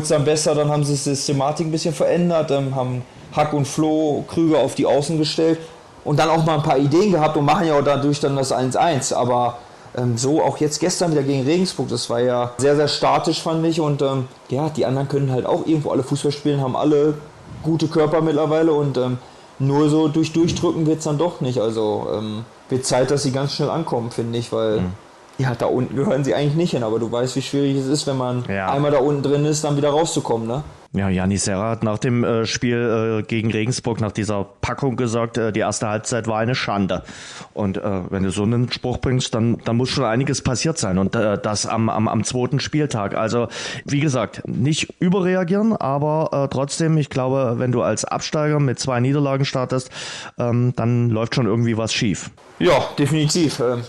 dann 0.09 0.25
besser, 0.25 0.55
dann 0.55 0.71
haben 0.71 0.85
sie 0.85 0.93
die 0.93 0.99
Systematik 0.99 1.67
ein 1.67 1.71
bisschen 1.71 1.95
verändert, 1.95 2.51
ähm, 2.51 2.75
haben 2.75 3.03
Hack 3.33 3.53
und 3.53 3.67
Flo 3.67 4.25
Krüger 4.29 4.59
auf 4.59 4.75
die 4.75 4.87
Außen 4.87 5.19
gestellt 5.19 5.59
und 6.05 6.19
dann 6.19 6.31
auch 6.31 6.45
mal 6.45 6.55
ein 6.55 6.63
paar 6.63 6.79
Ideen 6.79 7.13
gehabt 7.13 7.37
und 7.37 7.45
machen 7.45 7.67
ja 7.67 7.79
auch 7.79 7.85
dadurch 7.85 8.21
dann 8.21 8.37
das 8.37 8.53
1-1. 8.53 9.15
Aber 9.15 9.59
ähm, 9.97 10.17
so 10.17 10.43
auch 10.43 10.59
jetzt 10.59 10.81
gestern 10.81 11.13
wieder 11.13 11.23
gegen 11.23 11.43
Regensburg, 11.43 11.89
das 11.89 12.09
war 12.09 12.21
ja 12.21 12.53
sehr, 12.59 12.77
sehr 12.77 12.89
statisch, 12.89 13.43
fand 13.43 13.65
ich. 13.67 13.81
Und 13.81 14.03
ähm, 14.03 14.29
ja, 14.49 14.69
die 14.71 14.87
anderen 14.87 15.09
können 15.09 15.31
halt 15.31 15.47
auch 15.47 15.67
irgendwo 15.67 15.91
alle 15.91 16.03
Fußball 16.03 16.33
spielen, 16.33 16.61
haben 16.61 16.77
alle 16.77 17.15
gute 17.63 17.89
Körper 17.89 18.23
mittlerweile 18.23 18.73
und 18.73 18.97
ähm, 18.97 19.19
nur 19.61 19.89
so 19.89 20.09
durch 20.09 20.33
Durchdrücken 20.33 20.87
wird 20.87 20.99
es 20.99 21.05
dann 21.05 21.19
doch 21.19 21.41
nicht. 21.41 21.61
Also 21.61 22.09
ähm, 22.13 22.45
wird 22.69 22.85
Zeit, 22.85 23.11
dass 23.11 23.23
sie 23.23 23.31
ganz 23.31 23.55
schnell 23.55 23.71
ankommen, 23.71 24.11
finde 24.11 24.39
ich, 24.39 24.53
weil. 24.53 24.81
Mhm 24.81 24.93
ja, 25.41 25.55
da 25.55 25.67
unten 25.67 25.97
gehören 25.97 26.23
sie 26.23 26.35
eigentlich 26.35 26.55
nicht 26.55 26.71
hin, 26.73 26.83
aber 26.83 26.99
du 26.99 27.11
weißt, 27.11 27.35
wie 27.37 27.43
schwierig 27.43 27.77
es 27.77 27.87
ist, 27.87 28.07
wenn 28.07 28.19
man 28.19 28.45
ja. 28.49 28.71
einmal 28.71 28.91
da 28.91 28.99
unten 28.99 29.23
drin 29.23 29.45
ist, 29.47 29.65
dann 29.65 29.77
wieder 29.77 29.91
rauszukommen, 29.91 30.47
ne? 30.47 30.63
Ja, 30.93 31.09
Janis 31.09 31.45
Serra 31.45 31.71
hat 31.71 31.85
nach 31.85 31.99
dem 31.99 32.25
äh, 32.25 32.47
Spiel 32.47 33.21
äh, 33.21 33.23
gegen 33.23 33.53
Regensburg, 33.53 34.01
nach 34.01 34.11
dieser 34.11 34.45
Packung 34.61 34.97
gesagt, 34.97 35.39
äh, 35.39 35.53
die 35.53 35.61
erste 35.61 35.89
Halbzeit 35.89 36.27
war 36.27 36.41
eine 36.41 36.57
Schande. 36.57 37.05
Und 37.55 37.77
äh, 37.77 37.83
wenn 38.11 38.25
du 38.25 38.31
so 38.31 38.43
einen 38.43 38.73
Spruch 38.73 38.99
bringst, 38.99 39.33
dann, 39.37 39.59
dann 39.65 39.77
muss 39.77 39.89
schon 39.89 40.05
einiges 40.05 40.43
passiert 40.43 40.79
sein. 40.79 40.99
Und 40.99 41.15
äh, 41.15 41.39
das 41.41 41.65
am, 41.65 41.89
am, 41.89 42.09
am 42.09 42.25
zweiten 42.25 42.59
Spieltag. 42.59 43.15
Also, 43.15 43.47
wie 43.85 44.01
gesagt, 44.01 44.43
nicht 44.49 44.93
überreagieren, 44.99 45.77
aber 45.77 46.31
äh, 46.33 46.53
trotzdem, 46.53 46.99
ich 46.99 47.09
glaube, 47.09 47.55
wenn 47.59 47.71
du 47.71 47.83
als 47.83 48.05
Absteiger 48.05 48.59
mit 48.59 48.81
zwei 48.81 48.99
Niederlagen 48.99 49.45
startest, 49.45 49.91
ähm, 50.39 50.73
dann 50.75 51.09
läuft 51.09 51.37
schon 51.37 51.47
irgendwie 51.47 51.77
was 51.77 51.95
schief. 51.95 52.33
Ja, 52.59 52.83
definitiv. 52.99 53.61
Ähm, 53.61 53.83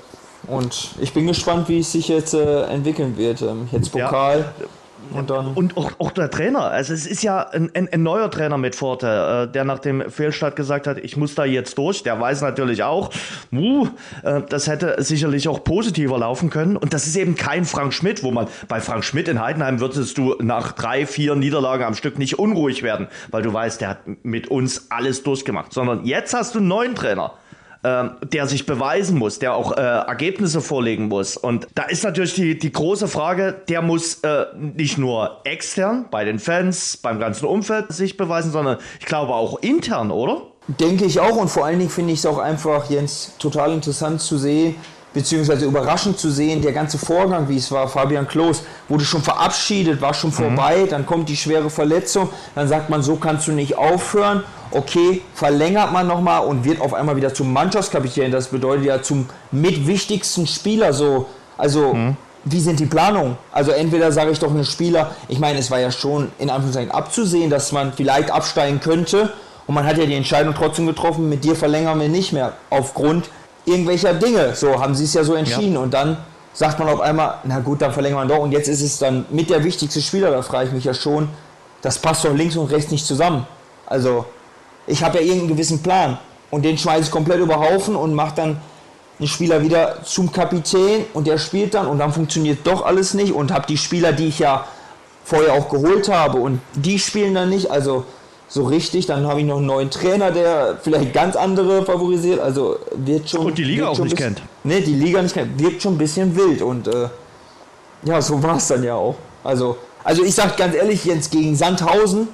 und 0.51 0.89
ich 0.99 1.13
bin 1.13 1.27
gespannt, 1.27 1.69
wie 1.69 1.79
es 1.79 1.91
sich 1.91 2.09
jetzt 2.09 2.33
äh, 2.33 2.63
entwickeln 2.63 3.17
wird. 3.17 3.41
Ähm, 3.41 3.69
jetzt 3.71 3.91
Pokal. 3.91 4.39
Ja. 4.59 4.67
Und, 5.13 5.29
dann 5.29 5.53
und 5.55 5.77
auch, 5.77 5.91
auch, 5.99 6.11
der 6.11 6.29
Trainer. 6.29 6.65
Also 6.65 6.93
es 6.93 7.05
ist 7.05 7.23
ja 7.23 7.41
ein, 7.41 7.69
ein, 7.73 7.89
ein 7.91 8.03
neuer 8.03 8.29
Trainer 8.31 8.57
mit 8.57 8.75
Forte, 8.75 9.47
äh, 9.49 9.51
der 9.51 9.65
nach 9.65 9.79
dem 9.79 10.09
Fehlstart 10.09 10.55
gesagt 10.55 10.87
hat, 10.87 10.97
ich 10.99 11.17
muss 11.17 11.35
da 11.35 11.43
jetzt 11.43 11.77
durch. 11.77 12.03
Der 12.03 12.19
weiß 12.19 12.41
natürlich 12.41 12.83
auch, 12.83 13.09
uh, 13.51 13.87
äh, 14.23 14.41
das 14.47 14.67
hätte 14.67 14.95
sicherlich 14.99 15.47
auch 15.47 15.63
positiver 15.63 16.17
laufen 16.17 16.49
können. 16.49 16.77
Und 16.77 16.93
das 16.93 17.07
ist 17.07 17.15
eben 17.15 17.35
kein 17.35 17.65
Frank 17.65 17.93
Schmidt, 17.93 18.23
wo 18.23 18.31
man 18.31 18.47
bei 18.67 18.79
Frank 18.79 19.03
Schmidt 19.03 19.27
in 19.27 19.41
Heidenheim 19.41 19.79
würdest 19.79 20.17
du 20.17 20.35
nach 20.39 20.71
drei, 20.73 21.05
vier 21.05 21.35
Niederlagen 21.35 21.83
am 21.83 21.95
Stück 21.95 22.17
nicht 22.17 22.39
unruhig 22.39 22.83
werden, 22.83 23.07
weil 23.31 23.41
du 23.41 23.53
weißt, 23.53 23.81
der 23.81 23.89
hat 23.89 23.99
mit 24.23 24.47
uns 24.47 24.87
alles 24.91 25.23
durchgemacht. 25.23 25.73
Sondern 25.73 26.05
jetzt 26.05 26.33
hast 26.33 26.55
du 26.55 26.59
einen 26.59 26.67
neuen 26.67 26.95
Trainer 26.95 27.33
ähm, 27.83 28.11
der 28.21 28.45
sich 28.47 28.65
beweisen 28.65 29.17
muss, 29.17 29.39
der 29.39 29.55
auch 29.55 29.71
äh, 29.71 29.81
Ergebnisse 29.81 30.61
vorlegen 30.61 31.07
muss. 31.07 31.35
Und 31.35 31.67
da 31.73 31.83
ist 31.83 32.03
natürlich 32.03 32.35
die, 32.35 32.57
die 32.57 32.71
große 32.71 33.07
Frage, 33.07 33.55
der 33.69 33.81
muss 33.81 34.19
äh, 34.23 34.45
nicht 34.55 34.99
nur 34.99 35.41
extern 35.45 36.05
bei 36.11 36.23
den 36.23 36.37
Fans, 36.37 36.97
beim 36.97 37.19
ganzen 37.19 37.45
Umfeld 37.45 37.91
sich 37.91 38.17
beweisen, 38.17 38.51
sondern 38.51 38.77
ich 38.99 39.05
glaube 39.05 39.33
auch 39.33 39.59
intern, 39.61 40.11
oder? 40.11 40.43
Denke 40.67 41.05
ich 41.05 41.19
auch 41.19 41.35
und 41.37 41.47
vor 41.47 41.65
allen 41.65 41.79
Dingen 41.79 41.89
finde 41.89 42.13
ich 42.13 42.19
es 42.19 42.25
auch 42.27 42.37
einfach, 42.37 42.89
Jens, 42.89 43.33
total 43.39 43.73
interessant 43.73 44.21
zu 44.21 44.37
sehen, 44.37 44.75
beziehungsweise 45.13 45.65
überraschend 45.65 46.17
zu 46.17 46.29
sehen, 46.29 46.61
der 46.61 46.71
ganze 46.71 46.97
Vorgang, 46.97 47.49
wie 47.49 47.57
es 47.57 47.71
war. 47.71 47.87
Fabian 47.87 48.27
Klos 48.27 48.63
wurde 48.87 49.03
schon 49.03 49.21
verabschiedet, 49.21 50.01
war 50.01 50.13
schon 50.13 50.29
mhm. 50.29 50.35
vorbei, 50.35 50.87
dann 50.89 51.05
kommt 51.05 51.29
die 51.29 51.37
schwere 51.37 51.69
Verletzung, 51.69 52.29
dann 52.55 52.67
sagt 52.67 52.89
man, 52.89 53.03
so 53.03 53.15
kannst 53.15 53.47
du 53.47 53.51
nicht 53.51 53.77
aufhören. 53.77 54.43
Okay, 54.73 55.21
verlängert 55.33 55.91
man 55.91 56.07
nochmal 56.07 56.45
und 56.45 56.63
wird 56.63 56.79
auf 56.79 56.93
einmal 56.93 57.17
wieder 57.17 57.33
zum 57.33 57.51
Mannschaftskapitän. 57.51 58.31
Das 58.31 58.47
bedeutet 58.47 58.85
ja 58.85 59.01
zum 59.01 59.27
mitwichtigsten 59.51 60.47
Spieler 60.47 60.93
so. 60.93 61.25
Also, 61.57 61.93
mhm. 61.93 62.15
wie 62.45 62.61
sind 62.61 62.79
die 62.79 62.85
Planungen? 62.85 63.37
Also, 63.51 63.71
entweder 63.71 64.13
sage 64.13 64.31
ich 64.31 64.39
doch 64.39 64.49
einen 64.49 64.63
Spieler, 64.63 65.11
ich 65.27 65.39
meine, 65.39 65.59
es 65.59 65.69
war 65.71 65.79
ja 65.79 65.91
schon 65.91 66.31
in 66.39 66.49
Anführungszeichen 66.49 66.91
abzusehen, 66.91 67.49
dass 67.49 67.73
man 67.73 67.91
vielleicht 67.91 68.31
absteigen 68.31 68.79
könnte. 68.79 69.33
Und 69.67 69.75
man 69.75 69.85
hat 69.85 69.97
ja 69.97 70.05
die 70.05 70.15
Entscheidung 70.15 70.53
trotzdem 70.53 70.87
getroffen, 70.87 71.27
mit 71.27 71.43
dir 71.43 71.55
verlängern 71.55 71.99
wir 71.99 72.09
nicht 72.09 72.31
mehr, 72.31 72.53
aufgrund 72.69 73.29
irgendwelcher 73.65 74.13
Dinge. 74.13 74.55
So 74.55 74.79
haben 74.79 74.95
sie 74.95 75.05
es 75.05 75.13
ja 75.13 75.23
so 75.23 75.35
entschieden. 75.35 75.73
Ja. 75.73 75.79
Und 75.79 75.93
dann 75.93 76.17
sagt 76.53 76.79
man 76.79 76.89
auf 76.89 76.99
einmal, 76.99 77.35
na 77.43 77.59
gut, 77.59 77.81
dann 77.81 77.91
verlängern 77.91 78.27
wir 78.27 78.35
doch. 78.35 78.43
Und 78.43 78.51
jetzt 78.51 78.67
ist 78.67 78.81
es 78.81 78.97
dann 78.99 79.25
mit 79.29 79.49
der 79.49 79.63
wichtigste 79.63 80.01
Spieler, 80.01 80.31
da 80.31 80.41
frage 80.41 80.67
ich 80.67 80.73
mich 80.73 80.83
ja 80.83 80.93
schon, 80.93 81.29
das 81.81 81.97
passt 81.99 82.25
doch 82.25 82.33
links 82.33 82.55
und 82.55 82.71
rechts 82.71 82.91
nicht 82.91 83.05
zusammen. 83.05 83.47
Also, 83.85 84.25
ich 84.87 85.03
habe 85.03 85.17
ja 85.17 85.23
irgendeinen 85.23 85.49
gewissen 85.49 85.81
Plan. 85.81 86.17
Und 86.49 86.65
den 86.65 86.77
schmeiße 86.77 87.03
ich 87.03 87.11
komplett 87.11 87.39
über 87.39 87.59
Haufen 87.59 87.95
und 87.95 88.13
mache 88.13 88.35
dann 88.35 88.61
einen 89.19 89.27
Spieler 89.27 89.61
wieder 89.61 90.03
zum 90.03 90.31
Kapitän 90.31 91.05
und 91.13 91.27
der 91.27 91.37
spielt 91.37 91.73
dann 91.75 91.87
und 91.87 91.99
dann 91.99 92.11
funktioniert 92.11 92.59
doch 92.65 92.83
alles 92.83 93.13
nicht 93.13 93.31
und 93.31 93.51
habe 93.51 93.65
die 93.67 93.77
Spieler, 93.77 94.11
die 94.11 94.27
ich 94.27 94.39
ja 94.39 94.65
vorher 95.23 95.53
auch 95.53 95.69
geholt 95.69 96.09
habe 96.09 96.39
und 96.39 96.59
die 96.73 96.99
spielen 96.99 97.35
dann 97.35 97.49
nicht. 97.49 97.69
Also 97.71 98.05
so 98.51 98.63
richtig. 98.63 99.05
Dann 99.05 99.25
habe 99.25 99.39
ich 99.39 99.45
noch 99.45 99.57
einen 99.57 99.65
neuen 99.65 99.89
Trainer, 99.89 100.31
der 100.31 100.77
vielleicht 100.81 101.13
ganz 101.13 101.35
andere 101.35 101.85
favorisiert. 101.85 102.39
Also 102.39 102.77
wird 102.95 103.29
schon. 103.29 103.45
Und 103.45 103.57
die 103.57 103.63
Liga 103.63 103.87
auch 103.87 103.97
nicht 103.97 104.15
bisschen, 104.15 104.35
kennt. 104.35 104.43
Ne, 104.63 104.81
die 104.81 104.93
Liga 104.93 105.21
nicht 105.21 105.33
kennt. 105.33 105.57
Wirkt 105.59 105.81
schon 105.81 105.95
ein 105.95 105.97
bisschen 105.97 106.35
wild. 106.35 106.61
Und 106.61 106.87
äh, 106.87 107.07
ja, 108.03 108.21
so 108.21 108.43
war 108.43 108.57
es 108.57 108.67
dann 108.67 108.83
ja 108.83 108.95
auch. 108.95 109.15
Also, 109.43 109.77
also 110.03 110.23
ich 110.23 110.35
sage 110.35 110.51
ganz 110.57 110.75
ehrlich, 110.75 111.05
Jens, 111.05 111.29
gegen 111.29 111.55
Sandhausen 111.55 112.27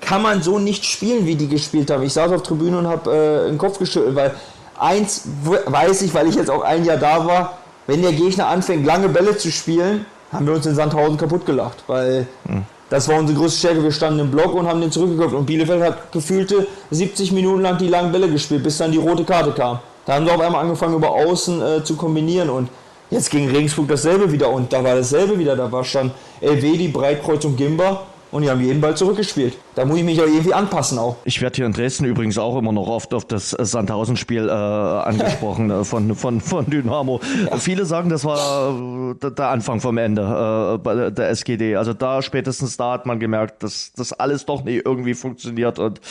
kann 0.00 0.20
man 0.20 0.42
so 0.42 0.58
nicht 0.58 0.84
spielen, 0.84 1.26
wie 1.26 1.36
die 1.36 1.48
gespielt 1.48 1.90
haben. 1.90 2.02
Ich 2.02 2.12
saß 2.12 2.32
auf 2.32 2.42
Tribüne 2.42 2.78
und 2.78 2.86
habe 2.86 3.44
äh, 3.46 3.48
den 3.48 3.56
Kopf 3.56 3.78
geschüttelt, 3.78 4.14
weil 4.14 4.34
eins 4.78 5.22
weiß 5.44 6.02
ich, 6.02 6.12
weil 6.12 6.28
ich 6.28 6.34
jetzt 6.34 6.50
auch 6.50 6.62
ein 6.62 6.84
Jahr 6.84 6.98
da 6.98 7.24
war, 7.24 7.58
wenn 7.86 8.02
der 8.02 8.12
Gegner 8.12 8.48
anfängt, 8.48 8.84
lange 8.84 9.08
Bälle 9.08 9.36
zu 9.36 9.50
spielen, 9.50 10.04
haben 10.32 10.46
wir 10.46 10.54
uns 10.54 10.66
in 10.66 10.74
Sandhausen 10.74 11.16
kaputt 11.16 11.46
gelacht, 11.46 11.84
weil 11.86 12.26
hm. 12.46 12.64
Das 12.92 13.08
war 13.08 13.18
unsere 13.18 13.38
größte 13.38 13.58
Stärke. 13.58 13.82
Wir 13.82 13.90
standen 13.90 14.20
im 14.20 14.30
Block 14.30 14.52
und 14.52 14.68
haben 14.68 14.82
den 14.82 14.92
zurückgeköpft. 14.92 15.34
Und 15.34 15.46
Bielefeld 15.46 15.82
hat 15.82 16.12
gefühlte 16.12 16.66
70 16.90 17.32
Minuten 17.32 17.62
lang 17.62 17.78
die 17.78 17.88
langen 17.88 18.12
Bälle 18.12 18.28
gespielt, 18.28 18.62
bis 18.62 18.76
dann 18.76 18.92
die 18.92 18.98
rote 18.98 19.24
Karte 19.24 19.50
kam. 19.52 19.78
Da 20.04 20.12
haben 20.12 20.26
wir 20.26 20.34
auf 20.34 20.40
einmal 20.42 20.60
angefangen, 20.60 20.96
über 20.96 21.10
Außen 21.10 21.62
äh, 21.62 21.84
zu 21.84 21.96
kombinieren. 21.96 22.50
Und 22.50 22.68
jetzt 23.08 23.30
gegen 23.30 23.48
Regensburg 23.48 23.88
dasselbe 23.88 24.30
wieder. 24.30 24.50
Und 24.50 24.70
da 24.74 24.84
war 24.84 24.94
dasselbe 24.94 25.38
wieder. 25.38 25.56
Da 25.56 25.72
war 25.72 25.82
schon 25.84 26.10
LW, 26.42 26.76
die 26.76 26.88
Breitkreuz 26.88 27.46
und 27.46 27.56
Gimba 27.56 28.02
und 28.30 28.42
die 28.42 28.50
haben 28.50 28.60
jeden 28.60 28.82
Ball 28.82 28.94
zurückgespielt. 28.94 29.56
Da 29.74 29.86
muss 29.86 29.96
ich 29.96 30.04
mich 30.04 30.20
auch 30.20 30.26
irgendwie 30.26 30.52
anpassen 30.52 30.98
auch. 30.98 31.16
Ich 31.24 31.40
werde 31.40 31.56
hier 31.56 31.64
in 31.64 31.72
Dresden 31.72 32.04
übrigens 32.04 32.36
auch 32.36 32.58
immer 32.58 32.72
noch 32.72 32.88
oft 32.88 33.14
auf 33.14 33.24
das 33.24 33.50
Sandhausen-Spiel 33.50 34.48
äh, 34.48 34.52
angesprochen 34.52 35.70
äh, 35.70 35.84
von, 35.84 36.14
von, 36.14 36.42
von 36.42 36.66
Dynamo. 36.68 37.20
Ja. 37.50 37.56
Viele 37.56 37.86
sagen, 37.86 38.10
das 38.10 38.24
war 38.26 39.14
äh, 39.22 39.30
der 39.30 39.48
Anfang 39.48 39.80
vom 39.80 39.96
Ende 39.96 40.74
äh, 40.74 40.78
bei 40.78 41.10
der 41.10 41.30
SGD. 41.30 41.76
Also 41.76 41.94
da 41.94 42.20
spätestens 42.20 42.76
da 42.76 42.92
hat 42.92 43.06
man 43.06 43.18
gemerkt, 43.18 43.62
dass 43.62 43.92
das 43.96 44.12
alles 44.12 44.44
doch 44.44 44.62
nicht 44.62 44.84
irgendwie 44.84 45.14
funktioniert 45.14 45.78
und 45.78 46.02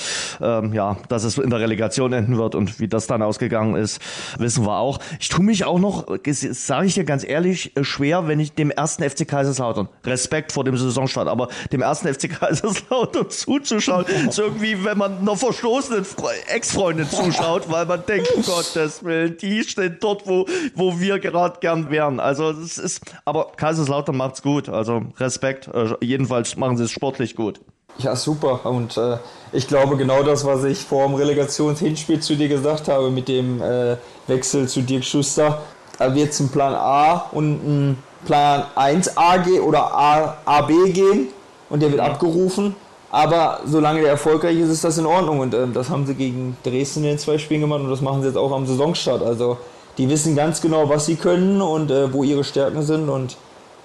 ähm, 0.42 0.74
ja, 0.74 0.98
dass 1.10 1.24
es 1.24 1.38
in 1.38 1.52
der 1.52 1.60
Relegation 1.60 2.14
enden 2.14 2.38
wird 2.38 2.56
und 2.56 2.80
wie 2.80 2.88
das 2.88 3.06
dann 3.06 3.22
ausgegangen 3.22 3.76
ist, 3.76 4.02
wissen 4.40 4.66
wir 4.66 4.80
auch. 4.80 4.98
Ich 5.20 5.30
tue 5.30 5.46
mich 5.46 5.66
auch 5.66 5.78
noch, 5.80 6.08
sage 6.26 6.88
ich 6.88 6.96
dir 6.96 7.04
ganz 7.04 7.24
ehrlich, 7.24 7.74
schwer, 7.84 8.28
wenn 8.28 8.40
ich 8.40 8.54
dem 8.54 8.72
ersten 8.72 9.08
FC 9.08 9.28
Kaiserslautern, 9.28 9.88
Respekt 10.04 10.52
vor 10.52 10.64
dem 10.64 10.78
Saisonstart, 10.78 11.28
aber 11.28 11.50
dem 11.72 11.82
ersten 11.82 12.12
FC 12.12 12.28
Kaiserslautern 12.28 13.30
zuzuschauen. 13.52 14.06
so 14.32 14.44
irgendwie, 14.44 14.84
wenn 14.84 14.98
man 14.98 15.20
einer 15.20 15.36
verstoßenen 15.36 16.06
Ex-Freundin 16.48 17.10
zuschaut, 17.10 17.70
weil 17.70 17.86
man 17.86 18.06
denkt, 18.06 18.30
Gottes 18.46 19.04
Willen, 19.04 19.38
die 19.38 19.64
stehen 19.64 19.98
dort, 20.00 20.28
wo, 20.28 20.46
wo 20.76 21.00
wir 21.00 21.20
gerade 21.20 21.60
gern 21.60 21.90
wären. 21.90 22.20
Also 22.20 22.52
es 22.52 22.78
ist, 22.78 23.02
aber 23.26 23.52
Kaiserslautern 23.56 24.16
macht's 24.16 24.42
gut. 24.42 24.70
Also 24.70 25.02
Respekt. 25.18 25.68
Äh, 25.68 25.96
jedenfalls 26.02 26.56
machen 26.56 26.78
sie 26.78 26.86
es 26.86 26.92
sportlich 26.92 27.36
gut. 27.36 27.60
Ja, 27.98 28.16
super. 28.16 28.66
Und 28.66 28.98
äh, 28.98 29.18
ich 29.52 29.68
glaube 29.68 29.98
genau 29.98 30.24
das, 30.24 30.46
was 30.46 30.64
ich 30.64 30.80
vor 30.80 31.08
dem 31.08 31.16
Relegationshinspiel 31.16 32.22
zu 32.22 32.36
dir 32.36 32.48
gesagt 32.48 32.88
habe, 32.88 33.12
mit 33.12 33.28
dem 33.28 33.62
äh, 33.62 33.98
Wechsel 34.28 34.68
zu 34.68 34.82
Dirk 34.82 35.04
Schuster. 35.04 35.62
Da 35.98 36.16
wird 36.16 36.30
es 36.32 36.40
einen 36.40 36.50
Plan 36.50 36.74
A 36.74 37.28
und 37.32 37.62
einen 37.64 37.98
Plan 38.26 38.64
1A 38.76 39.60
oder 39.60 39.94
A, 39.94 40.38
AB 40.46 40.70
gehen 40.94 41.28
und 41.70 41.82
der 41.82 41.92
wird 41.92 42.02
abgerufen. 42.02 42.76
Aber 43.12 43.60
solange 43.66 44.02
der 44.02 44.12
erfolgreich 44.12 44.58
ist, 44.58 44.70
ist 44.70 44.84
das 44.84 44.98
in 44.98 45.06
Ordnung. 45.06 45.40
Und 45.40 45.54
ähm, 45.54 45.74
das 45.74 45.90
haben 45.90 46.06
sie 46.06 46.16
gegen 46.16 46.58
Dresden 46.64 47.04
in 47.04 47.12
den 47.12 47.20
zwei 47.20 47.38
Spielen 47.38 47.62
gemacht 47.62 47.82
und 47.82 47.90
das 47.90 48.02
machen 48.02 48.22
sie 48.22 48.28
jetzt 48.28 48.38
auch 48.38 48.52
am 48.52 48.66
Saisonstart. 48.66 49.22
Also 49.22 49.58
die 49.98 50.10
wissen 50.10 50.36
ganz 50.36 50.62
genau, 50.62 50.88
was 50.88 51.06
sie 51.06 51.16
können 51.16 51.62
und 51.62 51.92
äh, 51.92 52.12
wo 52.14 52.24
ihre 52.24 52.44
Stärken 52.44 52.82
sind. 52.82 53.10
Und 53.10 53.38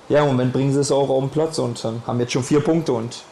ja, 0.08 0.20
im 0.20 0.28
Moment 0.28 0.52
bringen 0.52 0.72
sie 0.72 0.80
es 0.80 0.92
auch 0.92 1.08
auf 1.08 1.20
den 1.20 1.30
Platz 1.30 1.58
und 1.58 1.84
ähm, 1.84 2.02
haben 2.06 2.20
jetzt 2.20 2.32
schon 2.32 2.44
vier 2.44 2.60
Punkte. 2.60 2.92
Und 2.92 3.24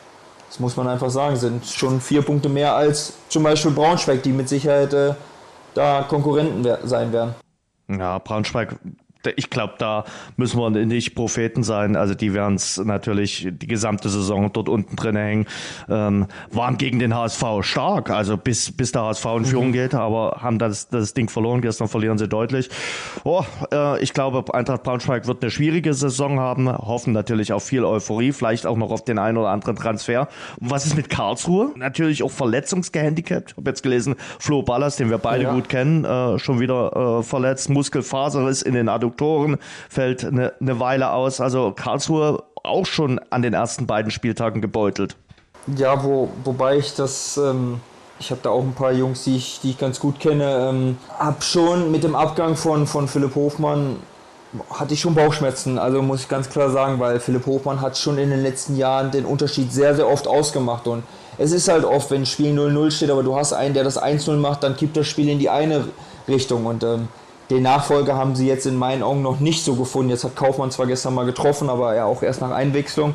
das 0.49 0.59
muss 0.59 0.77
man 0.77 0.89
einfach 0.89 1.11
sagen, 1.11 1.37
sind 1.37 1.65
schon 1.65 2.01
vier 2.01 2.23
Punkte 2.23 2.49
mehr 2.49 2.75
als 2.75 3.15
zum 3.29 3.45
Beispiel 3.45 3.71
Braunschweig, 3.71 4.23
die 4.23 4.33
mit 4.33 4.49
Sicherheit 4.49 4.93
äh, 4.93 5.15
da 5.75 6.03
Konkurrenten 6.03 6.67
sein 6.85 7.13
werden. 7.13 7.35
Ja, 7.89 8.19
Braunschweig 8.19 8.77
ich 9.37 9.51
glaube, 9.51 9.75
da 9.79 10.05
müssen 10.37 10.59
wir 10.61 10.71
nicht 10.71 11.15
Propheten 11.15 11.63
sein. 11.63 11.97
Also 11.97 12.15
die 12.15 12.35
werden 12.35 12.55
es 12.55 12.79
natürlich 12.79 13.49
die 13.51 13.67
gesamte 13.67 14.09
Saison 14.09 14.53
dort 14.53 14.69
unten 14.69 14.97
drin 14.97 15.17
hängen. 15.17 15.47
Ähm, 15.89 16.27
waren 16.51 16.77
gegen 16.77 16.99
den 16.99 17.15
HSV 17.15 17.45
stark, 17.61 18.11
also 18.11 18.37
bis, 18.37 18.73
bis 18.73 18.93
der 18.93 19.03
HSV 19.03 19.27
in 19.39 19.45
Führung 19.45 19.69
mhm. 19.69 19.73
geht, 19.73 19.95
aber 19.95 20.39
haben 20.41 20.59
das, 20.59 20.89
das 20.89 21.15
Ding 21.15 21.29
verloren. 21.29 21.61
Gestern 21.61 21.89
verlieren 21.89 22.19
sie 22.19 22.29
deutlich. 22.29 22.69
Oh, 23.25 23.45
äh, 23.73 24.03
ich 24.03 24.13
glaube, 24.13 24.53
Eintracht 24.55 24.83
Braunschweig 24.83 25.27
wird 25.27 25.43
eine 25.43 25.51
schwierige 25.51 25.95
Saison 25.95 26.41
haben, 26.41 26.71
hoffen 26.71 27.13
natürlich 27.13 27.53
auf 27.53 27.65
viel 27.65 27.85
Euphorie, 27.85 28.33
vielleicht 28.33 28.67
auch 28.67 28.77
noch 28.77 28.91
auf 28.91 29.05
den 29.05 29.19
einen 29.19 29.39
oder 29.39 29.49
anderen 29.49 29.77
Transfer. 29.77 30.29
Und 30.61 30.71
was 30.71 30.87
ist 30.87 30.97
mit 30.97 31.09
Karlsruhe? 31.09 31.73
Natürlich 31.77 32.23
auch 32.23 32.31
verletzungsgehandicapt. 32.31 33.53
Ich 33.53 33.57
habe 33.57 33.71
jetzt 33.71 33.83
gelesen, 33.83 34.15
Flo 34.39 34.63
Ballas, 34.63 34.97
den 34.97 35.11
wir 35.11 35.19
beide 35.19 35.45
ja. 35.45 35.53
gut 35.53 35.69
kennen, 35.69 36.05
äh, 36.05 36.39
schon 36.39 36.61
wieder 36.61 37.19
äh, 37.19 37.23
verletzt. 37.23 37.71
Muskelfaser 37.71 38.49
ist 38.49 38.63
in 38.63 38.75
den 38.75 38.89
Adduktoren 38.89 39.14
Toren, 39.17 39.59
fällt 39.89 40.25
eine, 40.25 40.53
eine 40.61 40.81
Weile 40.81 41.11
aus. 41.13 41.41
Also 41.41 41.73
Karlsruhe 41.73 42.43
auch 42.63 42.87
schon 42.87 43.21
an 43.31 43.43
den 43.43 43.55
ersten 43.55 43.87
beiden 43.87 44.11
Spieltagen 44.11 44.61
gebeutelt. 44.61 45.17
Ja, 45.77 46.03
wo, 46.03 46.29
wobei 46.45 46.77
ich 46.79 46.95
das, 46.95 47.37
ähm, 47.37 47.81
ich 48.19 48.31
habe 48.31 48.41
da 48.43 48.51
auch 48.51 48.63
ein 48.63 48.75
paar 48.75 48.93
Jungs, 48.93 49.25
die 49.25 49.37
ich, 49.37 49.61
die 49.63 49.71
ich 49.71 49.79
ganz 49.79 50.01
gut 50.01 50.21
kenne, 50.21 50.71
ähm, 50.71 50.99
habe 51.19 51.43
schon 51.43 51.91
mit 51.91 52.05
dem 52.05 52.15
Abgang 52.15 52.57
von, 52.57 52.87
von 52.87 53.09
Philipp 53.09 53.35
Hofmann 53.35 53.97
hatte 54.71 54.95
ich 54.95 55.01
schon 55.01 55.15
Bauchschmerzen, 55.15 55.79
also 55.79 56.01
muss 56.03 56.23
ich 56.23 56.29
ganz 56.29 56.49
klar 56.49 56.71
sagen, 56.71 57.01
weil 57.01 57.19
Philipp 57.21 57.47
Hofmann 57.47 57.81
hat 57.81 57.99
schon 57.99 58.19
in 58.19 58.31
den 58.31 58.43
letzten 58.43 58.77
Jahren 58.77 59.11
den 59.11 59.25
Unterschied 59.25 59.73
sehr, 59.73 59.95
sehr 59.95 60.09
oft 60.09 60.29
ausgemacht 60.29 60.87
und 60.87 61.03
es 61.39 61.53
ist 61.53 61.69
halt 61.69 61.85
oft, 61.85 62.11
wenn 62.11 62.23
ein 62.23 62.27
Spiel 62.27 62.57
0-0 62.57 62.91
steht, 62.93 63.11
aber 63.11 63.23
du 63.23 63.35
hast 63.35 63.53
einen, 63.53 63.75
der 63.75 63.83
das 63.83 64.01
1-0 64.01 64.37
macht, 64.37 64.63
dann 64.63 64.77
kippt 64.77 64.97
das 64.97 65.09
Spiel 65.09 65.29
in 65.29 65.39
die 65.39 65.51
eine 65.51 65.89
Richtung 66.29 66.67
und 66.67 66.85
ähm, 66.85 67.09
den 67.51 67.63
Nachfolger 67.63 68.17
haben 68.17 68.35
sie 68.35 68.47
jetzt 68.47 68.67
in 68.67 68.77
meinen 68.77 69.03
Augen 69.03 69.23
noch 69.23 69.41
nicht 69.41 69.65
so 69.65 69.75
gefunden. 69.75 70.11
Jetzt 70.11 70.25
hat 70.25 70.35
Kaufmann 70.35 70.71
zwar 70.71 70.87
gestern 70.87 71.15
mal 71.15 71.27
getroffen, 71.27 71.69
aber 71.69 71.95
ja 71.95 72.05
auch 72.05 72.23
erst 72.23 72.41
nach 72.41 72.51
Einwechslung. 72.51 73.15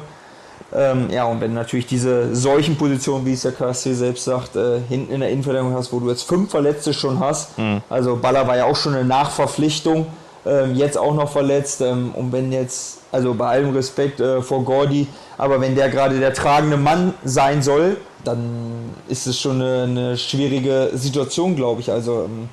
Ähm, 0.72 1.10
ja, 1.10 1.26
und 1.26 1.42
wenn 1.42 1.54
natürlich 1.54 1.88
diese 1.88 2.36
solchen 2.36 2.78
Positionen, 2.78 3.26
wie 3.26 3.34
es 3.34 3.42
der 3.42 3.54
KSC 3.54 3.94
selbst 3.94 4.26
sagt, 4.26 4.56
äh, 4.56 4.80
hinten 4.88 5.14
in 5.14 5.22
der 5.22 5.30
Innenverteidigung 5.30 5.76
hast, 5.76 5.92
wo 5.92 6.00
du 6.00 6.10
jetzt 6.10 6.24
fünf 6.24 6.52
Verletzte 6.52 6.94
schon 6.94 7.20
hast, 7.20 7.58
mhm. 7.58 7.82
also 7.90 8.18
Baller 8.18 8.48
war 8.48 8.56
ja 8.56 8.66
auch 8.66 8.76
schon 8.76 8.94
eine 8.94 9.04
Nachverpflichtung, 9.04 10.06
ähm, 10.46 10.76
jetzt 10.76 10.98
auch 10.98 11.16
noch 11.16 11.32
verletzt. 11.32 11.82
Ähm, 11.82 12.12
und 12.14 12.32
wenn 12.32 12.52
jetzt, 12.52 13.00
also 13.12 13.34
bei 13.34 13.48
allem 13.48 13.74
Respekt 13.74 14.20
äh, 14.20 14.44
vor 14.44 14.64
Gordy, 14.64 15.08
aber 15.40 15.60
wenn 15.60 15.76
der 15.76 15.90
gerade 15.90 16.20
der 16.20 16.36
tragende 16.36 16.78
Mann 16.78 17.16
sein 17.24 17.64
soll, 17.64 17.98
dann 18.24 18.92
ist 19.08 19.26
es 19.26 19.40
schon 19.40 19.62
eine, 19.62 19.84
eine 19.84 20.18
schwierige 20.18 20.92
Situation, 20.94 21.56
glaube 21.56 21.82
ich. 21.82 21.92
Also 21.92 22.26
ähm, 22.26 22.50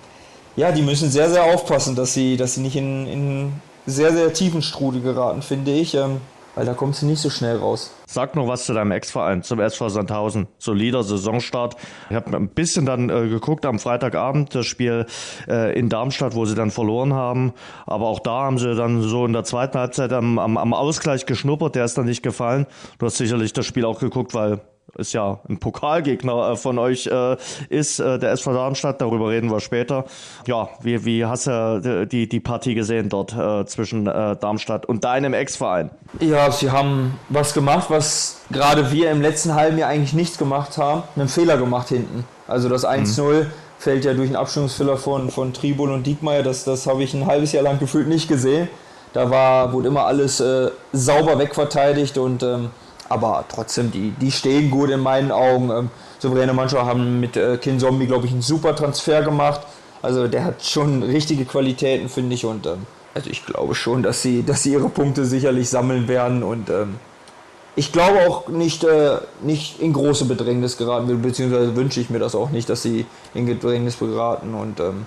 ja, 0.57 0.73
die 0.73 0.83
müssen 0.83 1.11
sehr, 1.11 1.31
sehr 1.31 1.45
aufpassen, 1.45 1.95
dass 1.95 2.15
sie, 2.15 2.37
dass 2.37 2.55
sie 2.55 2.63
nicht 2.63 2.77
in, 2.77 3.07
in 3.07 3.53
sehr, 3.87 4.13
sehr 4.13 4.33
tiefen 4.33 4.63
Strudel 4.63 5.03
geraten, 5.03 5.43
finde 5.43 5.73
ich. 5.73 5.95
Ähm, 5.95 6.21
weil 6.57 6.65
da 6.65 6.73
kommt 6.73 6.97
sie 6.97 7.05
nicht 7.05 7.21
so 7.21 7.29
schnell 7.29 7.59
raus. 7.59 7.93
Sag 8.07 8.35
noch 8.35 8.49
was 8.49 8.65
zu 8.65 8.73
deinem 8.73 8.91
Ex-Verein, 8.91 9.43
zum 9.43 9.61
SV 9.61 9.91
Sandhausen. 9.91 10.49
Solider 10.59 11.03
Saisonstart. 11.03 11.77
Ich 12.09 12.17
habe 12.17 12.35
ein 12.35 12.49
bisschen 12.49 12.87
dann 12.87 13.11
äh, 13.11 13.29
geguckt 13.29 13.67
am 13.67 13.79
Freitagabend, 13.79 14.55
das 14.55 14.65
Spiel 14.65 15.05
äh, 15.49 15.79
in 15.79 15.91
Darmstadt, 15.91 16.35
wo 16.35 16.47
sie 16.47 16.55
dann 16.55 16.71
verloren 16.71 17.13
haben. 17.13 17.53
Aber 17.85 18.07
auch 18.07 18.21
da 18.21 18.45
haben 18.45 18.57
sie 18.57 18.75
dann 18.75 19.03
so 19.03 19.27
in 19.27 19.35
der 19.35 19.45
zweiten 19.45 19.79
Halbzeit 19.79 20.15
am, 20.15 20.39
am, 20.39 20.57
am 20.57 20.73
Ausgleich 20.73 21.27
geschnuppert, 21.27 21.75
der 21.75 21.85
ist 21.85 21.99
dann 21.99 22.07
nicht 22.07 22.23
gefallen. 22.23 22.67
Du 22.99 23.05
hast 23.05 23.19
sicherlich 23.19 23.53
das 23.53 23.67
Spiel 23.67 23.85
auch 23.85 24.01
geguckt, 24.01 24.33
weil 24.33 24.61
ist 24.99 25.13
ja 25.13 25.41
ein 25.49 25.59
Pokalgegner 25.59 26.53
äh, 26.53 26.57
von 26.57 26.79
euch 26.79 27.07
äh, 27.07 27.37
ist, 27.69 27.99
äh, 27.99 28.19
der 28.19 28.33
SV 28.33 28.53
Darmstadt, 28.53 29.01
darüber 29.01 29.31
reden 29.31 29.51
wir 29.51 29.61
später. 29.61 30.05
Ja, 30.47 30.69
wie, 30.81 31.05
wie 31.05 31.25
hast 31.25 31.47
du 31.47 32.07
die, 32.11 32.29
die 32.29 32.41
Partie 32.41 32.75
gesehen 32.75 33.09
dort 33.09 33.35
zwischen 33.69 34.05
Darmstadt 34.05 34.87
und 34.87 35.05
deinem 35.05 35.35
Ex-Verein? 35.35 35.91
Ja, 36.21 36.51
sie 36.51 36.71
haben 36.71 37.19
was 37.29 37.55
gemacht, 37.55 37.87
was 37.91 38.41
gerade 38.51 38.93
wir 38.93 39.11
im 39.11 39.21
letzten 39.21 39.55
halben 39.55 39.79
Jahr 39.79 39.91
eigentlich 39.91 40.13
nichts 40.13 40.39
gemacht 40.39 40.79
haben, 40.79 41.03
einen 41.17 41.29
Fehler 41.29 41.59
gemacht 41.59 41.89
hinten. 41.89 42.25
Also 42.49 42.69
das 42.69 42.87
1-0 42.87 43.23
mhm. 43.23 43.47
fällt 43.79 44.05
ja 44.05 44.15
durch 44.15 44.29
einen 44.29 44.37
Abstimmungsfehler 44.37 44.97
von, 44.97 45.31
von 45.31 45.53
Tribul 45.53 45.91
und 45.91 46.07
Diekmeyer, 46.07 46.43
das, 46.43 46.65
das 46.65 46.87
habe 46.87 47.03
ich 47.03 47.15
ein 47.15 47.27
halbes 47.27 47.53
Jahr 47.53 47.65
lang 47.65 47.79
gefühlt 47.79 48.09
nicht 48.09 48.29
gesehen. 48.29 48.69
Da 49.13 49.31
war, 49.31 49.73
wurde 49.73 49.89
immer 49.89 50.05
alles 50.05 50.41
äh, 50.41 50.71
sauber 50.93 51.39
wegverteidigt 51.39 52.19
und 52.19 52.43
ähm, 52.43 52.71
aber 53.09 53.45
trotzdem, 53.49 53.91
die, 53.91 54.11
die 54.11 54.31
stehen 54.31 54.71
gut 54.71 54.91
in 54.91 55.01
meinen 55.01 55.31
Augen. 55.31 55.71
Ähm, 55.71 55.91
souveräne 56.19 56.53
Mannschaft 56.53 56.85
haben 56.85 57.21
mit 57.21 57.37
äh, 57.37 57.59
Kin 57.59 57.79
Zombie, 57.79 58.07
glaube 58.07 58.27
ich, 58.27 58.33
einen 58.33 58.43
super 58.43 58.75
Transfer 58.75 59.23
gemacht. 59.23 59.61
Also 60.03 60.29
der 60.29 60.45
hat 60.45 60.65
schon 60.65 61.03
richtige 61.03 61.45
Qualitäten, 61.45 62.09
finde 62.09 62.35
ich. 62.35 62.45
Und 62.45 62.67
ähm, 62.67 62.87
also 63.15 63.31
ich 63.31 63.45
glaube 63.45 63.75
schon, 63.75 64.03
dass 64.03 64.23
sie, 64.23 64.43
dass 64.43 64.63
sie 64.63 64.73
ihre 64.73 64.89
Punkte 64.89 65.25
sicherlich 65.25 65.69
sammeln 65.69 66.09
werden. 66.09 66.43
Und 66.43 66.71
ähm, 66.71 66.97
ich 67.75 67.93
glaube 67.93 68.29
auch 68.29 68.49
nicht, 68.49 68.85
äh, 68.85 69.19
nicht 69.43 69.81
in 69.81 69.93
große 69.93 70.25
Bedrängnis 70.27 70.77
geraten 70.77 71.09
will, 71.09 71.17
beziehungsweise 71.17 71.77
wünsche 71.77 72.01
ich 72.01 72.11
mir 72.11 72.19
das 72.19 72.35
auch 72.35 72.51
nicht, 72.51 72.69
dass 72.69 72.83
sie 72.83 73.07
in 73.35 73.47
Bedrängnis 73.47 73.99
geraten. 73.99 74.55
Und 74.55 74.81
ähm, 74.81 75.07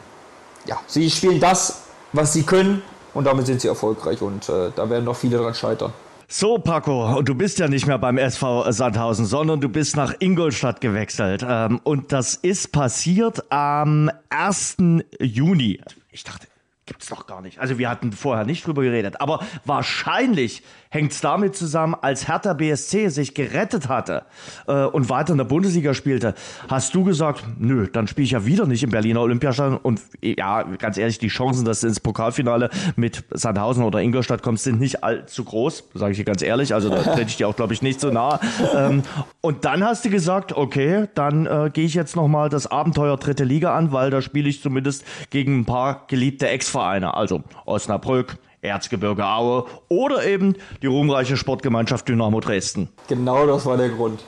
ja, 0.66 0.80
sie 0.88 1.10
spielen 1.10 1.39
das, 1.39 1.84
was 2.14 2.34
sie 2.34 2.43
können. 2.43 2.82
Und 3.14 3.26
damit 3.26 3.47
sind 3.47 3.60
sie 3.62 3.68
erfolgreich. 3.68 4.22
Und 4.22 4.47
äh, 4.50 4.72
da 4.76 4.89
werden 4.89 5.06
noch 5.06 5.16
viele 5.16 5.38
dran 5.38 5.56
scheitern. 5.56 5.93
So, 6.32 6.59
Paco, 6.59 7.23
du 7.23 7.34
bist 7.34 7.57
ja 7.57 7.67
nicht 7.67 7.88
mehr 7.88 7.97
beim 7.97 8.19
SV 8.19 8.71
Sandhausen, 8.71 9.25
sondern 9.25 9.61
du 9.61 9.67
bist 9.67 9.95
nach 9.95 10.13
Ingolstadt 10.19 10.80
gewechselt. 10.80 11.43
Ähm, 11.43 11.82
und 11.84 12.11
das 12.11 12.36
ist 12.36 12.71
passiert 12.71 13.51
am 13.51 14.11
1. 14.30 14.77
Juni. 15.19 15.82
Ich 16.11 16.23
dachte, 16.23 16.45
gibt's 16.86 17.07
doch 17.07 17.25
gar 17.25 17.41
nicht. 17.41 17.57
Also 17.57 17.80
wir 17.80 17.89
hatten 17.89 18.11
vorher 18.11 18.45
nicht 18.45 18.67
drüber 18.67 18.84
geredet. 18.84 19.21
Aber 19.21 19.43
wahrscheinlich 19.65 20.61
hängt 20.91 21.11
es 21.11 21.21
damit 21.21 21.55
zusammen, 21.55 21.95
als 22.01 22.27
Hertha 22.27 22.53
BSC 22.53 23.09
sich 23.09 23.35
gerettet 23.35 23.89
hatte 23.89 24.23
äh, 24.67 24.85
und 24.85 25.07
weiter 25.09 25.33
in 25.33 25.37
der 25.37 25.45
Bundesliga 25.45 25.93
spielte, 25.93 26.33
hast 26.67 26.95
du 26.95 27.03
gesagt, 27.03 27.43
nö, 27.59 27.87
dann 27.87 28.07
spiele 28.07 28.25
ich 28.25 28.31
ja 28.31 28.45
wieder 28.45 28.65
nicht 28.65 28.81
im 28.81 28.89
Berliner 28.89 29.21
Olympiastadion. 29.21 29.77
Und 29.77 30.01
ja, 30.21 30.63
ganz 30.63 30.97
ehrlich, 30.97 31.19
die 31.19 31.27
Chancen, 31.27 31.63
dass 31.63 31.81
du 31.81 31.87
ins 31.87 31.99
Pokalfinale 31.99 32.71
mit 32.95 33.23
Sandhausen 33.29 33.83
oder 33.83 34.01
Ingolstadt 34.01 34.41
kommst, 34.41 34.63
sind 34.63 34.79
nicht 34.79 35.03
allzu 35.03 35.43
groß, 35.43 35.83
sage 35.93 36.13
ich 36.13 36.17
dir 36.17 36.25
ganz 36.25 36.41
ehrlich. 36.41 36.73
Also 36.73 36.89
da 36.89 37.03
hätte 37.03 37.29
ich 37.29 37.37
dir 37.37 37.47
auch, 37.47 37.55
glaube 37.55 37.73
ich, 37.73 37.83
nicht 37.83 37.99
so 37.99 38.09
nah. 38.09 38.39
Ähm, 38.75 39.03
und 39.41 39.65
dann 39.65 39.83
hast 39.83 40.05
du 40.05 40.09
gesagt, 40.09 40.53
okay, 40.53 41.05
dann 41.13 41.45
äh, 41.45 41.69
gehe 41.71 41.85
ich 41.85 41.93
jetzt 41.93 42.15
nochmal 42.15 42.49
das 42.49 42.65
Abenteuer 42.65 43.17
dritte 43.17 43.43
Liga 43.43 43.75
an, 43.75 43.91
weil 43.91 44.09
da 44.09 44.23
spiele 44.23 44.49
ich 44.49 44.63
zumindest 44.63 45.05
gegen 45.29 45.59
ein 45.59 45.65
paar 45.65 46.05
geliebte 46.07 46.47
Ex-Vereine. 46.49 47.13
Also 47.13 47.43
Osnabrück, 47.65 48.37
Erzgebirge 48.62 49.26
Aue 49.26 49.66
oder 49.88 50.26
eben 50.26 50.55
die 50.82 50.88
ruhmreiche 50.88 51.38
Sportgemeinschaft 51.38 52.07
Dynamo 52.07 52.39
Dresden. 52.39 52.89
Genau 53.07 53.45
das 53.47 53.66
war 53.66 53.78
der 53.78 53.89
Grund. 53.89 54.20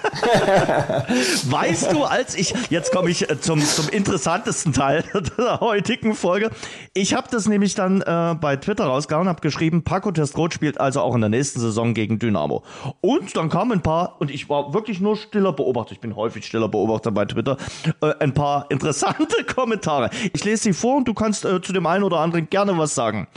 weißt 1.50 1.92
du, 1.92 2.04
als 2.04 2.34
ich, 2.34 2.54
jetzt 2.70 2.92
komme 2.92 3.10
ich 3.10 3.28
äh, 3.28 3.40
zum, 3.40 3.60
zum 3.60 3.88
interessantesten 3.88 4.72
Teil 4.72 5.04
der 5.38 5.60
heutigen 5.60 6.14
Folge. 6.14 6.50
Ich 6.94 7.14
habe 7.14 7.28
das 7.30 7.46
nämlich 7.48 7.74
dann 7.74 8.00
äh, 8.02 8.34
bei 8.40 8.56
Twitter 8.56 8.84
rausgehauen, 8.84 9.28
habe 9.28 9.40
geschrieben, 9.40 9.82
Paco 9.82 10.10
Testrot 10.10 10.54
spielt 10.54 10.80
also 10.80 11.00
auch 11.00 11.14
in 11.14 11.20
der 11.20 11.30
nächsten 11.30 11.60
Saison 11.60 11.94
gegen 11.94 12.18
Dynamo. 12.18 12.62
Und 13.00 13.36
dann 13.36 13.48
kamen 13.48 13.72
ein 13.72 13.82
paar, 13.82 14.16
und 14.20 14.30
ich 14.30 14.48
war 14.48 14.72
wirklich 14.74 15.00
nur 15.00 15.16
stiller 15.16 15.52
Beobachter, 15.52 15.92
ich 15.92 16.00
bin 16.00 16.16
häufig 16.16 16.46
stiller 16.46 16.68
Beobachter 16.68 17.10
bei 17.10 17.24
Twitter, 17.24 17.56
äh, 18.00 18.14
ein 18.20 18.34
paar 18.34 18.66
interessante 18.70 19.44
Kommentare. 19.54 20.10
Ich 20.32 20.44
lese 20.44 20.64
sie 20.64 20.72
vor 20.72 20.96
und 20.96 21.08
du 21.08 21.14
kannst 21.14 21.44
äh, 21.44 21.60
zu 21.60 21.72
dem 21.72 21.86
einen 21.86 22.04
oder 22.04 22.18
anderen 22.18 22.48
gerne 22.48 22.76
was 22.78 22.94
sagen. 22.94 23.28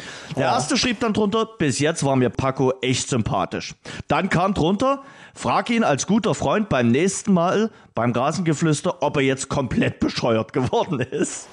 Der 0.43 0.49
ja. 0.49 0.55
erste 0.55 0.75
schrieb 0.75 0.99
dann 0.99 1.13
drunter, 1.13 1.47
bis 1.57 1.79
jetzt 1.79 2.03
war 2.03 2.17
mir 2.17 2.29
Paco 2.29 2.73
echt 2.81 3.07
sympathisch. 3.07 3.75
Dann 4.09 4.29
kam 4.29 4.53
drunter, 4.53 5.01
Frag 5.33 5.69
ihn 5.69 5.85
als 5.85 6.05
guter 6.05 6.35
Freund 6.35 6.67
beim 6.67 6.91
nächsten 6.91 7.31
Mal 7.31 7.71
beim 7.95 8.11
Rasengeflüster, 8.11 9.01
ob 9.01 9.15
er 9.15 9.23
jetzt 9.23 9.47
komplett 9.47 10.01
bescheuert 10.01 10.51
geworden 10.51 10.99
ist. 10.99 11.47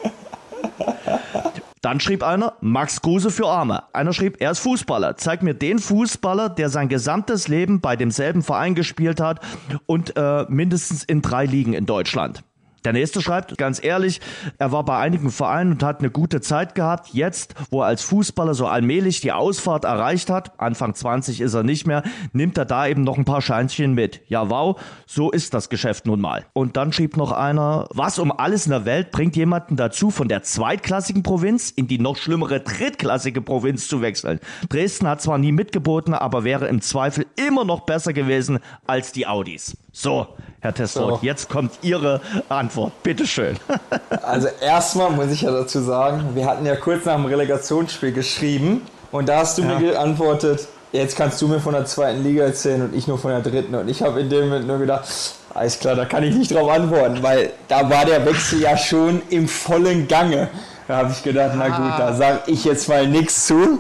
Dann 1.82 2.00
schrieb 2.00 2.24
einer, 2.24 2.54
Max 2.60 3.00
Kruse 3.00 3.30
für 3.30 3.46
Arme. 3.46 3.84
Einer 3.92 4.12
schrieb, 4.12 4.38
er 4.40 4.50
ist 4.50 4.58
Fußballer. 4.58 5.16
Zeig 5.16 5.44
mir 5.44 5.54
den 5.54 5.78
Fußballer, 5.78 6.48
der 6.48 6.68
sein 6.68 6.88
gesamtes 6.88 7.46
Leben 7.46 7.80
bei 7.80 7.94
demselben 7.94 8.42
Verein 8.42 8.74
gespielt 8.74 9.20
hat 9.20 9.38
und 9.86 10.14
äh, 10.16 10.46
mindestens 10.48 11.04
in 11.04 11.22
drei 11.22 11.46
Ligen 11.46 11.74
in 11.74 11.86
Deutschland. 11.86 12.42
Der 12.84 12.94
nächste 12.94 13.20
schreibt, 13.20 13.58
ganz 13.58 13.82
ehrlich, 13.82 14.20
er 14.58 14.72
war 14.72 14.84
bei 14.84 14.98
einigen 14.98 15.30
Vereinen 15.30 15.72
und 15.72 15.82
hat 15.82 16.00
eine 16.00 16.10
gute 16.10 16.40
Zeit 16.40 16.74
gehabt. 16.74 17.10
Jetzt, 17.12 17.54
wo 17.70 17.82
er 17.82 17.86
als 17.86 18.02
Fußballer 18.02 18.54
so 18.54 18.66
allmählich 18.66 19.20
die 19.20 19.32
Ausfahrt 19.32 19.84
erreicht 19.84 20.30
hat, 20.30 20.58
Anfang 20.58 20.94
20 20.94 21.42
ist 21.42 21.52
er 21.52 21.62
nicht 21.62 21.86
mehr, 21.86 22.02
nimmt 22.32 22.56
er 22.56 22.64
da 22.64 22.86
eben 22.86 23.02
noch 23.02 23.18
ein 23.18 23.26
paar 23.26 23.42
Scheinchen 23.42 23.94
mit. 23.94 24.22
Ja, 24.28 24.48
wow, 24.48 24.80
so 25.06 25.30
ist 25.30 25.52
das 25.52 25.68
Geschäft 25.68 26.06
nun 26.06 26.20
mal. 26.20 26.46
Und 26.54 26.76
dann 26.78 26.92
schrieb 26.92 27.18
noch 27.18 27.32
einer, 27.32 27.86
was 27.92 28.18
um 28.18 28.32
alles 28.32 28.64
in 28.64 28.70
der 28.70 28.86
Welt 28.86 29.10
bringt 29.10 29.36
jemanden 29.36 29.76
dazu, 29.76 30.10
von 30.10 30.28
der 30.28 30.42
zweitklassigen 30.42 31.22
Provinz 31.22 31.70
in 31.70 31.86
die 31.86 31.98
noch 31.98 32.16
schlimmere 32.16 32.60
drittklassige 32.60 33.42
Provinz 33.42 33.88
zu 33.88 34.00
wechseln. 34.00 34.40
Dresden 34.70 35.06
hat 35.06 35.20
zwar 35.20 35.36
nie 35.36 35.52
mitgeboten, 35.52 36.14
aber 36.14 36.44
wäre 36.44 36.68
im 36.68 36.80
Zweifel 36.80 37.26
immer 37.36 37.64
noch 37.64 37.80
besser 37.80 38.14
gewesen 38.14 38.58
als 38.86 39.12
die 39.12 39.26
Audis. 39.26 39.76
So, 39.92 40.28
Herr 40.62 40.74
Testroth, 40.74 41.20
so. 41.20 41.26
jetzt 41.26 41.48
kommt 41.48 41.72
Ihre 41.80 42.20
Antwort. 42.50 42.92
Bitte 43.02 43.26
schön. 43.26 43.56
also 44.22 44.48
erstmal 44.60 45.10
muss 45.10 45.30
ich 45.30 45.42
ja 45.42 45.50
dazu 45.50 45.80
sagen, 45.80 46.30
wir 46.34 46.44
hatten 46.44 46.66
ja 46.66 46.76
kurz 46.76 47.06
nach 47.06 47.16
dem 47.16 47.24
Relegationsspiel 47.24 48.12
geschrieben 48.12 48.82
und 49.10 49.28
da 49.28 49.38
hast 49.38 49.56
du 49.56 49.62
ja. 49.62 49.78
mir 49.78 49.92
geantwortet, 49.92 50.68
jetzt 50.92 51.16
kannst 51.16 51.40
du 51.40 51.48
mir 51.48 51.60
von 51.60 51.72
der 51.72 51.86
zweiten 51.86 52.22
Liga 52.22 52.44
erzählen 52.44 52.82
und 52.82 52.94
ich 52.94 53.06
nur 53.06 53.18
von 53.18 53.30
der 53.30 53.40
dritten. 53.40 53.74
Und 53.74 53.88
ich 53.88 54.02
habe 54.02 54.20
in 54.20 54.28
dem 54.28 54.48
Moment 54.48 54.66
nur 54.66 54.78
gedacht, 54.78 55.08
alles 55.54 55.78
klar, 55.78 55.94
da 55.94 56.04
kann 56.04 56.22
ich 56.24 56.34
nicht 56.34 56.54
drauf 56.54 56.70
antworten, 56.70 57.22
weil 57.22 57.52
da 57.68 57.88
war 57.88 58.04
der 58.04 58.26
Wechsel 58.26 58.60
ja 58.60 58.76
schon 58.76 59.22
im 59.30 59.48
vollen 59.48 60.08
Gange. 60.08 60.48
Da 60.88 60.98
habe 60.98 61.12
ich 61.12 61.22
gedacht, 61.22 61.52
na 61.56 61.68
gut, 61.68 61.98
da 61.98 62.12
sage 62.12 62.40
ich 62.46 62.64
jetzt 62.64 62.86
mal 62.88 63.06
nichts 63.06 63.46
zu. 63.46 63.78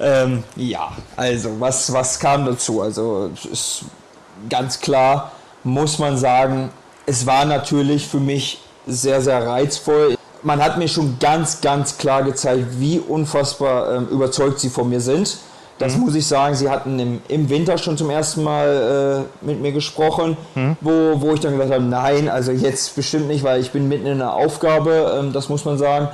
Ähm, 0.00 0.42
ja, 0.56 0.92
also 1.16 1.58
was, 1.60 1.90
was 1.92 2.18
kam 2.18 2.44
dazu? 2.44 2.82
Also 2.82 3.30
es 3.34 3.44
ist 3.44 3.84
ganz 4.48 4.80
klar, 4.80 5.32
muss 5.64 5.98
man 5.98 6.16
sagen, 6.16 6.70
es 7.06 7.26
war 7.26 7.44
natürlich 7.44 8.06
für 8.06 8.20
mich 8.20 8.60
sehr, 8.86 9.20
sehr 9.20 9.46
reizvoll. 9.46 10.16
Man 10.42 10.62
hat 10.62 10.78
mir 10.78 10.88
schon 10.88 11.18
ganz, 11.18 11.60
ganz 11.60 11.98
klar 11.98 12.22
gezeigt, 12.22 12.66
wie 12.78 12.98
unfassbar 12.98 13.94
ähm, 13.94 14.08
überzeugt 14.08 14.60
sie 14.60 14.70
von 14.70 14.88
mir 14.88 15.00
sind. 15.00 15.38
Das 15.80 15.96
mhm. 15.96 16.04
muss 16.04 16.14
ich 16.14 16.26
sagen, 16.26 16.54
sie 16.54 16.68
hatten 16.68 16.98
im, 16.98 17.22
im 17.28 17.48
Winter 17.48 17.78
schon 17.78 17.96
zum 17.96 18.10
ersten 18.10 18.42
Mal 18.42 19.26
äh, 19.42 19.44
mit 19.44 19.60
mir 19.60 19.72
gesprochen, 19.72 20.36
mhm. 20.54 20.76
wo, 20.80 21.20
wo 21.20 21.32
ich 21.32 21.40
dann 21.40 21.52
gesagt 21.52 21.72
habe, 21.72 21.82
nein, 21.82 22.28
also 22.28 22.52
jetzt 22.52 22.94
bestimmt 22.94 23.28
nicht, 23.28 23.42
weil 23.44 23.60
ich 23.60 23.70
bin 23.70 23.88
mitten 23.88 24.06
in 24.06 24.20
einer 24.20 24.34
Aufgabe, 24.34 25.18
ähm, 25.18 25.32
das 25.32 25.48
muss 25.48 25.64
man 25.64 25.78
sagen. 25.78 26.08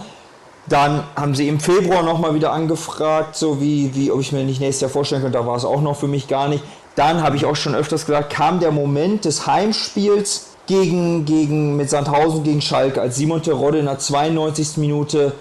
Dann 0.69 1.05
haben 1.15 1.35
sie 1.35 1.49
im 1.49 1.61
Februar 1.61 2.03
nochmal 2.03 2.35
wieder 2.35 2.53
angefragt, 2.53 3.37
so 3.37 3.61
wie, 3.61 3.95
wie, 3.95 4.11
ob 4.11 4.21
ich 4.21 4.33
mir 4.33 4.45
nicht 4.45 4.61
nächstes 4.61 4.83
Jahr 4.83 4.91
vorstellen 4.91 5.23
könnte, 5.23 5.39
da 5.39 5.47
war 5.47 5.57
es 5.57 5.65
auch 5.65 5.81
noch 5.81 5.97
für 5.97 6.09
mich 6.09 6.27
gar 6.27 6.49
nicht. 6.49 6.65
Dann 6.97 7.23
habe 7.23 7.37
ich 7.37 7.45
auch 7.45 7.55
schon 7.55 7.75
öfters 7.75 8.07
gesagt, 8.07 8.31
kam 8.31 8.59
der 8.59 8.73
Moment 8.73 9.25
des 9.25 9.47
Heimspiels 9.47 10.49
gegen, 10.67 11.25
gegen, 11.25 11.77
mit 11.77 11.89
Sandhausen 11.89 12.43
gegen 12.43 12.61
Schalke, 12.61 13.01
als 13.01 13.17
Simon 13.17 13.43
Terodde 13.43 13.79
in 13.79 13.85
der 13.85 13.99
92. 13.99 14.79
Minute 14.79 15.33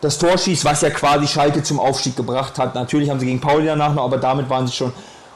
das 0.00 0.16
Tor 0.16 0.38
schießt, 0.38 0.64
was 0.64 0.80
ja 0.80 0.90
quasi 0.90 1.26
Schalke 1.26 1.62
zum 1.62 1.78
Aufstieg 1.78 2.16
gebracht 2.16 2.58
hat. 2.58 2.74
Natürlich 2.74 3.10
haben 3.10 3.20
sie 3.20 3.26
gegen 3.26 3.40
Pauli 3.40 3.66
danach 3.66 3.92
noch, 3.92 4.04
aber 4.04 4.16
damit 4.16 4.48
waren 4.48 4.66
sie 4.66 4.72
schon. 4.72 4.92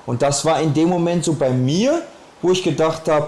Und 0.06 0.22
das 0.22 0.44
war 0.44 0.60
in 0.60 0.72
dem 0.72 0.88
Moment 0.88 1.24
so 1.24 1.34
bei 1.34 1.50
mir, 1.50 2.02
wo 2.40 2.50
ich 2.50 2.62
gedacht 2.62 3.08
habe, 3.08 3.26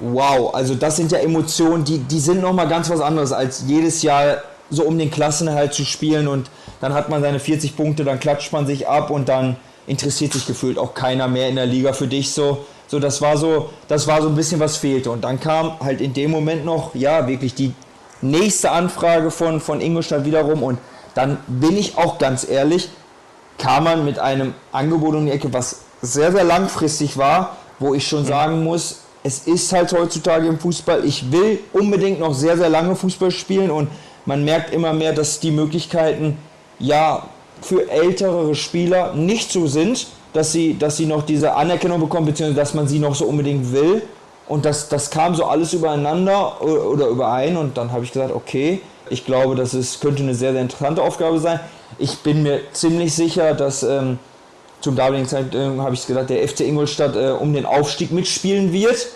wow, 0.00 0.54
also 0.54 0.74
das 0.74 0.96
sind 0.96 1.12
ja 1.12 1.18
Emotionen, 1.18 1.84
die, 1.84 1.98
die 1.98 2.18
sind 2.18 2.40
nochmal 2.40 2.68
ganz 2.68 2.90
was 2.90 3.00
anderes, 3.00 3.32
als 3.32 3.64
jedes 3.66 4.02
Jahr 4.02 4.38
so 4.70 4.82
um 4.82 4.98
den 4.98 5.10
Klassenerhalt 5.10 5.72
zu 5.72 5.84
spielen 5.84 6.26
und 6.26 6.50
dann 6.80 6.94
hat 6.94 7.08
man 7.08 7.22
seine 7.22 7.38
40 7.38 7.76
Punkte, 7.76 8.04
dann 8.04 8.18
klatscht 8.18 8.52
man 8.52 8.66
sich 8.66 8.88
ab 8.88 9.10
und 9.10 9.28
dann 9.28 9.56
interessiert 9.86 10.32
sich 10.32 10.46
gefühlt 10.46 10.78
auch 10.78 10.94
keiner 10.94 11.28
mehr 11.28 11.48
in 11.48 11.56
der 11.56 11.66
Liga 11.66 11.92
für 11.92 12.06
dich 12.06 12.32
so. 12.32 12.64
So, 12.86 12.98
das 12.98 13.20
war 13.22 13.36
so, 13.36 13.70
das 13.88 14.06
war 14.06 14.22
so 14.22 14.28
ein 14.28 14.34
bisschen 14.34 14.60
was 14.60 14.76
fehlte. 14.76 15.10
Und 15.10 15.22
dann 15.22 15.40
kam 15.40 15.80
halt 15.80 16.00
in 16.00 16.12
dem 16.12 16.30
Moment 16.30 16.64
noch, 16.64 16.94
ja, 16.94 17.26
wirklich 17.26 17.54
die 17.54 17.72
nächste 18.20 18.70
Anfrage 18.70 19.30
von, 19.30 19.60
von 19.60 19.80
Ingolstadt 19.80 20.24
wiederum. 20.24 20.62
Und 20.62 20.78
dann 21.14 21.38
bin 21.46 21.76
ich 21.76 21.96
auch 21.96 22.18
ganz 22.18 22.48
ehrlich, 22.48 22.90
kam 23.58 23.84
man 23.84 24.04
mit 24.04 24.18
einem 24.18 24.54
Angebot 24.72 25.14
um 25.14 25.26
die 25.26 25.32
Ecke, 25.32 25.52
was 25.52 25.80
sehr, 26.02 26.32
sehr 26.32 26.44
langfristig 26.44 27.16
war, 27.16 27.56
wo 27.78 27.94
ich 27.94 28.06
schon 28.06 28.22
mhm. 28.22 28.26
sagen 28.26 28.64
muss, 28.64 29.00
es 29.22 29.46
ist 29.46 29.72
halt 29.72 29.90
heutzutage 29.92 30.46
im 30.46 30.58
Fußball, 30.58 31.04
ich 31.04 31.32
will 31.32 31.58
unbedingt 31.72 32.20
noch 32.20 32.34
sehr, 32.34 32.58
sehr 32.58 32.68
lange 32.68 32.94
Fußball 32.94 33.30
spielen 33.30 33.70
und 33.70 33.88
man 34.26 34.44
merkt 34.44 34.72
immer 34.72 34.92
mehr, 34.92 35.14
dass 35.14 35.40
die 35.40 35.50
Möglichkeiten 35.50 36.36
ja 36.78 37.26
für 37.64 37.90
ältere 37.90 38.54
Spieler 38.54 39.14
nicht 39.14 39.50
so 39.50 39.66
sind, 39.66 40.06
dass 40.32 40.52
sie, 40.52 40.76
dass 40.78 40.96
sie 40.96 41.06
noch 41.06 41.22
diese 41.22 41.54
Anerkennung 41.54 42.00
bekommen, 42.00 42.26
beziehungsweise 42.26 42.60
dass 42.60 42.74
man 42.74 42.88
sie 42.88 42.98
noch 42.98 43.14
so 43.14 43.24
unbedingt 43.24 43.72
will. 43.72 44.02
Und 44.46 44.64
das, 44.64 44.88
das 44.88 45.10
kam 45.10 45.34
so 45.34 45.44
alles 45.44 45.72
übereinander 45.72 46.60
oder 46.62 47.06
überein 47.06 47.56
und 47.56 47.78
dann 47.78 47.92
habe 47.92 48.04
ich 48.04 48.12
gesagt, 48.12 48.34
okay, 48.34 48.80
ich 49.08 49.24
glaube, 49.24 49.54
das 49.54 49.72
ist, 49.74 50.00
könnte 50.00 50.22
eine 50.22 50.34
sehr, 50.34 50.52
sehr 50.52 50.60
interessante 50.60 51.02
Aufgabe 51.02 51.38
sein. 51.38 51.60
Ich 51.98 52.18
bin 52.18 52.42
mir 52.42 52.60
ziemlich 52.72 53.14
sicher, 53.14 53.54
dass 53.54 53.82
ähm, 53.82 54.18
zum 54.80 54.96
damaligen 54.96 55.26
Zeitpunkt, 55.26 55.54
äh, 55.54 55.80
habe 55.80 55.94
ich 55.94 56.06
gesagt, 56.06 56.30
der 56.30 56.46
FC 56.46 56.60
Ingolstadt 56.60 57.16
äh, 57.16 57.30
um 57.30 57.54
den 57.54 57.64
Aufstieg 57.64 58.12
mitspielen 58.12 58.72
wird. 58.72 59.08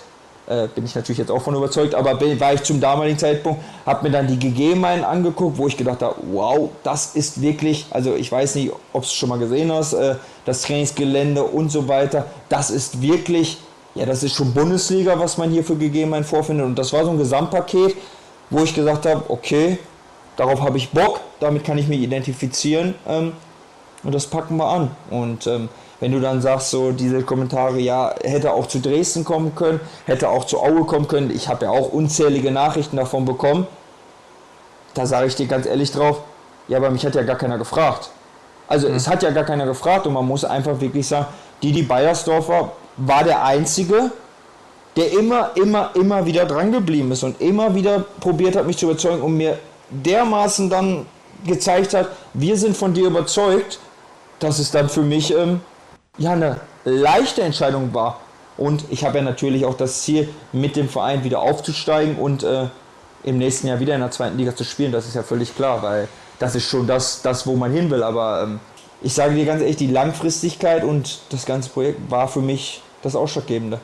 Äh, 0.49 0.69
bin 0.75 0.87
ich 0.87 0.95
natürlich 0.95 1.19
jetzt 1.19 1.31
auch 1.31 1.43
von 1.43 1.55
überzeugt, 1.55 1.95
aber 1.95 2.15
bin, 2.15 2.41
war 2.41 2.55
ich 2.55 2.63
zum 2.63 2.81
damaligen 2.81 3.19
Zeitpunkt, 3.19 3.61
habe 3.85 4.05
mir 4.05 4.11
dann 4.11 4.27
die 4.27 4.39
Gegebenheiten 4.39 5.05
angeguckt, 5.05 5.59
wo 5.59 5.67
ich 5.67 5.77
gedacht 5.77 6.01
habe, 6.01 6.15
wow, 6.33 6.71
das 6.83 7.15
ist 7.15 7.43
wirklich, 7.43 7.85
also 7.91 8.15
ich 8.15 8.33
weiß 8.33 8.55
nicht, 8.55 8.73
ob 8.95 9.03
es 9.03 9.13
schon 9.13 9.29
mal 9.29 9.39
gesehen 9.39 9.71
hast, 9.71 9.93
äh, 9.93 10.15
das 10.47 10.63
Trainingsgelände 10.63 11.43
und 11.43 11.71
so 11.71 11.87
weiter, 11.87 12.25
das 12.49 12.71
ist 12.71 13.03
wirklich, 13.03 13.59
ja, 13.95 14.07
das 14.07 14.23
ist 14.23 14.37
schon 14.37 14.55
Bundesliga, 14.55 15.19
was 15.19 15.37
man 15.37 15.51
hier 15.51 15.63
für 15.63 15.77
Gegebenheiten 15.77 16.25
vorfindet. 16.25 16.65
Und 16.65 16.79
das 16.79 16.95
war 16.95 17.05
so 17.05 17.11
ein 17.11 17.19
Gesamtpaket, 17.19 17.95
wo 18.49 18.63
ich 18.63 18.75
gesagt 18.75 19.05
habe, 19.05 19.25
okay, 19.29 19.79
darauf 20.37 20.63
habe 20.63 20.79
ich 20.79 20.89
Bock, 20.89 21.21
damit 21.41 21.63
kann 21.63 21.77
ich 21.77 21.89
mich 21.89 22.01
identifizieren 22.01 22.95
ähm, 23.07 23.35
und 24.03 24.15
das 24.15 24.27
packen 24.27 24.57
wir 24.57 24.67
an. 24.67 24.91
Und 25.11 25.47
ähm, 25.47 25.69
wenn 26.01 26.13
du 26.13 26.21
dann 26.21 26.41
sagst, 26.41 26.71
so 26.71 26.93
diese 26.93 27.23
Kommentare, 27.23 27.79
ja, 27.79 28.15
hätte 28.23 28.53
auch 28.53 28.67
zu 28.67 28.81
Dresden 28.81 29.25
kommen 29.25 29.55
können, 29.55 29.81
hätte 30.07 30.29
auch 30.29 30.45
zu 30.45 30.61
Aue 30.61 30.85
kommen 30.85 31.09
können, 31.09 31.31
ich 31.31 31.49
habe 31.49 31.67
ja 31.67 31.71
auch 31.71 31.93
unzählige 31.93 32.51
Nachrichten 32.51 32.97
davon 32.97 33.25
bekommen, 33.25 33.67
da 34.95 35.07
sage 35.07 35.27
ich 35.27 35.35
dir 35.35 35.47
ganz 35.47 35.67
ehrlich 35.67 35.91
drauf, 35.91 36.21
ja, 36.69 36.77
aber 36.79 36.91
mich 36.91 37.05
hat 37.05 37.15
ja 37.15 37.23
gar 37.23 37.37
keiner 37.37 37.59
gefragt. 37.59 38.11
Also 38.69 38.89
mhm. 38.89 38.95
es 38.95 39.09
hat 39.09 39.23
ja 39.23 39.31
gar 39.31 39.45
keiner 39.45 39.67
gefragt 39.67 40.07
und 40.07 40.13
man 40.13 40.27
muss 40.27 40.45
einfach 40.45 40.81
wirklich 40.81 41.07
sagen, 41.07 41.27
Didi 41.63 41.83
Beiersdorfer 41.83 42.73
war 42.97 43.25
der 43.25 43.45
Einzige, 43.45 44.11
der 44.97 45.13
immer, 45.13 45.51
immer, 45.55 45.91
immer 45.95 46.27
wieder 46.27 46.45
dran 46.45 46.73
geblieben 46.73 47.13
ist 47.13 47.23
und 47.23 47.41
immer 47.41 47.75
wieder 47.75 48.05
probiert 48.21 48.57
hat, 48.57 48.67
mich 48.67 48.77
zu 48.77 48.87
überzeugen 48.87 49.23
und 49.23 49.37
mir 49.37 49.59
dermaßen 49.91 50.69
dann 50.69 51.07
gezeigt 51.47 51.95
hat, 51.95 52.09
wir 52.35 52.57
sind 52.57 52.77
von 52.77 52.93
dir 52.93 53.07
überzeugt, 53.07 53.79
dass 54.41 54.59
es 54.59 54.71
dann 54.71 54.89
für 54.89 55.03
mich 55.03 55.33
ähm, 55.35 55.61
ja 56.19 56.33
eine 56.33 56.61
leichte 56.85 57.43
Entscheidung 57.43 57.95
war. 57.95 58.21
Und 58.57 58.85
ich 58.91 59.05
habe 59.05 59.19
ja 59.19 59.25
natürlich 59.25 59.65
auch 59.65 59.77
das 59.77 60.03
Ziel, 60.03 60.29
mit 60.53 60.77
dem 60.77 60.89
Verein 60.89 61.23
wieder 61.23 61.41
aufzusteigen 61.41 62.17
und 62.17 62.43
äh, 62.43 62.67
im 63.23 63.39
nächsten 63.39 63.69
Jahr 63.69 63.81
wieder 63.81 63.95
in 63.95 64.01
der 64.01 64.11
zweiten 64.11 64.37
Liga 64.37 64.55
zu 64.55 64.65
spielen. 64.65 64.93
Das 64.93 65.07
ist 65.07 65.15
ja 65.15 65.23
völlig 65.23 65.55
klar, 65.55 65.83
weil 65.83 66.09
das 66.39 66.55
ist 66.55 66.69
schon 66.69 66.87
das, 66.87 67.23
das 67.23 67.47
wo 67.47 67.55
man 67.55 67.73
hin 67.73 67.89
will. 67.91 68.03
Aber 68.03 68.43
ähm, 68.43 68.61
ich 69.01 69.15
sage 69.15 69.35
dir 69.35 69.45
ganz 69.45 69.61
ehrlich, 69.61 69.77
die 69.77 69.87
Langfristigkeit 69.87 70.83
und 70.83 71.21
das 71.31 71.47
ganze 71.47 71.71
Projekt 71.71 72.11
war 72.11 72.27
für 72.27 72.41
mich 72.41 72.83
das 73.03 73.15
Ausschlaggebende. 73.15 73.81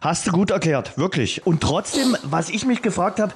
Hast 0.00 0.26
du 0.26 0.32
gut 0.32 0.50
erklärt, 0.50 0.96
wirklich. 0.96 1.46
Und 1.46 1.60
trotzdem, 1.60 2.16
was 2.22 2.50
ich 2.50 2.64
mich 2.64 2.82
gefragt 2.82 3.20
habe, 3.20 3.32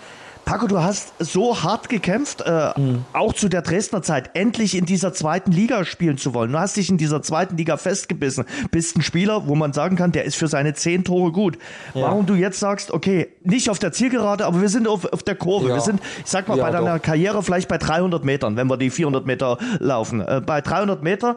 Paco, 0.47 0.69
du 0.69 0.81
hast 0.81 1.13
so 1.19 1.65
hart 1.65 1.89
gekämpft, 1.89 2.41
äh, 2.47 2.71
mhm. 2.77 3.05
auch 3.13 3.33
zu 3.33 3.49
der 3.49 3.63
Dresdner 3.63 4.03
Zeit, 4.03 4.31
endlich 4.35 4.77
in 4.77 4.87
dieser 4.87 5.13
zweiten 5.13 5.51
Liga 5.51 5.85
spielen 5.85 6.19
zu 6.19 6.35
wollen. 6.35 6.53
Du 6.53 6.59
hast 6.61 6.77
dich 6.77 6.89
in 6.89 6.99
dieser 6.99 7.21
zweiten 7.21 7.57
Liga 7.57 7.77
festgebissen. 7.77 8.45
Bist 8.71 8.97
ein 8.97 9.03
Spieler, 9.03 9.49
wo 9.49 9.57
man 9.57 9.73
sagen 9.73 9.97
kann, 9.97 10.13
der 10.13 10.23
ist 10.23 10.37
für 10.37 10.47
seine 10.47 10.75
zehn 10.75 11.03
Tore 11.03 11.33
gut. 11.33 11.59
Ja. 11.95 12.03
Warum 12.03 12.27
du 12.27 12.35
jetzt 12.35 12.61
sagst, 12.61 12.93
okay, 12.93 13.27
nicht 13.43 13.71
auf 13.71 13.81
der 13.81 13.91
Zielgerade, 13.91 14.47
aber 14.47 14.61
wir 14.61 14.69
sind 14.69 14.87
auf, 14.87 15.05
auf 15.13 15.25
der 15.25 15.35
Kurve. 15.35 15.71
Ja. 15.71 15.75
Wir 15.75 15.81
sind, 15.81 16.01
ich 16.25 16.31
sag 16.31 16.47
mal, 16.47 16.57
ja, 16.57 16.63
bei 16.63 16.71
deiner 16.71 16.99
doch. 16.99 17.03
Karriere 17.03 17.43
vielleicht 17.43 17.67
bei 17.67 17.79
300 17.79 18.25
Metern, 18.25 18.57
wenn 18.57 18.69
wir 18.69 18.77
die 18.77 18.91
400 18.91 19.27
Meter 19.27 19.59
laufen. 19.81 20.21
Äh, 20.21 20.43
bei 20.47 20.61
300 20.61 21.03
Meter 21.03 21.35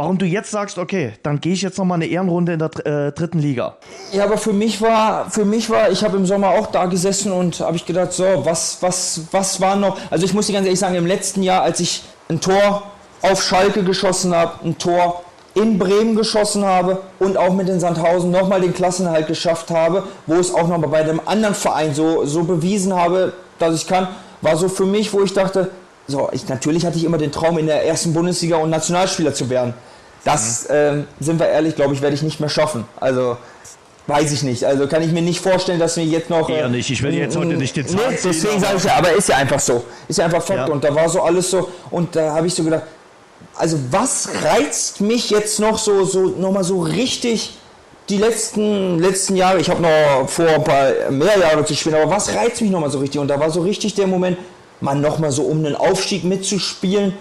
warum 0.00 0.16
du 0.16 0.24
jetzt 0.24 0.50
sagst, 0.50 0.78
okay, 0.78 1.12
dann 1.22 1.40
gehe 1.40 1.52
ich 1.52 1.60
jetzt 1.60 1.76
nochmal 1.76 1.96
eine 1.96 2.06
Ehrenrunde 2.06 2.54
in 2.54 2.58
der 2.58 2.70
äh, 2.86 3.12
dritten 3.12 3.38
Liga. 3.38 3.76
Ja, 4.12 4.24
aber 4.24 4.38
für 4.38 4.54
mich 4.54 4.80
war, 4.80 5.30
für 5.30 5.44
mich 5.44 5.68
war, 5.68 5.90
ich 5.90 6.02
habe 6.02 6.16
im 6.16 6.24
Sommer 6.24 6.48
auch 6.50 6.68
da 6.68 6.86
gesessen 6.86 7.32
und 7.32 7.60
habe 7.60 7.76
ich 7.76 7.84
gedacht, 7.84 8.12
so, 8.12 8.24
was, 8.50 8.78
was, 8.80 9.20
was 9.30 9.60
war 9.60 9.76
noch? 9.76 9.96
Also 10.10 10.24
ich 10.24 10.34
muss 10.34 10.46
dir 10.46 10.54
ganz 10.54 10.66
ehrlich 10.66 10.80
sagen, 10.80 10.96
im 10.96 11.06
letzten 11.06 11.42
Jahr, 11.42 11.62
als 11.62 11.80
ich 11.80 12.02
ein 12.28 12.40
Tor 12.40 12.82
auf 13.22 13.42
Schalke 13.42 13.84
geschossen 13.84 14.34
habe, 14.34 14.64
ein 14.64 14.78
Tor 14.78 15.22
in 15.54 15.78
Bremen 15.78 16.14
geschossen 16.16 16.64
habe 16.64 17.00
und 17.18 17.36
auch 17.36 17.52
mit 17.54 17.68
den 17.68 17.80
Sandhausen 17.80 18.30
nochmal 18.30 18.60
den 18.60 18.74
Klassenhalt 18.74 19.26
geschafft 19.26 19.70
habe, 19.70 20.04
wo 20.26 20.34
es 20.34 20.54
auch 20.54 20.68
nochmal 20.68 20.90
bei 20.90 21.00
einem 21.00 21.20
anderen 21.24 21.54
Verein 21.54 21.94
so, 21.94 22.24
so 22.24 22.44
bewiesen 22.44 22.94
habe, 22.94 23.32
dass 23.58 23.74
ich 23.74 23.86
kann, 23.86 24.08
war 24.42 24.56
so 24.56 24.68
für 24.68 24.86
mich, 24.86 25.12
wo 25.12 25.22
ich 25.22 25.32
dachte, 25.32 25.70
so, 26.06 26.28
ich, 26.32 26.48
natürlich 26.48 26.86
hatte 26.86 26.96
ich 26.98 27.04
immer 27.04 27.18
den 27.18 27.32
Traum, 27.32 27.58
in 27.58 27.66
der 27.66 27.84
ersten 27.84 28.12
Bundesliga 28.12 28.56
und 28.56 28.70
Nationalspieler 28.70 29.34
zu 29.34 29.48
werden. 29.50 29.74
Das, 30.24 30.64
mhm. 30.64 30.74
ähm, 30.74 31.06
sind 31.20 31.38
wir 31.38 31.48
ehrlich, 31.48 31.76
glaube 31.76 31.94
ich, 31.94 32.02
werde 32.02 32.14
ich 32.14 32.22
nicht 32.22 32.40
mehr 32.40 32.48
schaffen. 32.48 32.84
Also, 32.98 33.36
weiß 34.10 34.32
ich 34.32 34.42
nicht. 34.42 34.64
Also 34.64 34.86
kann 34.86 35.02
ich 35.02 35.12
mir 35.12 35.22
nicht 35.22 35.40
vorstellen, 35.40 35.78
dass 35.78 35.96
wir 35.96 36.04
jetzt 36.04 36.28
noch. 36.28 36.50
Eher 36.50 36.66
äh, 36.66 36.68
nicht. 36.68 36.90
Ich 36.90 37.02
will 37.02 37.14
jetzt 37.14 37.36
heute 37.36 37.54
nicht 37.54 37.74
den 37.76 37.86
Zahn 37.86 38.00
nee, 38.10 38.18
Deswegen 38.22 38.60
sage 38.60 38.76
ich 38.76 38.84
ja, 38.84 38.96
aber 38.96 39.12
ist 39.12 39.28
ja 39.30 39.36
einfach 39.36 39.60
so. 39.60 39.84
Ist 40.08 40.18
ja 40.18 40.26
einfach 40.26 40.42
Fakt. 40.42 40.68
Ja. 40.68 40.74
Und 40.74 40.84
da 40.84 40.94
war 40.94 41.08
so 41.08 41.22
alles 41.22 41.50
so. 41.50 41.70
Und 41.90 42.14
da 42.14 42.34
habe 42.34 42.46
ich 42.46 42.54
so 42.54 42.62
gedacht, 42.62 42.82
also 43.56 43.78
was 43.90 44.28
reizt 44.42 45.00
mich 45.00 45.30
jetzt 45.30 45.58
noch 45.58 45.78
so, 45.78 46.04
so 46.04 46.26
nochmal 46.26 46.64
so 46.64 46.80
richtig 46.80 47.54
die 48.10 48.18
letzten, 48.18 48.98
letzten 48.98 49.36
Jahre? 49.36 49.60
Ich 49.60 49.70
habe 49.70 49.80
noch 49.80 50.28
vor 50.28 50.48
ein 50.48 50.64
paar 50.64 51.10
mehr 51.10 51.38
Jahre 51.38 51.64
zu 51.64 51.74
spielen, 51.74 51.94
aber 51.94 52.10
was 52.10 52.34
reizt 52.34 52.60
mich 52.60 52.70
nochmal 52.70 52.90
so 52.90 52.98
richtig? 52.98 53.20
Und 53.20 53.28
da 53.28 53.40
war 53.40 53.50
so 53.50 53.62
richtig 53.62 53.94
der 53.94 54.06
Moment, 54.06 54.36
man 54.82 55.00
nochmal 55.00 55.32
so 55.32 55.42
um 55.42 55.58
einen 55.58 55.76
Aufstieg 55.76 56.24
mitzuspielen 56.24 57.14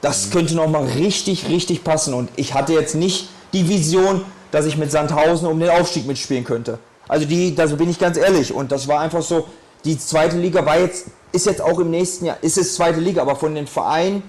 das 0.00 0.30
könnte 0.30 0.54
nochmal 0.54 0.84
richtig, 0.84 1.48
richtig 1.48 1.84
passen. 1.84 2.14
Und 2.14 2.30
ich 2.36 2.54
hatte 2.54 2.72
jetzt 2.72 2.94
nicht 2.94 3.28
die 3.52 3.68
Vision, 3.68 4.22
dass 4.50 4.66
ich 4.66 4.76
mit 4.76 4.90
Sandhausen 4.90 5.48
um 5.48 5.58
den 5.58 5.70
Aufstieg 5.70 6.06
mitspielen 6.06 6.44
könnte. 6.44 6.78
Also 7.08 7.26
die, 7.26 7.54
da 7.54 7.66
bin 7.66 7.90
ich 7.90 7.98
ganz 7.98 8.16
ehrlich. 8.16 8.52
Und 8.52 8.72
das 8.72 8.86
war 8.88 9.00
einfach 9.00 9.22
so, 9.22 9.46
die 9.84 9.98
zweite 9.98 10.36
Liga 10.36 10.64
war 10.64 10.78
jetzt, 10.78 11.06
ist 11.32 11.46
jetzt 11.46 11.60
auch 11.60 11.78
im 11.78 11.90
nächsten 11.90 12.26
Jahr, 12.26 12.36
ist 12.42 12.58
es 12.58 12.74
zweite 12.74 13.00
Liga, 13.00 13.22
aber 13.22 13.36
von 13.36 13.54
den 13.54 13.66
Vereinen 13.66 14.22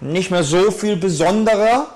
nicht 0.00 0.30
mehr 0.30 0.42
so 0.42 0.70
viel 0.70 0.96
besonderer, 0.96 1.86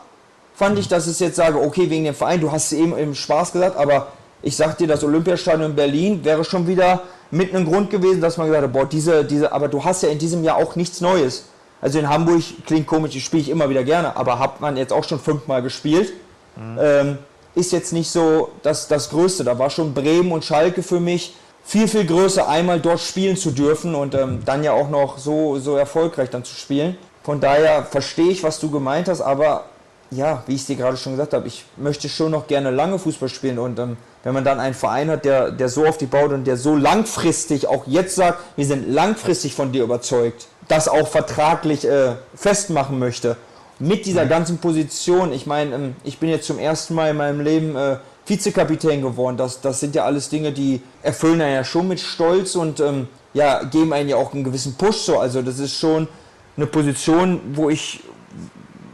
fand 0.54 0.78
ich, 0.78 0.88
dass 0.88 1.06
ich 1.06 1.18
jetzt 1.20 1.36
sage, 1.36 1.60
okay, 1.60 1.88
wegen 1.88 2.04
dem 2.04 2.14
Verein, 2.14 2.40
du 2.40 2.50
hast 2.50 2.72
es 2.72 2.78
eben 2.78 2.96
im 2.96 3.14
Spaß 3.14 3.52
gesagt, 3.52 3.76
aber 3.76 4.08
ich 4.42 4.56
sag 4.56 4.78
dir, 4.78 4.86
das 4.86 5.04
Olympiastadion 5.04 5.70
in 5.70 5.76
Berlin 5.76 6.24
wäre 6.24 6.44
schon 6.44 6.66
wieder 6.66 7.02
mit 7.30 7.54
einem 7.54 7.66
Grund 7.66 7.90
gewesen, 7.90 8.20
dass 8.20 8.36
man 8.36 8.46
gesagt 8.46 8.64
hat, 8.64 8.72
boah, 8.72 8.86
diese, 8.86 9.24
diese, 9.24 9.52
aber 9.52 9.68
du 9.68 9.84
hast 9.84 10.02
ja 10.02 10.08
in 10.08 10.18
diesem 10.18 10.42
Jahr 10.42 10.56
auch 10.56 10.76
nichts 10.76 11.00
Neues. 11.00 11.44
Also 11.80 11.98
in 11.98 12.08
Hamburg 12.08 12.42
klingt 12.66 12.86
komisch, 12.86 13.12
die 13.12 13.20
spiele 13.20 13.42
ich 13.42 13.48
immer 13.48 13.70
wieder 13.70 13.84
gerne, 13.84 14.16
aber 14.16 14.38
hat 14.38 14.60
man 14.60 14.76
jetzt 14.76 14.92
auch 14.92 15.04
schon 15.04 15.18
fünfmal 15.20 15.62
gespielt. 15.62 16.12
Mhm. 16.56 16.78
Ähm, 16.80 17.18
ist 17.54 17.72
jetzt 17.72 17.92
nicht 17.92 18.10
so 18.10 18.50
das, 18.62 18.88
das 18.88 19.10
Größte. 19.10 19.44
Da 19.44 19.58
war 19.58 19.70
schon 19.70 19.94
Bremen 19.94 20.32
und 20.32 20.44
Schalke 20.44 20.82
für 20.82 21.00
mich 21.00 21.34
viel, 21.64 21.88
viel 21.88 22.06
größer, 22.06 22.48
einmal 22.48 22.80
dort 22.80 23.00
spielen 23.00 23.36
zu 23.36 23.50
dürfen 23.50 23.94
und 23.94 24.14
ähm, 24.14 24.40
dann 24.44 24.64
ja 24.64 24.72
auch 24.72 24.88
noch 24.88 25.18
so, 25.18 25.58
so 25.58 25.76
erfolgreich 25.76 26.30
dann 26.30 26.44
zu 26.44 26.54
spielen. 26.54 26.96
Von 27.22 27.40
daher 27.40 27.84
verstehe 27.84 28.30
ich, 28.30 28.42
was 28.42 28.58
du 28.60 28.70
gemeint 28.70 29.08
hast, 29.08 29.20
aber 29.20 29.64
ja, 30.10 30.42
wie 30.46 30.54
ich 30.54 30.62
es 30.62 30.66
dir 30.66 30.76
gerade 30.76 30.96
schon 30.96 31.12
gesagt 31.12 31.34
habe, 31.34 31.46
ich 31.46 31.64
möchte 31.76 32.08
schon 32.08 32.32
noch 32.32 32.46
gerne 32.46 32.70
lange 32.70 32.98
Fußball 32.98 33.28
spielen 33.28 33.58
und 33.58 33.78
ähm, 33.78 33.96
wenn 34.24 34.34
man 34.34 34.44
dann 34.44 34.58
einen 34.58 34.74
Verein 34.74 35.10
hat, 35.10 35.24
der, 35.24 35.50
der 35.50 35.68
so 35.68 35.86
auf 35.86 35.96
die 35.96 36.06
baut 36.06 36.32
und 36.32 36.44
der 36.44 36.56
so 36.56 36.74
langfristig 36.74 37.68
auch 37.68 37.86
jetzt 37.86 38.16
sagt, 38.16 38.40
wir 38.56 38.66
sind 38.66 38.92
langfristig 38.92 39.54
von 39.54 39.72
dir 39.72 39.84
überzeugt, 39.84 40.48
das 40.68 40.88
auch 40.88 41.08
vertraglich 41.08 41.86
äh, 41.86 42.14
festmachen 42.34 42.98
möchte. 42.98 43.36
Mit 43.80 44.06
dieser 44.06 44.26
ganzen 44.26 44.58
Position, 44.58 45.32
ich 45.32 45.46
meine, 45.46 45.74
ähm, 45.74 45.96
ich 46.04 46.18
bin 46.18 46.28
jetzt 46.28 46.46
zum 46.46 46.58
ersten 46.58 46.94
Mal 46.94 47.10
in 47.10 47.16
meinem 47.16 47.40
Leben 47.40 47.74
äh, 47.76 47.96
Vizekapitän 48.26 49.02
geworden. 49.02 49.36
Das, 49.36 49.60
das 49.60 49.80
sind 49.80 49.94
ja 49.94 50.04
alles 50.04 50.28
Dinge, 50.28 50.52
die 50.52 50.80
erfüllen 51.02 51.40
einen 51.40 51.54
ja 51.54 51.64
schon 51.64 51.88
mit 51.88 51.98
Stolz 51.98 52.54
und 52.54 52.78
ähm, 52.80 53.08
ja, 53.32 53.62
geben 53.64 53.92
einen 53.92 54.08
ja 54.08 54.16
auch 54.16 54.32
einen 54.32 54.44
gewissen 54.44 54.74
Push 54.74 54.98
so. 54.98 55.18
Also 55.18 55.42
das 55.42 55.58
ist 55.58 55.76
schon 55.76 56.08
eine 56.56 56.66
Position, 56.66 57.40
wo 57.54 57.70
ich, 57.70 58.00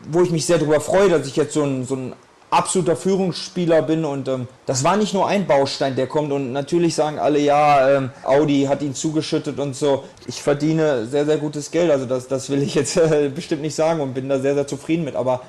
wo 0.08 0.22
ich 0.22 0.30
mich 0.30 0.46
sehr 0.46 0.58
darüber 0.58 0.80
freue, 0.80 1.08
dass 1.08 1.26
ich 1.26 1.36
jetzt 1.36 1.54
so 1.54 1.64
ein, 1.64 1.84
so 1.84 1.96
ein 1.96 2.14
absoluter 2.56 2.96
Führungsspieler 2.96 3.82
bin 3.82 4.04
und 4.04 4.28
ähm, 4.28 4.48
das 4.64 4.82
war 4.82 4.96
nicht 4.96 5.12
nur 5.12 5.26
ein 5.26 5.46
Baustein, 5.46 5.94
der 5.94 6.06
kommt 6.06 6.32
und 6.32 6.52
natürlich 6.52 6.94
sagen 6.94 7.18
alle, 7.18 7.38
ja, 7.38 7.96
ähm, 7.96 8.10
Audi 8.24 8.64
hat 8.64 8.82
ihn 8.82 8.94
zugeschüttet 8.94 9.58
und 9.58 9.76
so. 9.76 10.04
Ich 10.26 10.42
verdiene 10.42 11.06
sehr, 11.06 11.26
sehr 11.26 11.36
gutes 11.36 11.70
Geld, 11.70 11.90
also 11.90 12.06
das, 12.06 12.28
das 12.28 12.48
will 12.48 12.62
ich 12.62 12.74
jetzt 12.74 12.96
äh, 12.96 13.30
bestimmt 13.34 13.62
nicht 13.62 13.74
sagen 13.74 14.00
und 14.00 14.14
bin 14.14 14.28
da 14.28 14.38
sehr, 14.38 14.54
sehr 14.54 14.66
zufrieden 14.66 15.04
mit, 15.04 15.16
aber 15.16 15.42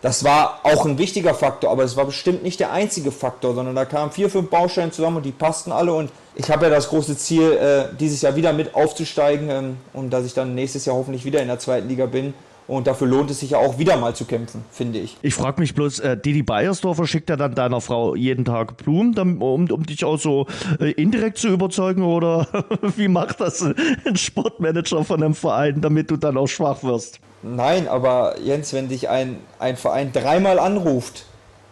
das 0.00 0.22
war 0.22 0.60
auch 0.62 0.84
ein 0.84 0.98
wichtiger 0.98 1.34
Faktor, 1.34 1.70
aber 1.70 1.82
es 1.82 1.96
war 1.96 2.04
bestimmt 2.04 2.42
nicht 2.42 2.60
der 2.60 2.72
einzige 2.72 3.10
Faktor, 3.10 3.54
sondern 3.54 3.74
da 3.74 3.84
kamen 3.84 4.12
vier, 4.12 4.30
fünf 4.30 4.48
Bausteine 4.50 4.92
zusammen 4.92 5.18
und 5.18 5.26
die 5.26 5.32
passten 5.32 5.72
alle 5.72 5.92
und 5.92 6.10
ich 6.34 6.50
habe 6.50 6.66
ja 6.66 6.70
das 6.70 6.88
große 6.88 7.16
Ziel, 7.16 7.52
äh, 7.52 7.96
dieses 7.98 8.22
Jahr 8.22 8.36
wieder 8.36 8.52
mit 8.52 8.74
aufzusteigen 8.74 9.50
ähm, 9.50 9.76
und 9.92 10.10
dass 10.10 10.24
ich 10.24 10.34
dann 10.34 10.54
nächstes 10.54 10.84
Jahr 10.84 10.96
hoffentlich 10.96 11.24
wieder 11.24 11.40
in 11.40 11.48
der 11.48 11.58
zweiten 11.58 11.88
Liga 11.88 12.06
bin 12.06 12.34
und 12.68 12.86
dafür 12.86 13.08
lohnt 13.08 13.30
es 13.30 13.40
sich 13.40 13.50
ja 13.50 13.58
auch 13.58 13.78
wieder 13.78 13.96
mal 13.96 14.14
zu 14.14 14.24
kämpfen, 14.24 14.64
finde 14.70 15.00
ich. 15.00 15.16
Ich 15.22 15.34
frage 15.34 15.60
mich 15.60 15.74
bloß, 15.74 15.98
äh, 16.00 16.16
Didi 16.16 16.42
Beiersdorfer 16.42 17.06
schickt 17.06 17.30
ja 17.30 17.36
dann 17.36 17.54
deiner 17.54 17.80
Frau 17.80 18.14
jeden 18.14 18.44
Tag 18.44 18.76
Blumen, 18.76 19.18
um, 19.40 19.70
um 19.70 19.86
dich 19.86 20.04
auch 20.04 20.18
so 20.18 20.46
äh, 20.78 20.92
indirekt 20.92 21.38
zu 21.38 21.48
überzeugen? 21.48 22.04
Oder 22.04 22.46
wie 22.96 23.08
macht 23.08 23.40
das 23.40 23.62
ein 23.62 24.16
Sportmanager 24.16 25.04
von 25.04 25.22
einem 25.22 25.34
Verein, 25.34 25.80
damit 25.80 26.10
du 26.10 26.16
dann 26.16 26.36
auch 26.36 26.46
schwach 26.46 26.84
wirst? 26.84 27.18
Nein, 27.42 27.88
aber 27.88 28.38
Jens, 28.40 28.72
wenn 28.72 28.88
dich 28.88 29.08
ein, 29.08 29.38
ein 29.58 29.76
Verein 29.76 30.12
dreimal 30.12 30.58
anruft, 30.58 31.24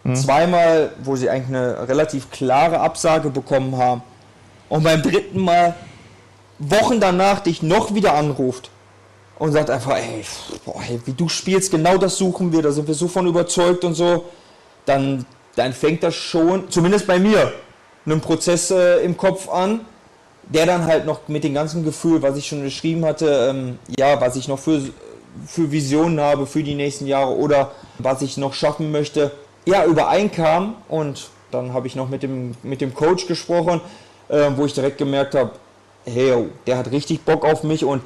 Mhm. 0.07 0.15
Zweimal, 0.15 0.91
wo 1.03 1.17
sie 1.17 1.29
eigentlich 1.29 1.57
eine 1.57 1.87
relativ 1.89 2.31
klare 2.31 2.79
Absage 2.79 3.29
bekommen 3.29 3.75
haben. 3.77 4.01
Und 4.69 4.83
beim 4.83 5.01
dritten 5.01 5.39
Mal, 5.39 5.75
Wochen 6.59 6.99
danach, 6.99 7.41
dich 7.41 7.61
noch 7.61 7.93
wieder 7.93 8.13
anruft 8.13 8.71
und 9.39 9.51
sagt 9.51 9.69
einfach, 9.69 9.97
ey, 9.97 10.23
boah, 10.65 10.81
ey, 10.87 10.99
wie 11.05 11.13
du 11.13 11.29
spielst, 11.29 11.71
genau 11.71 11.97
das 11.97 12.17
suchen 12.17 12.51
wir, 12.51 12.61
da 12.61 12.71
sind 12.71 12.87
wir 12.87 12.95
so 12.95 13.07
von 13.07 13.27
überzeugt 13.27 13.83
und 13.83 13.93
so, 13.93 14.25
dann, 14.85 15.25
dann 15.55 15.73
fängt 15.73 16.03
das 16.03 16.15
schon, 16.15 16.69
zumindest 16.69 17.07
bei 17.07 17.19
mir, 17.19 17.51
einen 18.05 18.21
Prozess 18.21 18.71
äh, 18.71 19.03
im 19.03 19.17
Kopf 19.17 19.49
an, 19.49 19.81
der 20.43 20.65
dann 20.65 20.85
halt 20.85 21.05
noch 21.05 21.27
mit 21.27 21.43
dem 21.43 21.53
ganzen 21.53 21.83
Gefühl, 21.83 22.21
was 22.21 22.37
ich 22.37 22.47
schon 22.47 22.63
geschrieben 22.63 23.05
hatte, 23.05 23.49
ähm, 23.51 23.79
ja, 23.97 24.19
was 24.21 24.35
ich 24.37 24.47
noch 24.47 24.59
für, 24.59 24.81
für 25.45 25.71
Visionen 25.71 26.19
habe 26.19 26.45
für 26.45 26.63
die 26.63 26.75
nächsten 26.75 27.05
Jahre 27.05 27.35
oder 27.35 27.71
was 27.99 28.21
ich 28.21 28.37
noch 28.37 28.53
schaffen 28.53 28.91
möchte, 28.91 29.31
ja, 29.65 29.85
übereinkam 29.85 30.75
und 30.87 31.29
dann 31.51 31.73
habe 31.73 31.87
ich 31.87 31.95
noch 31.95 32.09
mit 32.09 32.23
dem, 32.23 32.55
mit 32.63 32.81
dem 32.81 32.93
Coach 32.93 33.27
gesprochen, 33.27 33.81
äh, 34.29 34.49
wo 34.55 34.65
ich 34.65 34.73
direkt 34.73 34.97
gemerkt 34.97 35.35
habe, 35.35 35.51
hey, 36.05 36.47
der 36.65 36.77
hat 36.77 36.91
richtig 36.91 37.21
Bock 37.23 37.45
auf 37.45 37.63
mich 37.63 37.83
und 37.83 38.01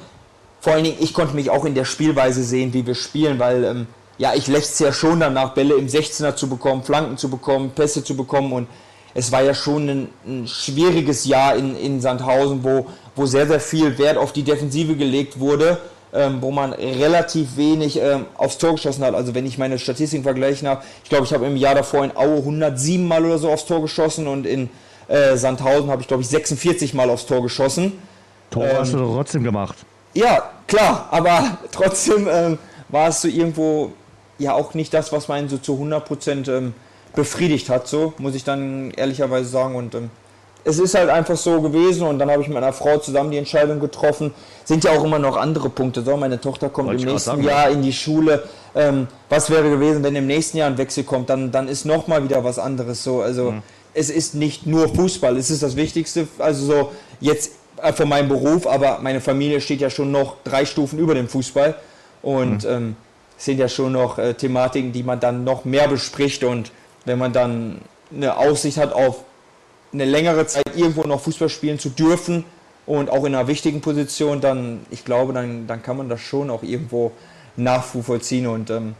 vor 0.62 0.74
allen 0.74 0.84
Dingen, 0.84 0.96
ich 1.00 1.12
konnte 1.12 1.34
mich 1.34 1.50
auch 1.50 1.64
in 1.64 1.74
der 1.74 1.84
Spielweise 1.84 2.44
sehen, 2.44 2.72
wie 2.72 2.86
wir 2.86 2.94
spielen, 2.94 3.40
weil 3.40 3.64
ähm, 3.64 3.86
ja, 4.16 4.32
ich 4.32 4.46
lächze 4.46 4.84
ja 4.84 4.92
schon 4.92 5.18
danach, 5.18 5.54
Bälle 5.54 5.74
im 5.74 5.88
16er 5.88 6.36
zu 6.36 6.48
bekommen, 6.48 6.84
Flanken 6.84 7.18
zu 7.18 7.28
bekommen, 7.28 7.72
Pässe 7.74 8.04
zu 8.04 8.16
bekommen 8.16 8.52
und 8.52 8.68
es 9.12 9.32
war 9.32 9.42
ja 9.42 9.54
schon 9.54 9.88
ein, 9.88 10.08
ein 10.24 10.46
schwieriges 10.46 11.24
Jahr 11.24 11.56
in, 11.56 11.76
in 11.76 12.00
Sandhausen, 12.00 12.62
wo, 12.62 12.86
wo 13.16 13.26
sehr, 13.26 13.48
sehr 13.48 13.58
viel 13.58 13.98
Wert 13.98 14.16
auf 14.16 14.32
die 14.32 14.44
Defensive 14.44 14.94
gelegt 14.94 15.40
wurde, 15.40 15.78
ähm, 16.14 16.38
wo 16.40 16.52
man 16.52 16.72
relativ 16.74 17.56
wenig 17.56 17.98
ähm, 18.00 18.26
aufs 18.36 18.56
Tor 18.56 18.74
geschossen 18.74 19.02
hat. 19.02 19.16
Also 19.16 19.34
wenn 19.34 19.44
ich 19.44 19.58
meine 19.58 19.80
Statistiken 19.80 20.22
vergleichen 20.22 20.68
habe, 20.68 20.84
ich 21.02 21.10
glaube, 21.10 21.24
ich 21.24 21.34
habe 21.34 21.46
im 21.46 21.56
Jahr 21.56 21.74
davor 21.74 22.04
in 22.04 22.16
Aue 22.16 22.38
107 22.38 23.04
Mal 23.04 23.24
oder 23.24 23.38
so 23.38 23.50
aufs 23.50 23.66
Tor 23.66 23.82
geschossen 23.82 24.28
und 24.28 24.46
in 24.46 24.70
äh, 25.08 25.36
Sandhausen 25.36 25.90
habe 25.90 26.02
ich, 26.02 26.06
glaube 26.06 26.22
ich, 26.22 26.28
46 26.28 26.94
Mal 26.94 27.10
aufs 27.10 27.26
Tor 27.26 27.42
geschossen. 27.42 27.94
Tor 28.48 28.64
ähm, 28.64 28.76
hast 28.78 28.92
du 28.92 28.98
doch 28.98 29.12
trotzdem 29.12 29.42
gemacht. 29.42 29.76
Ja, 30.14 30.50
klar, 30.66 31.08
aber 31.10 31.58
trotzdem 31.72 32.28
ähm, 32.30 32.58
war 32.88 33.08
es 33.08 33.22
so 33.22 33.28
irgendwo 33.28 33.92
ja 34.38 34.54
auch 34.54 34.74
nicht 34.74 34.92
das, 34.92 35.12
was 35.12 35.28
man 35.28 35.48
so 35.48 35.58
zu 35.58 35.74
100 35.74 36.04
Prozent 36.04 36.48
ähm, 36.48 36.74
befriedigt 37.14 37.68
hat, 37.68 37.86
so 37.86 38.14
muss 38.18 38.34
ich 38.34 38.44
dann 38.44 38.90
ehrlicherweise 38.92 39.48
sagen. 39.48 39.74
Und 39.76 39.94
ähm, 39.94 40.10
es 40.64 40.78
ist 40.78 40.94
halt 40.94 41.10
einfach 41.10 41.36
so 41.36 41.60
gewesen 41.60 42.06
und 42.06 42.18
dann 42.18 42.30
habe 42.30 42.42
ich 42.42 42.48
mit 42.48 42.54
meiner 42.54 42.72
Frau 42.72 42.98
zusammen 42.98 43.30
die 43.30 43.38
Entscheidung 43.38 43.80
getroffen. 43.80 44.32
Sind 44.64 44.84
ja 44.84 44.92
auch 44.92 45.04
immer 45.04 45.18
noch 45.18 45.36
andere 45.36 45.68
Punkte. 45.68 46.02
So, 46.02 46.16
meine 46.16 46.40
Tochter 46.40 46.68
kommt 46.68 46.88
Wollte 46.88 47.02
im 47.02 47.08
nächsten 47.10 47.30
sagen, 47.30 47.42
Jahr 47.42 47.70
in 47.70 47.82
die 47.82 47.92
Schule. 47.92 48.44
Ähm, 48.74 49.08
was 49.28 49.50
wäre 49.50 49.68
gewesen, 49.68 50.02
wenn 50.02 50.14
im 50.14 50.26
nächsten 50.26 50.58
Jahr 50.58 50.68
ein 50.68 50.78
Wechsel 50.78 51.04
kommt? 51.04 51.30
Dann, 51.30 51.50
dann 51.50 51.68
ist 51.68 51.84
nochmal 51.84 52.22
wieder 52.24 52.44
was 52.44 52.58
anderes. 52.58 53.02
So, 53.02 53.22
also 53.22 53.52
mhm. 53.52 53.62
es 53.94 54.08
ist 54.08 54.34
nicht 54.34 54.66
nur 54.66 54.88
Fußball, 54.88 55.36
es 55.36 55.50
ist 55.50 55.62
das 55.62 55.76
Wichtigste. 55.76 56.28
Also 56.38 56.64
so 56.64 56.92
jetzt 57.20 57.52
von 57.94 58.08
meinem 58.08 58.28
Beruf, 58.28 58.66
aber 58.66 58.98
meine 59.02 59.20
Familie 59.20 59.60
steht 59.60 59.80
ja 59.80 59.90
schon 59.90 60.10
noch 60.10 60.36
drei 60.44 60.64
Stufen 60.64 60.98
über 60.98 61.14
dem 61.14 61.28
Fußball 61.28 61.74
und 62.22 62.64
mhm. 62.64 62.70
ähm, 62.70 62.96
sind 63.36 63.58
ja 63.58 63.68
schon 63.68 63.92
noch 63.92 64.18
äh, 64.18 64.34
Thematiken, 64.34 64.92
die 64.92 65.02
man 65.02 65.18
dann 65.18 65.44
noch 65.44 65.64
mehr 65.64 65.88
bespricht 65.88 66.44
und 66.44 66.70
wenn 67.04 67.18
man 67.18 67.32
dann 67.32 67.80
eine 68.14 68.36
Aussicht 68.36 68.78
hat 68.78 68.92
auf 68.92 69.24
eine 69.92 70.04
längere 70.04 70.46
Zeit 70.46 70.76
irgendwo 70.76 71.02
noch 71.02 71.20
Fußball 71.20 71.48
spielen 71.48 71.78
zu 71.78 71.90
dürfen 71.90 72.44
und 72.86 73.10
auch 73.10 73.24
in 73.24 73.34
einer 73.34 73.46
wichtigen 73.48 73.80
Position, 73.80 74.40
dann, 74.40 74.80
ich 74.90 75.04
glaube, 75.04 75.32
dann, 75.32 75.66
dann 75.66 75.82
kann 75.82 75.96
man 75.96 76.08
das 76.08 76.20
schon 76.20 76.50
auch 76.50 76.62
irgendwo 76.62 77.12
nachvollziehen. 77.56 78.46
Und 78.46 78.70
ähm, 78.70 78.94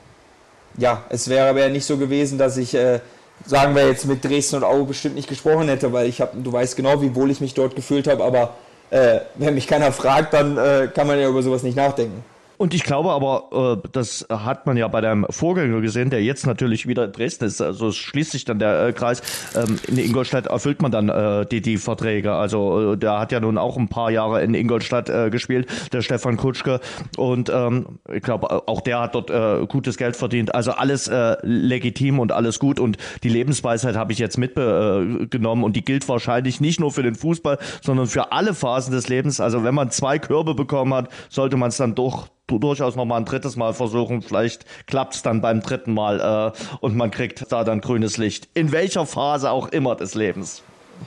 ja, 0.76 1.04
es 1.08 1.28
wäre 1.28 1.48
aber 1.50 1.60
ja 1.60 1.68
nicht 1.68 1.84
so 1.84 1.96
gewesen, 1.96 2.38
dass 2.38 2.56
ich, 2.56 2.74
äh, 2.74 3.00
sagen 3.46 3.74
wir 3.74 3.86
jetzt 3.86 4.06
mit 4.06 4.24
Dresden 4.24 4.56
und 4.56 4.64
Aue 4.64 4.84
bestimmt 4.84 5.16
nicht 5.16 5.28
gesprochen 5.28 5.68
hätte, 5.68 5.92
weil 5.92 6.08
ich 6.08 6.20
habe, 6.20 6.36
du 6.40 6.52
weißt 6.52 6.76
genau, 6.76 7.00
wie 7.02 7.14
wohl 7.14 7.30
ich 7.30 7.40
mich 7.40 7.54
dort 7.54 7.74
gefühlt 7.74 8.06
habe, 8.06 8.22
aber 8.22 8.54
äh, 8.92 9.20
wenn 9.36 9.54
mich 9.54 9.66
keiner 9.66 9.90
fragt, 9.90 10.34
dann 10.34 10.58
äh, 10.58 10.88
kann 10.94 11.06
man 11.06 11.18
ja 11.18 11.28
über 11.28 11.42
sowas 11.42 11.62
nicht 11.62 11.76
nachdenken. 11.76 12.22
Und 12.62 12.74
ich 12.74 12.84
glaube 12.84 13.10
aber, 13.10 13.80
äh, 13.82 13.88
das 13.90 14.24
hat 14.30 14.66
man 14.66 14.76
ja 14.76 14.86
bei 14.86 15.00
deinem 15.00 15.26
Vorgänger 15.28 15.80
gesehen, 15.80 16.10
der 16.10 16.22
jetzt 16.22 16.46
natürlich 16.46 16.86
wieder 16.86 17.06
in 17.06 17.10
Dresden 17.10 17.46
ist. 17.46 17.60
Also 17.60 17.90
schließt 17.90 18.30
sich 18.30 18.44
dann 18.44 18.60
der 18.60 18.86
äh, 18.86 18.92
Kreis. 18.92 19.20
Ähm, 19.56 19.80
in 19.88 19.98
Ingolstadt 19.98 20.46
erfüllt 20.46 20.80
man 20.80 20.92
dann 20.92 21.08
äh, 21.08 21.44
die, 21.44 21.60
die 21.60 21.76
Verträge. 21.76 22.34
Also 22.34 22.94
der 22.94 23.18
hat 23.18 23.32
ja 23.32 23.40
nun 23.40 23.58
auch 23.58 23.76
ein 23.76 23.88
paar 23.88 24.12
Jahre 24.12 24.44
in 24.44 24.54
Ingolstadt 24.54 25.06
gespielt, 25.32 25.66
der 25.92 26.02
Stefan 26.02 26.36
Kutschke. 26.36 26.78
Und 27.16 27.50
ähm, 27.52 27.98
ich 28.14 28.22
glaube, 28.22 28.68
auch 28.68 28.80
der 28.80 29.00
hat 29.00 29.16
dort 29.16 29.32
gutes 29.68 29.96
Geld 29.96 30.14
verdient. 30.14 30.54
Also 30.54 30.70
alles 30.70 31.10
legitim 31.42 32.20
und 32.20 32.30
alles 32.30 32.60
gut. 32.60 32.78
Und 32.78 32.96
die 33.24 33.28
Lebensweisheit 33.28 33.96
habe 33.96 34.12
ich 34.12 34.20
jetzt 34.20 34.38
mitgenommen 34.38 35.64
und 35.64 35.74
die 35.74 35.84
gilt 35.84 36.08
wahrscheinlich 36.08 36.60
nicht 36.60 36.78
nur 36.78 36.92
für 36.92 37.02
den 37.02 37.16
Fußball, 37.16 37.58
sondern 37.82 38.06
für 38.06 38.30
alle 38.30 38.54
Phasen 38.54 38.92
des 38.92 39.08
Lebens. 39.08 39.40
Also 39.40 39.64
wenn 39.64 39.74
man 39.74 39.90
zwei 39.90 40.20
Körbe 40.20 40.54
bekommen 40.54 40.94
hat, 40.94 41.08
sollte 41.28 41.56
man 41.56 41.70
es 41.70 41.76
dann 41.76 41.96
doch 41.96 42.28
durchaus 42.58 42.96
noch 42.96 43.04
mal 43.04 43.16
ein 43.16 43.24
drittes 43.24 43.56
Mal 43.56 43.74
versuchen. 43.74 44.22
Vielleicht 44.22 44.64
klappt 44.86 45.14
es 45.14 45.22
dann 45.22 45.40
beim 45.40 45.60
dritten 45.60 45.94
Mal 45.94 46.52
äh, 46.54 46.76
und 46.80 46.96
man 46.96 47.10
kriegt 47.10 47.50
da 47.50 47.64
dann 47.64 47.80
grünes 47.80 48.16
Licht. 48.16 48.48
In 48.54 48.72
welcher 48.72 49.06
Phase 49.06 49.50
auch 49.50 49.68
immer 49.68 49.94
des 49.94 50.14
Lebens. 50.14 50.62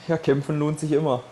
Ja, 0.08 0.16
kämpfen 0.16 0.58
lohnt 0.58 0.80
sich 0.80 0.92
immer. 0.92 1.22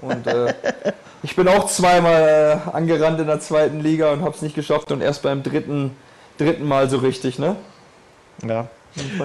Und 0.00 0.26
äh, 0.26 0.54
ich 1.22 1.36
bin 1.36 1.48
auch 1.48 1.66
zweimal 1.66 2.60
äh, 2.66 2.70
angerannt 2.70 3.20
in 3.20 3.26
der 3.26 3.40
zweiten 3.40 3.80
Liga 3.80 4.12
und 4.12 4.22
habe 4.22 4.34
es 4.34 4.42
nicht 4.42 4.54
geschafft 4.54 4.92
und 4.92 5.00
erst 5.00 5.22
beim 5.22 5.42
dritten, 5.42 5.96
dritten 6.38 6.66
Mal 6.66 6.88
so 6.88 6.98
richtig, 6.98 7.38
ne? 7.38 7.56
Ja, 8.46 8.68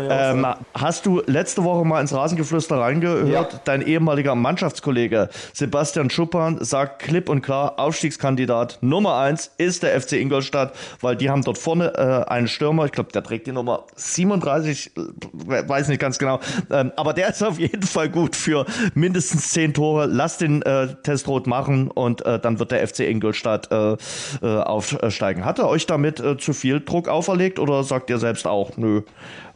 ähm, 0.09 0.45
hast 0.73 1.05
du 1.05 1.21
letzte 1.25 1.63
Woche 1.63 1.85
mal 1.85 2.01
ins 2.01 2.13
Rasengeflüster 2.13 2.77
reingehört? 2.77 3.53
Ja. 3.53 3.59
Dein 3.65 3.81
ehemaliger 3.81 4.35
Mannschaftskollege 4.35 5.29
Sebastian 5.53 6.09
Schuppan 6.09 6.63
sagt 6.63 6.99
klipp 6.99 7.29
und 7.29 7.41
klar, 7.41 7.79
Aufstiegskandidat 7.79 8.79
Nummer 8.81 9.17
eins 9.17 9.51
ist 9.57 9.83
der 9.83 9.99
FC 9.99 10.13
Ingolstadt, 10.13 10.73
weil 11.01 11.15
die 11.15 11.29
haben 11.29 11.43
dort 11.43 11.57
vorne 11.57 11.93
äh, 11.95 12.29
einen 12.29 12.47
Stürmer, 12.47 12.85
ich 12.85 12.91
glaube, 12.91 13.11
der 13.11 13.23
trägt 13.23 13.47
die 13.47 13.51
Nummer 13.51 13.85
37, 13.95 14.91
äh, 14.95 15.67
weiß 15.67 15.89
nicht 15.89 15.99
ganz 15.99 16.17
genau, 16.17 16.39
ähm, 16.71 16.91
aber 16.95 17.13
der 17.13 17.29
ist 17.37 17.43
auf 17.43 17.59
jeden 17.59 17.83
Fall 17.83 18.09
gut 18.09 18.35
für 18.35 18.65
mindestens 18.93 19.49
zehn 19.51 19.73
Tore. 19.73 20.05
Lass 20.05 20.37
den 20.37 20.61
äh, 20.61 20.95
Testrot 21.03 21.47
machen 21.47 21.89
und 21.89 22.25
äh, 22.25 22.39
dann 22.39 22.59
wird 22.59 22.71
der 22.71 22.87
FC 22.87 23.01
Ingolstadt 23.01 23.71
äh, 23.71 23.97
äh, 24.41 24.61
aufsteigen. 24.61 25.45
Hat 25.45 25.59
er 25.59 25.67
euch 25.67 25.85
damit 25.85 26.23
zu 26.39 26.53
viel 26.53 26.81
Druck 26.81 27.07
auferlegt 27.07 27.59
oder 27.59 27.83
sagt 27.83 28.09
ihr 28.09 28.17
selbst 28.17 28.47
auch, 28.47 28.77
nö, 28.77 29.01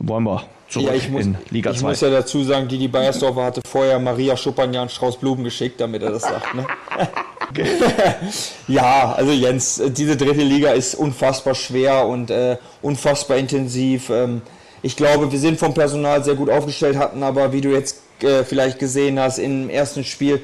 wollen 0.04 0.24
wir 0.24 0.44
zurück 0.70 0.88
ja, 0.88 0.94
ich 0.94 1.10
muss, 1.10 1.26
in 1.26 1.38
Liga 1.50 1.72
2. 1.72 1.78
Ich 1.78 1.84
muss 1.84 2.02
ja 2.02 2.10
dazu 2.10 2.44
sagen, 2.44 2.68
Didi 2.68 2.88
Beiersdorfer 2.88 3.44
hatte 3.44 3.62
vorher 3.68 4.00
Maria 4.00 4.38
Schuppanjan 4.38 4.90
Strauß 4.90 5.18
Blumen 5.18 5.44
geschickt, 5.44 5.80
damit 5.80 6.02
er 6.02 6.12
das 6.12 6.24
sagt. 6.24 6.56
Ne? 6.56 6.66
ja, 8.68 9.14
also 9.14 9.32
Jens, 9.32 9.82
diese 9.88 10.16
dritte 10.16 10.42
Liga 10.42 10.72
ist 10.72 10.96
unfassbar 10.96 11.56
schwer 11.56 12.08
und 12.08 12.32
äh, 12.32 12.58
unfassbar 12.82 13.38
intensiv. 13.38 14.10
Ähm, 14.10 14.42
ich 14.82 14.96
glaube, 14.96 15.32
wir 15.32 15.40
sind 15.40 15.60
vom 15.60 15.74
Personal 15.74 16.24
sehr 16.24 16.36
gut 16.36 16.50
aufgestellt, 16.50 16.98
hatten 16.98 17.22
aber, 17.22 17.54
wie 17.54 17.62
du 17.62 17.70
jetzt 17.70 18.02
äh, 18.24 18.44
vielleicht 18.44 18.80
gesehen 18.80 19.20
hast, 19.20 19.38
im 19.38 19.70
ersten 19.70 20.04
Spiel 20.04 20.42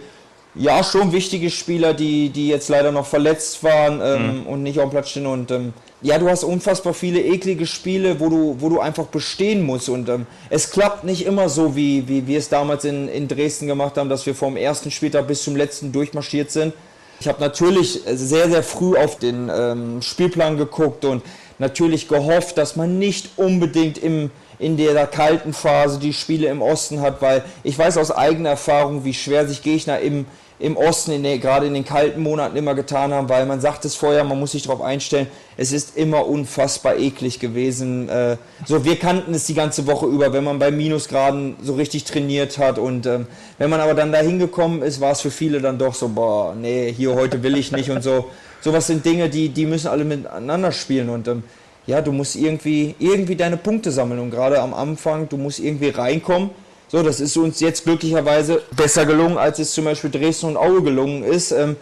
ja 0.54 0.84
schon 0.84 1.12
wichtige 1.12 1.50
Spieler, 1.50 1.94
die, 1.94 2.30
die 2.30 2.50
jetzt 2.50 2.70
leider 2.70 2.92
noch 2.92 3.06
verletzt 3.06 3.64
waren 3.64 4.02
ähm, 4.02 4.42
mhm. 4.42 4.48
und 4.48 4.64
nicht 4.64 4.80
auf 4.80 4.86
dem 4.86 4.92
Platz 4.92 5.10
stehen 5.10 5.28
und 5.28 5.52
ähm, 5.52 5.74
ja, 6.02 6.20
du 6.20 6.30
hast 6.30 6.44
unfassbar 6.44 6.94
viele 6.94 7.22
eklige 7.22 7.66
Spiele, 7.66 8.20
wo 8.20 8.30
du, 8.30 8.56
wo 8.60 8.70
du 8.70 8.80
einfach 8.80 9.06
bestehen 9.06 9.64
musst. 9.64 9.90
Und 9.90 10.10
ähm, 10.10 10.28
es 10.50 10.70
klappt 10.70 11.04
nicht 11.04 11.26
immer 11.26 11.50
so, 11.50 11.76
wie, 11.76 12.08
wie 12.08 12.28
wir 12.28 12.38
es 12.38 12.50
damals 12.50 12.86
in, 12.86 13.08
in 13.08 13.28
Dresden 13.28 13.68
gemacht 13.68 13.98
haben, 13.98 14.10
dass 14.10 14.26
wir 14.26 14.36
vom 14.36 14.58
ersten 14.58 14.92
Spieltag 14.92 15.28
bis 15.28 15.44
zum 15.44 15.56
letzten 15.56 15.92
durchmarschiert 15.92 16.52
sind. 16.52 16.74
Ich 17.20 17.28
habe 17.28 17.42
natürlich 17.42 18.02
sehr, 18.06 18.48
sehr 18.48 18.62
früh 18.62 18.96
auf 18.96 19.18
den 19.18 19.50
ähm, 19.52 20.02
Spielplan 20.04 20.58
geguckt 20.58 21.04
und 21.04 21.24
natürlich 21.58 22.08
gehofft, 22.08 22.60
dass 22.60 22.76
man 22.76 23.00
nicht 23.00 23.32
unbedingt 23.38 23.98
im, 23.98 24.30
in 24.60 24.78
der 24.78 25.08
kalten 25.08 25.52
Phase 25.54 25.98
die 25.98 26.14
Spiele 26.14 26.48
im 26.48 26.62
Osten 26.62 27.02
hat, 27.02 27.24
weil 27.24 27.44
ich 27.64 27.78
weiß 27.78 27.98
aus 27.98 28.12
eigener 28.12 28.50
Erfahrung, 28.50 29.04
wie 29.04 29.16
schwer 29.16 29.48
sich 29.48 29.64
Gegner 29.64 30.00
im, 30.00 30.28
im 30.60 30.76
Osten, 30.76 31.12
in 31.12 31.24
der, 31.24 31.38
gerade 31.38 31.68
in 31.68 31.76
den 31.76 31.86
kalten 31.86 32.22
Monaten 32.22 32.58
immer 32.58 32.74
getan 32.74 33.14
haben, 33.14 33.30
weil 33.30 33.46
man 33.46 33.62
sagt 33.62 33.86
es 33.86 33.96
vorher, 33.96 34.24
man 34.24 34.40
muss 34.40 34.54
sich 34.54 34.64
darauf 34.64 34.82
einstellen, 34.82 35.28
es 35.56 35.72
ist 35.72 35.96
immer 35.96 36.26
unfassbar 36.28 36.98
eklig 36.98 37.40
gewesen. 37.40 38.10
Äh, 38.10 38.38
so, 38.66 38.84
wir 38.84 38.98
kannten 38.98 39.36
es 39.36 39.46
die 39.46 39.54
ganze 39.54 39.86
Woche 39.86 40.08
über, 40.08 40.34
wenn 40.34 40.44
man 40.44 40.58
bei 40.58 40.72
Minusgraden 40.72 41.58
so 41.62 41.76
richtig 41.76 42.06
trainiert 42.06 42.58
hat 42.58 42.80
und 42.80 43.06
ähm, 43.06 43.28
wenn 43.60 43.70
man 43.70 43.80
aber 43.80 43.94
dann 43.94 44.12
da 44.12 44.20
hingekommen 44.20 44.82
ist, 44.82 45.00
war 45.00 45.12
es 45.12 45.22
für 45.22 45.32
viele 45.32 45.62
dann 45.62 45.78
doch 45.78 45.94
so, 45.94 46.10
boah, 46.10 46.56
nee, 46.56 46.92
hier 46.92 47.14
heute 47.14 47.44
will 47.44 47.56
ich 47.56 47.72
nicht 47.72 47.92
und 47.92 48.02
so. 48.02 48.26
Sowas 48.60 48.88
sind 48.88 49.06
Dinge, 49.06 49.30
die, 49.30 49.50
die 49.50 49.68
müssen 49.68 49.88
alle 49.88 50.04
miteinander 50.04 50.72
spielen 50.72 51.10
und 51.10 51.28
ähm, 51.28 51.44
ja, 51.86 52.02
du 52.02 52.12
musst 52.12 52.36
irgendwie, 52.36 52.96
irgendwie 52.98 53.36
deine 53.36 53.58
Punkte 53.58 53.92
sammeln 53.92 54.20
und 54.20 54.32
gerade 54.32 54.60
am 54.60 54.74
Anfang, 54.74 55.30
du 55.30 55.38
musst 55.38 55.60
irgendwie 55.60 55.90
reinkommen 55.90 56.50
so, 56.90 57.04
das 57.04 57.20
ist 57.20 57.36
uns 57.38 57.60
jetzt 57.60 57.84
glücklicherweise 57.84 58.62
besser 58.76 59.06
gelungen, 59.06 59.38
als 59.38 59.60
es 59.60 59.74
zum 59.74 59.86
Beispiel 59.86 60.10
Dresden 60.10 60.48
und 60.48 60.58
Aue 60.58 60.82
gelungen 60.82 61.24
ist, 61.24 61.52
ähm, 61.52 61.76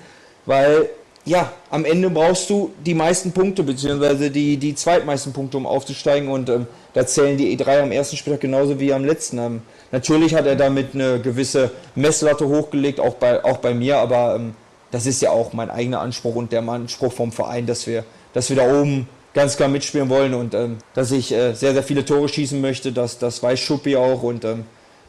weil 0.45 0.89
ja, 1.25 1.51
am 1.71 1.85
Ende 1.85 2.09
brauchst 2.09 2.49
du 2.51 2.71
die 2.85 2.93
meisten 2.93 3.31
Punkte, 3.31 3.63
beziehungsweise 3.63 4.29
die, 4.29 4.57
die 4.57 4.75
zweitmeisten 4.75 5.33
Punkte, 5.33 5.57
um 5.57 5.65
aufzusteigen. 5.65 6.29
Und 6.29 6.49
ähm, 6.49 6.67
da 6.93 7.05
zählen 7.05 7.35
die 7.35 7.57
E3 7.57 7.81
am 7.81 7.91
ersten 7.91 8.15
Spieltag 8.15 8.41
genauso 8.41 8.79
wie 8.79 8.93
am 8.93 9.03
letzten. 9.03 9.39
Ähm, 9.39 9.61
natürlich 9.91 10.35
hat 10.35 10.45
er 10.45 10.55
damit 10.55 10.93
eine 10.93 11.19
gewisse 11.19 11.71
Messlatte 11.95 12.47
hochgelegt, 12.47 12.99
auch 12.99 13.15
bei, 13.15 13.43
auch 13.43 13.57
bei 13.57 13.73
mir, 13.73 13.97
aber 13.97 14.35
ähm, 14.35 14.53
das 14.91 15.07
ist 15.07 15.21
ja 15.21 15.31
auch 15.31 15.51
mein 15.51 15.71
eigener 15.71 15.99
Anspruch 15.99 16.35
und 16.35 16.51
der 16.51 16.61
Anspruch 16.67 17.11
vom 17.11 17.31
Verein, 17.31 17.65
dass 17.65 17.87
wir, 17.87 18.05
dass 18.33 18.49
wir 18.49 18.57
da 18.57 18.71
oben 18.71 19.09
ganz 19.33 19.57
klar 19.57 19.67
mitspielen 19.67 20.09
wollen 20.09 20.33
und 20.35 20.53
ähm, 20.53 20.77
dass 20.93 21.11
ich 21.11 21.31
äh, 21.31 21.53
sehr, 21.53 21.73
sehr 21.73 21.83
viele 21.83 22.05
Tore 22.05 22.29
schießen 22.29 22.61
möchte. 22.61 22.91
Das, 22.91 23.17
das 23.17 23.41
weiß 23.41 23.59
Schuppi 23.59 23.95
auch 23.95 24.21
und 24.21 24.45
ähm, 24.45 24.63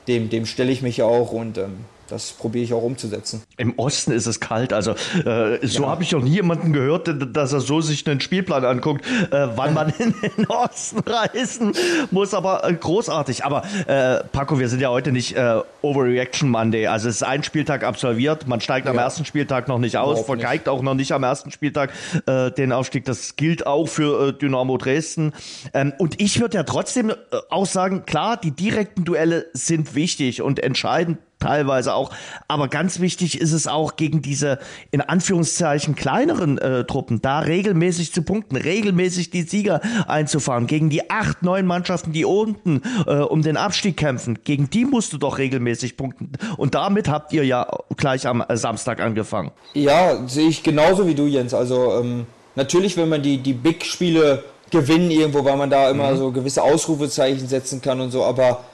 dem, 0.08 0.30
dem 0.30 0.46
stelle 0.46 0.72
ich 0.72 0.82
mich 0.82 1.02
auch 1.02 1.32
und 1.32 1.58
ähm, 1.58 1.84
das 2.08 2.32
probiere 2.32 2.64
ich 2.64 2.74
auch 2.74 2.82
umzusetzen. 2.82 3.42
Im 3.56 3.78
Osten 3.78 4.12
ist 4.12 4.26
es 4.26 4.40
kalt. 4.40 4.72
Also 4.72 4.92
äh, 5.24 5.66
so 5.66 5.82
ja. 5.82 5.88
habe 5.88 6.02
ich 6.02 6.12
noch 6.12 6.22
nie 6.22 6.30
jemanden 6.30 6.72
gehört, 6.72 7.10
dass 7.36 7.52
er 7.52 7.60
so 7.60 7.80
sich 7.80 8.08
einen 8.08 8.20
Spielplan 8.20 8.64
anguckt, 8.64 9.04
äh, 9.30 9.48
wann 9.56 9.74
man 9.74 9.90
in 9.98 10.14
den 10.20 10.46
Osten 10.46 11.00
reisen 11.00 11.72
muss. 12.10 12.34
Aber 12.34 12.68
äh, 12.68 12.74
großartig. 12.74 13.44
Aber 13.44 13.62
äh, 13.86 14.22
Paco, 14.32 14.58
wir 14.58 14.68
sind 14.68 14.80
ja 14.80 14.90
heute 14.90 15.12
nicht 15.12 15.36
äh, 15.36 15.60
Overreaction 15.82 16.48
Monday. 16.48 16.86
Also 16.86 17.08
es 17.08 17.16
ist 17.16 17.22
ein 17.22 17.42
Spieltag 17.42 17.84
absolviert. 17.84 18.46
Man 18.46 18.60
steigt 18.60 18.86
ja. 18.86 18.92
am 18.92 18.98
ersten 18.98 19.24
Spieltag 19.24 19.68
noch 19.68 19.78
nicht 19.78 19.96
aus, 19.96 20.24
vergeigt 20.24 20.68
auch 20.68 20.82
noch 20.82 20.94
nicht 20.94 21.12
am 21.12 21.22
ersten 21.22 21.50
Spieltag 21.50 21.92
äh, 22.26 22.50
den 22.50 22.72
Aufstieg. 22.72 23.04
Das 23.04 23.36
gilt 23.36 23.66
auch 23.66 23.86
für 23.86 24.32
Dynamo 24.32 24.76
Dresden. 24.76 25.32
Ähm, 25.74 25.92
und 25.98 26.20
ich 26.20 26.40
würde 26.40 26.56
ja 26.58 26.62
trotzdem 26.62 27.12
auch 27.50 27.66
sagen, 27.66 28.04
klar, 28.06 28.36
die 28.36 28.50
direkten 28.50 29.04
Duelle 29.04 29.46
sind 29.52 29.94
wichtig 29.94 30.42
und 30.42 30.60
entscheidend 30.60 31.18
teilweise 31.46 31.94
auch. 31.94 32.10
Aber 32.48 32.68
ganz 32.68 33.00
wichtig 33.00 33.40
ist 33.40 33.52
es 33.52 33.66
auch 33.66 33.96
gegen 33.96 34.22
diese 34.22 34.58
in 34.90 35.00
Anführungszeichen 35.00 35.94
kleineren 35.94 36.58
äh, 36.58 36.84
Truppen, 36.84 37.22
da 37.22 37.40
regelmäßig 37.40 38.12
zu 38.12 38.22
punkten, 38.22 38.56
regelmäßig 38.56 39.30
die 39.30 39.42
Sieger 39.42 39.80
einzufahren. 40.06 40.66
Gegen 40.66 40.90
die 40.90 41.08
acht, 41.10 41.42
neun 41.42 41.66
Mannschaften, 41.66 42.12
die 42.12 42.24
unten 42.24 42.82
äh, 43.06 43.16
um 43.16 43.42
den 43.42 43.56
Abstieg 43.56 43.96
kämpfen, 43.96 44.38
gegen 44.44 44.70
die 44.70 44.84
musst 44.84 45.12
du 45.12 45.18
doch 45.18 45.38
regelmäßig 45.38 45.96
punkten. 45.96 46.32
Und 46.56 46.74
damit 46.74 47.08
habt 47.08 47.32
ihr 47.32 47.44
ja 47.44 47.66
gleich 47.96 48.26
am 48.26 48.44
äh, 48.46 48.56
Samstag 48.56 49.00
angefangen. 49.00 49.52
Ja, 49.74 50.26
sehe 50.26 50.48
ich 50.48 50.62
genauso 50.62 51.06
wie 51.06 51.14
du, 51.14 51.26
Jens. 51.26 51.54
Also 51.54 52.00
ähm, 52.00 52.26
natürlich, 52.56 52.96
wenn 52.96 53.08
man 53.08 53.22
die, 53.22 53.38
die 53.38 53.52
Big-Spiele 53.52 54.42
gewinnen 54.70 55.12
irgendwo, 55.12 55.44
weil 55.44 55.56
man 55.56 55.70
da 55.70 55.90
immer 55.90 56.10
mhm. 56.10 56.16
so 56.16 56.32
gewisse 56.32 56.62
Ausrufezeichen 56.62 57.46
setzen 57.46 57.80
kann 57.80 58.00
und 58.00 58.10
so, 58.10 58.24
aber 58.24 58.64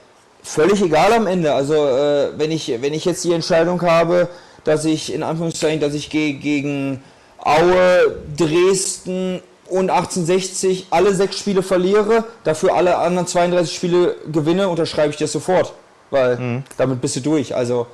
völlig 0.43 0.81
egal 0.81 1.13
am 1.13 1.27
Ende. 1.27 1.53
Also 1.53 1.73
äh, 1.73 2.37
wenn, 2.37 2.51
ich, 2.51 2.71
wenn 2.81 2.93
ich 2.93 3.05
jetzt 3.05 3.23
die 3.23 3.33
Entscheidung 3.33 3.81
habe, 3.81 4.27
dass 4.63 4.85
ich 4.85 5.13
in 5.13 5.23
Anführungszeichen, 5.23 5.79
dass 5.79 5.93
ich 5.93 6.09
ge 6.09 6.33
gegen 6.33 7.01
Aue, 7.39 8.17
Dresden 8.37 9.41
und 9.69 9.89
1860 9.89 10.87
alle 10.91 11.13
sechs 11.13 11.37
Spiele 11.39 11.63
verliere, 11.63 12.25
dafür 12.43 12.75
alle 12.75 12.97
anderen 12.97 13.27
32 13.27 13.75
Spiele 13.75 14.15
gewinne, 14.31 14.69
unterschreibe 14.69 15.09
ich 15.09 15.17
das 15.17 15.31
sofort. 15.31 15.73
Weil 16.11 16.37
mhm. 16.37 16.63
damit 16.77 17.01
bist 17.01 17.15
du 17.15 17.21
durch. 17.21 17.55
Also 17.55 17.87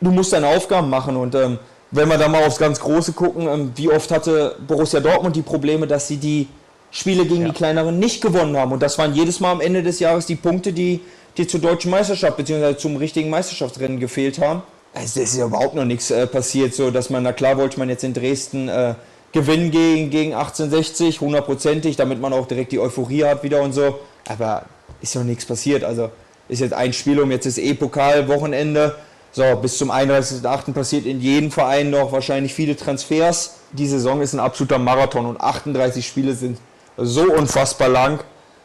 du 0.00 0.10
musst 0.10 0.32
deine 0.32 0.48
Aufgaben 0.48 0.90
machen 0.90 1.16
und 1.16 1.34
ähm, 1.34 1.58
wenn 1.92 2.08
wir 2.08 2.18
da 2.18 2.28
mal 2.28 2.44
aufs 2.44 2.58
ganz 2.58 2.78
Große 2.80 3.12
gucken, 3.12 3.48
ähm, 3.48 3.72
wie 3.74 3.90
oft 3.90 4.10
hatte 4.10 4.56
Borussia 4.66 5.00
Dortmund 5.00 5.36
die 5.36 5.42
Probleme, 5.42 5.86
dass 5.86 6.08
sie 6.08 6.16
die 6.16 6.48
Spiele 6.90 7.24
gegen 7.24 7.42
ja. 7.42 7.48
die 7.48 7.54
kleineren 7.54 7.98
nicht 7.98 8.20
gewonnen 8.20 8.56
haben. 8.56 8.72
Und 8.72 8.82
das 8.82 8.98
waren 8.98 9.14
jedes 9.14 9.40
Mal 9.40 9.52
am 9.52 9.60
Ende 9.60 9.82
des 9.82 10.00
Jahres 10.00 10.26
die 10.26 10.36
Punkte, 10.36 10.72
die, 10.72 11.00
die 11.36 11.46
zur 11.46 11.60
deutschen 11.60 11.90
Meisterschaft 11.90 12.36
bzw. 12.36 12.76
zum 12.76 12.96
richtigen 12.96 13.30
Meisterschaftsrennen 13.30 14.00
gefehlt 14.00 14.38
haben. 14.38 14.62
Es 14.92 15.16
ist 15.16 15.36
ja 15.36 15.46
überhaupt 15.46 15.74
noch 15.74 15.84
nichts 15.84 16.10
äh, 16.10 16.26
passiert, 16.26 16.74
so 16.74 16.90
dass 16.90 17.10
man, 17.10 17.22
na 17.22 17.32
klar 17.32 17.56
wollte 17.56 17.78
man 17.78 17.88
jetzt 17.88 18.02
in 18.02 18.12
Dresden 18.12 18.68
äh, 18.68 18.94
gewinnen 19.32 19.70
gegen, 19.70 20.10
gegen 20.10 20.34
1860, 20.34 21.20
hundertprozentig, 21.20 21.96
damit 21.96 22.20
man 22.20 22.32
auch 22.32 22.46
direkt 22.46 22.72
die 22.72 22.80
Euphorie 22.80 23.24
hat 23.24 23.42
wieder 23.42 23.62
und 23.62 23.72
so. 23.72 24.00
Aber 24.28 24.64
ist 25.00 25.14
ja 25.14 25.20
noch 25.20 25.28
nichts 25.28 25.44
passiert. 25.44 25.84
Also 25.84 26.10
ist 26.48 26.60
jetzt 26.60 26.72
ein 26.72 26.92
Spiel 26.92 27.20
um, 27.20 27.30
jetzt 27.30 27.46
ist 27.46 27.58
eh 27.58 27.74
Pokal-Wochenende. 27.74 28.96
So, 29.32 29.44
bis 29.62 29.78
zum 29.78 29.92
31.08. 29.92 30.72
passiert 30.72 31.06
in 31.06 31.20
jedem 31.20 31.52
Verein 31.52 31.90
noch 31.90 32.10
wahrscheinlich 32.10 32.52
viele 32.52 32.76
Transfers. 32.76 33.58
Die 33.72 33.86
Saison 33.86 34.20
ist 34.20 34.32
ein 34.32 34.40
absoluter 34.40 34.78
Marathon 34.78 35.26
und 35.26 35.40
38 35.40 36.04
Spiele 36.04 36.34
sind 36.34 36.58
so 36.96 37.32
unfassbar 37.32 37.88
lang. 37.88 38.18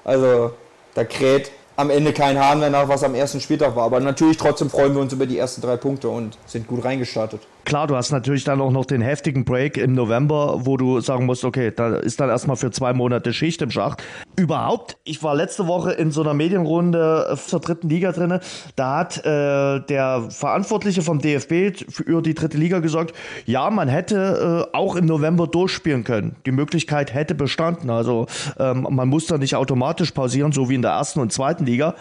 Also 0.03 0.53
da 0.95 1.03
kräht 1.03 1.51
am 1.75 1.89
Ende 1.89 2.13
kein 2.13 2.39
Hahn 2.39 2.59
mehr 2.59 2.69
nach, 2.69 2.87
was 2.87 3.03
am 3.03 3.15
ersten 3.15 3.41
Spieltag 3.41 3.75
war. 3.75 3.85
Aber 3.85 3.99
natürlich 3.99 4.37
trotzdem 4.37 4.69
freuen 4.69 4.93
wir 4.93 5.01
uns 5.01 5.13
über 5.13 5.25
die 5.25 5.37
ersten 5.37 5.61
drei 5.61 5.77
Punkte 5.77 6.09
und 6.09 6.37
sind 6.45 6.67
gut 6.67 6.83
reingestartet. 6.83 7.41
Klar, 7.65 7.87
du 7.87 7.95
hast 7.95 8.11
natürlich 8.11 8.43
dann 8.43 8.61
auch 8.61 8.71
noch 8.71 8.85
den 8.85 9.01
heftigen 9.01 9.43
Break 9.43 9.77
im 9.77 9.93
November, 9.93 10.65
wo 10.65 10.77
du 10.77 11.01
sagen 11.01 11.25
musst, 11.25 11.43
okay, 11.43 11.73
da 11.75 11.95
ist 11.95 12.19
dann 12.19 12.29
erstmal 12.29 12.57
für 12.57 12.69
zwei 12.69 12.93
Monate 12.93 13.33
Schicht 13.33 13.61
im 13.63 13.71
Schacht. 13.71 14.03
Überhaupt, 14.35 14.97
ich 15.03 15.23
war 15.23 15.33
letzte 15.33 15.65
Woche 15.65 15.91
in 15.91 16.11
so 16.11 16.21
einer 16.21 16.35
Medienrunde 16.35 17.35
zur 17.43 17.59
dritten 17.59 17.89
Liga 17.89 18.11
drinne. 18.11 18.39
Da 18.75 18.99
hat 18.99 19.17
äh, 19.25 19.79
der 19.79 20.27
Verantwortliche 20.29 21.01
vom 21.01 21.19
DFB 21.19 21.89
für 21.89 22.21
die 22.21 22.35
dritte 22.35 22.57
Liga 22.57 22.79
gesagt, 22.79 23.15
ja, 23.47 23.71
man 23.71 23.87
hätte 23.87 24.67
äh, 24.71 24.77
auch 24.77 24.95
im 24.95 25.07
November 25.07 25.47
durchspielen 25.47 26.03
können. 26.03 26.35
Die 26.45 26.51
Möglichkeit 26.51 27.15
hätte 27.15 27.33
bestanden. 27.33 27.89
Also 27.89 28.27
ähm, 28.59 28.87
man 28.91 29.09
muss 29.09 29.25
da 29.25 29.39
nicht 29.39 29.55
automatisch 29.55 30.11
pausieren, 30.11 30.51
so 30.51 30.69
wie 30.69 30.75
in 30.75 30.83
der 30.83 30.91
ersten 30.91 31.19
und 31.19 31.33
zweiten 31.33 31.65
Liga. 31.65 31.95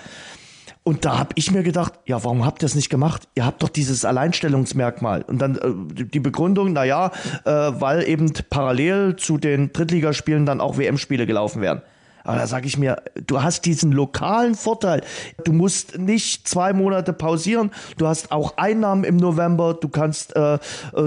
Und 0.86 1.06
da 1.06 1.18
habe 1.18 1.30
ich 1.36 1.50
mir 1.50 1.62
gedacht, 1.62 1.94
ja, 2.04 2.22
warum 2.24 2.44
habt 2.44 2.62
ihr 2.62 2.66
es 2.66 2.74
nicht 2.74 2.90
gemacht? 2.90 3.26
Ihr 3.34 3.46
habt 3.46 3.62
doch 3.62 3.70
dieses 3.70 4.04
Alleinstellungsmerkmal. 4.04 5.22
Und 5.22 5.38
dann 5.38 5.56
äh, 5.56 6.04
die 6.04 6.20
Begründung, 6.20 6.74
na 6.74 6.84
ja, 6.84 7.10
äh, 7.44 7.50
weil 7.50 8.06
eben 8.06 8.30
parallel 8.50 9.16
zu 9.16 9.38
den 9.38 9.72
Drittligaspielen 9.72 10.44
dann 10.44 10.60
auch 10.60 10.76
WM-Spiele 10.76 11.24
gelaufen 11.24 11.62
werden. 11.62 11.80
Aber 12.22 12.36
da 12.38 12.46
sage 12.46 12.66
ich 12.66 12.76
mir, 12.76 13.02
du 13.26 13.42
hast 13.42 13.64
diesen 13.64 13.92
lokalen 13.92 14.54
Vorteil. 14.54 15.02
Du 15.44 15.52
musst 15.52 15.98
nicht 15.98 16.46
zwei 16.48 16.74
Monate 16.74 17.14
pausieren. 17.14 17.70
Du 17.96 18.06
hast 18.06 18.30
auch 18.30 18.58
Einnahmen 18.58 19.04
im 19.04 19.16
November. 19.16 19.74
Du 19.74 19.88
kannst 19.88 20.36
äh, 20.36 20.54
äh 20.54 20.58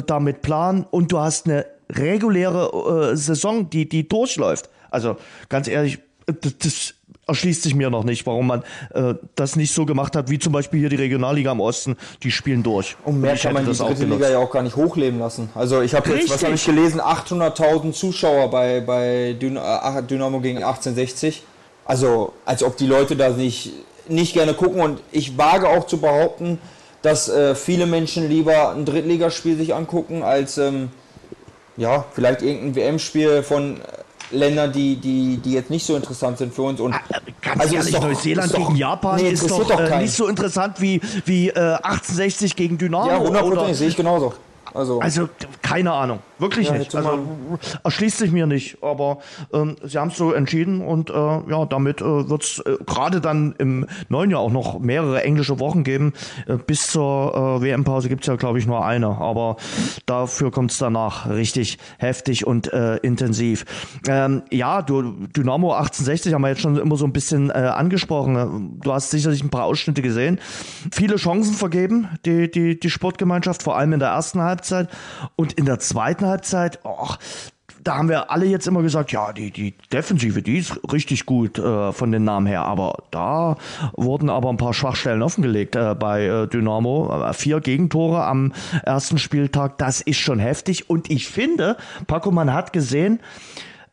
damit 0.08 0.42
planen 0.42 0.86
und 0.90 1.12
du 1.12 1.20
hast 1.20 1.46
eine 1.46 1.66
reguläre 1.90 3.12
äh, 3.12 3.16
Saison, 3.16 3.70
die, 3.70 3.88
die 3.88 4.08
durchläuft. 4.08 4.70
Also 4.90 5.18
ganz 5.50 5.68
ehrlich, 5.68 6.00
das, 6.26 6.58
das 6.58 6.94
erschließt 7.28 7.64
sich 7.64 7.76
mir 7.76 7.90
noch 7.90 8.04
nicht, 8.04 8.26
warum 8.26 8.48
man 8.48 8.64
äh, 8.94 9.14
das 9.36 9.56
nicht 9.56 9.74
so 9.74 9.86
gemacht 9.86 10.16
hat, 10.16 10.30
wie 10.30 10.40
zum 10.40 10.54
Beispiel 10.54 10.80
hier 10.80 10.90
die 10.90 10.96
Regionalliga 10.96 11.52
im 11.52 11.60
Osten, 11.60 11.98
die 12.24 12.32
spielen 12.32 12.64
durch. 12.64 12.96
Und 13.04 13.22
mehr 13.22 13.36
kann 13.38 13.54
man 13.54 13.66
die 13.70 13.78
dritte 13.78 14.06
Liga 14.06 14.30
ja 14.30 14.40
auch 14.40 14.52
gar 14.52 14.64
nicht 14.64 14.76
hochleben 14.76 15.20
lassen. 15.20 15.50
Also 15.54 15.82
ich 15.82 15.94
habe 15.94 16.10
jetzt, 16.12 16.30
was 16.30 16.44
habe 16.44 16.56
ich 16.56 16.66
gelesen, 16.66 17.02
800.000 17.02 17.92
Zuschauer 17.92 18.50
bei, 18.50 18.82
bei 18.82 19.30
äh, 19.30 19.34
Dynamo 19.36 20.40
gegen 20.40 20.58
1860. 20.58 21.44
Also 21.86 22.34
als 22.46 22.64
ob 22.64 22.78
die 22.78 22.88
Leute 22.88 23.16
da 23.16 23.30
nicht, 23.30 23.72
nicht 24.08 24.34
gerne 24.34 24.54
gucken 24.54 24.82
und 24.82 25.02
ich 25.12 25.38
wage 25.38 25.70
auch 25.70 25.86
zu 25.86 26.00
behaupten, 26.00 26.60
dass 27.02 27.30
äh, 27.30 27.56
viele 27.56 27.86
Menschen 27.86 28.30
lieber 28.30 28.72
ein 28.72 28.86
Drittligaspiel 28.86 29.58
sich 29.58 29.76
angucken, 29.76 30.24
als 30.24 30.58
ähm, 30.58 30.90
ja, 31.78 32.06
vielleicht 32.14 32.42
irgendein 32.42 32.76
WM-Spiel 32.76 33.44
von 33.44 33.80
Länder, 34.32 34.68
die, 34.68 34.96
die, 34.96 35.38
die 35.38 35.54
jetzt 35.54 35.70
nicht 35.70 35.86
so 35.86 35.96
interessant 35.96 36.38
sind 36.38 36.54
für 36.54 36.64
uns. 36.64 36.80
Und 36.80 36.94
ah, 36.94 37.02
äh, 37.10 37.20
Ganz 37.42 37.62
also 37.62 37.76
ehrlich, 37.76 37.94
doch, 37.94 38.02
Neuseeland 38.04 38.54
gegen 38.54 38.76
Japan 38.76 39.22
nee, 39.22 39.30
ist 39.30 39.50
doch, 39.50 39.68
doch 39.68 39.80
äh, 39.80 40.02
nicht 40.02 40.14
so 40.14 40.28
interessant 40.28 40.82
wie, 40.82 41.00
wie 41.26 41.50
äh, 41.50 41.54
1860 41.54 42.56
gegen 42.56 42.78
Dynamo. 42.78 43.08
Ja, 43.08 43.20
100% 43.20 43.74
sehe 43.74 43.88
ich 43.90 43.96
genauso. 43.96 44.34
Also, 44.74 45.00
also 45.00 45.30
keine 45.62 45.94
Ahnung, 45.94 46.20
wirklich 46.40 46.68
ja, 46.68 46.78
nicht. 46.78 46.94
Also 46.96 47.20
erschließt 47.84 48.18
sich 48.18 48.32
mir 48.32 48.48
nicht. 48.48 48.84
Aber 48.84 49.20
ähm, 49.54 49.76
sie 49.84 49.98
haben 49.98 50.10
es 50.10 50.18
so 50.18 50.34
entschieden 50.34 50.82
und 50.82 51.10
äh, 51.10 51.14
ja, 51.14 51.66
damit 51.66 52.02
äh, 52.02 52.30
wird 52.30 52.44
es 52.44 52.60
äh, 52.60 52.78
gerade 52.86 53.22
dann 53.22 53.56
im 53.58 53.88
neuen 54.10 54.32
Jahr 54.32 54.42
auch 54.42 54.52
noch 54.52 54.80
mehrere 54.80 55.24
englische 55.24 55.60
Wochen 55.60 55.84
geben. 55.84 56.14
Äh, 56.48 56.58
bis 56.58 56.88
zur 56.88 57.34
äh, 57.34 57.62
WM-Pause 57.62 58.10
gibt 58.10 58.22
es 58.24 58.28
ja, 58.28 58.36
glaube 58.36 58.60
ich, 58.60 58.68
nur 58.68 58.86
eine. 58.86 59.08
Aber 59.08 59.58
dafür 60.06 60.52
kommt 60.52 60.72
es 60.72 60.78
danach 60.78 61.30
richtig 61.30 61.78
heftig 61.98 62.46
und 62.46 62.72
äh, 62.74 62.98
intensiv. 62.98 63.66
Ähm, 64.08 64.44
ja, 64.52 64.82
du, 64.82 65.02
Dynamo 65.02 65.74
1860 65.74 66.34
haben 66.34 66.42
wir 66.42 66.50
jetzt 66.50 66.62
schon 66.62 66.78
immer 66.78 66.98
so 66.98 67.06
ein 67.06 67.14
bisschen 67.14 67.50
äh, 67.50 67.54
angesprochen. 67.54 68.80
Du 68.82 68.94
hast 68.94 69.12
sicherlich 69.12 69.44
ein 69.44 69.50
paar 69.50 69.64
Ausschnitte 69.64 70.02
gesehen. 70.02 70.40
Viele 70.92 71.16
Chancen 71.16 71.54
vergeben, 71.54 72.10
die, 72.26 72.50
die, 72.52 72.80
die 72.80 72.90
Sportgemeinschaft, 72.90 73.64
vor 73.64 73.78
allem 73.78 73.94
in 73.94 74.00
der 74.00 74.10
ersten 74.10 74.42
Halbzeit. 74.42 74.57
Halbzeit. 74.58 74.90
Und 75.36 75.54
in 75.54 75.66
der 75.66 75.80
zweiten 75.80 76.26
Halbzeit, 76.26 76.80
oh, 76.84 77.10
da 77.84 77.96
haben 77.96 78.10
wir 78.10 78.32
alle 78.32 78.46
jetzt 78.46 78.68
immer 78.68 78.82
gesagt, 78.82 79.12
ja, 79.12 79.32
die, 79.32 79.52
die 79.52 79.74
Defensive, 79.94 80.42
die 80.42 80.58
ist 80.58 80.78
richtig 80.92 81.26
gut 81.26 81.58
äh, 81.58 81.94
von 81.94 82.12
den 82.12 82.24
Namen 82.24 82.46
her. 82.48 82.64
Aber 82.64 83.04
da 83.12 83.56
wurden 83.94 84.30
aber 84.30 84.50
ein 84.50 84.58
paar 84.58 84.74
Schwachstellen 84.74 85.22
offengelegt 85.22 85.76
äh, 85.76 85.96
bei 85.96 86.26
äh, 86.26 86.48
Dynamo. 86.48 87.24
Äh, 87.24 87.34
vier 87.34 87.62
Gegentore 87.62 88.26
am 88.26 88.52
ersten 88.84 89.18
Spieltag, 89.18 89.78
das 89.78 90.02
ist 90.02 90.18
schon 90.18 90.40
heftig. 90.40 90.90
Und 90.90 91.10
ich 91.10 91.28
finde, 91.28 91.78
Paco, 92.08 92.32
man 92.32 92.54
hat 92.54 92.74
gesehen, 92.74 93.20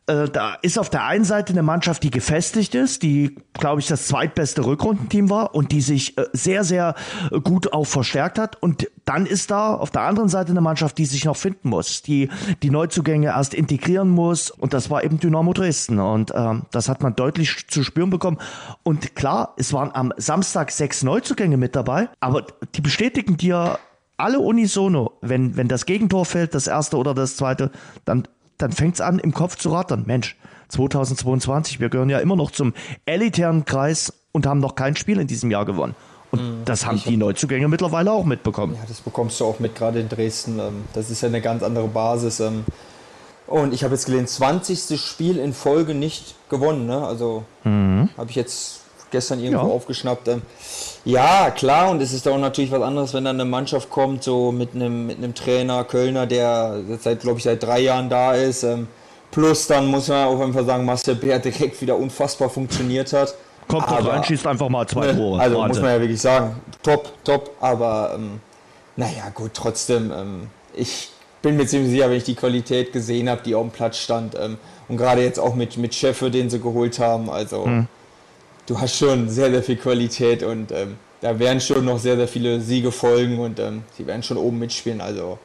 äh, 0.07 0.29
da 0.29 0.53
ist 0.61 0.77
auf 0.77 0.89
der 0.89 1.05
einen 1.05 1.23
Seite 1.23 1.53
eine 1.53 1.63
Mannschaft, 1.63 2.03
die 2.03 2.11
gefestigt 2.11 2.75
ist, 2.75 3.01
die, 3.01 3.35
glaube 3.53 3.81
ich, 3.81 3.87
das 3.87 4.07
zweitbeste 4.07 4.63
Rückrundenteam 4.63 5.29
war 5.29 5.55
und 5.55 5.71
die 5.71 5.81
sich 5.81 6.17
äh, 6.17 6.25
sehr, 6.33 6.63
sehr 6.63 6.95
gut 7.43 7.73
auch 7.73 7.85
verstärkt 7.85 8.37
hat. 8.37 8.61
Und 8.61 8.87
dann 9.05 9.25
ist 9.25 9.49
da 9.49 9.73
auf 9.73 9.89
der 9.89 10.01
anderen 10.01 10.29
Seite 10.29 10.51
eine 10.51 10.61
Mannschaft, 10.61 10.97
die 10.99 11.05
sich 11.05 11.25
noch 11.25 11.37
finden 11.37 11.69
muss, 11.69 12.03
die 12.03 12.29
die 12.61 12.69
Neuzugänge 12.69 13.27
erst 13.27 13.55
integrieren 13.55 14.09
muss. 14.09 14.51
Und 14.51 14.73
das 14.73 14.91
war 14.91 15.03
eben 15.03 15.19
Dynamo 15.19 15.53
Dresden. 15.53 15.99
Und 15.99 16.31
ähm, 16.35 16.63
das 16.71 16.87
hat 16.87 17.01
man 17.01 17.15
deutlich 17.15 17.67
zu 17.67 17.83
spüren 17.83 18.11
bekommen. 18.11 18.37
Und 18.83 19.15
klar, 19.15 19.53
es 19.57 19.73
waren 19.73 19.89
am 19.93 20.13
Samstag 20.17 20.71
sechs 20.71 21.01
Neuzugänge 21.03 21.57
mit 21.57 21.75
dabei, 21.75 22.09
aber 22.19 22.45
die 22.75 22.81
bestätigen 22.81 23.37
dir 23.37 23.79
alle 24.17 24.39
unisono, 24.39 25.13
wenn, 25.21 25.57
wenn 25.57 25.67
das 25.67 25.85
Gegentor 25.85 26.25
fällt, 26.25 26.55
das 26.55 26.67
erste 26.67 26.97
oder 26.97 27.13
das 27.13 27.35
zweite, 27.35 27.71
dann 28.05 28.27
dann 28.57 28.71
fängt 28.71 28.95
es 28.95 29.01
an, 29.01 29.19
im 29.19 29.33
Kopf 29.33 29.57
zu 29.57 29.69
rattern. 29.69 30.03
Mensch, 30.05 30.35
2022, 30.69 31.79
wir 31.79 31.89
gehören 31.89 32.09
ja 32.09 32.19
immer 32.19 32.35
noch 32.35 32.51
zum 32.51 32.73
elitären 33.05 33.65
Kreis 33.65 34.13
und 34.31 34.45
haben 34.45 34.59
noch 34.59 34.75
kein 34.75 34.95
Spiel 34.95 35.19
in 35.19 35.27
diesem 35.27 35.51
Jahr 35.51 35.65
gewonnen. 35.65 35.95
Und 36.31 36.41
mhm. 36.41 36.65
das 36.65 36.85
haben 36.85 36.97
ich 36.97 37.03
die 37.03 37.17
Neuzugänge 37.17 37.67
mittlerweile 37.67 38.11
auch 38.11 38.25
mitbekommen. 38.25 38.75
Ja, 38.75 38.85
das 38.87 39.01
bekommst 39.01 39.39
du 39.39 39.45
auch 39.45 39.59
mit, 39.59 39.75
gerade 39.75 39.99
in 39.99 40.09
Dresden. 40.09 40.59
Ähm, 40.59 40.85
das 40.93 41.09
ist 41.09 41.21
ja 41.21 41.27
eine 41.27 41.41
ganz 41.41 41.63
andere 41.63 41.87
Basis. 41.87 42.39
Ähm. 42.39 42.65
Und 43.47 43.73
ich 43.73 43.83
habe 43.83 43.93
jetzt 43.93 44.05
gelesen, 44.05 44.27
20. 44.27 44.99
Spiel 44.99 45.37
in 45.37 45.53
Folge 45.53 45.93
nicht 45.93 46.35
gewonnen. 46.49 46.87
Ne? 46.87 47.05
Also 47.05 47.45
mhm. 47.63 48.09
habe 48.17 48.29
ich 48.29 48.35
jetzt 48.35 48.81
gestern 49.11 49.39
irgendwo 49.39 49.67
ja. 49.67 49.71
aufgeschnappt. 49.71 50.27
Ja, 51.05 51.51
klar, 51.51 51.91
und 51.91 52.01
es 52.01 52.13
ist 52.13 52.27
auch 52.27 52.39
natürlich 52.39 52.71
was 52.71 52.81
anderes, 52.81 53.13
wenn 53.13 53.25
dann 53.25 53.39
eine 53.39 53.47
Mannschaft 53.47 53.91
kommt, 53.91 54.23
so 54.23 54.51
mit 54.51 54.73
einem, 54.73 55.05
mit 55.05 55.19
einem 55.19 55.35
Trainer, 55.35 55.83
Kölner, 55.83 56.25
der 56.25 56.79
seit, 56.99 57.21
glaube 57.21 57.37
ich, 57.37 57.43
seit 57.43 57.61
drei 57.61 57.81
Jahren 57.81 58.09
da 58.09 58.33
ist. 58.33 58.63
Ähm, 58.63 58.87
plus 59.29 59.67
dann 59.67 59.85
muss 59.85 60.07
man 60.07 60.25
auch 60.25 60.39
einfach 60.39 60.65
sagen, 60.65 60.83
Marcel 60.83 61.13
Bär 61.13 61.37
direkt 61.37 61.79
wieder 61.79 61.95
unfassbar 61.95 62.49
funktioniert 62.49 63.13
hat. 63.13 63.35
Kommt 63.67 63.87
doch 63.87 64.07
rein, 64.07 64.23
schießt 64.23 64.47
einfach 64.47 64.67
mal 64.67 64.87
zwei 64.87 65.07
ne, 65.07 65.15
Tore. 65.15 65.39
Also 65.39 65.57
Warte. 65.57 65.67
muss 65.67 65.81
man 65.81 65.91
ja 65.91 65.99
wirklich 66.01 66.21
sagen, 66.21 66.55
top, 66.81 67.11
top, 67.23 67.51
aber 67.59 68.13
ähm, 68.15 68.39
naja, 68.95 69.29
gut, 69.33 69.51
trotzdem, 69.53 70.11
ähm, 70.11 70.47
ich 70.73 71.09
bin 71.43 71.55
mir 71.55 71.67
ziemlich 71.67 71.91
sicher, 71.91 72.09
wenn 72.09 72.17
ich 72.17 72.23
die 72.23 72.35
Qualität 72.35 72.91
gesehen 72.91 73.29
habe, 73.29 73.41
die 73.45 73.53
auf 73.53 73.61
dem 73.61 73.71
Platz 73.71 73.97
stand 73.97 74.35
ähm, 74.39 74.57
und 74.87 74.97
gerade 74.97 75.21
jetzt 75.21 75.39
auch 75.39 75.53
mit, 75.53 75.77
mit 75.77 75.93
Scheffe, 75.93 76.31
den 76.31 76.49
sie 76.49 76.59
geholt 76.59 76.97
haben, 76.97 77.29
also 77.29 77.65
hm 77.65 77.87
du 78.65 78.79
hast 78.79 78.97
schon 78.97 79.29
sehr, 79.29 79.51
sehr 79.51 79.63
viel 79.63 79.77
Qualität 79.77 80.43
und 80.43 80.71
ähm, 80.71 80.97
da 81.21 81.37
werden 81.39 81.59
schon 81.59 81.85
noch 81.85 81.99
sehr, 81.99 82.15
sehr 82.15 82.27
viele 82.27 82.59
Siege 82.61 82.91
folgen 82.91 83.39
und 83.39 83.59
ähm, 83.59 83.83
sie 83.97 84.05
werden 84.05 84.23
schon 84.23 84.37
oben 84.37 84.59
mitspielen. 84.59 85.01
Also, 85.01 85.39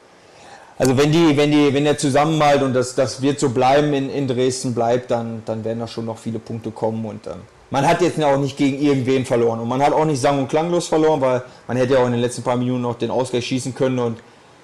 also 0.77 0.97
wenn 0.97 1.11
die, 1.11 1.35
wenn 1.37 1.51
die, 1.51 1.73
wenn 1.73 1.83
der 1.83 1.97
zusammenmalt 1.97 2.61
und 2.61 2.73
das, 2.73 2.95
das 2.95 3.21
wird 3.21 3.39
so 3.39 3.49
bleiben 3.49 3.93
in, 3.93 4.09
in 4.09 4.27
Dresden 4.27 4.73
bleibt, 4.73 5.11
dann, 5.11 5.43
dann 5.45 5.63
werden 5.63 5.79
da 5.79 5.87
schon 5.87 6.05
noch 6.05 6.17
viele 6.17 6.39
Punkte 6.39 6.71
kommen 6.71 7.05
und 7.05 7.27
ähm, 7.27 7.41
man 7.69 7.87
hat 7.87 8.01
jetzt 8.01 8.21
auch 8.21 8.37
nicht 8.37 8.57
gegen 8.57 8.81
irgendwen 8.81 9.25
verloren 9.25 9.59
und 9.59 9.69
man 9.69 9.81
hat 9.81 9.93
auch 9.93 10.05
nicht 10.05 10.19
sang- 10.19 10.39
und 10.39 10.49
klanglos 10.49 10.87
verloren, 10.87 11.21
weil 11.21 11.41
man 11.67 11.77
hätte 11.77 11.93
ja 11.93 11.99
auch 11.99 12.05
in 12.05 12.11
den 12.11 12.21
letzten 12.21 12.43
paar 12.43 12.57
Minuten 12.57 12.81
noch 12.81 12.97
den 12.97 13.11
Ausgleich 13.11 13.45
schießen 13.45 13.73
können 13.73 13.99
und 13.99 14.19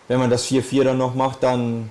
wenn 0.07 0.19
man 0.19 0.29
das 0.29 0.45
4-4 0.47 0.83
dann 0.83 0.97
noch 0.97 1.15
macht, 1.15 1.43
dann, 1.43 1.89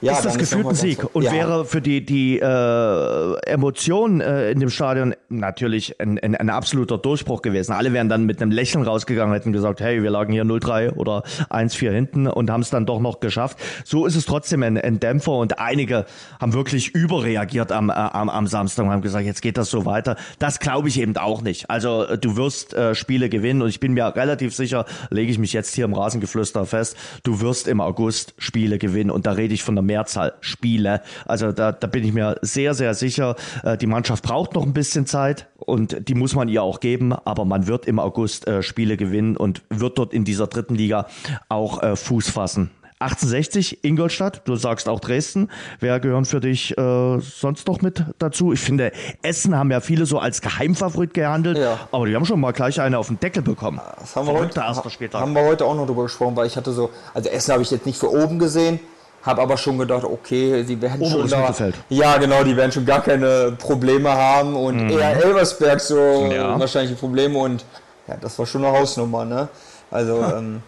ja, 0.00 0.12
ist 0.12 0.24
das 0.24 0.36
gefühlt 0.36 0.66
ein 0.66 0.74
Sieg 0.74 1.14
und 1.14 1.22
ja. 1.22 1.32
wäre 1.32 1.64
für 1.64 1.80
die, 1.80 2.04
die 2.04 2.38
äh, 2.38 3.36
Emotionen 3.46 4.20
äh, 4.20 4.50
in 4.50 4.60
dem 4.60 4.68
Stadion 4.68 5.14
natürlich 5.28 5.98
ein, 6.00 6.18
ein, 6.18 6.34
ein, 6.34 6.50
absoluter 6.50 6.98
Durchbruch 6.98 7.40
gewesen. 7.40 7.72
Alle 7.72 7.92
wären 7.92 8.08
dann 8.08 8.26
mit 8.26 8.42
einem 8.42 8.50
Lächeln 8.50 8.84
rausgegangen, 8.84 9.32
hätten 9.32 9.52
gesagt, 9.52 9.80
hey, 9.80 10.02
wir 10.02 10.10
lagen 10.10 10.32
hier 10.32 10.44
0-3 10.44 10.94
oder 10.96 11.22
1-4 11.50 11.90
hinten 11.92 12.26
und 12.26 12.50
haben 12.50 12.60
es 12.60 12.70
dann 12.70 12.84
doch 12.84 13.00
noch 13.00 13.20
geschafft. 13.20 13.58
So 13.84 14.04
ist 14.04 14.16
es 14.16 14.26
trotzdem 14.26 14.62
ein, 14.62 14.76
ein 14.76 15.00
Dämpfer 15.00 15.32
und 15.32 15.58
einige 15.58 16.04
haben 16.40 16.52
wirklich 16.52 16.94
überreagiert 16.94 17.72
am, 17.72 17.88
äh, 17.88 17.92
am, 17.92 18.28
am 18.28 18.46
Samstag 18.46 18.84
und 18.84 18.92
haben 18.92 19.02
gesagt, 19.02 19.24
jetzt 19.24 19.40
geht 19.40 19.56
das 19.56 19.70
so 19.70 19.86
weiter. 19.86 20.16
Das 20.38 20.60
glaube 20.60 20.88
ich 20.88 21.00
eben 21.00 21.16
auch 21.16 21.40
nicht. 21.40 21.70
Also 21.70 22.04
äh, 22.04 22.18
du 22.18 22.36
wirst 22.36 22.74
äh, 22.74 22.94
Spiele 22.94 23.30
gewinnen 23.30 23.62
und 23.62 23.70
ich 23.70 23.80
bin 23.80 23.94
mir 23.94 24.14
relativ 24.14 24.54
sicher, 24.54 24.84
lege 25.08 25.30
ich 25.30 25.38
mich 25.38 25.54
jetzt 25.54 25.74
hier 25.74 25.86
im 25.86 25.94
Rasengeflüster 25.94 26.66
fest, 26.66 26.96
du 27.22 27.40
wirst 27.40 27.66
im 27.66 27.80
August 27.80 28.34
Spiele 28.36 28.78
gewinnen 28.78 29.10
und 29.10 29.24
da 29.24 29.32
rede 29.32 29.54
ich 29.54 29.62
von 29.62 29.74
der 29.74 29.85
Mehrzahl 29.86 30.34
Spiele. 30.40 31.00
Also 31.24 31.52
da, 31.52 31.72
da 31.72 31.86
bin 31.86 32.04
ich 32.04 32.12
mir 32.12 32.36
sehr, 32.42 32.74
sehr 32.74 32.94
sicher. 32.94 33.36
Äh, 33.62 33.76
die 33.76 33.86
Mannschaft 33.86 34.24
braucht 34.24 34.54
noch 34.54 34.64
ein 34.64 34.72
bisschen 34.72 35.06
Zeit 35.06 35.46
und 35.56 36.08
die 36.08 36.14
muss 36.14 36.34
man 36.34 36.48
ihr 36.48 36.62
auch 36.62 36.80
geben, 36.80 37.12
aber 37.12 37.44
man 37.44 37.66
wird 37.66 37.86
im 37.86 37.98
August 37.98 38.46
äh, 38.46 38.62
Spiele 38.62 38.96
gewinnen 38.96 39.36
und 39.36 39.62
wird 39.70 39.98
dort 39.98 40.12
in 40.12 40.24
dieser 40.24 40.46
dritten 40.46 40.74
Liga 40.74 41.06
auch 41.48 41.82
äh, 41.82 41.96
Fuß 41.96 42.30
fassen. 42.30 42.70
1860 42.98 43.84
Ingolstadt, 43.84 44.40
du 44.46 44.56
sagst 44.56 44.88
auch 44.88 45.00
Dresden. 45.00 45.50
Wer 45.80 46.00
gehören 46.00 46.24
für 46.24 46.40
dich 46.40 46.76
äh, 46.78 47.20
sonst 47.20 47.66
noch 47.66 47.82
mit 47.82 48.02
dazu? 48.18 48.54
Ich 48.54 48.60
finde, 48.60 48.90
Essen 49.20 49.54
haben 49.54 49.70
ja 49.70 49.80
viele 49.80 50.06
so 50.06 50.18
als 50.18 50.40
Geheimfavorit 50.40 51.12
gehandelt, 51.12 51.58
ja. 51.58 51.78
aber 51.92 52.06
die 52.06 52.16
haben 52.16 52.24
schon 52.24 52.40
mal 52.40 52.52
gleich 52.52 52.80
eine 52.80 52.98
auf 52.98 53.08
den 53.08 53.20
Deckel 53.20 53.42
bekommen. 53.42 53.82
Das 54.00 54.16
haben 54.16 54.26
wir, 54.26 54.32
heute, 54.32 54.62
haben 54.62 55.34
wir 55.34 55.44
heute 55.44 55.66
auch 55.66 55.74
noch 55.74 55.86
drüber 55.86 56.04
gesprochen, 56.04 56.36
weil 56.36 56.46
ich 56.46 56.56
hatte 56.56 56.72
so, 56.72 56.88
also 57.12 57.28
Essen 57.28 57.52
habe 57.52 57.62
ich 57.62 57.70
jetzt 57.70 57.84
nicht 57.84 57.98
für 57.98 58.10
oben 58.10 58.38
gesehen, 58.38 58.80
habe 59.26 59.42
aber 59.42 59.56
schon 59.56 59.76
gedacht, 59.76 60.04
okay, 60.04 60.62
sie 60.62 60.80
werden 60.80 61.00
oh, 61.00 61.10
schon 61.10 61.28
da, 61.28 61.52
ja 61.88 62.16
genau, 62.16 62.44
die 62.44 62.56
werden 62.56 62.72
schon 62.72 62.86
gar 62.86 63.02
keine 63.02 63.56
Probleme 63.58 64.10
haben 64.10 64.54
und 64.54 64.84
mhm. 64.84 64.90
eher 64.90 65.16
Elversberg 65.16 65.80
so 65.80 66.30
ja. 66.32 66.58
wahrscheinlich 66.58 66.98
Probleme 66.98 67.38
und 67.38 67.64
ja, 68.06 68.16
das 68.20 68.38
war 68.38 68.46
schon 68.46 68.64
eine 68.64 68.78
Hausnummer, 68.78 69.24
ne? 69.24 69.48
Also 69.90 70.22
ähm, 70.22 70.62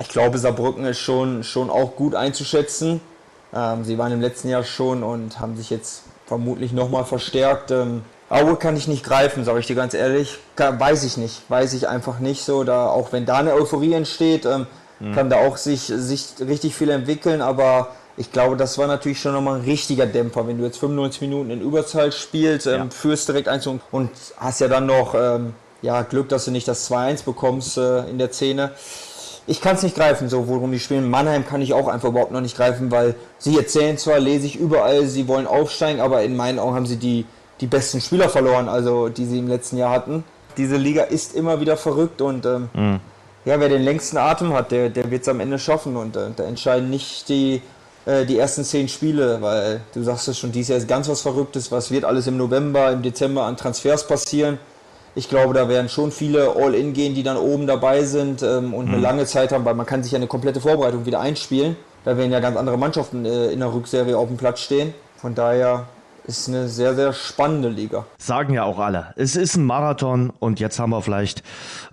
ich 0.00 0.08
glaube, 0.08 0.38
Saarbrücken 0.38 0.84
ist 0.84 0.98
schon, 0.98 1.42
schon 1.42 1.70
auch 1.70 1.96
gut 1.96 2.14
einzuschätzen. 2.14 3.00
Ähm, 3.54 3.84
sie 3.84 3.98
waren 3.98 4.12
im 4.12 4.20
letzten 4.20 4.48
Jahr 4.48 4.62
schon 4.62 5.02
und 5.02 5.40
haben 5.40 5.56
sich 5.56 5.70
jetzt 5.70 6.02
vermutlich 6.26 6.72
nochmal 6.72 7.04
verstärkt. 7.04 7.70
Ähm, 7.70 8.02
Aue 8.30 8.56
kann 8.56 8.76
ich 8.76 8.88
nicht 8.88 9.04
greifen, 9.04 9.44
sage 9.44 9.60
ich 9.60 9.66
dir 9.66 9.76
ganz 9.76 9.94
ehrlich. 9.94 10.38
Weiß 10.56 11.04
ich 11.04 11.16
nicht, 11.16 11.42
weiß 11.48 11.72
ich 11.72 11.88
einfach 11.88 12.18
nicht 12.18 12.44
so. 12.44 12.62
Da, 12.64 12.86
auch 12.88 13.12
wenn 13.12 13.24
da 13.24 13.38
eine 13.38 13.54
Euphorie 13.54 13.94
entsteht, 13.94 14.44
ähm, 14.44 14.66
mhm. 15.00 15.12
kann 15.14 15.30
da 15.30 15.36
auch 15.36 15.56
sich, 15.56 15.82
sich 15.82 16.34
richtig 16.40 16.74
viel 16.74 16.90
entwickeln, 16.90 17.40
aber 17.40 17.88
ich 18.18 18.32
glaube, 18.32 18.56
das 18.56 18.76
war 18.78 18.88
natürlich 18.88 19.20
schon 19.20 19.32
nochmal 19.32 19.60
ein 19.60 19.64
richtiger 19.64 20.04
Dämpfer, 20.04 20.46
wenn 20.46 20.58
du 20.58 20.64
jetzt 20.64 20.78
95 20.78 21.20
Minuten 21.22 21.50
in 21.50 21.60
Überzahl 21.60 22.10
spielst, 22.10 22.66
ähm, 22.66 22.72
ja. 22.74 22.86
führst 22.90 23.28
direkt 23.28 23.48
eins 23.48 23.66
und, 23.66 23.80
und 23.92 24.10
hast 24.36 24.60
ja 24.60 24.66
dann 24.66 24.86
noch 24.86 25.14
ähm, 25.14 25.54
ja, 25.82 26.02
Glück, 26.02 26.28
dass 26.28 26.44
du 26.44 26.50
nicht 26.50 26.66
das 26.66 26.90
2-1 26.90 27.24
bekommst 27.24 27.78
äh, 27.78 28.08
in 28.08 28.18
der 28.18 28.32
Szene. 28.32 28.72
Ich 29.46 29.60
kann 29.60 29.76
es 29.76 29.82
nicht 29.84 29.94
greifen, 29.94 30.28
so 30.28 30.48
worum 30.48 30.72
die 30.72 30.80
spielen. 30.80 31.08
Mannheim 31.08 31.46
kann 31.46 31.62
ich 31.62 31.72
auch 31.72 31.86
einfach 31.86 32.08
überhaupt 32.08 32.32
noch 32.32 32.40
nicht 32.40 32.56
greifen, 32.56 32.90
weil 32.90 33.14
sie 33.38 33.56
erzählen 33.56 33.96
zwar, 33.96 34.18
lese 34.18 34.46
ich 34.46 34.56
überall, 34.56 35.06
sie 35.06 35.28
wollen 35.28 35.46
aufsteigen, 35.46 36.00
aber 36.00 36.22
in 36.22 36.36
meinen 36.36 36.58
Augen 36.58 36.74
haben 36.74 36.86
sie 36.86 36.96
die, 36.96 37.24
die 37.60 37.66
besten 37.66 38.00
Spieler 38.00 38.28
verloren, 38.28 38.68
also 38.68 39.08
die 39.08 39.24
sie 39.26 39.38
im 39.38 39.48
letzten 39.48 39.78
Jahr 39.78 39.92
hatten. 39.92 40.24
Diese 40.56 40.76
Liga 40.76 41.04
ist 41.04 41.36
immer 41.36 41.60
wieder 41.60 41.76
verrückt 41.76 42.20
und 42.20 42.44
ähm, 42.44 42.68
mhm 42.74 43.00
ja, 43.48 43.58
wer 43.58 43.70
den 43.70 43.82
längsten 43.82 44.18
Atem 44.18 44.52
hat, 44.52 44.72
der, 44.72 44.90
der 44.90 45.10
wird 45.10 45.22
es 45.22 45.28
am 45.28 45.40
Ende 45.40 45.58
schaffen. 45.58 45.96
Und 45.96 46.16
äh, 46.16 46.28
da 46.36 46.44
entscheiden 46.44 46.90
nicht 46.90 47.30
die, 47.30 47.62
äh, 48.04 48.26
die 48.26 48.38
ersten 48.38 48.62
zehn 48.62 48.88
Spiele, 48.88 49.40
weil 49.40 49.80
du 49.94 50.02
sagst 50.02 50.28
es 50.28 50.38
schon, 50.38 50.52
dieses 50.52 50.68
Jahr 50.68 50.78
ist 50.78 50.86
ganz 50.86 51.08
was 51.08 51.22
Verrücktes. 51.22 51.72
Was 51.72 51.90
wird 51.90 52.04
alles 52.04 52.26
im 52.26 52.36
November, 52.36 52.92
im 52.92 53.00
Dezember 53.00 53.44
an 53.44 53.56
Transfers 53.56 54.06
passieren? 54.06 54.58
Ich 55.14 55.30
glaube, 55.30 55.54
da 55.54 55.66
werden 55.66 55.88
schon 55.88 56.12
viele 56.12 56.56
All-In 56.56 56.92
gehen, 56.92 57.14
die 57.14 57.22
dann 57.22 57.38
oben 57.38 57.66
dabei 57.66 58.04
sind 58.04 58.42
ähm, 58.42 58.74
und 58.74 58.88
mhm. 58.88 58.92
eine 58.92 59.02
lange 59.02 59.24
Zeit 59.24 59.50
haben, 59.50 59.64
weil 59.64 59.74
man 59.74 59.86
kann 59.86 60.02
sich 60.02 60.12
ja 60.12 60.16
eine 60.16 60.26
komplette 60.26 60.60
Vorbereitung 60.60 61.06
wieder 61.06 61.20
einspielen. 61.20 61.74
Da 62.04 62.18
werden 62.18 62.30
ja 62.30 62.40
ganz 62.40 62.54
andere 62.58 62.76
Mannschaften 62.76 63.24
äh, 63.24 63.46
in 63.46 63.60
der 63.60 63.72
Rückserie 63.72 64.18
auf 64.18 64.28
dem 64.28 64.36
Platz 64.36 64.60
stehen. 64.60 64.92
Von 65.16 65.34
daher 65.34 65.88
ist 66.28 66.46
eine 66.46 66.68
sehr, 66.68 66.94
sehr 66.94 67.14
spannende 67.14 67.70
Liga. 67.70 68.04
Sagen 68.18 68.52
ja 68.52 68.64
auch 68.64 68.78
alle. 68.78 69.14
Es 69.16 69.34
ist 69.34 69.56
ein 69.56 69.64
Marathon 69.64 70.30
und 70.38 70.60
jetzt 70.60 70.78
haben 70.78 70.90
wir 70.90 71.00
vielleicht 71.00 71.42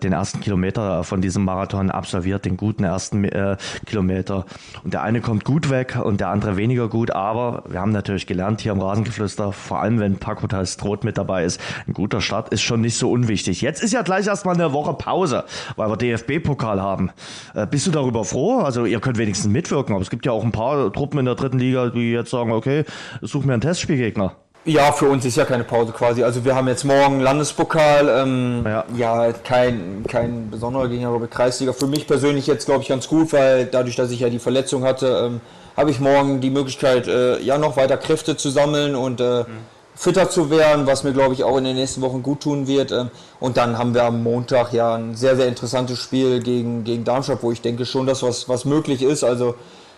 den 0.03 0.11
ersten 0.11 0.41
Kilometer 0.41 1.05
von 1.05 1.21
diesem 1.21 1.45
Marathon 1.45 1.89
absolviert, 1.89 2.43
den 2.43 2.57
guten 2.57 2.83
ersten 2.83 3.23
äh, 3.23 3.55
Kilometer. 3.86 4.45
Und 4.83 4.93
der 4.93 5.03
eine 5.03 5.21
kommt 5.21 5.45
gut 5.45 5.69
weg 5.69 5.97
und 6.03 6.19
der 6.19 6.27
andere 6.27 6.57
weniger 6.57 6.89
gut, 6.89 7.11
aber 7.11 7.63
wir 7.69 7.79
haben 7.79 7.93
natürlich 7.93 8.27
gelernt 8.27 8.59
hier 8.59 8.73
im 8.73 8.81
Rasengeflüster, 8.81 9.53
vor 9.53 9.79
allem 9.79 9.99
wenn 9.99 10.17
Paco 10.17 10.47
Stroth 10.65 11.05
mit 11.05 11.17
dabei 11.17 11.45
ist, 11.45 11.61
ein 11.88 11.93
guter 11.93 12.19
Start 12.19 12.49
ist 12.49 12.61
schon 12.61 12.81
nicht 12.81 12.97
so 12.97 13.09
unwichtig. 13.09 13.61
Jetzt 13.61 13.81
ist 13.81 13.93
ja 13.93 14.01
gleich 14.01 14.27
erstmal 14.27 14.55
eine 14.55 14.73
Woche 14.73 14.93
Pause, 14.95 15.45
weil 15.77 15.89
wir 15.89 15.95
DFB-Pokal 15.95 16.81
haben. 16.81 17.09
Äh, 17.53 17.67
bist 17.67 17.88
du 17.88 17.91
darüber 17.91 18.25
froh? 18.25 18.59
Also 18.59 18.83
ihr 18.83 18.99
könnt 18.99 19.17
wenigstens 19.17 19.49
mitwirken, 19.49 19.95
aber 19.95 20.01
es 20.01 20.09
gibt 20.09 20.25
ja 20.25 20.33
auch 20.33 20.43
ein 20.43 20.51
paar 20.51 20.91
Truppen 20.91 21.19
in 21.19 21.25
der 21.25 21.36
dritten 21.36 21.59
Liga, 21.59 21.88
die 21.88 22.11
jetzt 22.11 22.31
sagen, 22.31 22.51
okay, 22.51 22.83
such 23.21 23.45
mir 23.45 23.53
einen 23.53 23.61
Testspielgegner. 23.61 24.24
Ja, 24.68 24.91
für 24.91 25.07
uns 25.07 25.24
ist 25.26 25.38
ja 25.38 25.45
keine 25.45 25.63
Pause 25.63 25.91
quasi. 25.91 26.24
Also 26.24 26.43
wir 26.43 26.55
haben 26.55 26.68
jetzt 26.68 26.86
morgen 26.86 27.20
Landespokal, 27.20 28.09
ähm, 28.09 28.63
ja. 28.66 28.84
ja, 28.97 29.32
kein, 29.32 30.03
kein 30.07 30.49
besonderer 30.49 30.88
Gegner, 30.88 31.09
aber 31.09 31.28
Kreisliga. 31.28 31.72
Für 31.72 31.86
mich 31.86 32.07
persönlich 32.07 32.47
jetzt, 32.47 32.66
glaube 32.66 32.82
ich, 32.82 32.89
ganz 32.89 33.07
gut, 33.07 33.32
weil 33.32 33.68
dadurch, 33.68 33.95
dass 33.95 34.09
ich 34.09 34.22
ja 34.22 34.30
die 34.30 34.39
Verletzung 34.39 34.84
hatte, 34.84 35.22
ähm, 35.24 35.41
habe 35.78 35.91
ich 35.91 35.99
morgen 35.99 36.41
die 36.41 36.49
Möglichkeit, 36.49 37.07
äh, 37.07 37.39
ja 37.41 37.59
noch 37.59 37.78
weiter 37.78 37.97
Kräfte 37.97 38.38
zu 38.38 38.49
sammeln 38.49 38.95
und 38.95 39.22
äh, 39.22 39.41
mhm. 39.41 39.45
fitter 39.93 40.32
zu 40.32 40.49
werden, 40.49 40.88
was 40.88 41.03
mir, 41.03 41.13
glaube 41.13 41.36
ich, 41.36 41.43
auch 41.43 41.57
in 41.57 41.63
den 41.63 41.76
nächsten 41.76 42.01
Wochen 42.01 42.24
gut 42.24 42.41
tun 42.41 42.66
wird. 42.66 42.91
Ähm, 42.91 43.11
und 43.39 43.57
dann 43.57 43.78
haben 43.78 43.93
wir 43.93 44.05
am 44.05 44.24
Montag 44.24 44.74
ja 44.74 44.95
ein 44.95 45.13
sehr, 45.13 45.36
sehr 45.36 45.47
interessantes 45.47 45.99
Spiel 45.99 46.39
gegen, 46.41 46.84
gegen 46.84 47.03
Darmstadt, 47.03 47.43
wo 47.43 47.51
ich 47.51 47.61
denke 47.61 47.86
schon, 47.86 48.07
dass 48.07 48.24
was, 48.24 48.49
was 48.49 48.66
möglich 48.66 49.03
ist. 49.03 49.24
Also 49.24 49.53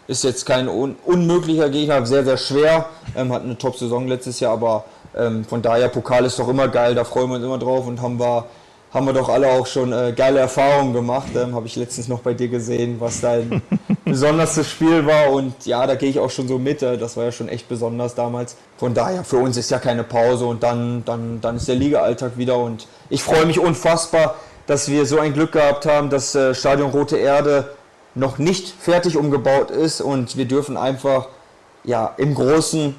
ist 0.08 0.24
jetzt 0.24 0.46
kein 0.46 0.70
un 0.70 0.96
unmöglicher 1.06 1.70
Gegner, 1.70 2.06
sehr, 2.06 2.24
sehr 2.24 2.38
schwer. 2.38 2.86
ähm, 3.16 3.32
hatten 3.34 3.46
eine 3.46 3.58
Top-Saison 3.58 4.08
letztes 4.08 4.40
Jahr, 4.40 4.54
aber 4.54 4.86
ähm, 5.16 5.46
von 5.46 5.62
daher, 5.62 5.90
Pokal 5.90 6.26
ist 6.26 6.40
doch 6.40 6.48
immer 6.48 6.68
geil, 6.68 6.96
da 6.96 7.04
freuen 7.04 7.30
wir 7.30 7.36
uns 7.36 7.46
immer 7.46 7.58
drauf 7.58 7.88
und 7.88 8.02
haben 8.02 8.20
wir, 8.20 8.46
haben 8.94 9.06
wir 9.06 9.14
doch 9.14 9.30
alle 9.30 9.48
auch 9.50 9.68
schon 9.68 9.92
äh, 9.92 10.14
geile 10.16 10.40
Erfahrungen 10.40 10.94
gemacht. 10.94 11.30
Ähm, 11.36 11.56
Habe 11.56 11.68
ich 11.68 11.76
letztens 11.76 12.08
noch 12.08 12.20
bei 12.20 12.34
dir 12.34 12.48
gesehen, 12.48 12.98
was 13.00 13.20
dein 13.20 13.62
besonderstes 14.06 14.70
Spiel 14.70 15.06
war 15.06 15.32
und 15.32 15.66
ja, 15.66 15.86
da 15.86 15.96
gehe 15.96 16.10
ich 16.10 16.20
auch 16.20 16.30
schon 16.30 16.48
so 16.48 16.58
mit, 16.58 16.82
äh, 16.82 16.98
das 16.98 17.18
war 17.18 17.26
ja 17.26 17.32
schon 17.32 17.50
echt 17.50 17.68
besonders 17.68 18.16
damals. 18.16 18.56
Von 18.78 18.94
daher, 18.94 19.24
für 19.24 19.38
uns 19.38 19.58
ist 19.58 19.72
ja 19.72 19.80
keine 19.80 20.04
Pause 20.04 20.46
und 20.46 20.64
dann, 20.64 21.04
dann, 21.04 21.42
dann 21.42 21.58
ist 21.58 21.68
der 21.68 21.76
Liga-Alltag 21.76 22.38
wieder 22.38 22.58
und 22.58 22.88
ich 23.10 23.24
freue 23.24 23.46
mich 23.46 23.60
unfassbar, 23.60 24.36
dass 24.68 24.90
wir 24.90 25.06
so 25.06 25.20
ein 25.20 25.34
Glück 25.34 25.54
gehabt 25.54 25.86
haben, 25.86 26.10
dass 26.10 26.36
äh, 26.36 26.54
Stadion 26.54 26.92
Rote 26.92 27.18
Erde 27.18 27.70
noch 28.18 28.38
nicht 28.38 28.74
fertig 28.80 29.16
umgebaut 29.16 29.72
ist 29.72 30.02
und 30.02 30.38
wir 30.38 30.46
dürfen 30.46 30.76
einfach 30.76 31.28
ja, 31.84 32.14
im 32.18 32.34
großen 32.36 32.96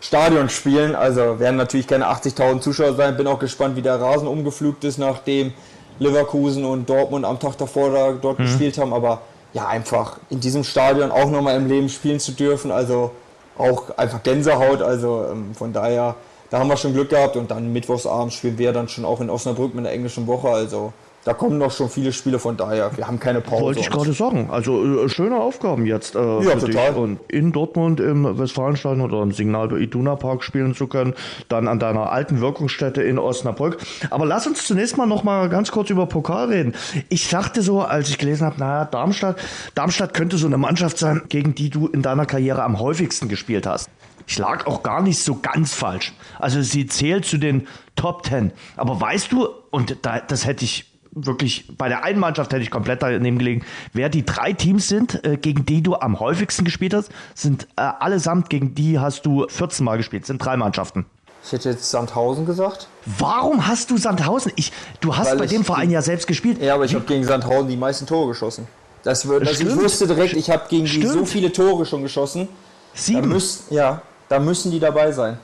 Stadion 0.00 0.48
spielen. 0.48 0.94
Also 0.94 1.38
werden 1.38 1.56
natürlich 1.56 1.86
keine 1.86 2.06
80.000 2.06 2.60
Zuschauer 2.60 2.94
sein. 2.94 3.16
Bin 3.16 3.26
auch 3.26 3.38
gespannt, 3.38 3.76
wie 3.76 3.82
der 3.82 4.00
Rasen 4.00 4.28
umgepflügt 4.28 4.84
ist, 4.84 4.98
nachdem 4.98 5.52
Leverkusen 5.98 6.64
und 6.64 6.88
Dortmund 6.88 7.24
am 7.24 7.40
Tag 7.40 7.56
davor 7.58 7.90
da, 7.90 8.12
dort 8.12 8.38
mhm. 8.38 8.44
gespielt 8.44 8.78
haben. 8.78 8.92
Aber 8.92 9.22
ja, 9.52 9.66
einfach 9.66 10.18
in 10.30 10.40
diesem 10.40 10.64
Stadion 10.64 11.10
auch 11.10 11.30
nochmal 11.30 11.56
im 11.56 11.66
Leben 11.66 11.88
spielen 11.88 12.20
zu 12.20 12.32
dürfen. 12.32 12.70
Also 12.70 13.10
auch 13.58 13.96
einfach 13.96 14.22
Gänsehaut. 14.22 14.80
Also 14.80 15.26
ähm, 15.32 15.54
von 15.54 15.72
daher, 15.72 16.14
da 16.50 16.58
haben 16.60 16.68
wir 16.68 16.76
schon 16.76 16.92
Glück 16.92 17.10
gehabt. 17.10 17.36
Und 17.36 17.50
dann 17.50 17.72
mittwochsabends 17.72 18.34
spielen 18.34 18.58
wir 18.58 18.72
dann 18.72 18.88
schon 18.88 19.04
auch 19.04 19.20
in 19.20 19.28
Osnabrück 19.28 19.74
mit 19.74 19.84
der 19.84 19.92
englischen 19.92 20.26
Woche. 20.26 20.48
Also 20.50 20.92
da 21.26 21.34
kommen 21.34 21.58
noch 21.58 21.72
schon 21.72 21.90
viele 21.90 22.12
Spiele 22.12 22.38
von 22.38 22.56
daher. 22.56 22.96
Wir 22.96 23.08
haben 23.08 23.18
keine 23.18 23.40
Pause. 23.40 23.62
Wollte 23.64 23.80
ich 23.80 23.90
gerade 23.90 24.12
sagen. 24.12 24.48
Also 24.48 25.04
äh, 25.04 25.08
schöne 25.08 25.40
Aufgaben 25.40 25.84
jetzt 25.84 26.14
äh, 26.14 26.18
ja, 26.18 26.54
total. 26.54 26.66
dich. 26.66 26.96
Und 26.96 27.18
in 27.26 27.50
Dortmund 27.50 27.98
im 27.98 28.38
Westfalenstadion 28.38 29.00
oder 29.00 29.24
im 29.24 29.32
Signal 29.32 29.72
Iduna 29.76 30.14
Park 30.14 30.44
spielen 30.44 30.76
zu 30.76 30.86
können, 30.86 31.14
dann 31.48 31.66
an 31.66 31.80
deiner 31.80 32.12
alten 32.12 32.40
Wirkungsstätte 32.40 33.02
in 33.02 33.18
Osnabrück. 33.18 33.78
Aber 34.10 34.24
lass 34.24 34.46
uns 34.46 34.64
zunächst 34.64 34.96
mal 34.98 35.06
noch 35.06 35.24
mal 35.24 35.48
ganz 35.48 35.72
kurz 35.72 35.90
über 35.90 36.06
Pokal 36.06 36.50
reden. 36.50 36.74
Ich 37.08 37.28
dachte 37.28 37.60
so, 37.60 37.80
als 37.80 38.08
ich 38.08 38.18
gelesen 38.18 38.46
habe, 38.46 38.60
naja, 38.60 38.84
Darmstadt, 38.84 39.36
Darmstadt 39.74 40.14
könnte 40.14 40.36
so 40.36 40.46
eine 40.46 40.58
Mannschaft 40.58 40.96
sein, 40.96 41.22
gegen 41.28 41.56
die 41.56 41.70
du 41.70 41.88
in 41.88 42.02
deiner 42.02 42.26
Karriere 42.26 42.62
am 42.62 42.78
häufigsten 42.78 43.28
gespielt 43.28 43.66
hast. 43.66 43.90
Ich 44.28 44.38
lag 44.38 44.66
auch 44.66 44.84
gar 44.84 45.02
nicht 45.02 45.18
so 45.18 45.40
ganz 45.42 45.74
falsch. 45.74 46.12
Also 46.38 46.62
sie 46.62 46.86
zählt 46.86 47.24
zu 47.24 47.38
den 47.38 47.66
Top 47.96 48.22
Ten. 48.22 48.52
Aber 48.76 49.00
weißt 49.00 49.32
du, 49.32 49.48
und 49.72 49.96
da, 50.02 50.20
das 50.20 50.46
hätte 50.46 50.64
ich 50.64 50.95
wirklich 51.16 51.66
bei 51.76 51.88
der 51.88 52.04
einen 52.04 52.20
Mannschaft 52.20 52.52
hätte 52.52 52.62
ich 52.62 52.70
komplett 52.70 53.02
daneben 53.02 53.38
gelegen. 53.38 53.64
Wer 53.92 54.08
die 54.08 54.24
drei 54.24 54.52
Teams 54.52 54.88
sind, 54.88 55.24
äh, 55.24 55.36
gegen 55.36 55.64
die 55.66 55.82
du 55.82 55.96
am 55.96 56.20
häufigsten 56.20 56.64
gespielt 56.64 56.94
hast, 56.94 57.10
sind 57.34 57.66
äh, 57.76 57.80
allesamt 57.80 58.50
gegen 58.50 58.74
die 58.74 58.98
hast 58.98 59.26
du 59.26 59.46
14 59.48 59.84
Mal 59.84 59.96
gespielt. 59.96 60.26
Sind 60.26 60.38
drei 60.38 60.56
Mannschaften. 60.56 61.06
Ich 61.42 61.52
hätte 61.52 61.70
jetzt 61.70 61.90
Sandhausen 61.90 62.44
gesagt. 62.44 62.88
Warum 63.04 63.66
hast 63.66 63.90
du 63.90 63.96
Sandhausen? 63.96 64.52
Ich, 64.56 64.72
du 65.00 65.16
hast 65.16 65.30
Weil 65.30 65.38
bei 65.38 65.46
dem 65.46 65.64
Verein 65.64 65.90
ja 65.90 66.02
selbst 66.02 66.26
gespielt. 66.26 66.60
Ja, 66.60 66.74
aber 66.74 66.84
ich 66.84 66.94
habe 66.94 67.04
gegen 67.04 67.24
Sandhausen 67.24 67.68
die 67.68 67.76
meisten 67.76 68.06
Tore 68.06 68.28
geschossen. 68.28 68.66
Das 69.04 69.28
wird, 69.28 69.46
also 69.46 69.64
ich 69.64 69.76
wusste 69.76 70.08
direkt, 70.08 70.34
ich 70.34 70.50
habe 70.50 70.64
gegen 70.68 70.86
Stimmt. 70.88 71.04
die 71.04 71.08
so 71.08 71.24
viele 71.24 71.52
Tore 71.52 71.86
schon 71.86 72.02
geschossen. 72.02 72.48
Sieben? 72.94 73.22
Da 73.22 73.26
müssen, 73.28 73.74
ja, 73.74 74.02
da 74.28 74.40
müssen 74.40 74.72
die 74.72 74.80
dabei 74.80 75.12
sein. 75.12 75.38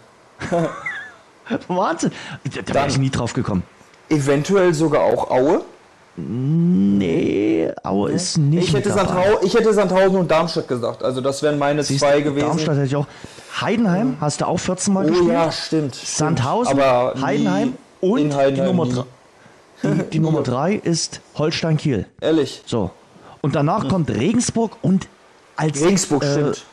Wahnsinn. 1.69 2.11
Da 2.65 2.75
wäre 2.75 2.89
ich 2.89 2.99
nie 2.99 3.11
drauf 3.11 3.33
gekommen. 3.33 3.63
Eventuell 4.09 4.75
sogar 4.75 5.03
auch 5.03 5.31
Aue? 5.31 5.63
Nee, 6.17 7.71
Aue 7.83 8.11
nee. 8.11 8.17
ist 8.17 8.37
nicht. 8.37 8.69
Ich 8.69 8.75
hätte, 8.75 8.93
Sandhau 8.93 9.41
ich 9.43 9.55
hätte 9.55 9.73
Sandhausen 9.73 10.17
und 10.17 10.31
Darmstadt 10.31 10.69
gesagt. 10.69 11.03
Also 11.03 11.21
das 11.23 11.43
wären 11.43 11.59
meine 11.59 11.83
Siehst 11.83 12.01
zwei 12.01 12.21
gewesen. 12.21 12.49
Darmstadt 12.49 12.77
hätte 12.77 12.87
ich 12.87 12.97
auch. 12.97 13.07
Heidenheim 13.61 14.17
hast 14.21 14.41
du 14.41 14.47
auch 14.47 14.59
14 14.59 14.93
Mal 14.93 15.07
oh, 15.07 15.09
gespielt. 15.09 15.33
ja, 15.33 15.53
stimmt. 15.53 15.95
Sandhausen, 15.95 16.79
Aber 16.79 17.15
Heidenheim 17.21 17.75
und 18.01 18.35
Heidenheim 18.35 18.55
die 18.55 18.61
Nummer 18.61 18.87
3. 18.87 19.05
Die, 19.83 20.11
die 20.11 20.19
Nummer 20.21 20.43
3 20.43 20.75
ist 20.75 21.21
Holstein 21.37 21.77
Kiel. 21.79 22.07
Ehrlich. 22.21 22.63
So. 22.67 22.91
Und 23.41 23.55
danach 23.55 23.85
hm. 23.85 23.91
kommt 23.91 24.11
Regensburg 24.11 24.77
und 24.83 25.09
als 25.57 25.81
Regensburg 25.81 26.25
äh, 26.25 26.33
stimmt. 26.33 26.65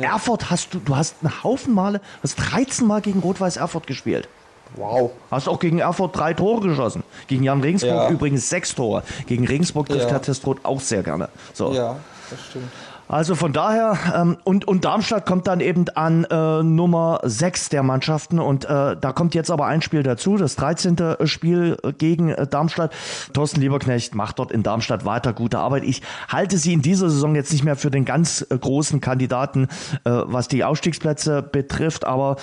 Erfurt 0.00 0.50
hast 0.50 0.72
du, 0.72 0.78
du 0.78 0.96
hast 0.96 1.16
einen 1.22 1.42
Haufen 1.44 1.74
Male, 1.74 2.00
hast 2.22 2.36
13 2.36 2.86
Mal 2.86 3.02
gegen 3.02 3.20
Rot-Weiß 3.20 3.58
Erfurt 3.58 3.86
gespielt. 3.86 4.28
Wow. 4.76 5.10
Hast 5.30 5.48
auch 5.48 5.58
gegen 5.58 5.78
Erfurt 5.78 6.16
drei 6.16 6.34
Tore 6.34 6.66
geschossen. 6.68 7.02
Gegen 7.26 7.44
Jan 7.44 7.60
Regensburg 7.60 7.92
ja. 7.92 8.10
übrigens 8.10 8.48
sechs 8.48 8.74
Tore. 8.74 9.02
Gegen 9.26 9.46
Regensburg 9.46 9.88
trifft 9.88 10.04
ja. 10.04 10.10
Herr 10.10 10.22
Testrot 10.22 10.58
auch 10.64 10.80
sehr 10.80 11.02
gerne. 11.02 11.28
So. 11.52 11.72
Ja, 11.72 11.96
das 12.30 12.40
stimmt. 12.40 12.68
Also 13.12 13.34
von 13.34 13.52
daher, 13.52 13.98
ähm, 14.14 14.38
und, 14.42 14.66
und 14.66 14.86
Darmstadt 14.86 15.26
kommt 15.26 15.46
dann 15.46 15.60
eben 15.60 15.84
an 15.90 16.24
äh, 16.24 16.62
Nummer 16.62 17.20
6 17.22 17.68
der 17.68 17.82
Mannschaften 17.82 18.38
und 18.38 18.64
äh, 18.64 18.96
da 18.98 19.12
kommt 19.12 19.34
jetzt 19.34 19.50
aber 19.50 19.66
ein 19.66 19.82
Spiel 19.82 20.02
dazu, 20.02 20.38
das 20.38 20.56
13. 20.56 20.96
Spiel 21.24 21.76
gegen 21.98 22.30
äh, 22.30 22.46
Darmstadt. 22.46 22.90
Thorsten 23.34 23.60
Lieberknecht 23.60 24.14
macht 24.14 24.38
dort 24.38 24.50
in 24.50 24.62
Darmstadt 24.62 25.04
weiter 25.04 25.34
gute 25.34 25.58
Arbeit. 25.58 25.84
Ich 25.84 26.00
halte 26.28 26.56
sie 26.56 26.72
in 26.72 26.80
dieser 26.80 27.10
Saison 27.10 27.34
jetzt 27.34 27.52
nicht 27.52 27.64
mehr 27.64 27.76
für 27.76 27.90
den 27.90 28.06
ganz 28.06 28.46
äh, 28.48 28.56
großen 28.56 29.02
Kandidaten, 29.02 29.68
äh, 30.04 30.10
was 30.10 30.48
die 30.48 30.64
Ausstiegsplätze 30.64 31.42
betrifft, 31.42 32.06
aber 32.06 32.36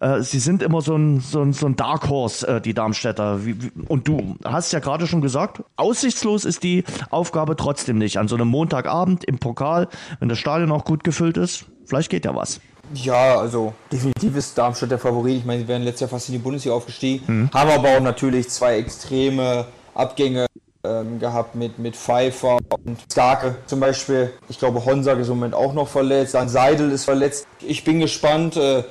äh, 0.00 0.22
sie 0.22 0.38
sind 0.38 0.62
immer 0.62 0.80
so 0.80 0.96
ein, 0.96 1.20
so 1.20 1.42
ein, 1.42 1.52
so 1.52 1.66
ein 1.66 1.76
Dark 1.76 2.08
Horse, 2.08 2.46
äh, 2.46 2.60
die 2.60 2.74
Darmstädter. 2.74 3.44
Wie, 3.44 3.62
wie, 3.62 3.70
und 3.88 4.08
du 4.08 4.36
hast 4.44 4.72
ja 4.72 4.80
gerade 4.80 5.06
schon 5.06 5.20
gesagt, 5.20 5.62
aussichtslos 5.76 6.44
ist 6.44 6.62
die 6.62 6.84
Aufgabe 7.10 7.56
trotzdem 7.56 7.98
nicht. 7.98 8.18
An 8.18 8.26
so 8.26 8.34
einem 8.34 8.48
Montagabend 8.48 9.24
im 9.24 9.38
Pokal, 9.38 9.88
wenn 10.18 10.28
das 10.28 10.38
Stadion 10.38 10.72
auch 10.72 10.84
gut 10.84 11.04
gefüllt 11.04 11.36
ist, 11.36 11.66
vielleicht 11.84 12.10
geht 12.10 12.24
ja 12.24 12.34
was. 12.34 12.60
Ja, 12.94 13.38
also 13.38 13.72
definitiv 13.92 14.34
ist 14.36 14.58
Darmstadt 14.58 14.90
der 14.90 14.98
Favorit. 14.98 15.38
Ich 15.38 15.44
meine, 15.44 15.60
sie 15.60 15.68
wären 15.68 15.82
letztes 15.82 16.00
Jahr 16.00 16.10
fast 16.10 16.28
in 16.28 16.32
die 16.32 16.38
Bundesliga 16.38 16.74
aufgestiegen. 16.74 17.22
Mhm. 17.26 17.50
Haben 17.52 17.70
aber 17.70 17.96
auch 17.96 18.00
natürlich 18.00 18.48
zwei 18.48 18.78
extreme 18.78 19.66
Abgänge 19.94 20.46
ähm, 20.82 21.20
gehabt 21.20 21.54
mit, 21.54 21.78
mit 21.78 21.94
Pfeiffer 21.94 22.58
und 22.84 22.98
Starke 23.12 23.56
zum 23.66 23.80
Beispiel. 23.80 24.32
Ich 24.48 24.58
glaube, 24.58 24.84
Honsack 24.84 25.18
ist 25.18 25.28
im 25.28 25.34
Moment 25.34 25.54
auch 25.54 25.72
noch 25.72 25.86
verletzt. 25.86 26.34
Dann 26.34 26.48
Seidel 26.48 26.90
ist 26.90 27.04
verletzt. 27.04 27.46
Ich 27.60 27.84
bin 27.84 28.00
gespannt. 28.00 28.56
Äh, 28.56 28.82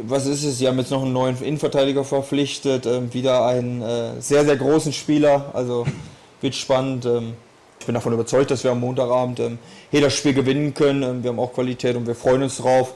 was 0.00 0.26
ist 0.26 0.44
es? 0.44 0.58
Sie 0.58 0.68
haben 0.68 0.78
jetzt 0.78 0.90
noch 0.90 1.02
einen 1.02 1.12
neuen 1.12 1.40
Innenverteidiger 1.42 2.04
verpflichtet, 2.04 2.86
ähm, 2.86 3.12
wieder 3.12 3.46
einen 3.46 3.82
äh, 3.82 4.20
sehr, 4.20 4.44
sehr 4.44 4.56
großen 4.56 4.92
Spieler. 4.92 5.50
Also 5.52 5.86
wird 6.40 6.54
spannend. 6.54 7.06
Ähm, 7.06 7.34
ich 7.80 7.86
bin 7.86 7.94
davon 7.94 8.12
überzeugt, 8.12 8.50
dass 8.50 8.62
wir 8.62 8.70
am 8.70 8.80
Montagabend 8.80 9.40
ähm, 9.40 9.58
hier 9.90 10.00
das 10.00 10.14
Spiel 10.14 10.34
gewinnen 10.34 10.74
können. 10.74 11.02
Ähm, 11.02 11.22
wir 11.22 11.30
haben 11.30 11.40
auch 11.40 11.52
Qualität 11.52 11.96
und 11.96 12.06
wir 12.06 12.14
freuen 12.14 12.42
uns 12.42 12.58
drauf. 12.58 12.94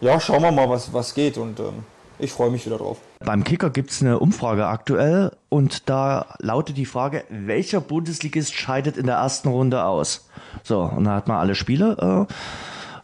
Ja, 0.00 0.20
schauen 0.20 0.42
wir 0.42 0.52
mal, 0.52 0.68
was, 0.68 0.92
was 0.92 1.14
geht 1.14 1.38
und 1.38 1.60
ähm, 1.60 1.84
ich 2.18 2.32
freue 2.32 2.50
mich 2.50 2.64
wieder 2.66 2.78
drauf. 2.78 2.98
Beim 3.20 3.44
Kicker 3.44 3.70
gibt 3.70 3.90
es 3.90 4.02
eine 4.02 4.18
Umfrage 4.18 4.66
aktuell 4.66 5.32
und 5.48 5.88
da 5.88 6.26
lautet 6.38 6.76
die 6.76 6.86
Frage, 6.86 7.24
welcher 7.28 7.80
Bundesligist 7.80 8.54
scheidet 8.54 8.96
in 8.96 9.06
der 9.06 9.16
ersten 9.16 9.48
Runde 9.48 9.84
aus? 9.84 10.28
So, 10.62 10.80
und 10.80 11.04
da 11.04 11.14
hat 11.14 11.28
man 11.28 11.38
alle 11.38 11.54
Spiele. 11.54 12.26
Äh, 12.28 12.32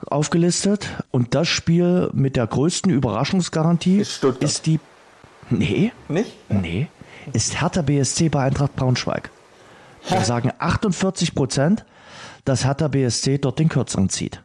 aufgelistet. 0.07 0.88
Und 1.11 1.34
das 1.34 1.48
Spiel 1.48 2.11
mit 2.12 2.36
der 2.36 2.46
größten 2.46 2.92
Überraschungsgarantie 2.92 3.98
ist, 3.98 4.24
ist 4.40 4.66
die. 4.66 4.80
Nee. 5.50 5.92
Nicht? 6.09 6.32
Nee. 6.48 6.88
Ist 7.32 7.61
Hertha 7.61 7.82
BSC 7.82 8.28
bei 8.28 8.42
Eintracht 8.42 8.74
Braunschweig. 8.76 9.30
Wir 10.09 10.20
sagen 10.22 10.53
48 10.59 11.34
Prozent, 11.34 11.84
dass 12.44 12.64
Hertha 12.64 12.88
BSC 12.88 13.38
dort 13.38 13.59
den 13.59 13.68
Kürzeren 13.68 14.09
zieht. 14.09 14.42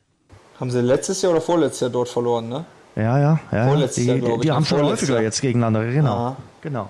Haben 0.60 0.72
sie 0.72 0.82
letztes 0.82 1.22
Jahr 1.22 1.34
oder 1.34 1.42
vorletztes 1.42 1.82
Jahr 1.82 1.90
dort 1.90 2.10
verloren, 2.10 2.50
ne? 2.50 2.66
Ja, 2.96 3.20
ja, 3.20 3.40
ja. 3.52 3.68
Vorletztes 3.68 4.04
die, 4.04 4.10
Jahr, 4.10 4.40
die 4.40 4.52
haben 4.52 4.66
schon 4.66 4.82
häufiger 4.82 5.22
jetzt 5.22 5.42
gegeneinander, 5.42 5.86
genau. 5.86 6.36
genau. 6.62 6.90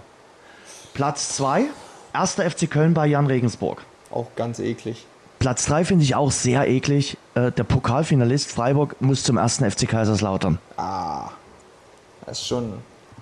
Platz 0.94 1.36
2, 1.36 1.66
erster 2.14 2.50
FC 2.50 2.70
Köln 2.70 2.94
bei 2.94 3.08
Jan 3.08 3.28
Regensburg. 3.28 3.84
Auch 4.10 4.28
ganz 4.36 4.60
eklig. 4.60 5.06
Platz 5.40 5.66
3 5.66 5.86
finde 5.86 6.04
ich 6.04 6.16
auch 6.16 6.32
sehr 6.32 6.68
eklig. 6.68 7.18
Äh, 7.36 7.52
der 7.52 7.64
Pokalfinalist 7.64 8.52
Freiburg 8.52 9.00
muss 9.02 9.24
zum 9.24 9.38
ersten 9.38 9.70
FC 9.70 9.88
Kaiserslautern. 9.88 10.58
Ah, 10.78 11.30
das 12.26 12.40
ist 12.40 12.48
schon. 12.48 12.74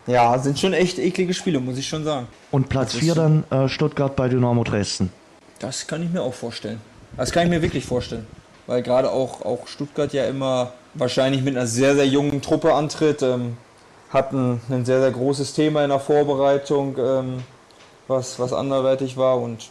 Ja, 0.08 0.38
sind 0.38 0.60
schon 0.60 0.74
echt 0.74 1.00
eklige 1.00 1.34
Spiele, 1.34 1.60
muss 1.60 1.78
ich 1.78 1.88
schon 1.88 2.04
sagen. 2.04 2.28
Und 2.52 2.70
Platz 2.70 2.94
4 2.94 3.16
dann 3.16 3.44
äh, 3.50 3.68
Stuttgart 3.68 4.16
bei 4.16 4.30
Dynamo 4.30 4.64
Dresden. 4.64 5.12
Das 5.60 5.88
kann 5.88 6.04
ich 6.04 6.12
mir 6.12 6.22
auch 6.22 6.34
vorstellen. 6.34 6.80
Das 7.18 7.32
kann 7.32 7.44
ich 7.46 7.50
mir 7.50 7.62
wirklich 7.62 7.86
vorstellen. 7.86 8.28
Weil 8.68 8.82
gerade 8.82 9.12
auch, 9.12 9.42
auch 9.44 9.68
Stuttgart 9.68 10.12
ja 10.14 10.26
immer 10.26 10.74
wahrscheinlich 10.94 11.42
mit 11.42 11.56
einer 11.56 11.68
sehr, 11.68 11.96
sehr 11.96 12.08
jungen 12.08 12.42
Truppe 12.42 12.74
antritt. 12.74 13.22
Ähm, 13.22 13.58
hatten 14.10 14.62
ein 14.70 14.86
sehr, 14.86 15.02
sehr 15.02 15.12
großes 15.12 15.54
Thema 15.54 15.84
in 15.84 15.90
der 15.90 16.00
Vorbereitung, 16.00 16.96
ähm, 16.98 17.44
was, 18.08 18.40
was 18.40 18.54
anderweitig 18.54 19.18
war. 19.18 19.40
Und 19.40 19.70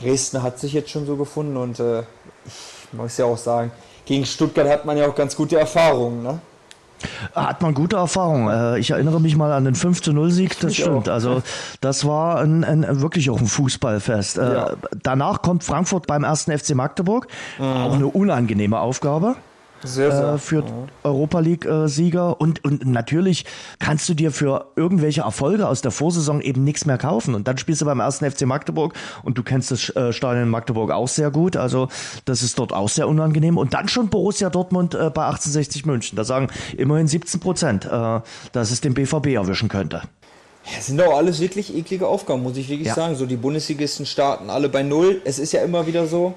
Dresden 0.00 0.42
hat 0.42 0.58
sich 0.58 0.72
jetzt 0.72 0.90
schon 0.90 1.06
so 1.06 1.16
gefunden 1.16 1.56
und 1.56 1.80
äh, 1.80 2.00
ich 2.46 2.92
muss 2.92 3.16
ja 3.16 3.26
auch 3.26 3.38
sagen, 3.38 3.70
gegen 4.04 4.24
Stuttgart 4.24 4.68
hat 4.68 4.84
man 4.84 4.96
ja 4.96 5.06
auch 5.06 5.14
ganz 5.14 5.36
gute 5.36 5.58
Erfahrungen. 5.58 6.22
Ne? 6.22 6.40
Hat 7.34 7.62
man 7.62 7.74
gute 7.74 7.96
Erfahrungen. 7.96 8.48
Äh, 8.48 8.78
ich 8.78 8.90
erinnere 8.90 9.20
mich 9.20 9.36
mal 9.36 9.52
an 9.52 9.64
den 9.64 9.74
5 9.74 10.06
0 10.06 10.30
Sieg, 10.30 10.58
das 10.60 10.72
ich 10.72 10.80
stimmt. 10.80 11.08
Auch. 11.08 11.12
Also 11.12 11.42
das 11.80 12.06
war 12.06 12.40
ein, 12.40 12.64
ein, 12.64 13.00
wirklich 13.00 13.30
auch 13.30 13.40
ein 13.40 13.46
Fußballfest. 13.46 14.38
Äh, 14.38 14.54
ja. 14.54 14.76
Danach 15.02 15.42
kommt 15.42 15.64
Frankfurt 15.64 16.06
beim 16.06 16.24
ersten 16.24 16.56
FC 16.56 16.74
Magdeburg. 16.74 17.28
Mhm. 17.58 17.64
Auch 17.64 17.94
eine 17.94 18.06
unangenehme 18.06 18.80
Aufgabe. 18.80 19.36
Sehr, 19.82 20.12
sehr. 20.12 20.34
Äh, 20.34 20.38
für 20.38 20.60
ja. 20.60 20.86
Europa 21.04 21.40
League-Sieger. 21.40 22.30
Äh, 22.30 22.42
und, 22.42 22.64
und 22.64 22.86
natürlich 22.86 23.44
kannst 23.78 24.08
du 24.08 24.14
dir 24.14 24.30
für 24.30 24.66
irgendwelche 24.76 25.22
Erfolge 25.22 25.68
aus 25.68 25.80
der 25.82 25.90
Vorsaison 25.90 26.40
eben 26.40 26.64
nichts 26.64 26.86
mehr 26.86 26.98
kaufen. 26.98 27.34
Und 27.34 27.48
dann 27.48 27.58
spielst 27.58 27.80
du 27.80 27.86
beim 27.86 28.00
ersten 28.00 28.30
FC 28.30 28.42
Magdeburg 28.42 28.94
und 29.22 29.38
du 29.38 29.42
kennst 29.42 29.70
das 29.70 29.88
äh, 29.96 30.12
Stadion 30.12 30.44
in 30.44 30.48
Magdeburg 30.48 30.90
auch 30.90 31.08
sehr 31.08 31.30
gut. 31.30 31.56
Also 31.56 31.88
das 32.24 32.42
ist 32.42 32.58
dort 32.58 32.72
auch 32.72 32.88
sehr 32.88 33.08
unangenehm. 33.08 33.56
Und 33.56 33.74
dann 33.74 33.88
schon 33.88 34.08
Borussia 34.08 34.50
Dortmund 34.50 34.94
äh, 34.94 35.10
bei 35.10 35.24
1860 35.24 35.86
München. 35.86 36.16
Da 36.16 36.24
sagen 36.24 36.48
immerhin 36.76 37.08
17 37.08 37.40
Prozent, 37.40 37.84
äh, 37.84 38.20
dass 38.52 38.70
es 38.70 38.80
den 38.80 38.94
BVB 38.94 39.28
erwischen 39.28 39.68
könnte. 39.68 40.02
Ja, 40.66 40.80
sind 40.80 41.00
doch 41.00 41.14
alles 41.14 41.40
wirklich 41.40 41.74
eklige 41.74 42.06
Aufgaben, 42.06 42.42
muss 42.42 42.56
ich 42.56 42.68
wirklich 42.68 42.88
ja. 42.88 42.94
sagen. 42.94 43.16
So 43.16 43.26
die 43.26 43.36
Bundesligisten 43.36 44.04
starten 44.04 44.50
alle 44.50 44.68
bei 44.68 44.82
Null. 44.82 45.22
Es 45.24 45.38
ist 45.38 45.52
ja 45.52 45.62
immer 45.62 45.86
wieder 45.86 46.06
so. 46.06 46.34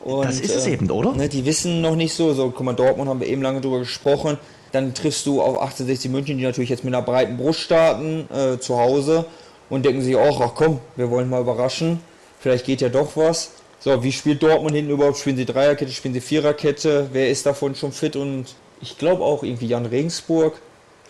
Und, 0.00 0.24
das 0.24 0.40
ist 0.40 0.54
es 0.54 0.66
äh, 0.66 0.72
eben, 0.72 0.90
oder? 0.90 1.12
Ne, 1.12 1.28
die 1.28 1.44
wissen 1.44 1.80
noch 1.80 1.96
nicht 1.96 2.14
so. 2.14 2.32
So, 2.32 2.50
guck 2.50 2.64
mal, 2.64 2.72
Dortmund 2.72 3.08
haben 3.08 3.20
wir 3.20 3.26
eben 3.26 3.42
lange 3.42 3.60
drüber 3.60 3.80
gesprochen. 3.80 4.38
Dann 4.72 4.94
triffst 4.94 5.26
du 5.26 5.42
auf 5.42 5.58
1860 5.58 6.10
München, 6.10 6.38
die 6.38 6.44
natürlich 6.44 6.70
jetzt 6.70 6.84
mit 6.84 6.94
einer 6.94 7.04
breiten 7.04 7.36
Brust 7.36 7.60
starten, 7.60 8.26
äh, 8.32 8.58
zu 8.58 8.78
Hause 8.78 9.26
und 9.68 9.84
denken 9.84 10.00
sich 10.00 10.16
auch, 10.16 10.40
ach 10.40 10.52
komm, 10.54 10.80
wir 10.96 11.10
wollen 11.10 11.28
mal 11.28 11.40
überraschen. 11.40 12.00
Vielleicht 12.40 12.64
geht 12.64 12.80
ja 12.80 12.88
doch 12.88 13.16
was. 13.16 13.50
So, 13.80 14.02
wie 14.02 14.12
spielt 14.12 14.42
Dortmund 14.42 14.74
hinten 14.74 14.92
überhaupt? 14.92 15.18
Spielen 15.18 15.36
sie 15.36 15.44
Dreierkette, 15.44 15.92
spielen 15.92 16.14
sie 16.14 16.20
Viererkette? 16.20 17.08
Wer 17.12 17.30
ist 17.30 17.44
davon 17.46 17.74
schon 17.74 17.92
fit? 17.92 18.16
Und 18.16 18.54
ich 18.80 18.96
glaube 18.96 19.22
auch 19.24 19.42
irgendwie 19.42 19.66
Jan 19.66 19.86
Regensburg. 19.86 20.54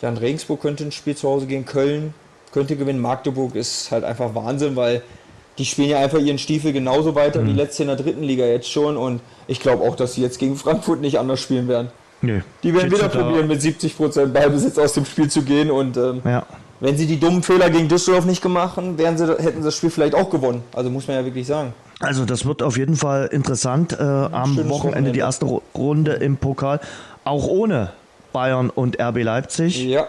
Jan 0.01 0.17
Regensburg 0.17 0.61
könnte 0.61 0.85
ein 0.85 0.93
Spiel 0.93 1.15
zu 1.15 1.29
Hause 1.29 1.47
gegen 1.47 1.65
Köln 1.65 2.15
könnte 2.53 2.77
gewinnen. 2.77 3.01
Magdeburg 3.01 3.55
ist 3.55 3.91
halt 3.91 4.05
einfach 4.05 4.35
Wahnsinn, 4.35 4.77
weil 4.77 5.03
die 5.59 5.65
spielen 5.65 5.91
ja 5.91 5.99
einfach 5.99 6.19
ihren 6.19 6.39
Stiefel 6.39 6.73
genauso 6.73 7.15
weiter 7.15 7.43
mhm. 7.43 7.49
wie 7.49 7.53
letzte 7.53 7.83
in 7.83 7.89
der 7.89 7.97
dritten 7.97 8.23
Liga 8.23 8.45
jetzt 8.45 8.71
schon. 8.71 8.97
Und 8.97 9.21
ich 9.47 9.61
glaube 9.61 9.83
auch, 9.83 9.97
dass 9.97 10.15
sie 10.15 10.23
jetzt 10.23 10.39
gegen 10.39 10.57
Frankfurt 10.57 11.01
nicht 11.01 11.19
anders 11.19 11.41
spielen 11.41 11.69
werden. 11.69 11.89
Nee. 12.23 12.43
Die 12.63 12.73
werden 12.73 12.91
wieder 12.91 13.09
probieren, 13.09 13.49
mit 13.49 13.61
70% 13.61 14.27
Ballbesitz 14.27 14.79
aus 14.79 14.93
dem 14.95 15.05
Spiel 15.05 15.29
zu 15.29 15.43
gehen. 15.43 15.71
Und 15.71 15.97
ähm, 15.97 16.23
ja. 16.25 16.47
wenn 16.81 16.97
sie 16.97 17.07
die 17.07 17.19
dummen 17.19 17.43
Fehler 17.43 17.69
gegen 17.69 17.89
Düsseldorf 17.89 18.25
nicht 18.25 18.41
gemacht 18.41 18.77
hätten, 18.77 18.97
sie, 19.19 19.27
hätten 19.27 19.59
sie 19.59 19.65
das 19.65 19.77
Spiel 19.77 19.91
vielleicht 19.91 20.15
auch 20.15 20.31
gewonnen. 20.31 20.63
Also 20.73 20.89
muss 20.89 21.09
man 21.09 21.17
ja 21.17 21.25
wirklich 21.25 21.47
sagen. 21.47 21.75
Also 22.01 22.25
das 22.25 22.47
wird 22.47 22.63
auf 22.63 22.79
jeden 22.79 22.97
Fall 22.97 23.29
interessant. 23.33 23.93
Äh, 23.93 24.03
am 24.03 24.33
Wochenende, 24.33 24.71
Wochenende 24.71 25.13
die 25.13 25.21
erste 25.21 25.47
Runde 25.75 26.13
im 26.13 26.37
Pokal. 26.37 26.81
Auch 27.25 27.47
ohne 27.47 27.93
Bayern 28.33 28.71
und 28.71 29.01
RB 29.01 29.23
Leipzig. 29.23 29.85
Ja 29.85 30.07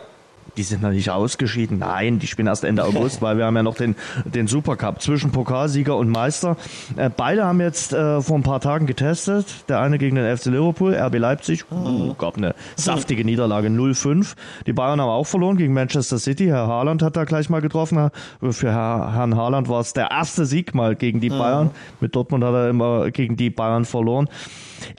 die 0.58 0.64
sind 0.64 0.82
noch 0.82 0.92
nicht 0.92 1.10
ausgeschieden. 1.10 1.80
Nein, 1.80 2.20
die 2.20 2.28
spielen 2.28 2.48
erst 2.48 2.64
Ende 2.64 2.84
August, 2.86 3.22
weil 3.22 3.38
wir 3.38 3.46
haben 3.46 3.56
ja 3.56 3.64
noch 3.64 3.76
den, 3.76 3.96
den 4.26 4.48
Supercup 4.48 5.02
zwischen 5.02 5.32
Pokalsieger 5.32 5.96
und 5.98 6.10
Meister. 6.10 6.58
Äh, 6.96 7.10
beide 7.16 7.46
haben 7.46 7.62
jetzt 7.62 7.94
äh, 7.94 8.22
vor 8.22 8.38
ein 8.38 8.44
paar 8.44 8.62
Tagen 8.62 8.86
getestet. 8.86 9.46
Der 9.70 9.80
eine 9.80 9.98
gegen 9.98 10.16
den 10.16 10.38
FC 10.38 10.46
Liverpool, 10.46 10.94
RB 10.94 11.18
Leipzig, 11.18 11.66
uh, 11.72 12.14
gab 12.16 12.38
eine 12.38 12.56
saftige 12.76 13.26
Niederlage 13.26 13.70
0-5. 13.70 14.36
Die 14.68 14.74
Bayern 14.74 15.02
haben 15.02 15.10
auch 15.10 15.26
verloren 15.26 15.58
gegen 15.58 15.74
Manchester 15.74 16.20
City. 16.20 16.46
Herr 16.46 16.68
Haaland 16.68 17.02
hat 17.02 17.16
da 17.16 17.24
gleich 17.24 17.50
mal 17.50 17.62
getroffen. 17.62 18.10
Für 18.42 18.72
Herr, 18.72 19.14
Herrn 19.14 19.36
Haaland 19.36 19.70
war 19.70 19.82
es 19.82 19.94
der 19.94 20.12
erste 20.12 20.46
Sieg 20.46 20.76
mal 20.76 20.96
gegen 20.96 21.20
die 21.20 21.30
Bayern. 21.30 21.72
Mit 22.00 22.16
Dortmund 22.16 22.44
hat 22.44 22.54
er 22.54 22.70
immer 22.70 23.12
gegen 23.12 23.36
die 23.36 23.50
Bayern 23.50 23.86
verloren. 23.86 24.30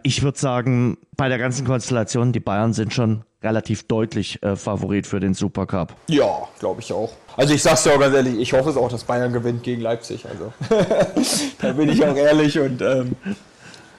Ich 0.03 0.23
würde 0.23 0.39
sagen, 0.39 0.97
bei 1.17 1.29
der 1.29 1.39
ganzen 1.39 1.67
Konstellation, 1.67 2.33
die 2.33 2.41
Bayern 2.41 2.73
sind 2.73 2.93
schon 2.93 3.23
relativ 3.45 3.85
deutlich 3.85 4.43
äh, 4.43 4.57
Favorit 4.57 5.07
für 5.07 5.21
den 5.21 5.35
Supercup. 5.35 5.95
Ja, 6.09 6.49
glaube 6.59 6.81
ich 6.81 6.93
auch. 6.93 7.13
Also 7.37 7.55
ich 7.55 7.63
sag's 7.63 7.83
dir 7.83 7.95
auch 7.95 8.01
ganz 8.01 8.15
ehrlich, 8.15 8.39
ich 8.39 8.53
hoffe 8.53 8.71
es 8.71 8.77
auch, 8.77 8.89
dass 8.89 9.05
Bayern 9.05 9.33
gewinnt 9.33 9.63
gegen 9.63 9.81
Leipzig. 9.81 10.27
Also 10.27 10.53
da 11.61 11.73
bin 11.73 11.89
ich 11.89 12.05
auch 12.05 12.17
ehrlich 12.17 12.59
und 12.59 12.81
ähm, 12.81 13.13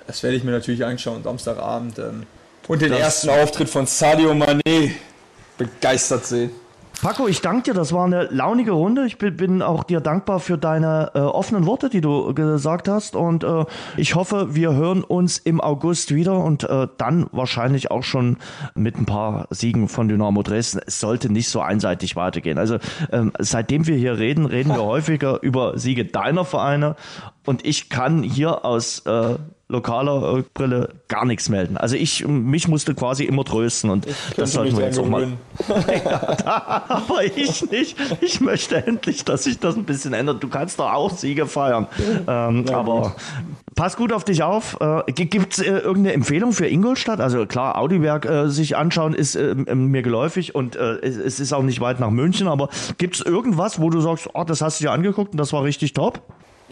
das 0.08 0.24
werde 0.24 0.38
ich 0.38 0.44
mir 0.44 0.52
natürlich 0.52 0.84
anschauen 0.84 1.24
Samstagabend. 1.24 2.00
Ähm, 2.00 2.24
und 2.68 2.82
den 2.82 2.90
das 2.90 3.00
ersten 3.00 3.30
Auftritt 3.30 3.70
von 3.70 3.86
Sadio 3.86 4.32
Mané 4.32 4.92
begeistert 5.58 6.26
sehen. 6.26 6.52
Paco, 7.06 7.28
ich 7.28 7.42
danke 7.42 7.66
dir. 7.66 7.74
Das 7.76 7.94
war 7.94 8.06
eine 8.06 8.24
launige 8.32 8.72
Runde. 8.72 9.06
Ich 9.06 9.20
bin 9.20 9.62
auch 9.62 9.84
dir 9.84 10.02
dankbar 10.02 10.40
für 10.40 10.58
deine 10.58 11.12
äh, 11.14 11.20
offenen 11.20 11.68
Worte, 11.68 11.88
die 11.88 12.02
du 12.02 12.34
gesagt 12.34 12.88
hast. 12.88 13.16
Und 13.16 13.44
äh, 13.44 13.66
ich 13.96 14.16
hoffe, 14.16 14.56
wir 14.56 14.74
hören 14.74 15.04
uns 15.04 15.38
im 15.38 15.62
August 15.62 16.16
wieder 16.16 16.44
und 16.44 16.64
äh, 16.64 16.88
dann 16.98 17.28
wahrscheinlich 17.32 17.92
auch 17.92 18.02
schon 18.02 18.38
mit 18.74 18.98
ein 18.98 19.06
paar 19.06 19.46
Siegen 19.52 19.88
von 19.88 20.08
Dynamo 20.08 20.42
Dresden. 20.42 20.82
Es 20.84 21.00
sollte 21.00 21.32
nicht 21.32 21.48
so 21.48 21.62
einseitig 21.62 22.16
weitergehen. 22.16 22.58
Also 22.58 22.80
ähm, 23.12 23.34
seitdem 23.38 23.86
wir 23.86 23.98
hier 23.98 24.18
reden, 24.18 24.48
reden 24.48 24.70
wir 24.74 24.84
häufiger 24.84 25.44
über 25.44 25.78
Siege 25.78 26.06
deiner 26.06 26.44
Vereine. 26.44 26.96
Und 27.46 27.64
ich 27.68 27.92
kann 27.92 28.24
hier 28.24 28.66
aus 28.66 29.06
äh, 29.06 29.36
lokaler 29.68 30.38
äh, 30.38 30.44
Brille 30.54 30.90
gar 31.08 31.26
nichts 31.26 31.50
melden. 31.50 31.78
Also 31.78 31.96
ich, 31.96 32.28
mich 32.28 32.68
musste 32.68 32.94
quasi 32.94 33.24
immer 33.24 33.44
trösten 33.44 33.90
und 33.90 34.08
das 34.38 34.54
sollten 34.54 34.78
wir 34.78 34.86
jetzt 34.86 35.00
auch 35.00 35.08
mal. 35.08 35.28
ja, 36.06 36.84
aber 36.88 37.24
ich 37.24 37.70
nicht. 37.72 37.98
Ich 38.22 38.42
möchte 38.42 38.86
endlich, 38.86 39.26
dass 39.26 39.46
sich 39.46 39.60
das 39.60 39.76
ein 39.76 39.86
bisschen 39.86 40.14
ändert. 40.14 40.44
Du 40.44 40.50
kannst 40.50 40.80
doch 40.80 40.92
auch 40.92 41.12
Siege 41.12 41.48
feiern. 41.48 41.88
Ähm, 42.28 42.66
ja, 42.68 42.78
aber 42.78 43.02
gut. 43.02 43.12
pass 43.76 43.98
gut 43.98 44.14
auf 44.14 44.24
dich 44.24 44.44
auf. 44.44 44.78
Äh, 44.80 45.12
Gibt 45.12 45.54
es 45.54 45.60
äh, 45.60 45.72
irgendeine 45.72 46.14
Empfehlung 46.14 46.54
für 46.54 46.68
Ingolstadt? 46.68 47.20
Also 47.20 47.46
klar, 47.48 47.80
Audiwerk 47.80 48.26
äh, 48.26 48.50
sich 48.50 48.78
anschauen 48.78 49.16
ist 49.16 49.36
äh, 49.36 49.56
mir 49.56 50.04
geläufig 50.04 50.54
und 50.54 50.76
äh, 50.76 50.98
es 51.00 51.40
ist 51.40 51.54
auch 51.54 51.64
nicht 51.64 51.82
weit 51.82 52.00
nach 52.00 52.12
München, 52.12 52.48
aber 52.48 52.70
gibt 53.00 53.16
es 53.16 53.22
irgendwas, 53.22 53.82
wo 53.82 53.90
du 53.90 54.00
sagst, 54.00 54.30
oh, 54.34 54.44
das 54.44 54.62
hast 54.62 54.80
du 54.80 54.86
dir 54.86 54.92
angeguckt 54.92 55.32
und 55.32 55.38
das 55.38 55.54
war 55.54 55.64
richtig 55.64 55.94
top? 55.94 56.22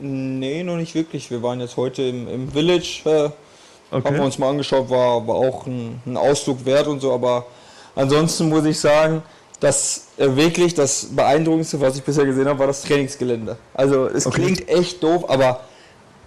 Nee, 0.05 0.63
noch 0.63 0.75
nicht 0.75 0.95
wirklich. 0.95 1.31
Wir 1.31 1.41
waren 1.41 1.61
jetzt 1.61 1.77
heute 1.77 2.01
im, 2.01 2.27
im 2.27 2.51
Village, 2.51 3.03
äh, 3.05 3.09
okay. 3.89 4.03
haben 4.03 4.15
wir 4.17 4.23
uns 4.23 4.37
mal 4.37 4.49
angeschaut, 4.49 4.89
war, 4.89 5.25
war 5.25 5.35
auch 5.35 5.65
ein, 5.65 6.01
ein 6.05 6.17
Ausflug 6.17 6.65
wert 6.65 6.87
und 6.87 6.99
so, 6.99 7.13
aber 7.13 7.45
ansonsten 7.95 8.49
muss 8.49 8.65
ich 8.65 8.77
sagen, 8.77 9.23
dass 9.61 10.07
äh, 10.17 10.35
wirklich 10.35 10.73
das 10.73 11.05
Beeindruckendste, 11.15 11.79
was 11.79 11.95
ich 11.95 12.03
bisher 12.03 12.25
gesehen 12.25 12.49
habe, 12.49 12.59
war 12.59 12.67
das 12.67 12.81
Trainingsgelände. 12.81 13.55
Also 13.73 14.07
es 14.07 14.27
okay. 14.27 14.41
klingt 14.41 14.67
echt 14.67 15.01
doof, 15.01 15.29
aber 15.29 15.61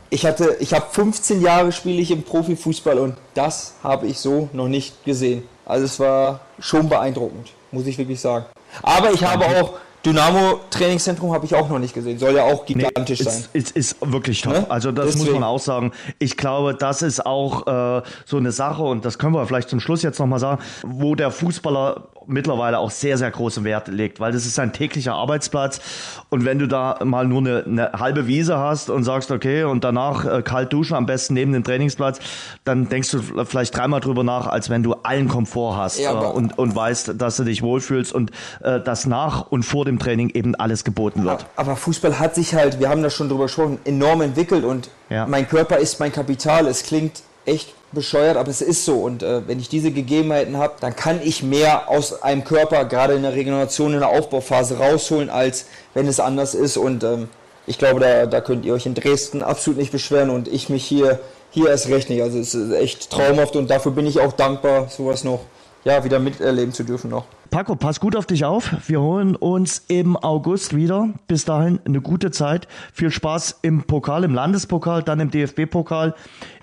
ich 0.08 0.24
hatte, 0.24 0.56
ich 0.60 0.72
habe 0.72 0.86
15 0.90 1.42
Jahre 1.42 1.70
spiele 1.70 2.00
ich 2.00 2.10
im 2.10 2.22
Profifußball 2.22 2.98
und 2.98 3.18
das 3.34 3.74
habe 3.82 4.06
ich 4.06 4.18
so 4.18 4.48
noch 4.54 4.68
nicht 4.68 5.04
gesehen. 5.04 5.42
Also 5.66 5.84
es 5.84 6.00
war 6.00 6.40
schon 6.60 6.88
beeindruckend, 6.88 7.52
muss 7.72 7.86
ich 7.86 7.98
wirklich 7.98 8.20
sagen. 8.20 8.46
Aber 8.82 9.12
ich 9.12 9.22
habe 9.22 9.44
auch 9.44 9.74
Dynamo 10.06 10.60
Trainingszentrum 10.70 11.32
habe 11.32 11.46
ich 11.46 11.54
auch 11.56 11.68
noch 11.68 11.80
nicht 11.80 11.92
gesehen. 11.92 12.16
Soll 12.16 12.36
ja 12.36 12.44
auch 12.44 12.64
gigantisch 12.64 13.18
nee, 13.18 13.24
sein. 13.24 13.44
Ist, 13.52 13.76
ist, 13.76 13.96
ist 14.00 14.12
wirklich 14.12 14.40
top. 14.40 14.52
Ne? 14.52 14.70
Also 14.70 14.92
das 14.92 15.06
Deswegen. 15.06 15.24
muss 15.24 15.34
man 15.34 15.42
auch 15.42 15.58
sagen. 15.58 15.90
Ich 16.20 16.36
glaube, 16.36 16.74
das 16.74 17.02
ist 17.02 17.26
auch 17.26 17.66
äh, 17.66 18.02
so 18.24 18.36
eine 18.36 18.52
Sache 18.52 18.84
und 18.84 19.04
das 19.04 19.18
können 19.18 19.34
wir 19.34 19.44
vielleicht 19.46 19.68
zum 19.68 19.80
Schluss 19.80 20.02
jetzt 20.04 20.20
nochmal 20.20 20.38
sagen, 20.38 20.62
wo 20.84 21.16
der 21.16 21.32
Fußballer 21.32 22.06
mittlerweile 22.26 22.78
auch 22.78 22.90
sehr, 22.90 23.18
sehr 23.18 23.30
großen 23.30 23.64
Wert 23.64 23.88
legt, 23.88 24.20
weil 24.20 24.32
das 24.32 24.46
ist 24.46 24.58
ein 24.58 24.72
täglicher 24.72 25.14
Arbeitsplatz. 25.14 25.80
Und 26.28 26.44
wenn 26.44 26.58
du 26.58 26.66
da 26.66 26.98
mal 27.04 27.26
nur 27.26 27.38
eine, 27.38 27.64
eine 27.64 27.92
halbe 27.92 28.26
Wiese 28.26 28.58
hast 28.58 28.90
und 28.90 29.04
sagst, 29.04 29.30
okay, 29.30 29.64
und 29.64 29.84
danach 29.84 30.24
äh, 30.24 30.42
kalt 30.42 30.72
duschen, 30.72 30.94
am 30.96 31.06
besten 31.06 31.34
neben 31.34 31.52
dem 31.52 31.64
Trainingsplatz, 31.64 32.18
dann 32.64 32.88
denkst 32.88 33.10
du 33.10 33.44
vielleicht 33.44 33.76
dreimal 33.76 34.00
drüber 34.00 34.24
nach, 34.24 34.46
als 34.46 34.70
wenn 34.70 34.82
du 34.82 34.94
allen 34.94 35.28
Komfort 35.28 35.76
hast 35.76 35.98
ja, 35.98 36.12
äh, 36.12 36.26
und, 36.26 36.58
und 36.58 36.74
weißt, 36.74 37.14
dass 37.20 37.36
du 37.36 37.44
dich 37.44 37.62
wohlfühlst 37.62 38.12
und 38.12 38.30
äh, 38.62 38.80
dass 38.80 39.06
nach 39.06 39.50
und 39.50 39.62
vor 39.62 39.84
dem 39.84 39.95
Training 39.98 40.30
eben 40.30 40.54
alles 40.54 40.84
geboten 40.84 41.24
wird. 41.24 41.46
Aber 41.56 41.76
Fußball 41.76 42.18
hat 42.18 42.34
sich 42.34 42.54
halt, 42.54 42.80
wir 42.80 42.88
haben 42.88 43.02
da 43.02 43.10
schon 43.10 43.28
drüber 43.28 43.44
gesprochen, 43.44 43.78
enorm 43.84 44.22
entwickelt 44.22 44.64
und 44.64 44.90
ja. 45.10 45.26
mein 45.26 45.48
Körper 45.48 45.78
ist 45.78 46.00
mein 46.00 46.12
Kapital. 46.12 46.66
Es 46.66 46.82
klingt 46.82 47.22
echt 47.44 47.74
bescheuert, 47.92 48.36
aber 48.36 48.50
es 48.50 48.60
ist 48.60 48.84
so. 48.84 48.96
Und 48.96 49.22
äh, 49.22 49.46
wenn 49.46 49.58
ich 49.58 49.68
diese 49.68 49.90
Gegebenheiten 49.90 50.56
habe, 50.56 50.74
dann 50.80 50.94
kann 50.94 51.20
ich 51.22 51.42
mehr 51.42 51.88
aus 51.88 52.22
einem 52.22 52.44
Körper, 52.44 52.84
gerade 52.84 53.14
in 53.14 53.22
der 53.22 53.34
Regeneration, 53.34 53.94
in 53.94 54.00
der 54.00 54.08
Aufbauphase 54.08 54.78
rausholen, 54.78 55.30
als 55.30 55.66
wenn 55.94 56.06
es 56.06 56.20
anders 56.20 56.54
ist. 56.54 56.76
Und 56.76 57.04
ähm, 57.04 57.28
ich 57.66 57.78
glaube, 57.78 58.00
da, 58.00 58.26
da 58.26 58.40
könnt 58.40 58.64
ihr 58.64 58.74
euch 58.74 58.86
in 58.86 58.94
Dresden 58.94 59.42
absolut 59.42 59.78
nicht 59.78 59.92
beschweren 59.92 60.30
und 60.30 60.48
ich 60.48 60.68
mich 60.68 60.84
hier, 60.84 61.20
hier 61.50 61.68
erst 61.68 61.88
recht 61.88 62.10
nicht. 62.10 62.22
Also 62.22 62.38
es 62.38 62.54
ist 62.54 62.72
echt 62.72 63.10
traumhaft 63.10 63.56
und 63.56 63.70
dafür 63.70 63.92
bin 63.92 64.06
ich 64.06 64.20
auch 64.20 64.32
dankbar, 64.32 64.88
sowas 64.88 65.24
noch 65.24 65.40
ja, 65.86 66.02
wieder 66.02 66.18
miterleben 66.18 66.72
zu 66.72 66.82
dürfen 66.82 67.10
noch. 67.10 67.26
Paco, 67.50 67.76
pass 67.76 68.00
gut 68.00 68.16
auf 68.16 68.26
dich 68.26 68.44
auf. 68.44 68.74
Wir 68.88 69.00
holen 69.00 69.36
uns 69.36 69.84
im 69.86 70.16
August 70.16 70.74
wieder. 70.74 71.10
Bis 71.28 71.44
dahin 71.44 71.78
eine 71.84 72.00
gute 72.00 72.32
Zeit. 72.32 72.66
Viel 72.92 73.12
Spaß 73.12 73.60
im 73.62 73.84
Pokal, 73.84 74.24
im 74.24 74.34
Landespokal, 74.34 75.04
dann 75.04 75.20
im 75.20 75.30
DFB-Pokal 75.30 76.16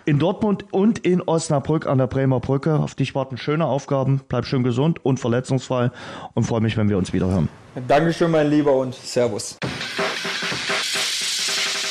in 0.04 0.20
Dortmund 0.20 0.66
und 0.72 1.00
in 1.00 1.22
Osnabrück 1.22 1.88
an 1.88 2.00
der 2.00 2.08
Bremer 2.08 2.42
Brücke. 2.42 2.76
Auf 2.76 2.96
dich 2.96 3.16
warten 3.16 3.38
schöne 3.38 3.66
Aufgaben. 3.66 4.20
Bleib 4.28 4.46
schön 4.46 4.64
gesund 4.64 5.04
und 5.06 5.22
verletzungsfrei 5.22 5.92
und 6.34 6.44
freue 6.44 6.60
mich, 6.60 6.76
wenn 6.76 6.90
wir 6.90 6.98
uns 6.98 7.14
wieder 7.14 7.28
hören. 7.28 7.48
Dankeschön, 7.88 8.30
mein 8.30 8.50
Lieber, 8.50 8.74
und 8.74 8.94
Servus. 8.94 9.58